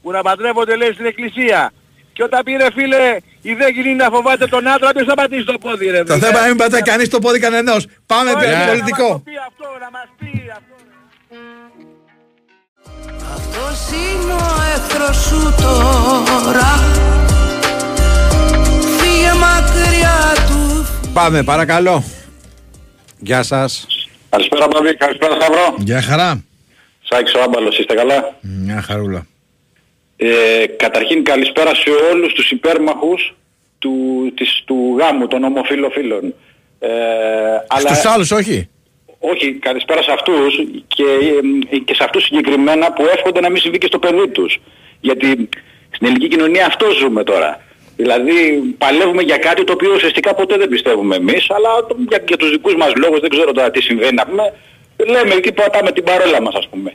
που 0.06 0.12
να 0.12 0.22
παντρεύονται 0.22 0.76
λέει 0.76 0.92
στην 0.94 1.06
εκκλησία. 1.06 1.72
Και 2.14 2.24
όταν 2.24 2.44
πήρε 2.44 2.68
φίλε 2.76 3.18
η 3.42 3.54
δε 3.54 3.68
γίνει 3.70 3.94
να 3.94 4.10
φοβάται 4.10 4.48
τον 4.48 4.68
άντρα, 4.68 4.92
ποιος 4.92 5.06
θα 5.08 5.14
πατήσει 5.14 5.44
το 5.46 5.58
πόδι 5.58 5.86
ρε. 5.90 6.04
Το 6.04 6.14
φίλε. 6.14 6.26
θέμα 6.26 6.40
είναι 6.40 6.48
μην 6.48 6.58
πατάει 6.58 6.82
κανείς 6.82 7.10
το 7.10 7.20
πόδι 7.20 7.40
κανενός. 7.40 7.88
Πάμε 8.06 8.32
Όχι, 8.32 8.48
να 8.48 8.66
πολιτικό. 8.66 9.04
μας 9.10 9.12
το 9.12 9.22
πει 9.26 9.32
αυτό, 9.48 9.68
να 9.84 9.90
μας 9.96 10.08
πει 10.20 10.32
αυτό. 10.58 10.74
Αυτός 13.36 13.78
είναι 14.00 14.34
ο 14.34 14.54
εχθρός 14.76 15.18
σου 15.26 15.54
τώρα 15.62 16.72
Φύγε 18.98 19.34
μακριά 19.34 20.20
του 20.48 20.86
Πάμε, 21.14 21.44
παρακαλώ. 21.44 22.04
Γεια 23.20 23.44
σας. 23.44 23.88
Καλησπέρα 24.30 24.68
Παύλη, 24.68 24.96
καλησπέρα 24.96 25.36
Σταύρο. 25.36 25.76
Γεια 25.78 26.02
χαρά. 26.02 26.44
Σάκης 27.10 27.34
ο 27.34 27.42
Άμπαλος, 27.42 27.78
είστε 27.80 27.94
καλά; 27.94 28.36
Μια 28.42 28.82
χαρούλα. 28.82 29.26
Ε, 30.18 30.66
καταρχήν 30.78 31.24
καλησπέρα 31.24 31.76
σε 31.76 31.90
όλους 32.12 32.34
τους 32.34 32.52
υπέρμαχους 32.52 33.34
του, 33.80 33.94
της, 34.36 34.62
του 34.66 34.96
γάμου 35.00 35.28
των 35.28 35.44
ομοφιλοφίλων. 35.44 36.34
Ε, 36.80 36.90
αλλά, 37.68 37.90
Στους 37.94 38.06
άλλους 38.06 38.32
όχι; 38.32 38.70
όχι, 39.20 39.52
καλησπέρα 39.54 40.02
σε 40.04 40.12
αυτούς 40.12 40.56
και, 40.88 41.04
ε, 41.72 41.78
και 41.78 41.94
σε 41.94 42.04
αυτούς 42.04 42.24
συγκεκριμένα 42.24 42.92
που 42.94 43.06
εύχονται 43.16 43.40
να 43.40 43.50
μην 43.50 43.62
συμβεί 43.62 43.78
και 43.78 43.88
στο 43.88 44.00
παιδί 44.00 44.28
τους. 44.28 44.58
Γιατί 45.02 45.50
στην 45.92 46.08
ελληνική 46.08 46.28
κοινωνία 46.28 46.66
αυτό 46.66 46.86
ζούμε 47.00 47.24
τώρα. 47.24 47.62
Δηλαδή 47.98 48.34
παλεύουμε 48.78 49.22
για 49.22 49.38
κάτι 49.38 49.64
το 49.64 49.74
οποίο 49.74 49.94
ουσιαστικά 49.94 50.34
ποτέ 50.36 50.58
δεν 50.58 50.70
πιστεύουμε 50.70 51.16
εμείς, 51.16 51.50
αλλά 51.50 51.86
το- 51.88 51.98
για, 52.10 52.24
για 52.28 52.38
τους 52.38 52.50
δικούς 52.50 52.76
μας 52.76 52.92
λόγους 52.96 53.20
δεν 53.20 53.30
ξέρω 53.30 53.52
τώρα 53.52 53.72
τι 53.72 53.82
συμβαίνει 53.82 54.14
να 54.14 54.26
πούμε. 54.26 54.54
Λέμε 54.98 55.34
εκεί 55.34 55.52
που 55.52 55.62
πατάμε 55.64 55.92
την 55.92 56.04
παρόλα 56.04 56.42
μας 56.42 56.56
ας 56.56 56.68
πούμε. 56.68 56.94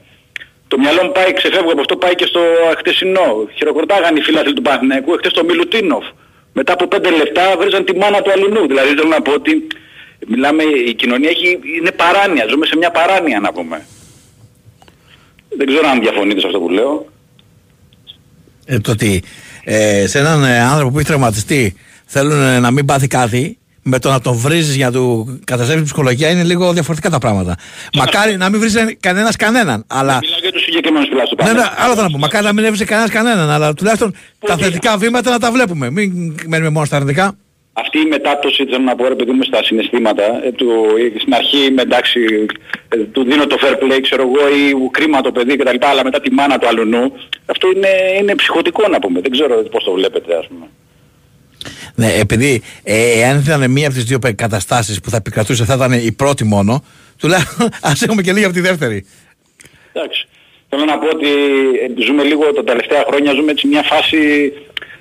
Το 0.71 0.77
μυαλό 0.77 1.01
μου 1.05 1.11
πάει, 1.11 1.33
ξεφεύγω 1.33 1.71
από 1.71 1.81
αυτό, 1.85 1.95
πάει 2.03 2.15
και 2.15 2.25
στο 2.31 2.41
χτεσινό. 2.79 3.27
Χειροκροτάγαν 3.57 4.15
οι 4.15 4.21
φίλαθλοι 4.21 4.53
του 4.53 4.61
Παναθηναϊκού 4.61 5.13
εχθές 5.13 5.31
στο 5.31 5.43
Μιλουτίνοφ. 5.43 6.05
Μετά 6.53 6.73
από 6.73 6.87
πέντε 6.87 7.09
λεπτά 7.09 7.43
βρίζαν 7.59 7.85
τη 7.85 7.93
μάνα 7.95 8.21
του 8.21 8.31
αλληνού. 8.31 8.67
Δηλαδή 8.67 8.89
θέλω 8.97 9.09
να 9.17 9.21
πω 9.21 9.31
ότι 9.31 9.67
μιλάμε, 10.27 10.63
η 10.63 10.93
κοινωνία 10.93 11.29
έχει, 11.29 11.59
είναι 11.77 11.91
παράνοια. 11.91 12.45
Ζούμε 12.49 12.65
σε 12.65 12.75
μια 12.77 12.91
παράνοια 12.91 13.39
να 13.39 13.51
πούμε. 13.53 13.85
Δεν 15.57 15.67
ξέρω 15.67 15.87
αν 15.87 15.99
διαφωνείτε 15.99 16.39
σε 16.39 16.47
αυτό 16.47 16.59
που 16.59 16.69
λέω. 16.69 17.05
Ε, 18.65 18.79
το 18.79 18.91
ότι 18.91 19.23
ε, 19.63 20.07
σε 20.07 20.19
έναν 20.19 20.43
ε, 20.43 20.59
άνθρωπο 20.59 20.91
που 20.91 20.97
έχει 20.97 21.07
τραυματιστεί 21.07 21.75
θέλουν 22.05 22.41
ε, 22.41 22.59
να 22.59 22.71
μην 22.71 22.85
πάθει 22.85 23.07
κάτι 23.07 23.57
με 23.83 23.99
το 23.99 24.09
να 24.09 24.21
τον 24.21 24.33
βρίζεις 24.35 24.75
για 24.75 24.85
να 24.85 24.91
του 24.91 25.25
καταστρέψεις 25.43 25.75
την 25.75 25.83
ψυχολογία 25.83 26.29
είναι 26.29 26.43
λίγο 26.43 26.73
διαφορετικά 26.73 27.09
τα 27.09 27.17
πράγματα. 27.17 27.55
Μακάρι 27.93 28.37
να 28.37 28.49
μην 28.49 28.59
βρίζεις 28.59 28.95
κανένας 28.99 29.35
κανέναν. 29.35 29.83
Αλλά... 29.87 30.19
Μιλάω 30.21 30.39
για 30.41 30.51
τους 30.51 30.61
συγκεκριμένους 30.63 31.07
φυλάς 31.07 31.29
του 31.29 31.35
Ναι, 31.39 31.43
ναι, 31.43 31.51
Παναθηναϊκού. 31.53 31.83
άλλο 31.83 31.95
θα 31.95 32.01
να 32.01 32.09
πω. 32.09 32.17
Μακάρι 32.17 32.45
να 32.45 32.53
μην 32.53 32.63
έβριζε 32.63 32.85
κανένας 32.85 33.11
κανέναν. 33.11 33.49
Αλλά 33.49 33.73
τουλάχιστον 33.73 34.15
τα 34.45 34.57
θετικά 34.57 34.97
βήματα 34.97 35.29
να 35.31 35.39
τα 35.39 35.51
βλέπουμε. 35.51 35.89
Μην 35.89 36.35
μένουμε 36.47 36.69
μόνο 36.69 36.85
στα 36.85 36.95
αρνητικά. 36.95 37.35
Αυτή 37.73 37.99
η 37.99 38.05
μετάπτωση, 38.05 38.65
θέλω 38.65 38.83
να 38.83 38.95
πω 38.95 39.07
ρε 39.07 39.15
παιδί 39.15 39.31
μου, 39.31 39.43
στα 39.43 39.63
συναισθήματα, 39.63 40.23
ε, 40.45 40.51
του, 40.51 40.69
ε, 41.15 41.19
στην 41.19 41.33
αρχή 41.33 41.71
με 41.75 41.81
εντάξει, 41.81 42.19
ε, 42.89 42.97
του 42.97 43.23
δίνω 43.23 43.47
το 43.47 43.57
fair 43.61 43.75
play, 43.83 43.99
ξέρω 44.01 44.21
εγώ, 44.21 44.47
ή 44.55 44.89
κρίμα 44.91 45.21
το 45.21 45.31
παιδί 45.31 45.55
κτλ. 45.57 45.75
Αλλά 45.79 46.03
μετά 46.03 46.21
τη 46.21 46.31
μάνα 46.31 46.57
του 46.57 46.67
αλουνού, 46.67 47.11
αυτό 47.45 47.67
είναι, 47.75 47.87
είναι 48.19 48.35
ψυχοτικό 48.35 48.87
να 48.87 48.99
πούμε. 48.99 49.21
Δεν 49.21 49.31
ξέρω 49.31 49.55
πώς 49.71 49.83
το 49.83 49.91
βλέπετε 49.91 50.37
ας 50.37 50.47
πούμε. 50.47 50.65
Ναι, 51.95 52.13
επειδή 52.13 52.61
ε, 52.83 53.19
εάν 53.19 53.39
ήταν 53.39 53.71
μία 53.71 53.87
από 53.87 53.95
τις 53.95 54.03
δύο 54.03 54.19
καταστάσεις 54.35 54.99
που 54.99 55.09
θα 55.09 55.17
επικρατούσε, 55.17 55.65
θα 55.65 55.73
ήταν 55.73 55.91
η 55.91 56.11
πρώτη 56.11 56.43
μόνο, 56.43 56.83
τουλάχιστον 57.17 57.69
ας 57.91 58.01
έχουμε 58.01 58.21
και 58.21 58.33
λίγη 58.33 58.45
από 58.45 58.53
τη 58.53 58.61
δεύτερη. 58.61 59.05
Εντάξει. 59.93 60.27
Θέλω 60.69 60.85
να 60.85 60.97
πω 60.97 61.07
ότι 61.07 61.27
ε, 61.27 62.03
ζούμε 62.05 62.23
λίγο 62.23 62.53
τα 62.53 62.63
τελευταία 62.63 63.03
χρόνια, 63.07 63.33
ζούμε 63.33 63.51
έτσι 63.51 63.67
μια 63.67 63.83
φάση 63.83 64.17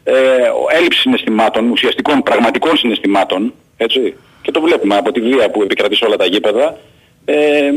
ε, 0.04 0.12
έλλειψης 0.76 1.00
συναισθημάτων, 1.00 1.70
ουσιαστικών, 1.70 2.22
πραγματικών 2.22 2.76
συναισθημάτων, 2.76 3.52
έτσι. 3.76 4.14
Και 4.42 4.50
το 4.50 4.60
βλέπουμε 4.60 4.96
από 4.96 5.12
τη 5.12 5.20
βία 5.20 5.50
που 5.50 5.62
επικρατεί 5.62 5.96
σε 5.96 6.04
όλα 6.04 6.16
τα 6.16 6.26
γήπεδα. 6.26 6.78
Ε, 7.24 7.70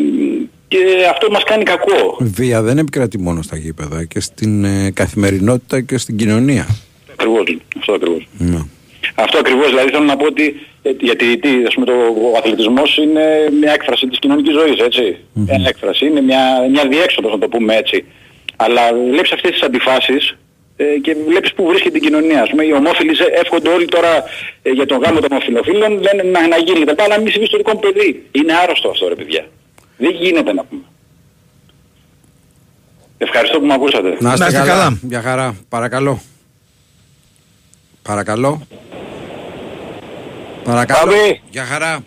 και 0.67 0.79
αυτό 1.09 1.31
μας 1.31 1.43
κάνει 1.43 1.63
κακό. 1.63 2.17
Η 2.19 2.23
βία 2.23 2.61
δεν 2.61 2.77
επικρατεί 2.77 3.19
μόνο 3.19 3.41
στα 3.41 3.57
γήπεδα 3.57 4.05
και 4.05 4.19
στην 4.19 4.63
ε, 4.63 4.91
καθημερινότητα 4.91 5.81
και 5.81 5.97
στην 5.97 6.17
κοινωνία. 6.17 6.67
Ακριβώς, 7.23 7.57
αυτό 7.79 7.93
ακριβώς. 7.93 8.27
Ναι. 8.37 8.59
Αυτό 9.15 9.37
ακριβώς, 9.37 9.67
δηλαδή 9.69 9.89
θέλω 9.89 10.03
να 10.03 10.17
πω 10.17 10.25
ότι 10.25 10.45
ε, 10.81 10.89
γιατί 10.99 11.37
τι, 11.37 11.49
ας 11.67 11.73
πούμε, 11.73 11.85
το, 11.85 11.93
ο 11.93 12.37
αθλητισμός 12.37 12.97
είναι 12.97 13.23
μια 13.59 13.71
έκφραση 13.73 14.07
της 14.07 14.19
κοινωνικής 14.19 14.53
ζωής, 14.53 14.79
έτσι. 14.79 15.17
Μια 15.33 15.61
έκφραση, 15.67 16.05
είναι 16.05 16.21
μια, 16.21 16.41
μια 16.71 16.87
διέξοδος 16.87 17.31
να 17.31 17.39
το 17.39 17.47
πούμε 17.47 17.75
έτσι. 17.75 18.05
Αλλά 18.55 18.81
βλέπεις 19.11 19.31
αυτές 19.31 19.51
τις 19.51 19.61
αντιφάσεις 19.61 20.35
ε, 20.77 20.83
και 21.01 21.15
βλέπεις 21.27 21.53
που 21.53 21.65
βρίσκεται 21.67 21.97
η 21.97 22.01
κοινωνία. 22.01 22.41
Ας 22.41 22.49
πούμε, 22.49 22.63
οι 22.65 22.71
ομόφυλοι 22.73 23.15
σε- 23.15 23.31
εύχονται 23.43 23.69
όλοι 23.69 23.85
τώρα 23.85 24.23
ε, 24.61 24.69
για 24.69 24.85
τον 24.85 24.97
γάμο 25.01 25.19
των 25.19 25.31
ομοφυλοφίλων, 25.31 25.91
λένε 26.01 26.23
να, 26.31 26.47
να 26.47 26.57
γίνει 26.57 26.79
κτλ. 26.85 27.01
Αλλά 27.03 27.15
να 27.15 27.21
μην 27.21 27.31
συμβεί 27.31 27.47
στο 27.47 27.57
δικό 27.57 27.71
μου 27.73 27.79
παιδί. 27.79 28.25
Είναι 28.31 28.53
άρρωστο 28.53 28.89
αυτό 28.89 29.07
ρε 29.07 29.15
παιδιά. 29.15 29.45
Δεν 29.97 30.11
γίνεται 30.11 30.53
να 30.53 30.63
πούμε. 30.63 30.81
Ευχαριστώ 33.17 33.59
που 33.59 33.65
με 33.65 33.73
ακούσατε. 33.73 34.17
Να 34.19 34.33
είστε 34.33 34.51
καλά. 34.65 34.99
Για 35.01 35.21
χαρά. 35.21 35.55
Παρακαλώ. 35.69 36.21
Παρακαλώ. 38.03 38.67
Παρακαλώ. 40.63 41.11
Για 41.49 41.65
χαρά. 41.65 42.03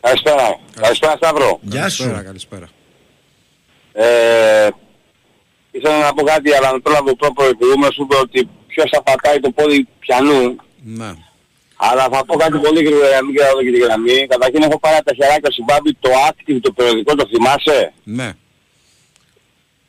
Καλησπέρα. 0.00 0.58
Καλησπέρα 0.80 1.16
Σταύρο. 1.16 1.58
Γεια 1.62 1.88
σου. 1.88 2.02
Καλησπέρα, 2.02 2.22
καλησπέρα. 2.22 2.68
Ε, 3.92 4.68
ήθελα 5.70 5.98
να 5.98 6.14
πω 6.14 6.22
κάτι 6.22 6.54
αλλά 6.54 6.72
να 6.72 6.80
πρόλαβω 6.80 7.16
το 7.16 7.32
προηγούμενο 7.32 7.92
σου 7.92 8.02
είπε 8.02 8.16
ότι 8.16 8.48
ποιος 8.66 8.90
θα 8.92 9.02
πατάει 9.02 9.40
το 9.40 9.50
πόδι 9.50 9.88
πιανού. 9.98 10.56
Ναι. 10.82 11.12
Αλλά 11.76 12.08
θα 12.12 12.24
πω 12.24 12.36
κάτι 12.36 12.58
πολύ 12.58 12.82
γρήγορα 12.82 13.06
για 13.08 13.16
να 13.20 13.24
μην 13.24 13.34
κρατάω 13.34 13.62
και 13.62 13.70
τη 13.70 13.78
γραμμή. 13.78 14.26
Καταρχήν 14.26 14.62
έχω 14.62 14.78
πάρει 14.78 14.96
από 14.96 15.04
τα 15.04 15.14
χεράκια 15.14 15.50
στην 15.50 15.64
Μπάμπη 15.64 15.94
το 16.00 16.10
active 16.28 16.58
το 16.60 16.72
περιοδικό, 16.72 17.14
το 17.14 17.26
θυμάσαι; 17.32 17.92
Ναι. 18.04 18.32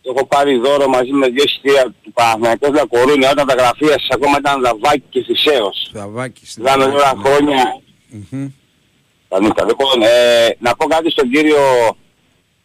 Το 0.01 0.13
έχω 0.15 0.25
πάρει 0.25 0.57
δώρο 0.57 0.87
μαζί 0.87 1.11
με 1.11 1.27
δύο 1.27 1.43
εισιτήρια 1.43 1.93
του 2.03 2.11
Παναθηναϊκού 2.13 2.73
La 2.73 2.81
Coruña 2.81 3.31
όταν 3.31 3.47
τα 3.47 3.53
γραφεία 3.53 3.91
σας 3.91 4.07
ακόμα 4.09 4.37
ήταν 4.39 4.61
Δαβάκη 4.61 5.03
και 5.09 5.23
Θησέως. 5.23 5.89
Δαβάκης. 5.93 6.55
Ήταν 6.55 6.81
όλα 6.81 7.13
χρόνια 7.23 7.81
Πανίκα. 9.27 9.65
Λοιπόν, 9.65 10.01
ε, 10.01 10.55
να 10.59 10.75
πω 10.75 10.85
κάτι 10.87 11.11
στον 11.11 11.29
κύριο 11.29 11.61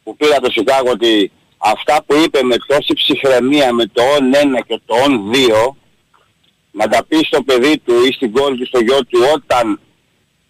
που 0.02 0.16
πήρα 0.16 0.40
το 0.40 0.50
Σικάγο 0.50 0.90
ότι 0.90 1.30
αυτά 1.58 2.04
που 2.06 2.14
είπε 2.24 2.42
με 2.42 2.56
τόση 2.66 2.92
ψυχραιμία 2.94 3.72
με 3.72 3.86
το 3.86 4.02
on 4.16 4.58
1 4.58 4.62
και 4.66 4.80
το 4.86 4.94
on 5.06 5.12
2 5.68 5.76
να 6.70 6.88
τα 6.88 7.04
πει 7.04 7.16
στο 7.16 7.42
παιδί 7.42 7.78
του 7.78 7.94
ή 8.08 8.12
στην 8.12 8.32
κόρη 8.32 8.56
του, 8.56 8.66
στο 8.66 8.78
γιο 8.80 9.04
του 9.04 9.20
όταν 9.34 9.80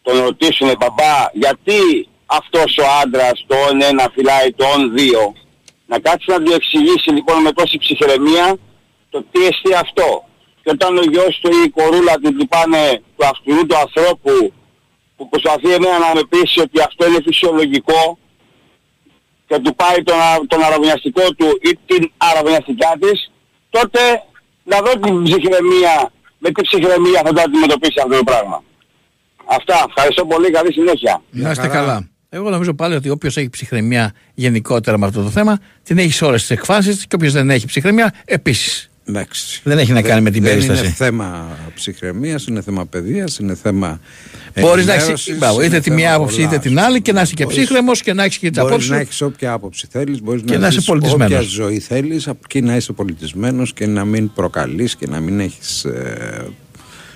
τον 0.03 0.21
ρωτήσουν 0.21 0.69
μπαμπά 0.79 1.29
γιατί 1.33 2.09
αυτός 2.27 2.79
ο 2.79 2.85
άντρας 3.03 3.45
το 3.47 3.57
on 3.71 4.03
1 4.05 4.07
φυλάει 4.15 4.53
το 4.53 4.65
on 4.75 4.99
2 4.99 5.45
να 5.87 5.99
κάτσει 5.99 6.31
να 6.31 6.43
του 6.43 6.53
εξηγήσει 6.53 7.11
λοιπόν 7.11 7.43
με 7.43 7.53
τόση 7.53 7.79
ψυχραιμία 7.79 8.57
το 9.11 9.25
τι 9.31 9.41
εστί 9.47 9.75
αυτό. 9.75 10.25
Και 10.63 10.71
όταν 10.71 10.99
ο 10.99 11.03
γιος 11.03 11.39
του 11.43 11.51
ή 11.53 11.63
η 11.65 11.69
κορούλα 11.69 12.15
του 12.23 12.35
του 12.37 12.49
πάνε 12.49 13.03
του 13.17 13.27
αυτού 13.27 13.67
του 13.67 13.77
ανθρώπου 13.77 14.53
που 15.17 15.29
προσπαθεί 15.29 15.71
εμένα 15.73 15.99
να 15.99 16.15
με 16.15 16.23
πείσει 16.29 16.61
ότι 16.61 16.81
αυτό 16.81 17.07
είναι 17.07 17.21
φυσιολογικό 17.25 18.19
και 19.49 19.59
του 19.59 19.75
πάει 19.75 20.03
τον, 20.03 20.19
α- 20.19 20.47
τον 20.47 20.63
αραβωνιαστικό 20.63 21.23
του 21.35 21.59
ή 21.63 21.79
την 21.87 22.13
αραβωνιαστικά 22.17 22.97
της, 23.01 23.33
τότε 23.71 24.01
να 24.65 24.79
δω 24.81 24.93
την 24.99 25.23
ψυχραιμία, 25.23 26.13
με 26.39 26.51
τι 26.51 26.63
ψυχραιμία 26.63 27.23
θα 27.25 27.33
το 27.33 27.41
αντιμετωπίσει 27.41 28.01
αυτό 28.05 28.17
το 28.17 28.25
πράγμα. 28.25 28.63
Αυτά. 29.45 29.85
Ευχαριστώ 29.89 30.27
πολύ. 30.27 30.51
Καλή 30.51 30.73
συνέχεια. 30.73 31.23
Να 31.31 31.51
είστε 31.51 31.69
καλά. 31.69 32.09
Εγώ 32.37 32.51
νομίζω 32.51 32.75
πάλι 32.75 32.95
ότι 32.95 33.09
όποιος 33.11 33.37
έχει 33.37 33.51
ψυχραιμία 33.51 34.13
γενικότερα 34.35 34.99
με 34.99 35.07
αυτό 35.07 35.23
το 35.23 35.31
θέμα, 35.31 35.59
την 35.83 35.99
έχει 35.99 36.13
σε 36.13 36.25
όλες 36.25 36.41
τις 36.41 36.51
εκφάσεις 36.51 37.07
και 37.07 37.15
όποιος 37.15 37.33
δεν 37.33 37.51
έχει 37.51 37.67
ψυχραιμία, 37.67 38.15
επίσης. 38.25 38.91
Εντάξει. 39.09 39.61
Δεν 39.65 39.79
έχει 39.79 39.93
να 39.93 40.03
κάνει 40.03 40.21
με 40.21 40.31
την 40.31 40.43
δεν 40.43 40.51
περίσταση. 40.53 40.85
Είναι 40.85 40.93
θέμα 40.93 41.57
ψυχραιμίας, 41.75 42.47
είναι 42.47 42.61
θέμα 42.63 42.87
παιδείας, 42.87 43.39
είναι 43.39 43.55
θέμα. 43.55 44.01
Μπορείς 44.61 44.87
να 44.87 44.93
ενημέρωσης, 44.93 45.29
έχει 45.29 45.55
είτε 45.55 45.65
είναι 45.65 45.81
τη 45.81 45.91
μία 45.91 46.05
θέμα 46.05 46.15
άποψη 46.15 46.37
πολλά. 46.37 46.49
είτε 46.49 46.59
την 46.59 46.79
άλλη 46.81 47.03
και 47.03 47.13
να 47.13 47.21
είσαι 47.21 47.35
και 47.35 47.45
Μπορείς- 47.45 47.59
ψύχρεμος 47.59 48.03
και 48.03 48.13
να 48.13 48.25
έχεις 48.25 48.39
και 48.39 48.49
τις 48.49 48.57
Μπορείς 48.59 48.71
απόψεις. 48.73 48.91
να 48.91 48.97
έχεις 48.99 49.21
όποια 49.21 49.53
άποψη 49.53 49.87
θέλεις, 49.91 50.23
μπορείς 50.23 50.43
Και 50.45 50.53
να, 50.53 50.59
να 50.59 50.67
είσαι 50.67 50.79
ζεις 50.79 50.87
πολιτισμένος. 50.89 51.33
Όποια 51.33 51.41
ζωή 51.49 51.79
θέλεις, 51.79 52.29
και 52.47 52.61
να 52.61 52.77
είσαι 52.77 52.93
πολιτισμένος 52.93 53.73
και 53.73 53.87
να 53.87 54.05
μην 54.05 54.33
προκαλείς 54.33 54.97
και 54.97 55.07
να 55.07 55.21
μην 55.21 55.41
έχεις. 55.41 55.87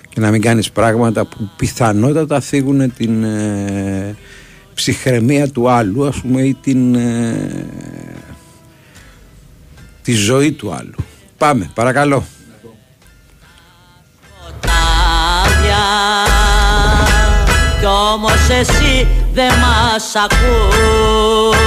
και 0.08 0.20
να 0.20 0.30
μην 0.30 0.40
κάνεις 0.40 0.70
πράγματα 0.70 1.24
που 1.26 1.50
πιθανότατα 1.56 2.40
θίγουν 2.40 2.92
την 2.96 3.24
ε, 3.24 4.16
ψυχραιμία 4.80 5.48
του 5.48 5.70
άλλου, 5.70 6.06
ας 6.06 6.20
πούμε, 6.20 6.42
ή 6.42 6.54
την. 6.54 6.94
ε, 6.94 7.66
τη 10.02 10.12
ζωή 10.12 10.52
του 10.52 10.72
άλλου. 10.72 10.94
Πάμε, 11.38 11.70
παρακαλώ. 11.74 12.24
άδεια 15.44 15.86
Κι 17.80 17.86
όμως 17.86 18.48
εσύ 18.60 19.06
δεν 19.34 19.52
μας 19.52 20.14
ακούς 20.24 21.58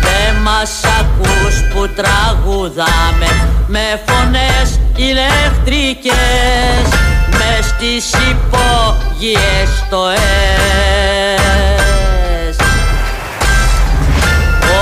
Δεν 0.00 0.34
μας 0.42 0.80
ακούς 1.00 1.54
που 1.72 1.88
τραγουδάμε 1.88 3.30
Με 3.66 4.02
φωνές 4.06 4.80
ηλεκτρικές 4.96 6.86
Μες 7.30 7.66
στις 7.66 8.14
υπόγειες 9.16 9.68
στοές. 9.86 10.16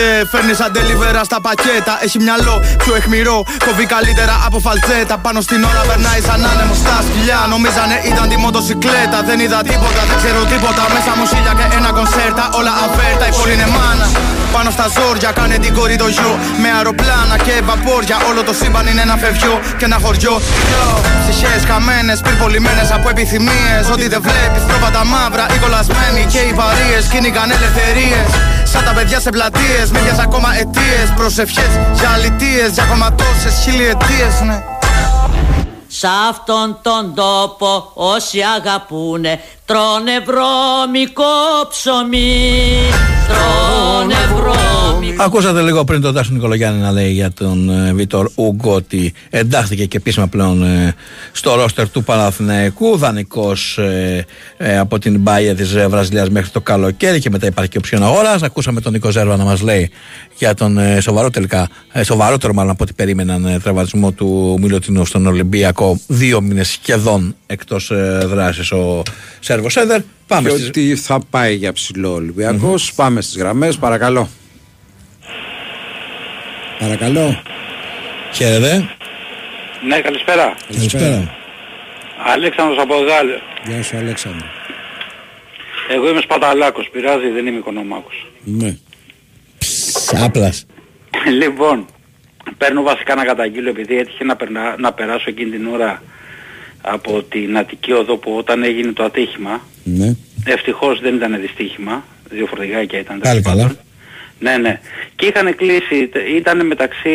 και 0.01 0.25
φέρνει 0.31 0.53
σαν 0.53 0.71
τελιβέρα 0.73 1.23
στα 1.23 1.41
πακέτα. 1.41 1.93
Έχει 2.05 2.17
μυαλό 2.27 2.55
πιο 2.83 2.95
αιχμηρό. 2.95 3.37
Κοβεί 3.65 3.85
καλύτερα 3.95 4.35
από 4.45 4.57
φαλτσέτα. 4.65 5.15
Πάνω 5.25 5.39
στην 5.47 5.63
ώρα 5.69 5.81
περνάει 5.89 6.21
σαν 6.27 6.45
άνεμο 6.51 6.75
στα 6.83 6.95
σκυλιά. 7.07 7.39
Νομίζανε 7.53 7.97
ήταν 8.11 8.25
τη 8.29 8.37
μοτοσυκλέτα. 8.43 9.17
Δεν 9.29 9.39
είδα 9.43 9.59
τίποτα, 9.69 10.01
δεν 10.09 10.17
ξέρω 10.21 10.41
τίποτα. 10.53 10.83
Μέσα 10.95 11.11
μου 11.17 11.25
σίλια 11.31 11.53
και 11.57 11.65
ένα 11.79 11.89
κονσέρτα. 11.97 12.43
Όλα 12.59 12.73
αβέρτα, 12.85 13.25
η 13.31 13.33
πόλη 13.37 13.53
είναι 13.57 13.67
μάνα. 13.75 14.07
Πάνω 14.55 14.69
στα 14.77 14.85
ζόρια 14.95 15.31
κάνε 15.31 15.57
την 15.63 15.73
κόρη 15.77 15.95
το 16.03 16.07
γιο. 16.15 16.33
Με 16.61 16.69
αεροπλάνα 16.77 17.37
και 17.45 17.53
βαπόρια. 17.69 18.17
Όλο 18.29 18.41
το 18.43 18.53
σύμπαν 18.59 18.85
είναι 18.87 19.01
ένα 19.07 19.15
φευγιό 19.23 19.55
και 19.77 19.85
ένα 19.89 19.97
χωριό. 20.03 20.35
Ψυχές 21.21 21.61
χαμένες, 21.69 22.19
πυρπολιμένες 22.25 22.89
από 22.97 23.09
επιθυμίες. 23.09 23.83
Ό,τι 23.93 24.05
δεν 24.13 24.21
βλέπεις, 24.27 24.61
πρόβατα 24.69 25.01
μαύρα, 25.13 25.45
οι 25.53 25.57
κολλασμένοι 25.63 26.21
και 26.33 26.41
οι 26.47 26.53
βαρίε. 26.59 26.99
Κίνηκαν 27.11 27.47
ελευθερίες. 27.57 28.29
Σαν 28.71 28.83
τα 28.87 28.91
παιδιά 28.97 29.19
σε 29.25 29.29
πλατείες, 29.35 29.85
μερικέ 29.93 30.15
ακόμα 30.27 30.49
αιτίες. 30.59 31.07
Προσευχές 31.19 31.71
για 31.99 32.09
αλητίες, 32.15 32.69
για 32.75 32.83
ακόμα 32.83 33.07
τόσες 33.19 33.55
χιλιετίες, 33.63 34.33
ναι. 34.47 34.57
Σ' 35.93 36.03
αυτόν 36.29 36.79
τον 36.81 37.13
τόπο 37.15 37.91
όσοι 37.93 38.41
αγαπούνε 38.41 39.41
τρώνε 39.65 40.19
βρώμικο 40.19 41.23
ψωμί. 41.69 42.89
Τρώνε 43.27 44.15
βρώμικο 44.35 44.80
Ακούσατε 45.25 45.61
λίγο 45.61 45.83
πριν 45.83 46.01
τον 46.01 46.13
Τάσο 46.13 46.33
Νικολογιάννη 46.33 46.81
να 46.81 46.91
λέει 46.91 47.11
για 47.11 47.31
τον 47.31 47.69
ε, 47.69 47.93
Βίτορ 47.93 48.29
Ούγκο 48.35 48.73
ότι 48.73 49.13
εντάχθηκε 49.29 49.85
και 49.85 49.97
επίσημα 49.97 50.27
πλέον 50.27 50.63
ε, 50.63 50.95
στο 51.31 51.55
ρόστερ 51.55 51.89
του 51.89 52.03
Παναθηναϊκού. 52.03 52.97
Δανεικός 52.97 53.79
από 54.79 54.99
την 54.99 55.19
Μπάια 55.19 55.55
της 55.55 55.73
Βραζιλίας 55.87 56.29
μέχρι 56.29 56.49
το 56.49 56.61
καλοκαίρι 56.61 57.19
και 57.19 57.29
μετά 57.29 57.47
υπάρχει 57.47 57.69
και 57.69 57.77
οψιόν 57.77 58.03
αγοράς. 58.03 58.43
Ακούσαμε 58.43 58.81
τον 58.81 58.91
Νίκο 58.91 59.09
Ζέρβα 59.09 59.35
να 59.35 59.43
μας 59.43 59.61
λέει 59.61 59.89
για 60.37 60.53
τον 60.53 60.77
ε, 60.77 60.99
σοβαρό 60.99 61.29
τελικά, 61.29 61.69
ε, 61.91 62.03
σοβαρότερο 62.03 62.53
μάλλον 62.53 62.71
από 62.71 62.83
ό,τι 62.83 62.93
περίμεναν 62.93 63.45
ε, 63.45 63.59
τραυματισμό 63.59 64.11
του 64.11 64.57
Μιλωτινού 64.61 65.05
στον 65.05 65.27
Ολυμπιακό. 65.27 65.99
Δύο 66.07 66.41
μήνες 66.41 66.67
σχεδόν 66.67 67.35
εκτός 67.45 67.91
δράσης 68.25 68.71
ο 68.71 69.03
Σέρβος 69.39 69.71
Σέντερ. 69.71 70.01
Πάμε 70.27 70.49
και 70.49 70.55
στις... 70.55 70.67
ότι 70.67 70.95
θα 70.95 71.19
πάει 71.29 71.55
για 71.55 71.73
ψηλό 71.73 72.13
Ολυμπιακός. 72.13 72.93
Πάμε 72.93 73.21
στις 73.21 73.37
γραμμές, 73.37 73.75
παρακαλώ. 73.75 74.29
Παρακαλώ. 76.81 77.41
Χαίρετε. 78.33 78.89
Ναι, 79.87 79.99
καλησπέρα. 79.99 80.55
Καλησπέρα. 80.73 81.35
Αλέξανδρος 82.33 82.77
από 82.77 82.95
Γάλλιο. 82.95 83.39
Γεια 83.67 83.83
σου 83.83 83.97
Αλέξανδρο. 83.97 84.47
Εγώ 85.89 86.09
είμαι 86.09 86.21
Σπαταλάκος, 86.21 86.89
πειράζει, 86.91 87.29
δεν 87.29 87.47
είμαι 87.47 87.57
Οικονομάκος. 87.57 88.27
Ναι. 88.43 88.77
Άπλας. 90.23 90.65
λοιπόν, 91.39 91.85
παίρνω 92.57 92.81
βασικά 92.81 93.15
να 93.15 93.23
καταγγείλω 93.23 93.69
επειδή 93.69 93.97
έτυχε 93.97 94.23
να, 94.23 94.35
περνά, 94.35 94.75
να 94.79 94.93
περάσω 94.93 95.25
εκείνη 95.27 95.51
την 95.51 95.67
ώρα 95.67 96.01
από 96.81 97.23
την 97.23 97.57
Αττική 97.57 97.91
Οδό 97.91 98.17
που 98.17 98.35
όταν 98.37 98.63
έγινε 98.63 98.91
το 98.91 99.03
ατύχημα. 99.03 99.61
Ναι. 99.83 100.15
Ευτυχώς 100.43 100.99
δεν 100.99 101.15
ήταν 101.15 101.41
δυστύχημα, 101.41 102.03
δύο 102.29 102.45
φορτηγάκια 102.45 102.99
ήταν. 102.99 103.19
Πάλι 103.19 103.41
καλά. 103.41 103.75
Ναι, 104.41 104.57
ναι. 104.57 104.79
Και 105.15 105.25
είχαν 105.25 105.55
κλείσει, 105.55 106.09
ήταν 106.35 106.65
μεταξύ 106.65 107.09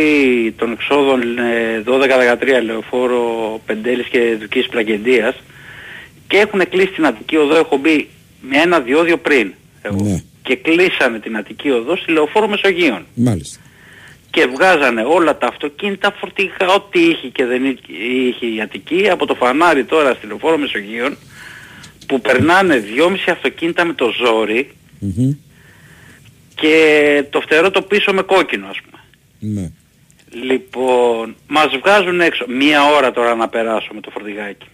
των 0.59 0.73
εξόδων 0.73 1.39
ε, 1.39 1.83
12-13 1.87 2.63
λεωφόρο 2.65 3.61
Πεντέλης 3.67 4.07
και 4.07 4.37
Δουκής 4.41 4.67
Πλαγεντίας 4.69 5.35
και 6.29 6.37
έχουν 6.37 6.69
κλείσει 6.69 6.91
την 6.93 7.07
Αττική 7.07 7.37
Οδό, 7.37 7.57
έχω 7.57 7.77
μπει 7.77 8.09
με 8.41 8.57
ένα 8.59 8.81
διόδιο 8.81 9.17
πριν. 9.17 9.53
Εγώ. 9.83 10.03
Ναι. 10.03 10.23
Και 10.43 10.57
κλείσανε 10.57 11.19
την 11.19 11.37
Αττική 11.37 11.71
Οδό 11.71 11.97
στη 11.97 12.13
λεωφόρο 12.13 12.49
Μεσογείων. 12.49 13.07
Μάλιστα. 13.15 13.61
Και 14.31 14.47
βγάζανε 14.55 15.03
όλα 15.03 15.37
τα 15.39 15.47
αυτοκίνητα 15.47 16.15
φορτηγά, 16.19 16.67
ό,τι 16.77 17.01
είχε 17.01 17.29
και 17.29 17.45
δεν 17.45 17.65
είχε- 17.65 18.03
είχε 18.29 18.47
η 18.47 18.61
Αττική, 18.61 19.09
από 19.11 19.27
το 19.27 19.35
φανάρι 19.35 19.85
τώρα 19.85 20.15
στη 20.15 20.27
λεωφόρο 20.27 20.59
Μεσογείων, 20.59 21.17
που 22.07 22.21
περνάνε 22.21 22.77
δυόμιση 22.77 23.31
αυτοκίνητα 23.31 23.85
με 23.85 23.93
το 23.93 24.13
ζόρι 24.25 24.71
και 26.61 27.25
το 27.31 27.41
φτερό 27.41 27.71
το 27.71 27.83
πίσω 27.83 28.13
με 28.13 28.23
κόκκινο 28.23 28.67
ας 28.69 28.77
πούμε. 28.85 29.03
Ναι. 29.39 29.71
Λοιπόν, 30.43 31.37
μας 31.49 31.67
βγάζουν 31.83 32.21
έξω, 32.21 32.45
μία 32.49 32.85
ώρα 32.97 33.11
τώρα 33.13 33.35
να 33.35 33.49
περάσω 33.49 33.89
με 33.95 34.01
το 34.01 34.11
φορτηγάκι. 34.11 34.67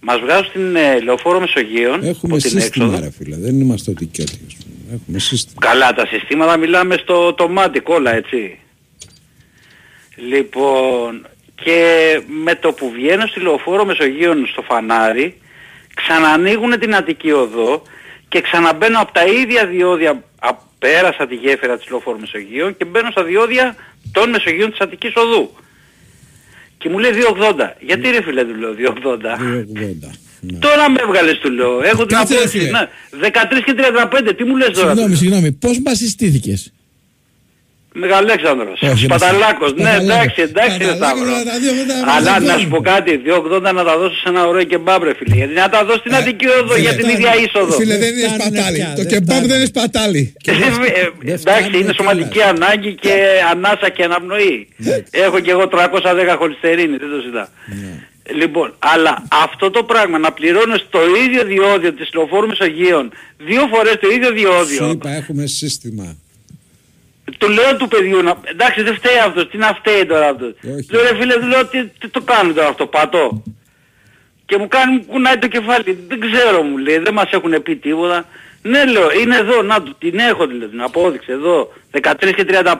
Μας 0.00 0.18
βγάζουν 0.20 0.44
στην 0.44 0.76
ε, 0.76 1.00
λεωφόρο 1.00 1.40
Μεσογείων, 1.40 1.94
Έχουμε 2.04 2.32
από 2.34 2.42
την 2.42 2.60
σύστημα 2.60 2.84
έξοδο. 2.86 2.98
ρε 2.98 3.10
φίλε, 3.10 3.36
δεν 3.36 3.60
είμαστε 3.60 3.90
ότι 3.90 4.06
και 4.06 4.22
ότι. 4.22 4.38
ας 4.46 4.54
πούμε. 4.54 4.94
Έχουμε 5.00 5.18
σύστημα. 5.18 5.66
Καλά 5.66 5.92
τα 5.92 6.06
συστήματα 6.06 6.56
μιλάμε 6.56 6.96
στο 6.96 7.32
το 7.34 7.48
μάτι 7.48 7.80
κόλλα 7.80 8.14
έτσι. 8.14 8.58
Λοιπόν 10.16 11.26
και 11.62 12.20
με 12.44 12.54
το 12.54 12.72
που 12.72 12.90
βγαίνω 12.90 13.26
στη 13.26 13.40
λεωφόρο 13.40 13.84
Μεσογείων 13.84 14.46
στο 14.46 14.62
φανάρι 14.62 15.40
ξανανοίγουν 15.94 16.78
την 16.78 16.94
Αττική 16.94 17.30
Οδό 17.32 17.82
και 18.36 18.42
ξαναμπαίνω 18.42 18.98
από 19.00 19.12
τα 19.12 19.24
ίδια 19.26 19.66
διόδια 19.66 20.10
α, 20.38 20.50
πέρασα 20.78 21.26
τη 21.26 21.34
γέφυρα 21.34 21.76
της 21.78 21.86
λεωφόρου 21.90 22.20
Μεσογείων 22.20 22.76
και 22.76 22.84
μπαίνω 22.84 23.10
στα 23.10 23.22
διόδια 23.24 23.76
των 24.12 24.30
Μεσογείων 24.30 24.70
της 24.70 24.80
Αττικής 24.80 25.12
Οδού. 25.16 25.50
Και 26.78 26.88
μου 26.88 26.98
λέει 26.98 27.10
2,80. 27.14 27.72
Γιατί 27.80 28.10
ρε 28.10 28.22
φίλε 28.22 28.44
του 28.44 28.54
λέω 28.54 28.72
2,80. 28.72 29.36
2,80. 29.80 30.58
Τώρα 30.58 30.90
με 30.90 30.98
έβγαλες 31.02 31.38
του 31.38 31.50
λέω. 31.50 31.82
Έχω 31.82 32.06
την 32.06 32.16
Κάτσε, 32.16 32.34
ρε, 32.34 32.40
απόδειξη. 32.40 32.58
φίλε. 32.58 32.70
Να, 32.70 32.88
13 33.10 33.62
και 33.64 33.74
35. 34.28 34.34
Τι 34.36 34.44
μου 34.44 34.56
λες 34.56 34.70
τώρα. 34.70 34.88
Συγγνώμη, 34.88 35.16
συγγνώμη, 35.16 35.52
πώς 35.52 35.80
μας 35.84 35.96
συστήθηκες; 35.98 36.72
Μεγαλέξανδρος. 38.02 38.78
Όχι, 38.90 39.04
Σπαταλάκος. 39.04 39.70
Ναι, 39.72 39.80
Σπαταλάκος. 39.80 40.08
εντάξει, 40.10 40.40
εντάξει 40.48 40.78
ρε 40.78 40.84
Σπαταλάκος, 40.84 41.26
Σταύρο. 41.26 41.36
να 41.38 41.44
τα 41.50 41.54
δύο 41.62 41.72
μετά 41.80 41.94
Αλλά 41.96 42.06
μαζί 42.12 42.24
να 42.24 42.38
βγάλουμε. 42.40 42.62
σου 42.62 42.68
πω 42.74 42.80
κάτι, 42.92 43.10
2,80 43.26 43.72
να 43.78 43.84
τα 43.88 43.94
δώσω 44.00 44.16
σε 44.22 44.28
ένα 44.32 44.42
ωραίο 44.50 44.64
κεμπάμπ 44.72 45.02
ρε 45.08 45.14
φίλε. 45.18 45.34
Γιατί 45.40 45.54
να 45.62 45.68
τα 45.74 45.80
δώσω 45.86 45.98
στην 46.04 46.14
Αττική 46.18 46.46
Οδό 46.58 46.76
για 46.86 46.94
την 46.98 47.08
ίδια 47.14 47.32
είσοδο. 47.42 47.72
Ε, 47.74 47.78
Φίλε, 47.80 47.96
δεν 48.04 48.10
είναι 48.18 48.28
σπατάλι. 48.38 48.78
Το 49.00 49.04
κεμπάμπ 49.12 49.42
δεν 49.50 49.56
είναι 49.58 49.70
σπατάλι. 49.74 50.22
Ε, 50.44 50.52
ε, 51.30 51.32
Εντάξει, 51.32 51.78
είναι 51.80 51.92
σωματική 51.98 52.40
ανάγκη 52.52 52.92
και 53.04 53.14
ανάσα 53.52 53.88
και 53.96 54.02
αναπνοή. 54.08 54.68
Έχω 55.10 55.38
και 55.44 55.50
εγώ 55.50 55.64
310 55.68 56.34
χολυστερίνη, 56.40 56.96
δεν 56.96 57.10
το 57.14 57.20
ζητά. 57.26 57.44
Λοιπόν, 58.40 58.74
αλλά 58.78 59.22
αυτό 59.44 59.70
το 59.70 59.82
πράγμα 59.82 60.18
να 60.18 60.32
πληρώνεις 60.32 60.86
το 60.90 60.98
ίδιο 61.26 61.44
διόδιο 61.44 61.92
της 61.92 62.08
λεωφόρου 62.14 62.46
Μεσογείων 62.46 63.12
δύο 63.38 63.62
φορές 63.74 63.96
το 64.00 64.08
ίδιο 64.16 64.28
Σου 64.28 64.34
διόδιο 64.34 64.90
είπα, 64.90 65.10
έχουμε 65.10 65.46
σύστημα. 65.46 66.16
Του 67.38 67.48
λέω 67.48 67.76
του 67.76 67.88
παιδιού 67.88 68.22
να... 68.22 68.34
Εντάξει 68.44 68.82
δεν 68.82 68.94
φταίει 68.94 69.18
αυτός, 69.18 69.48
τι 69.48 69.56
να 69.56 69.74
φταίει 69.74 70.06
τώρα 70.06 70.28
αυτός. 70.28 70.54
Λέω 70.90 71.02
ρε 71.02 71.16
φίλε, 71.16 71.34
του 71.34 71.46
λέω 71.46 71.66
τι, 71.66 71.86
τι 71.86 72.08
το 72.08 72.20
κάνω 72.20 72.52
τώρα 72.52 72.68
αυτό, 72.68 72.86
πατώ. 72.86 73.42
Και 74.46 74.56
μου 74.58 74.68
κάνει, 74.68 74.96
μου 74.96 75.04
κουνάει 75.04 75.38
το 75.38 75.48
κεφάλι. 75.48 76.04
Δεν 76.08 76.20
ξέρω 76.20 76.62
μου 76.62 76.76
λέει, 76.76 76.98
δεν 76.98 77.14
μας 77.14 77.30
έχουν 77.30 77.62
πει 77.62 77.76
τίποτα. 77.76 78.24
Ναι 78.62 78.84
λέω, 78.84 79.12
είναι 79.12 79.36
εδώ, 79.36 79.62
να 79.62 79.82
του, 79.82 79.94
την 79.98 80.18
έχω 80.18 80.46
δηλαδή, 80.46 80.70
την 80.70 80.82
απόδειξη 80.82 81.32
εδώ, 81.32 81.72
13 81.92 82.32
και 82.36 82.46
35. 82.48 82.74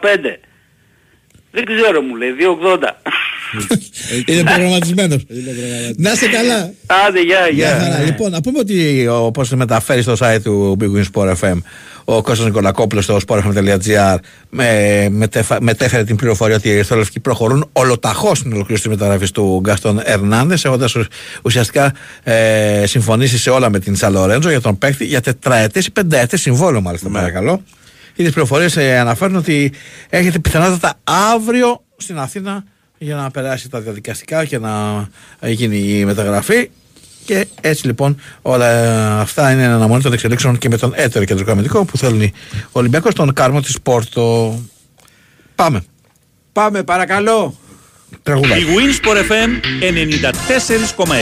Δεν 1.51 1.65
ξέρω 1.65 2.01
μου 2.01 2.15
λέει, 2.15 2.37
2,80. 2.39 2.79
Είναι 4.27 4.43
προγραμματισμένος. 4.43 5.25
Να 5.97 6.13
είσαι 6.13 6.27
καλά. 6.29 6.73
Άντε, 7.07 7.21
γεια, 7.23 7.49
Γεια 7.53 7.69
γεια. 7.77 7.79
χαρά. 7.81 8.05
Λοιπόν, 8.05 8.31
να 8.31 8.41
πούμε 8.41 8.59
ότι 8.59 9.07
όπω 9.09 9.43
μεταφέρεις 9.55 10.05
στο 10.05 10.15
site 10.19 10.39
του 10.43 10.77
Big 10.81 10.85
Win 10.97 11.05
Sport 11.13 11.35
FM 11.41 11.59
ο 12.05 12.23
Κώστας 12.23 12.47
Νικολακόπουλος 12.47 13.05
στο 13.05 13.19
sportfm.gr 13.27 14.17
με, 14.51 15.09
μετέφα- 15.11 15.63
μετέφερε 15.63 16.05
την 16.05 16.17
πληροφορία 16.17 16.57
ότι 16.57 16.69
οι 16.69 16.73
Ερυθρόλευκοι 16.73 17.21
προχωρούν 17.21 17.69
ολοταχώς 17.73 18.39
στην 18.39 18.53
ολοκλήρωση 18.53 18.83
της 18.89 18.93
μεταγραφής 18.99 19.31
του 19.31 19.61
Γκαστόν 19.63 20.01
Ερνάνδες 20.05 20.65
έχοντας 20.65 20.95
ου- 20.95 21.07
ουσιαστικά 21.43 21.93
ε, 22.23 22.85
συμφωνήσει 22.87 23.39
σε 23.39 23.51
όλα 23.51 23.71
με 23.71 23.79
την 23.79 23.97
Σαλορέντζο 23.97 24.51
για 24.51 24.61
τον 24.61 24.79
παίκτη 24.79 25.05
για 25.05 25.21
τετραετές 25.21 25.87
ή 25.87 25.91
πενταετές 25.91 26.41
συμβόλαιο 26.41 26.81
μάλιστα 26.81 27.09
παρακαλώ. 27.09 27.63
Οι 28.19 28.23
τις 28.23 28.33
πληροφορίες 28.33 28.77
ε, 28.77 28.99
αναφέρουν 28.99 29.37
ότι 29.37 29.73
έχετε 30.11 30.39
πιθανότατα 30.39 30.95
αύριο 31.35 31.85
στην 31.97 32.19
Αθήνα 32.19 32.65
για 32.99 33.15
να 33.15 33.31
περάσει 33.31 33.69
τα 33.69 33.81
διαδικαστικά 33.81 34.45
και 34.45 34.59
να 34.59 35.07
ε, 35.41 35.51
γίνει 35.51 35.77
η 35.77 36.05
μεταγραφή. 36.05 36.71
Και 37.25 37.47
έτσι 37.61 37.87
λοιπόν 37.87 38.21
όλα 38.43 39.21
αυτά 39.21 39.51
είναι 39.53 39.65
αναμονή 39.65 40.03
των 40.03 40.13
εξελίξεων 40.13 40.59
και 40.59 40.69
με 40.69 40.77
τον 40.77 40.93
έτερο 40.95 41.25
κεντρικό 41.25 41.51
αμυντικό 41.51 41.85
που 41.85 41.97
θέλει 41.97 42.33
ο 42.65 42.71
Ολυμπιακός 42.73 43.15
τον 43.15 43.33
κάρμο 43.33 43.61
της 43.61 43.81
Πόρτο. 43.81 44.59
Πάμε. 45.55 45.85
Πάμε 46.53 46.83
παρακαλώ. 46.83 47.55
Τραγουδάκι. 48.23 48.63
Η 48.63 48.67
Winsport 48.67 49.17
FM 49.17 49.51
94,6. 51.07 51.15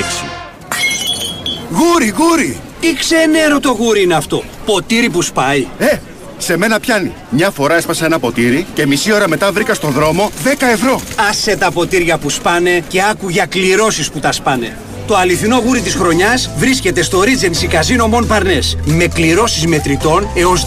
Γούρι, 1.70 2.08
γούρι! 2.16 2.60
Τι 2.80 2.94
ξενέρο 2.94 3.60
το 3.60 3.70
γούρι 3.70 4.02
είναι 4.02 4.14
αυτό. 4.14 4.42
Ποτήρι 4.64 5.10
που 5.10 5.22
σπάει. 5.22 5.66
Ε, 5.78 5.96
σε 6.44 6.56
μένα 6.56 6.80
πιάνει. 6.80 7.12
Μια 7.30 7.50
φορά 7.50 7.76
έσπασα 7.76 8.04
ένα 8.04 8.18
ποτήρι 8.18 8.66
και 8.74 8.86
μισή 8.86 9.12
ώρα 9.12 9.28
μετά 9.28 9.52
βρήκα 9.52 9.74
στον 9.74 9.90
δρόμο 9.90 10.30
10 10.44 10.48
ευρώ. 10.72 11.00
Άσε 11.30 11.56
τα 11.56 11.70
ποτήρια 11.70 12.18
που 12.18 12.30
σπάνε 12.30 12.82
και 12.88 13.02
άκου 13.10 13.28
για 13.28 13.46
κληρώσεις 13.46 14.10
που 14.10 14.18
τα 14.18 14.32
σπάνε. 14.32 14.76
Το 15.06 15.16
αληθινό 15.16 15.62
γούρι 15.64 15.80
της 15.80 15.94
χρονιάς 15.94 16.50
βρίσκεται 16.56 17.02
στο 17.02 17.20
Regency 17.20 17.74
Casino 17.74 18.14
Mon 18.14 18.36
Parnes 18.36 18.76
με 18.84 19.06
κληρώσεις 19.06 19.66
μετρητών 19.66 20.28
έως 20.34 20.62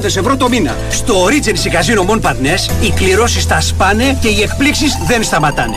240.000 0.00 0.04
ευρώ 0.04 0.36
το 0.36 0.48
μήνα. 0.48 0.76
Στο 0.90 1.14
Regency 1.24 1.68
Casino 1.72 2.10
Mon 2.10 2.20
Parnes 2.20 2.84
οι 2.84 2.90
κληρώσεις 2.90 3.46
τα 3.46 3.60
σπάνε 3.60 4.18
και 4.20 4.28
οι 4.28 4.42
εκπλήξεις 4.42 4.98
δεν 5.06 5.22
σταματάνε. 5.22 5.76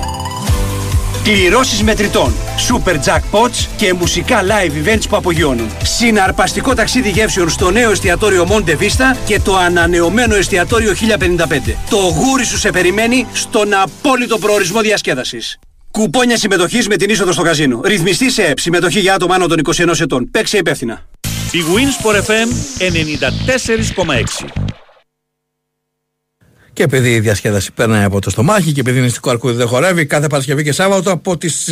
Κληρώσεις 1.31 1.83
μετρητών, 1.83 2.33
super 2.69 2.93
jackpots 2.93 3.67
και 3.77 3.93
μουσικά 3.93 4.41
live 4.43 4.87
events 4.87 5.03
που 5.09 5.15
απογειώνουν. 5.15 5.69
Συναρπαστικό 5.83 6.73
ταξίδι 6.73 7.09
γεύσεων 7.09 7.49
στο 7.49 7.71
νέο 7.71 7.91
εστιατόριο 7.91 8.47
Monte 8.49 8.69
Vista 8.69 9.17
και 9.25 9.39
το 9.39 9.57
ανανεωμένο 9.57 10.35
εστιατόριο 10.35 10.93
1055. 10.93 11.75
Το 11.89 11.97
γούρι 11.97 12.45
σου 12.45 12.57
σε 12.57 12.69
περιμένει 12.69 13.27
στον 13.33 13.73
απόλυτο 13.73 14.37
προορισμό 14.37 14.81
διασκέδασης. 14.81 15.59
Κουπόνια 15.91 16.37
συμμετοχής 16.37 16.87
με 16.87 16.95
την 16.95 17.09
είσοδο 17.09 17.31
στο 17.31 17.41
καζίνο. 17.41 17.81
Ρυθμιστή 17.83 18.31
σε 18.31 18.43
ΕΠ. 18.43 18.59
Συμμετοχή 18.59 18.99
για 18.99 19.13
άτομα 19.13 19.35
άνω 19.35 19.47
των 19.47 19.57
21 19.75 19.99
ετών. 19.99 20.29
Παίξε 20.31 20.57
υπεύθυνα. 20.57 21.05
Η 21.51 21.59
Winsport 21.75 22.15
FM 22.15 22.47
94,6. 22.79 24.68
Και 26.79 26.85
επειδή 26.85 27.13
η 27.13 27.19
διασκέδαση 27.19 27.71
περνάει 27.71 28.03
από 28.03 28.21
το 28.21 28.29
στομάχι 28.29 28.71
και 28.71 28.79
επειδή 28.79 28.97
η 28.97 29.01
νηστικό 29.01 29.29
αρκούδι 29.29 29.55
δεν 29.55 29.67
χορεύει, 29.67 30.05
κάθε 30.05 30.27
Παρασκευή 30.27 30.63
και 30.63 30.71
Σάββατο 30.71 31.11
από 31.11 31.37
τις 31.37 31.69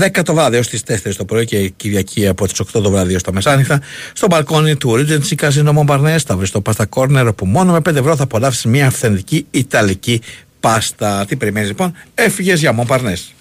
10 0.00 0.22
το 0.24 0.34
βράδυ 0.34 0.56
έως 0.56 0.68
τις 0.68 0.82
4 0.86 1.14
το 1.16 1.24
πρωί 1.24 1.44
και 1.44 1.68
Κυριακή 1.68 2.26
από 2.26 2.46
τις 2.46 2.60
8 2.60 2.64
το 2.82 2.90
βράδυ 2.90 3.12
έως 3.12 3.22
τα 3.22 3.32
μεσάνυχτα, 3.32 3.80
στο 4.12 4.26
μπαλκόνι 4.26 4.76
του 4.76 4.92
Regency 4.92 5.34
Casino 5.40 5.74
Montparnasse 5.78 6.18
θα 6.26 6.36
βρεις 6.36 6.50
το 6.50 6.62
Pasta 6.64 6.84
Corner 6.94 7.26
όπου 7.28 7.46
μόνο 7.46 7.72
με 7.72 7.78
5 7.78 7.94
ευρώ 7.94 8.16
θα 8.16 8.22
απολαύσεις 8.22 8.64
μια 8.64 8.86
αυθεντική 8.86 9.46
Ιταλική 9.50 10.20
πάστα. 10.60 11.24
Τι 11.28 11.36
περιμένεις 11.36 11.68
λοιπόν, 11.68 11.94
έφυγες 12.14 12.60
για 12.60 12.74
Montparnasse. 12.78 13.32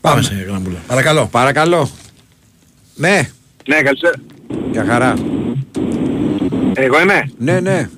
Πάμε 0.00 0.22
σε 0.22 0.44
γραμμούλα. 0.48 0.78
Παρακαλώ. 0.86 1.26
Παρακαλώ. 1.26 1.90
Ναι. 2.94 3.30
Ναι, 3.66 3.82
καλησπέρα. 3.82 4.14
Για 4.72 4.84
χαρά. 4.84 5.14
Εγώ 6.74 7.00
είμαι; 7.00 7.30
Ναι, 7.38 7.60
ναι. 7.60 7.88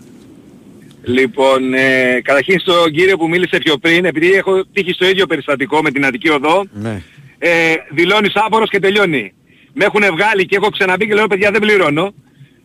Λοιπόν, 1.05 1.75
ε, 1.75 2.21
καταρχήν 2.25 2.61
στον 2.61 2.93
κύριο 2.93 3.17
που 3.17 3.29
μίλησε 3.29 3.59
πιο 3.59 3.77
πριν, 3.77 4.05
επειδή 4.05 4.33
έχω 4.33 4.65
τύχει 4.73 4.93
στο 4.93 5.07
ίδιο 5.09 5.27
περιστατικό 5.27 5.83
με 5.83 5.91
την 5.91 6.05
Αττική 6.07 6.31
Οδό, 6.31 6.65
Ναι. 6.73 7.03
ε, 7.39 7.51
δηλώνεις 7.91 8.33
άπορος 8.35 8.69
και 8.71 8.79
τελειώνει. 8.79 9.33
Με 9.75 9.85
έχουν 9.85 10.03
βγάλει 10.13 10.47
και 10.47 10.57
έχω 10.57 10.69
ξαναμπεί 10.69 11.07
και 11.07 11.15
λέω 11.15 11.27
παιδιά 11.27 11.51
δεν 11.51 11.61
πληρώνω. 11.61 12.15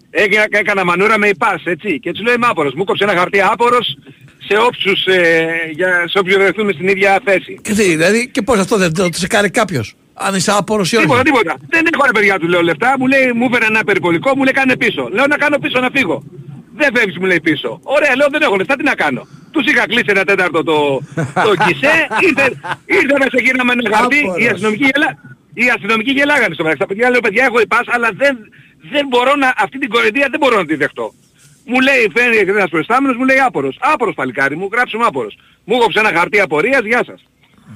Έκανα, 0.10 0.46
έκανα 0.50 0.86
μανούρα 0.86 1.18
με 1.18 1.28
υπάς, 1.28 1.62
έτσι. 1.66 2.00
Και 2.00 2.10
έτσι 2.10 2.24
λέω 2.24 2.34
είμαι 2.34 2.48
άπορος. 2.50 2.74
Μου 2.74 2.84
κόψε 2.84 3.04
ένα 3.04 3.14
χαρτί 3.14 3.42
άπορος 3.42 3.98
σε 4.48 4.58
όποιους, 4.58 5.06
ε, 5.06 5.48
για, 5.74 6.04
σε 6.08 6.20
όποιους 6.20 6.36
βρεθούν 6.36 6.72
στην 6.74 6.88
ίδια 6.88 7.20
θέση. 7.26 7.60
Και 7.62 7.74
τι, 7.74 7.84
δηλαδή, 7.84 8.30
και 8.30 8.42
πώς 8.42 8.60
αυτό 8.60 8.78
δεν 8.78 8.94
το 8.94 9.10
τσεκάρει 9.10 9.50
κάποιος; 9.50 9.96
Αν 10.14 10.36
είσαι 10.36 10.52
άπορος 10.58 10.92
ή 10.92 10.96
όχι. 10.96 11.06
Τίποτα, 11.06 11.24
τίποτα. 11.24 11.58
Δεν 11.70 11.86
έχω 11.94 12.06
ρε 12.06 12.12
παιδιά 12.12 12.40
του 12.40 12.48
λέω 12.48 12.62
λεφτά, 12.62 12.96
μου 13.00 13.08
λέει 13.08 13.32
μου 13.36 13.46
έφερε 13.52 13.66
ένα 13.66 13.84
περιπολικό, 13.84 14.36
μου 14.36 14.44
λέει 14.44 14.54
κάνε 14.54 14.78
πίσω. 14.78 15.10
Λέω 15.14 15.28
να 15.28 15.38
κάνω 15.38 15.58
πίσω 15.58 15.80
να 15.80 15.90
φύγω. 15.94 16.24
Δεν 16.80 16.90
φεύγεις 16.96 17.18
μου 17.18 17.26
λέει 17.26 17.40
πίσω. 17.40 17.80
Ωραία, 17.84 18.16
λέω 18.16 18.28
δεν 18.32 18.42
έχω 18.42 18.56
λεφτά, 18.56 18.76
τι 18.76 18.84
να 18.84 18.96
κάνω. 18.96 19.28
Τους 19.52 19.66
είχα 19.72 19.86
κλείσει 19.88 20.06
ένα 20.16 20.24
τέταρτο 20.24 20.64
το, 20.64 21.02
το 21.48 21.52
κισέ, 21.66 21.96
ήρθε, 22.28 22.46
ήρθε 22.86 23.14
να 23.22 23.26
σε 23.34 23.40
γύρνα 23.46 23.64
με 23.66 23.72
ένα 23.76 23.98
χαρτί, 23.98 24.22
οι 24.42 24.48
αστυνομικοί, 24.48 24.84
γελά, 24.92 25.10
οι 25.54 25.70
αστυνομικοί 25.76 26.12
γελάγανε 26.12 26.54
στο 26.54 26.64
μεταξύ. 26.64 26.80
Τα 26.84 26.86
παιδιά 26.88 27.10
λέω 27.10 27.20
παιδιά 27.20 27.44
έχω 27.46 27.60
υπάς, 27.60 27.86
αλλά 27.96 28.10
δεν, 28.14 28.38
δεν 28.92 29.08
μπορώ 29.08 29.36
να, 29.36 29.54
αυτή 29.58 29.78
την 29.80 29.90
κορεδία 29.90 30.28
δεν 30.32 30.40
μπορώ 30.40 30.56
να 30.58 30.66
τη 30.66 30.76
δεχτώ. 30.76 31.14
Μου 31.66 31.80
λέει, 31.80 32.12
φαίνεται 32.16 32.52
ένας 32.52 32.70
προϊστάμενος, 32.70 33.16
μου 33.18 33.24
λέει 33.26 33.40
άπορος. 33.40 33.78
Άπορος 33.80 34.14
παλικάρι 34.16 34.56
μου, 34.58 34.70
γράψουμε 34.72 35.06
άπορος. 35.06 35.38
Μου 35.64 35.76
έκοψε 35.76 36.00
ένα 36.00 36.12
χαρτί 36.18 36.40
απορίας, 36.40 36.82
γεια 36.84 37.04
σας. 37.06 37.24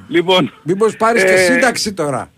Λοιπόν, 0.08 0.54
Μήπως 0.64 0.96
πάρεις 0.96 1.24
και 1.24 1.32
ε, 1.32 1.38
σύνταξη 1.54 1.94
τώρα; 1.94 2.30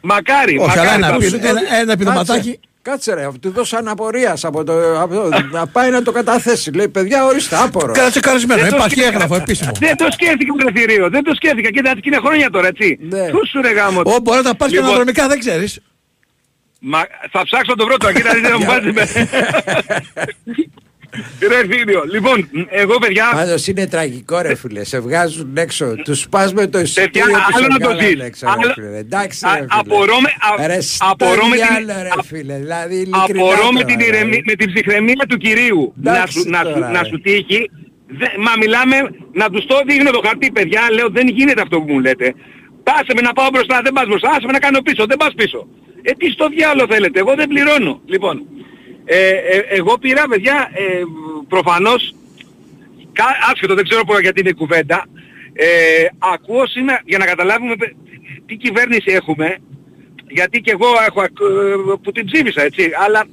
Μακάρι, 0.00 0.58
Όχι, 0.58 0.66
μακάρι. 0.68 0.80
αλλά 0.88 0.94
ένα, 0.94 1.08
θα 1.08 1.14
επι- 1.14 1.30
μου- 1.32 1.40
ένα, 1.48 1.60
ένα 1.80 1.92
επιδοματάκι. 1.92 2.60
Κάτσε, 2.88 3.10
Κάτσε 3.10 3.26
ρε, 3.28 3.38
του 3.40 3.50
δώσω 3.50 3.76
αναπορίας 3.76 4.44
από 4.44 4.64
το, 4.64 5.00
από 5.00 5.14
το, 5.14 5.28
να 5.50 5.66
πάει 5.66 5.90
να 5.90 6.02
το 6.02 6.12
καταθέσει. 6.12 6.72
Λέει 6.72 6.88
παιδιά 6.88 7.24
ορίστε 7.24 7.56
άπορο. 7.56 7.92
Κάτσε 7.92 8.20
καλεσμένο, 8.20 8.60
Δεν 8.60 8.70
το 8.70 8.76
υπάρχει 8.76 8.94
σκέφτηκα. 8.94 9.22
έγγραφο 9.22 9.42
επίσημο. 9.42 9.70
Δεν 9.78 9.96
το 9.96 10.06
σκέφτηκα 10.10 10.52
το 10.52 10.70
θηρίο, 10.74 11.08
δεν 11.10 11.24
το 11.24 11.34
σκέφτηκα. 11.34 11.70
Κοίτα, 11.70 11.94
και 11.94 12.00
είναι 12.02 12.16
χρόνια 12.16 12.50
τώρα, 12.50 12.66
έτσι. 12.66 12.98
Πού 13.30 13.46
σου 13.46 13.60
ρε 13.60 13.70
γάμο. 13.70 14.00
Ω, 14.04 14.18
μπορεί 14.22 14.36
να 14.36 14.42
τα 14.42 14.54
πας 14.56 14.68
και 14.68 14.74
Λοιπόν, 14.74 14.88
αναδρομικά, 14.88 15.28
δεν 15.28 15.38
ξέρεις. 15.38 15.80
Μα 16.80 16.98
θα 17.30 17.44
ψάξω 17.44 17.74
τον 17.74 17.86
πρώτο, 17.86 18.12
κοίτα, 18.12 18.32
δεν 18.32 18.42
να 18.42 18.58
μου 18.58 18.64
βάζει 18.64 18.92
με. 18.92 19.06
Ρε 21.48 21.66
θηρίο. 21.76 22.02
Λοιπόν, 22.12 22.48
εγώ 22.70 22.98
παιδιά... 22.98 23.24
Πάντως 23.34 23.66
είναι 23.66 23.86
τραγικό 23.86 24.40
ρε 24.40 24.54
φίλε, 24.54 24.84
σε 24.84 25.00
βγάζουν 25.00 25.56
έξω, 25.56 25.94
τους 26.04 26.28
πας 26.28 26.52
με 26.52 26.66
το 26.66 26.78
εισιτήριο 26.80 27.24
Παιδιά, 27.24 27.38
που 27.38 27.44
άλλο 27.54 27.64
σε 27.64 27.68
να 27.70 27.78
το 27.78 27.84
βγάλανε 27.88 28.08
ζεις. 28.08 28.20
έξω 28.20 28.46
ρε 28.46 28.52
Άλλο- 28.52 28.72
φίλε. 28.72 28.98
Εντάξει 28.98 29.46
Α- 29.46 29.52
ρε 29.54 29.58
φίλε. 29.60 29.66
απορώ 29.80 30.20
με- 30.20 30.34
α- 30.62 30.66
Ρε 30.66 30.78
απορώ 30.98 31.46
με 31.46 31.56
στο 31.56 31.66
την- 31.66 31.84
διάλο, 31.84 32.02
ρε 32.02 32.08
α- 32.18 32.22
φίλε, 32.22 32.54
δηλαδή 32.64 32.94
ειλικρινά 32.94 33.42
Απορώ 33.42 33.66
με 33.72 33.80
τώρα, 33.80 33.84
την, 33.84 33.96
δηλαδή. 33.98 34.16
ηρεμία, 34.16 34.40
με 34.46 34.54
την 34.60 34.66
ψυχραιμία 34.72 35.24
του 35.28 35.36
κυρίου. 35.44 35.92
Να 35.96 36.10
Εντάξει 36.16 36.38
σου, 36.38 36.48
να, 36.54 36.58
σου, 36.58 36.72
τώρα, 36.72 36.88
να 36.96 37.02
ρε. 37.02 37.08
σου 37.08 37.20
τύχει. 37.20 37.60
Δε- 38.20 38.36
μα 38.46 38.52
μιλάμε, 38.62 38.96
να 39.40 39.46
τους 39.52 39.64
το 39.70 39.76
δείχνω 39.88 40.10
το 40.10 40.20
χαρτί 40.26 40.48
παιδιά, 40.52 40.82
λέω 40.96 41.08
δεν 41.10 41.26
γίνεται 41.28 41.60
αυτό 41.66 41.76
που 41.80 41.92
μου 41.92 42.00
λέτε. 42.06 42.34
Πάσε 42.86 43.12
με 43.16 43.20
να 43.28 43.32
πάω 43.38 43.48
μπροστά, 43.52 43.80
δεν 43.84 43.92
πας 43.92 44.06
μπροστά, 44.10 44.28
άσε 44.30 44.46
με 44.46 44.52
να 44.52 44.58
κάνω 44.66 44.80
πίσω, 44.88 45.02
δεν 45.10 45.16
πας 45.22 45.32
πίσω. 45.40 45.60
Ε, 46.02 46.10
τι 46.18 46.26
στο 46.30 46.48
διάλογο 46.48 46.86
θέλετε, 46.94 47.18
εγώ 47.18 47.32
δεν 47.40 47.48
πληρώνω. 47.52 48.00
Λοιπόν, 48.14 48.34
ε, 49.10 49.28
ε, 49.28 49.64
εγώ 49.68 49.98
πήρα 49.98 50.24
παιδιά, 50.28 50.70
ε, 50.74 50.82
προφανώς, 51.48 52.14
κα- 53.12 53.38
άσχετο 53.52 53.74
δεν 53.74 53.84
ξέρω 53.88 54.04
πού- 54.04 54.20
γιατί 54.20 54.40
είναι 54.40 54.48
η 54.48 54.60
κουβέντα, 54.62 55.06
ε, 55.52 55.66
ακούω 56.34 56.66
σήμερα, 56.66 57.00
για 57.04 57.18
να 57.18 57.24
καταλάβουμε 57.26 57.76
παι- 57.76 57.94
τι 58.46 58.56
κυβέρνηση 58.56 59.10
έχουμε, 59.20 59.56
γιατί 60.28 60.60
και 60.60 60.70
εγώ 60.70 60.86
έχω, 61.08 61.20
ακ- 61.20 61.40
ε, 61.40 61.96
που 62.02 62.12
την 62.12 62.26
ψήφισα 62.26 62.62
έτσι, 62.62 62.90
αλλά 63.04 63.26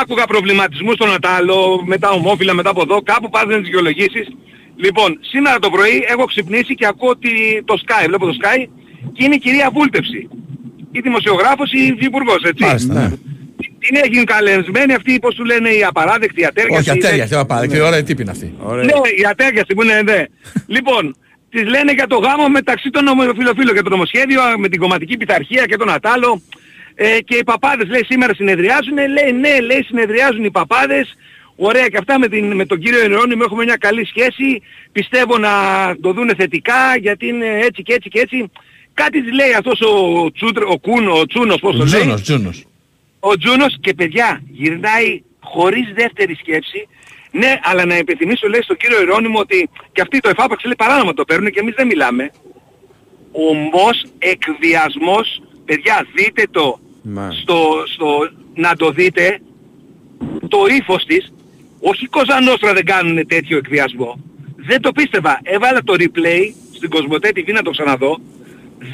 άκουγα 0.00 0.24
προβληματισμούς 0.26 0.94
στον 0.94 1.12
Ατάλο, 1.12 1.82
με 1.86 1.98
τα 1.98 2.10
ομόφυλα, 2.10 2.54
μετά 2.54 2.70
από 2.70 2.82
εδώ, 2.82 3.02
κάπου 3.02 3.28
πάνε 3.30 3.54
τις 3.54 3.64
δικαιολογήσεις. 3.64 4.26
Λοιπόν, 4.76 5.18
σήμερα 5.20 5.58
το 5.58 5.70
πρωί 5.70 6.04
έχω 6.08 6.24
ξυπνήσει 6.24 6.74
και 6.74 6.86
ακούω 6.86 7.10
ότι 7.10 7.62
το 7.64 7.74
Sky, 7.86 8.04
βλέπω 8.06 8.26
το 8.26 8.36
Sky, 8.42 8.66
και 9.12 9.24
είναι 9.24 9.34
η 9.34 9.38
κυρία 9.38 9.70
Βούλτεψη. 9.72 10.28
Η 10.92 11.00
δημοσιογράφος 11.00 11.72
ή 11.72 11.78
η 11.78 11.96
υπουργός, 12.04 12.42
έτσι. 12.42 12.64
Μάλιστα, 12.64 12.94
ναι. 12.94 13.10
Είναι 13.90 14.20
εγκαλεσμένη 14.20 14.94
αυτή, 14.94 15.18
πώς 15.18 15.34
του 15.34 15.44
λένε, 15.44 15.68
η 15.68 15.84
απαράδεκτη, 15.84 16.40
η 16.40 16.44
ατέριαστη. 16.44 16.90
Όχι, 16.90 16.98
ατέριαστη, 16.98 17.34
απαράδεκτη. 17.34 17.80
Ωραία 17.80 18.02
τύπη 18.02 18.22
είναι 18.22 18.30
αυτή. 18.30 18.54
Ναι, 18.74 18.92
η 19.20 19.24
ατέριαστη 19.30 19.74
που 19.74 19.82
είναι, 19.82 20.02
ναι. 20.02 20.24
λοιπόν, 20.76 21.16
τις 21.50 21.64
λένε 21.64 21.92
για 21.92 22.06
το 22.06 22.16
γάμο 22.16 22.48
μεταξύ 22.48 22.90
των 22.90 23.06
ομοφιλοφίλων 23.06 23.74
και 23.74 23.82
το 23.82 23.90
νομοσχέδιο, 23.90 24.40
με 24.58 24.68
την 24.68 24.80
κομματική 24.80 25.16
πειθαρχία 25.16 25.64
και 25.64 25.76
τον 25.76 25.90
Ατάλο. 25.90 26.42
Ε, 26.94 27.20
και 27.20 27.34
οι 27.36 27.44
παπάδες 27.44 27.88
λέει 27.88 28.04
σήμερα 28.04 28.34
συνεδριάζουν, 28.34 28.96
λέει 28.96 29.32
ναι, 29.40 29.60
λέει 29.60 29.82
συνεδριάζουν 29.82 30.44
οι 30.44 30.50
παπάδες. 30.50 31.16
Ωραία 31.56 31.88
και 31.88 31.96
αυτά 31.96 32.18
με, 32.18 32.28
την, 32.28 32.52
με 32.52 32.66
τον 32.66 32.78
κύριο 32.78 33.00
Ιερώνυμο 33.00 33.42
έχουμε 33.44 33.64
μια 33.64 33.76
καλή 33.76 34.06
σχέση. 34.06 34.62
Πιστεύω 34.92 35.38
να 35.38 35.50
το 36.00 36.12
δούνε 36.12 36.34
θετικά 36.34 36.96
γιατί 37.00 37.26
είναι 37.26 37.46
έτσι 37.60 37.82
και 37.82 37.92
έτσι 37.92 38.08
και 38.08 38.20
έτσι. 38.20 38.50
Κάτι 38.94 39.22
της 39.22 39.32
λέει 39.32 39.52
αυτός 39.52 39.80
ο, 39.80 40.32
Τσούτρ, 40.32 40.62
ο, 40.62 40.78
Κούν, 40.78 41.08
ο 41.08 41.26
Τσούνος, 41.26 41.60
πώς 41.60 41.76
το 41.76 41.84
λέει. 41.84 42.00
Τζούνος, 42.00 42.22
Τζούνος. 42.22 42.64
Ο 43.24 43.36
Τζούνος 43.36 43.76
και 43.80 43.94
παιδιά 43.94 44.42
γυρνάει 44.50 45.22
χωρίς 45.40 45.92
δεύτερη 45.94 46.34
σκέψη. 46.34 46.88
Ναι, 47.30 47.60
αλλά 47.62 47.84
να 47.84 47.94
επιθυμίσω 47.94 48.48
λέει 48.48 48.62
στον 48.62 48.76
κύριο 48.76 48.98
Ιερώνυμο 48.98 49.38
ότι 49.38 49.68
και 49.92 50.00
αυτοί 50.00 50.20
το 50.20 50.28
εφάπαξ 50.28 50.64
λέει 50.64 50.74
παράνομα 50.76 51.12
το 51.14 51.24
παίρνουν 51.24 51.50
και 51.50 51.60
εμείς 51.60 51.74
δεν 51.74 51.86
μιλάμε. 51.86 52.30
Ομός 53.32 54.04
εκβιασμός, 54.18 55.42
παιδιά 55.64 56.06
δείτε 56.14 56.46
το 56.50 56.80
στο, 57.42 57.82
στο, 57.86 58.30
να 58.54 58.76
το 58.76 58.90
δείτε 58.90 59.40
το 60.48 60.58
ύφος 60.78 61.04
της, 61.04 61.32
όχι 61.80 62.06
Κοζανόστρα 62.06 62.72
δεν 62.72 62.84
κάνουν 62.84 63.26
τέτοιο 63.26 63.56
εκβιασμό. 63.56 64.20
Δεν 64.56 64.80
το 64.80 64.92
πίστευα. 64.92 65.40
Έβαλα 65.42 65.82
το 65.84 65.94
replay 65.98 66.52
στην 66.74 66.90
Κοσμοτέ 66.90 67.30
TV 67.34 67.52
να 67.52 67.62
το 67.62 67.70
ξαναδώ. 67.70 68.20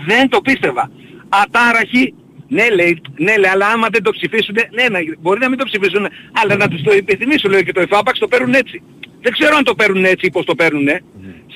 Δεν 0.07 0.29
το 0.29 0.41
πίστευα. 0.41 0.91
Ατάραχη, 1.29 2.15
ναι 2.49 2.71
λέει, 2.71 3.01
ναι 3.19 3.37
λέει, 3.37 3.51
αλλά 3.51 3.67
άμα 3.67 3.87
δεν 3.91 4.03
το 4.03 4.11
ψηφίσουν, 4.11 4.55
ναι, 4.71 4.89
να, 4.89 4.99
μπορεί 5.21 5.41
να 5.41 5.49
μην 5.49 5.59
το 5.59 5.65
ψηφίσουν, 5.65 6.09
αλλά 6.43 6.57
να 6.57 6.69
τους 6.69 6.83
το 6.83 6.93
επιθυμίσω, 6.93 7.49
λέω 7.49 7.63
και 7.63 7.73
το 7.73 7.81
εφάπαξ 7.81 8.19
το 8.19 8.29
παίρνουν 8.29 8.55
έτσι. 8.55 8.83
Δεν 9.21 9.33
ξέρω 9.33 9.57
αν 9.57 9.65
το 9.65 9.75
παίρνουν 9.75 10.05
έτσι 10.05 10.27
ή 10.27 10.31
πώς 10.31 10.45
το 10.45 10.55
παίρνουν. 10.55 10.89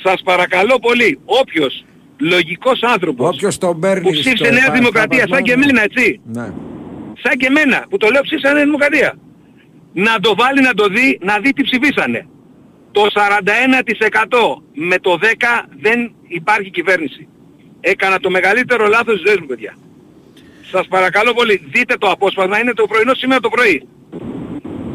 Σας 0.03 0.23
παρακαλώ 0.25 0.79
πολύ, 0.79 1.19
όποιος 1.25 1.85
λογικός 2.19 2.83
άνθρωπος 2.83 3.29
Όποιος 3.37 3.59
τον 3.59 3.81
παίρνει 3.81 4.03
που 4.03 4.11
ψήφισε 4.11 4.37
στο 4.37 4.51
Νέα 4.53 4.63
εφα- 4.63 4.73
Δημοκρατία, 4.75 5.19
σαν 5.19 5.27
εφαπαξμό, 5.29 5.47
και 5.47 5.53
εμένα, 5.53 5.83
έτσι. 5.83 6.21
Ναι. 6.25 6.53
Σαν 7.23 7.37
και 7.37 7.47
εμένα, 7.47 7.87
που 7.91 7.97
το 7.97 8.09
λέω 8.11 8.23
ψήφισα 8.23 8.53
Νέα 8.53 8.65
Δημοκρατία. 8.65 9.19
Να 9.93 10.21
το 10.21 10.35
βάλει 10.35 10.61
να 10.61 10.75
το 10.75 10.87
δει, 10.89 11.19
να 11.23 11.39
δει 11.39 11.53
τι 11.53 11.63
ψηφίσανε. 11.63 12.27
Το 12.93 13.07
41% 13.11 14.63
με 14.75 14.99
το 14.99 15.19
10% 15.19 15.69
δεν 15.81 16.13
υπάρχει 16.29 16.71
κυβέρνηση. 16.71 17.29
Έκανα 17.81 18.19
το 18.19 18.31
μεγαλύτερο 18.31 18.87
λάθος 18.87 19.15
της 19.15 19.23
ζωής 19.27 19.41
μου, 19.41 19.47
παιδιά. 19.47 19.75
Σας 20.73 20.87
παρακαλώ 20.89 21.33
πολύ, 21.33 21.63
δείτε 21.73 21.95
το 21.99 22.09
απόσπασμα, 22.11 22.59
είναι 22.61 22.73
το 22.73 22.87
πρωινό 22.87 23.15
σήμερα 23.15 23.41
το 23.41 23.49
πρωί. 23.49 23.87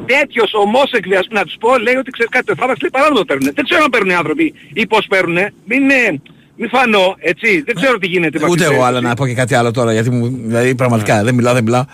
Τέτοιος 0.06 0.52
ομός 0.54 0.91
εκβιασμός, 0.91 1.28
να 1.40 1.44
τους 1.44 1.56
πω, 1.60 1.78
λέει 1.78 1.95
ότι 1.95 2.12
ξέρεις 2.12 2.32
κάτι, 2.32 2.45
το 2.45 2.54
εφάπαξ 2.58 2.82
λέει 2.82 2.90
παρά 2.90 3.10
να 3.10 3.16
το 3.16 3.26
παίρνουν. 3.26 3.52
Δεν 3.56 3.64
ξέρω 3.66 3.84
αν 3.84 3.90
παίρνουν 3.90 4.10
οι 4.10 4.14
άνθρωποι 4.14 4.54
ή 4.74 4.88
πώς 4.88 5.06
παίρνουν. 5.10 5.38
Μην, 5.66 5.90
ε, 5.90 6.22
μην 6.58 6.70
φανώ, 6.70 7.16
έτσι. 7.20 7.62
Δεν 7.66 7.76
ξέρω 7.76 7.98
τι 7.98 8.08
γίνεται. 8.08 8.38
Ούτε 8.38 8.48
Βαγγέλη. 8.48 8.74
εγώ, 8.74 8.84
αλλά 8.84 9.02
να 9.02 9.14
πω 9.14 9.28
και 9.28 9.34
κάτι 9.34 9.56
άλλο 9.56 9.72
τώρα, 9.72 9.94
γιατί 9.94 10.10
μου, 10.10 10.28
δηλαδή 10.45 10.76
πραγματικά 10.76 11.24
δεν 11.24 11.36
μιλάω, 11.36 11.54
δεν 11.54 11.64
μιλάω. 11.64 11.86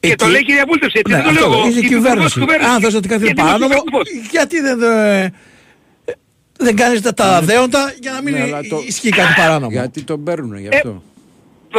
Και 0.00 0.14
το 0.14 0.26
λέει 0.26 0.40
η 0.40 0.44
κυρία 0.44 0.64
Βούλτευση, 0.68 0.98
έτσι 0.98 1.12
Ναι, 1.16 1.22
δεν 1.22 1.26
το 1.26 1.32
λέω 1.40 1.44
αυτό, 1.48 1.58
εγώ. 1.58 1.68
είσαι 1.68 1.78
Η 1.78 1.82
κυβέρνηση. 1.86 2.40
κυβέρνηση. 2.40 2.70
Αν 2.70 2.80
δώσετε 2.80 3.08
κάτι 3.08 3.24
Γιατί 3.24 3.40
παράνομο, 3.40 3.64
είμαι 3.74 3.82
κυβέρνητος. 3.84 4.30
γιατί 4.30 4.60
δεν, 4.60 4.82
ε, 4.82 5.32
δεν 6.58 6.76
κάνεις 6.76 7.00
τα, 7.00 7.14
τα 7.14 7.40
δέοντα 7.42 7.94
για 8.00 8.12
να 8.12 8.22
μην 8.22 8.34
Ναι, 8.34 8.40
αλλά 8.42 8.60
το- 8.68 8.82
ισχύει 8.86 9.08
κάτι 9.10 9.32
παράνομο. 9.36 9.70
Γιατί 9.70 10.02
τον 10.02 10.24
παίρνουν 10.24 10.52
Ε, 10.54 10.60
γι' 10.60 10.68
αυτό. 10.68 11.02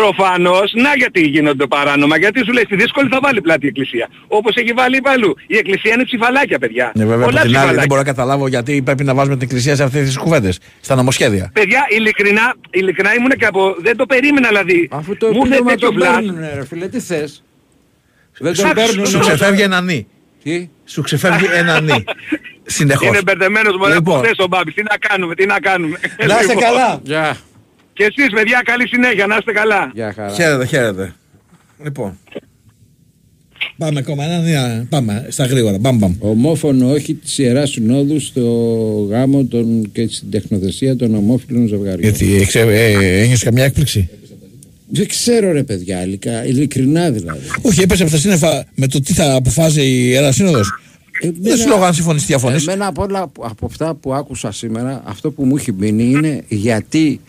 Προφανώς, 0.01 0.71
να 0.75 0.95
γιατί 0.95 1.21
γίνονται 1.21 1.65
παράνομα. 1.67 2.17
Γιατί 2.17 2.43
σου 2.45 2.51
λέει 2.51 2.63
στη 2.63 2.75
δύσκολη 2.75 3.07
θα 3.09 3.19
βάλει 3.21 3.41
πλάτη 3.41 3.65
η 3.65 3.67
Εκκλησία. 3.67 4.07
Όπως 4.27 4.55
έχει 4.55 4.71
βάλει 4.71 5.01
παλού. 5.01 5.35
Η 5.47 5.57
Εκκλησία 5.57 5.93
είναι 5.93 6.03
ψηφαλάκια, 6.03 6.59
παιδιά. 6.59 6.91
Ναι, 6.95 7.05
βέβαια, 7.05 7.15
από 7.15 7.25
Πολλά 7.25 7.41
την 7.41 7.47
άλλη 7.47 7.49
ψηφαλάκια. 7.49 7.77
δεν 7.79 7.87
μπορώ 7.87 8.01
να 8.01 8.07
καταλάβω 8.07 8.47
γιατί 8.47 8.81
πρέπει 8.81 9.03
να 9.03 9.13
βάζουμε 9.13 9.35
την 9.35 9.43
εκκλησία 9.47 9.75
σε 9.75 9.83
αυτές 9.83 10.05
τις 10.05 10.17
κουβέντες, 10.17 10.59
στα 10.81 10.95
νομοσχέδια. 10.95 11.49
Παιδιά, 11.53 11.85
ειλικρινά, 11.89 12.55
ειλικρινά 12.69 13.13
ήμουν 13.13 13.29
και 13.31 13.45
από... 13.45 13.75
Δεν 13.79 13.97
το 13.97 14.05
περίμενα 14.05 14.47
δηλαδή. 14.47 14.87
Αφού 14.91 15.17
το 15.17 15.27
Μου 15.27 15.33
ήρθε 15.33 15.47
επίδομα 15.47 15.69
τέτοιο 15.69 15.87
τον 15.87 15.95
βλάς. 15.95 16.13
παίρνουν, 16.15 16.39
ρε 16.55 16.65
φίλε, 16.65 16.87
τι 16.87 16.99
θες; 16.99 17.43
Δεν 18.39 18.53
τον 18.55 18.65
Σου- 18.67 18.73
παίρνουν. 18.73 19.05
Σου 19.05 19.11
σου- 19.11 19.19
ξεφεύγει 19.19 19.61
ένα 19.61 19.81
νι. 19.81 20.07
Τι; 20.43 20.69
Σου 20.85 21.01
ξεφεύγει 21.01 21.45
ένα 21.53 21.81
νι. 21.81 22.03
Συνεχώς. 22.65 23.07
Είναι 23.07 23.21
μπερδεμένος 23.23 23.77
μωρέ 23.77 23.93
Λοιπόν. 23.93 24.15
από 24.15 24.23
χθες 24.23 24.37
ο 24.39 24.47
Μπάμπης. 24.47 24.73
Τι 24.73 24.83
να 24.83 24.97
κάνουμε, 24.97 25.35
τι 25.35 25.45
να 25.45 25.59
κάνουμε. 25.59 25.99
Να 26.27 26.39
είστε 26.39 26.53
Λοιπόν. 26.53 26.63
καλά. 26.63 27.01
Γεια. 27.97 28.07
Και 28.07 28.13
εσείς 28.17 28.33
παιδιά 28.33 28.61
καλή 28.65 28.87
συνέχεια, 28.87 29.27
να 29.27 29.35
είστε 29.35 29.51
καλά. 29.51 29.91
Γεια 29.93 30.13
χαρά. 30.13 30.33
Χαίρετε, 30.33 30.65
χαίρετε. 30.65 31.13
Λοιπόν. 31.83 32.17
Πάμε 33.77 33.99
ακόμα 33.99 34.23
ένα, 34.23 34.39
νι, 34.39 34.85
πάμε 34.89 35.27
στα 35.29 35.45
γρήγορα. 35.45 35.77
Μπαμ, 35.77 35.97
μπαμ. 35.97 36.15
Ομόφωνο 36.19 36.91
όχι 36.91 37.13
της 37.13 37.37
Ιεράς 37.37 37.69
Συνόδου 37.69 38.19
στο 38.19 38.41
γάμο 39.09 39.45
των, 39.45 39.91
και 39.91 40.07
στην 40.07 40.31
τεχνοθεσία 40.31 40.95
των 40.95 41.15
ομόφυλων 41.15 41.67
ζευγαριών. 41.67 41.99
Γιατί 41.99 42.47
ε, 42.53 42.61
ε, 42.61 43.21
ένιωσες 43.21 43.43
καμιά 43.43 43.63
έκπληξη; 43.63 44.09
Δεν 44.89 45.07
ξέρω 45.07 45.51
ρε 45.51 45.63
παιδιά, 45.63 46.03
ειλικρινά, 46.03 46.45
ειλικρινά 46.45 47.11
δηλαδή. 47.11 47.39
Όχι, 47.61 47.81
έπεσε 47.81 48.03
από 48.03 48.11
τα 48.11 48.17
σύννεφα 48.17 48.65
με 48.75 48.87
το 48.87 49.01
τι 49.01 49.13
θα 49.13 49.35
αποφάζει 49.35 49.81
η 49.81 50.07
Ιερά 50.07 50.31
Σύνοδος. 50.31 50.79
Δεν 51.39 51.57
σου 51.57 51.67
λέω 51.67 51.83
αν 51.83 51.93
συμφωνείς 51.93 52.21
τι 52.21 52.27
διαφωνείς. 52.27 52.67
Εμένα 52.67 52.87
από 52.87 53.03
όλα 53.03 53.21
από 53.39 53.65
αυτά 53.65 53.95
που 53.95 54.13
άκουσα 54.13 54.51
σήμερα, 54.51 55.01
αυτό 55.05 55.31
που 55.31 55.45
μου 55.45 55.55
έχει 55.55 55.71
μείνει 55.71 56.03
είναι 56.03 56.43
γιατί 56.47 57.19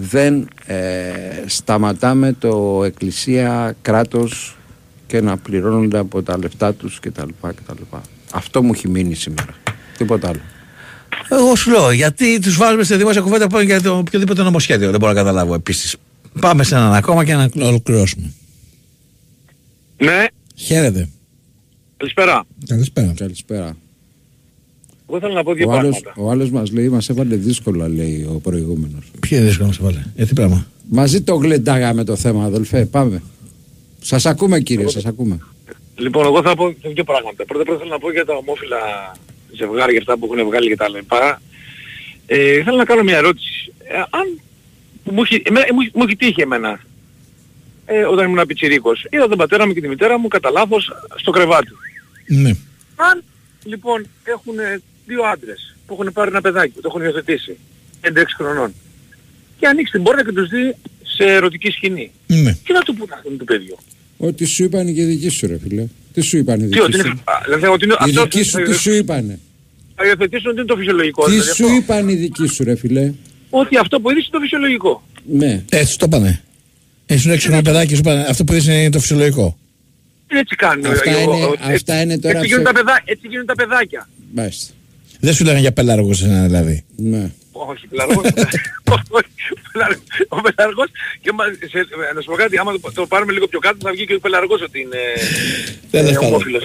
δεν 0.00 0.48
ε, 0.66 0.76
σταματάμε 1.46 2.32
το 2.32 2.82
εκκλησία 2.84 3.76
κράτος 3.82 4.56
και 5.06 5.20
να 5.20 5.36
πληρώνονται 5.36 5.98
από 5.98 6.22
τα 6.22 6.38
λεφτά 6.38 6.74
τους 6.74 7.00
κτλ. 7.00 7.28
κτλ. 7.40 7.82
Αυτό 8.32 8.62
μου 8.62 8.72
έχει 8.74 8.88
μείνει 8.88 9.14
σήμερα. 9.14 9.54
Τίποτα 9.96 10.28
άλλο. 10.28 10.40
Εγώ 11.30 11.56
σου 11.56 11.70
λέω, 11.70 11.90
γιατί 11.90 12.38
τους 12.40 12.56
βάζουμε 12.56 12.84
σε 12.84 12.96
δημόσια 12.96 13.20
κουβέντα 13.20 13.46
που 13.46 13.58
για 13.58 13.82
το 13.82 13.96
οποιοδήποτε 13.96 14.42
νομοσχέδιο. 14.42 14.90
Δεν 14.90 15.00
μπορώ 15.00 15.12
να 15.12 15.18
καταλάβω 15.18 15.54
επίσης. 15.54 15.96
Πάμε 16.40 16.64
σε 16.64 16.74
έναν 16.74 16.94
ακόμα 16.94 17.24
και 17.24 17.34
να 17.34 17.50
ολοκληρώσουμε. 17.54 18.32
Ναι, 19.96 20.24
Χαίρετε. 20.54 21.08
καλησπέρα. 21.96 22.44
Καλησπέρα. 22.66 23.12
Καλησπέρα. 23.16 23.76
Εγώ 25.08 25.20
θέλω 25.20 25.32
να 25.32 25.42
πω 25.42 25.52
δύο 25.52 25.68
Ο 25.68 25.72
άλλος, 25.72 26.00
πράγματα. 26.00 26.22
ο 26.22 26.30
άλλος 26.30 26.50
μας 26.50 26.72
λέει, 26.72 26.88
μας 26.88 27.08
έβαλε 27.08 27.36
δύσκολα 27.36 27.88
λέει 27.88 28.28
ο 28.34 28.38
προηγούμενος. 28.42 29.10
Ποιο 29.20 29.36
είναι 29.36 29.46
δύσκολο 29.46 29.68
να 29.68 29.74
σε 29.74 29.82
βάλε; 29.82 30.02
Ε, 30.16 30.24
τι 30.24 30.32
πράγμα; 30.34 30.66
Μαζί 30.90 31.22
το 31.22 31.34
γλεντάγαμε 31.34 32.04
το 32.04 32.16
θέμα 32.16 32.44
αδελφέ, 32.44 32.84
πάμε. 32.84 33.22
Σας 34.00 34.26
ακούμε 34.26 34.60
κύριε, 34.60 34.88
σας 34.88 35.06
ακούμε. 35.06 35.38
Λοιπόν, 35.96 36.24
εγώ 36.24 36.42
θα 36.42 36.54
πω 36.56 36.74
δύο 36.94 37.04
πράγματα. 37.04 37.44
Πρώτα 37.44 37.64
πρώτα 37.64 37.78
θέλω 37.78 37.90
να 37.90 37.98
πω 37.98 38.12
για 38.12 38.24
τα 38.24 38.34
ομόφυλα 38.34 38.76
ζευγάρια 39.56 39.98
αυτά 39.98 40.16
που 40.18 40.28
έχουν 40.32 40.46
βγάλει 40.46 40.68
και 40.68 40.76
τα 40.76 40.88
λοιπά. 40.88 41.40
Ε, 42.26 42.62
θέλω 42.62 42.76
να 42.76 42.84
κάνω 42.84 43.02
μια 43.02 43.16
ερώτηση. 43.16 43.72
Ε, 43.78 43.98
αν 43.98 44.40
μου 45.04 45.22
έχει, 45.22 45.42
εμένα, 45.44 45.66
μου, 45.74 45.88
μου 45.94 46.02
έχει 46.02 46.16
τύχει 46.16 46.40
εμένα 46.40 46.80
ε, 47.86 48.02
όταν 48.04 48.26
ήμουν 48.30 48.46
πιτσιρίκος. 48.46 49.06
Είδα 49.10 49.28
τον 49.28 49.38
πατέρα 49.38 49.66
μου 49.66 49.72
και 49.72 49.80
τη 49.80 49.88
μητέρα 49.88 50.18
μου 50.18 50.28
κατά 50.28 50.50
λάθος 50.50 50.92
στο 51.16 51.30
κρεβάτι. 51.30 51.70
Ναι. 52.26 52.50
Αν 52.96 53.24
λοιπόν 53.64 54.06
έχουν 54.24 54.54
δύο 55.08 55.22
άντρες 55.32 55.76
που 55.86 55.92
έχουν 55.98 56.12
πάρει 56.12 56.30
ένα 56.30 56.40
παιδάκι, 56.40 56.72
που 56.72 56.80
το 56.80 56.88
έχουν 56.90 57.02
υιοθετήσει, 57.02 57.56
5-6 58.00 58.08
χρονών, 58.36 58.74
και 59.58 59.66
ανοίξει 59.66 59.92
την 59.92 60.02
πόρτα 60.02 60.24
και 60.24 60.32
τους 60.32 60.48
δει 60.48 60.74
σε 61.02 61.24
ερωτική 61.24 61.70
σκηνή. 61.70 62.10
Ναι. 62.26 62.52
Τι 62.64 62.72
να 62.72 62.80
του 62.80 62.94
πούνε 62.94 63.12
αυτόν 63.14 63.38
του 63.38 63.44
παιδιού. 63.44 63.76
Ό,τι 64.16 64.44
σου 64.44 64.64
είπαν 64.64 64.94
και 64.94 65.00
οι 65.00 65.04
δικοί 65.04 65.28
σου 65.28 65.46
ρε 65.46 65.58
φίλε. 65.58 65.86
Τι 66.12 66.20
σου 66.20 66.36
είπαν 66.36 66.56
οι 66.60 66.62
Τι, 66.62 66.66
δικοί 66.66 66.80
ότι 66.80 66.92
σου; 66.92 67.06
είναι, 67.06 67.20
α, 67.24 67.32
δηλαδή, 67.44 67.66
ότι 67.66 67.84
είναι, 67.84 67.94
Οι 67.94 67.96
αυτό 68.00 68.22
δικοί 68.22 68.42
σου 68.42 68.62
τι 68.62 68.72
σου 68.74 68.90
είπανε; 68.92 69.38
θα 69.94 70.06
υιοθετήσουν 70.06 70.46
ότι 70.50 70.58
είναι 70.58 70.68
το 70.68 70.76
φυσιολογικό. 70.76 71.24
Τι 71.24 71.30
δηλαδή 71.30 71.50
σου 71.52 71.64
αυτό. 71.64 71.76
είπαν 71.76 72.08
οι 72.08 72.14
δικοί 72.14 72.46
σου 72.46 72.64
ρε 72.64 72.76
φίλε; 72.76 73.12
Ότι 73.50 73.76
αυτό 73.76 74.00
που 74.00 74.10
είδες 74.10 74.22
είναι 74.22 74.32
το 74.32 74.40
φυσιολογικό. 74.40 75.02
Ναι. 75.32 75.62
Έτσι 75.70 75.98
το 75.98 76.04
είπανε. 76.08 76.42
Έτσι 77.06 77.22
σου 77.22 77.30
έξω 77.30 77.52
ένα 77.52 77.62
παιδάκι 77.62 77.92
σου 77.94 78.00
είπανε 78.00 78.20
αυτό 78.28 78.44
που 78.44 78.52
δεις 78.52 78.66
είναι 78.66 78.90
το 78.90 78.98
φυσιολογικό. 79.00 79.58
Έτσι 80.28 80.56
κάνουν. 80.56 80.86
Αυτά 80.86 81.10
ε, 81.10 81.20
είναι- 81.22 81.32
ο- 81.32 81.48
ο- 81.48 81.52
αυτά 81.60 81.70
έτσι- 81.94 82.02
είναι 82.02 82.18
τώρα 82.18 82.34
Έτσι 82.38 82.48
γίνουν, 82.48 82.62
ψε- 82.62 82.76
τα 82.76 82.82
παιδά, 82.84 83.02
έτσι 83.04 83.28
γίνουν 83.28 83.46
τα 83.46 83.54
παιδάκια. 83.54 84.08
Μάλιστα. 84.34 84.72
Δεν 85.20 85.34
σου 85.34 85.44
λένε 85.44 85.58
για 85.60 85.72
πελάργος 85.72 86.16
σε 86.18 86.24
ένα 86.24 86.42
δηλαδή. 86.46 86.84
Ναι. 86.96 87.30
Όχι, 87.52 87.86
πελαργός. 87.86 88.24
Όχι, 89.10 89.28
πελαργός. 89.72 90.02
Ο 90.28 90.40
πελαργός 90.40 90.88
και 91.20 91.32
μα, 91.32 91.44
σε, 91.44 91.78
να 92.14 92.20
σου 92.20 92.30
πω 92.30 92.36
κάτι, 92.36 92.58
άμα 92.58 92.72
το, 92.72 92.92
το 92.94 93.06
πάρουμε 93.06 93.32
λίγο 93.32 93.46
πιο 93.46 93.58
κάτω 93.58 93.76
θα 93.82 93.90
βγει 93.90 94.06
και 94.06 94.14
ο 94.14 94.20
πελαργός 94.20 94.62
ότι 94.62 94.80
είναι 94.80 95.00
Τέλος 95.90 96.10
ε, 96.10 96.14
πάντων. 96.14 96.28
ομόφυλος. 96.28 96.62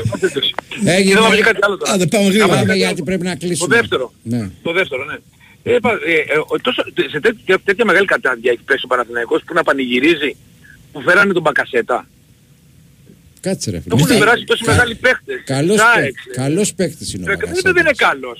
Έγινε. 0.85 1.13
Και 1.15 1.21
θα 1.21 1.29
βγει 1.29 1.41
κάτι 1.41 1.59
άλλο 1.61 1.77
τώρα. 1.77 1.91
Άντε, 1.93 2.05
πάμε 2.05 2.25
γρήγορα. 2.25 2.43
Άμα 2.45 2.53
Πάμε 2.53 2.65
κάτι 2.65 2.77
γιατί 2.77 2.93
άλλο. 2.93 3.03
πρέπει 3.03 3.23
να 3.23 3.31
Το 3.37 3.45
κλείσουμε. 3.45 3.75
δεύτερο. 3.75 4.13
Ναι. 4.23 4.49
Το 4.63 4.71
δεύτερο, 4.73 5.03
ναι. 5.05 5.17
Ε, 5.65 5.77
πα- 5.81 5.99
ε, 6.05 6.13
ε, 6.13 6.37
ο- 6.47 6.59
τόσο, 6.61 6.83
σε 7.11 7.19
τέτοια, 7.19 7.59
τέτοια 7.63 7.85
μεγάλη 7.85 8.05
κατάντια 8.05 8.51
έχει 8.51 8.61
πέσει 8.65 8.81
ο 8.85 8.87
Παναθηναϊκός 8.87 9.41
που 9.45 9.53
να 9.53 9.63
πανηγυρίζει 9.63 10.35
που 10.91 11.01
φέρανε 11.01 11.33
τον 11.33 11.41
Μπακασέτα. 11.41 12.07
Κάτσε 13.45 13.67
ρε 13.71 13.77
Το 13.77 13.95
έχουν 13.95 14.07
φίλε. 14.07 14.19
περάσει 14.19 14.43
τόσοι 14.43 14.63
μεγάλοι 14.71 14.95
παίχτες. 14.95 15.37
Καλός, 15.53 15.77
Τάεξ, 15.77 16.23
παίκ- 16.25 16.35
καλός 16.41 16.73
παίκτης 16.77 17.07
είναι 17.13 17.23
ο 17.23 17.25
Δεν 17.27 17.35
Μπακασέτας. 17.39 17.71
δεν 17.73 17.75
είναι 17.83 17.95
καλός. 18.07 18.37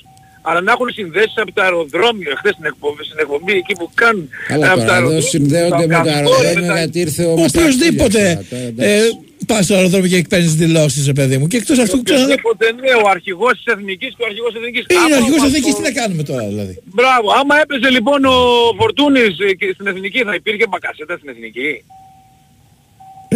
Αλλά 0.48 0.62
να 0.62 0.72
έχουν 0.76 0.90
συνδέσεις 1.00 1.38
από 1.44 1.52
το 1.54 1.62
αεροδρόμιο 1.68 2.32
χθες 2.40 2.52
στην 2.58 2.66
εκπομπή, 2.72 3.04
στην 3.10 3.20
εκπομπή 3.24 3.54
εκεί 3.64 3.74
που 3.80 3.88
κάνουν. 4.02 4.26
Καλά 4.48 4.66
από 4.72 4.80
τώρα, 4.80 4.86
το 4.86 4.92
εδώ 4.92 4.94
αεροδρόμιο, 4.94 5.30
συνδέονται 5.36 5.86
με 5.92 5.96
το 5.96 6.02
καυτόρια, 6.10 6.16
αεροδρόμιο 6.18 6.68
τα- 6.72 6.78
γιατί 6.82 6.98
ήρθε 7.06 7.24
ο 7.26 7.32
Οποιοδήποτε 7.32 8.22
Μαστραχίλιας 8.24 8.48
τώρα, 8.50 8.62
ε, 8.62 8.68
εντάξει. 8.68 9.20
πας 9.50 9.62
στο 9.66 9.74
αεροδρόμιο 9.78 10.10
και 10.14 10.20
παίρνει 10.34 10.48
δηλώσεις, 10.64 11.02
ρε 11.12 11.16
παιδί 11.20 11.36
μου. 11.40 11.46
Και 11.52 11.58
εκτός 11.62 11.78
αυτού 11.86 11.96
ξαναδώ. 12.04 12.24
Οποιοδήποτε 12.26 12.66
ναι, 12.82 12.92
ο 13.04 13.06
αρχηγός 13.16 13.54
της 13.60 13.68
Εθνικής 13.74 14.10
και 14.16 14.22
ο 14.26 14.28
αρχηγός 14.30 14.50
της 14.54 14.60
Εθνικής. 14.62 14.84
Είναι 14.90 15.00
Άμα 15.06 15.14
ο 15.16 15.18
αρχηγό 15.20 15.36
αυτό- 15.40 15.50
εθνικής, 15.52 15.74
τι 15.78 15.82
να 15.90 15.94
κάνουμε 16.00 16.24
τώρα 16.32 16.44
δηλαδή; 16.52 16.74
Μπράβο. 16.98 17.28
Άμα 17.40 17.54
έπαιζε 17.64 17.90
λοιπόν 17.98 18.20
ο 18.36 18.36
Φορτούνης 18.80 19.34
ε, 19.46 19.48
και 19.60 19.68
στην 19.76 19.86
Εθνική 19.92 20.20
θα 20.28 20.34
υπήρχε 20.42 20.66
Μπακασέτα 20.72 21.14
στην 21.20 21.30
Εθνική. 21.34 21.72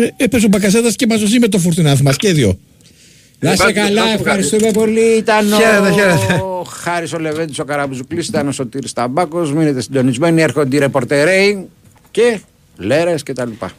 Ε, 0.02 0.10
Έπεσε 0.18 0.46
ο 0.46 0.50
Μπακασέτα 0.50 0.92
και 0.92 1.08
μαζί 1.08 1.40
με 1.40 1.48
το 1.48 1.60
Φουρτινά, 1.60 1.98
μας 2.04 2.16
και 2.18 2.34
δύο. 2.34 2.60
Να 3.40 3.56
σε 3.56 3.72
καλά, 3.72 4.04
ευχαριστούμε 4.14 4.72
πολύ. 4.72 5.18
Ήταν 5.18 5.46
Χαίρετε, 5.54 5.92
χαίρετε. 5.92 6.34
ο 6.34 6.64
Χάρης 6.64 7.14
ο 7.14 7.20
Λεβέντης, 7.20 7.60
ο 7.60 7.64
Καραμπουζουκλής, 7.64 8.28
ήταν 8.28 8.48
ο 8.48 8.52
Σωτήρης 8.52 8.94
Ταμπάκος. 8.94 9.54
Μείνετε 9.54 9.82
συντονισμένοι, 9.82 10.42
έρχονται 10.42 10.76
οι 10.76 10.80
ρεπορτερέοι 10.80 11.68
και 12.12 12.40
λέρες 12.78 13.24
και 13.24 13.34
τα 13.34 13.46
λοιπά. 13.46 13.72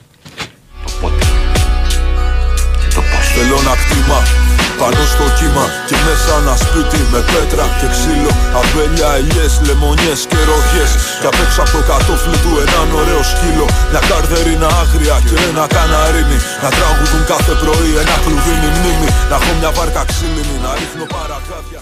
Θέλω 3.34 3.58
ένα 3.60 3.72
κτήμα 3.88 4.47
πάνω 4.80 5.02
στο 5.12 5.26
κύμα 5.38 5.64
Και 5.88 5.96
μέσα 6.06 6.32
ένα 6.42 6.54
σπίτι 6.64 7.00
με 7.12 7.20
πέτρα 7.30 7.64
και 7.78 7.88
ξύλο. 7.94 8.32
Αμπέλια, 8.58 9.10
ελιές, 9.20 9.52
λεμονιές 9.66 10.20
και 10.30 10.40
ρογιές. 10.50 10.92
Και 11.20 11.26
απ' 11.30 11.40
έξω 11.44 11.60
από 11.64 11.72
το 11.76 11.80
κατόφλι 11.90 12.36
του 12.44 12.52
έναν 12.64 12.88
ωραίο 13.00 13.22
σκύλο. 13.32 13.66
Μια 13.90 14.02
καρδερίνα 14.10 14.68
άγρια 14.82 15.16
και 15.28 15.36
ένα 15.48 15.64
καναρίνι. 15.76 16.38
Να 16.62 16.68
τραγουδούν 16.76 17.22
κάθε 17.32 17.54
πρωί 17.62 17.90
ένα 18.02 18.16
κλουβίνι 18.24 18.68
μνήμη. 18.76 19.08
Να 19.30 19.34
έχω 19.38 19.52
μια 19.60 19.70
βάρκα 19.76 20.02
ξύλινη 20.10 20.56
να 20.64 20.70
ρίχνω 20.78 21.04
παρακάδια 21.14 21.80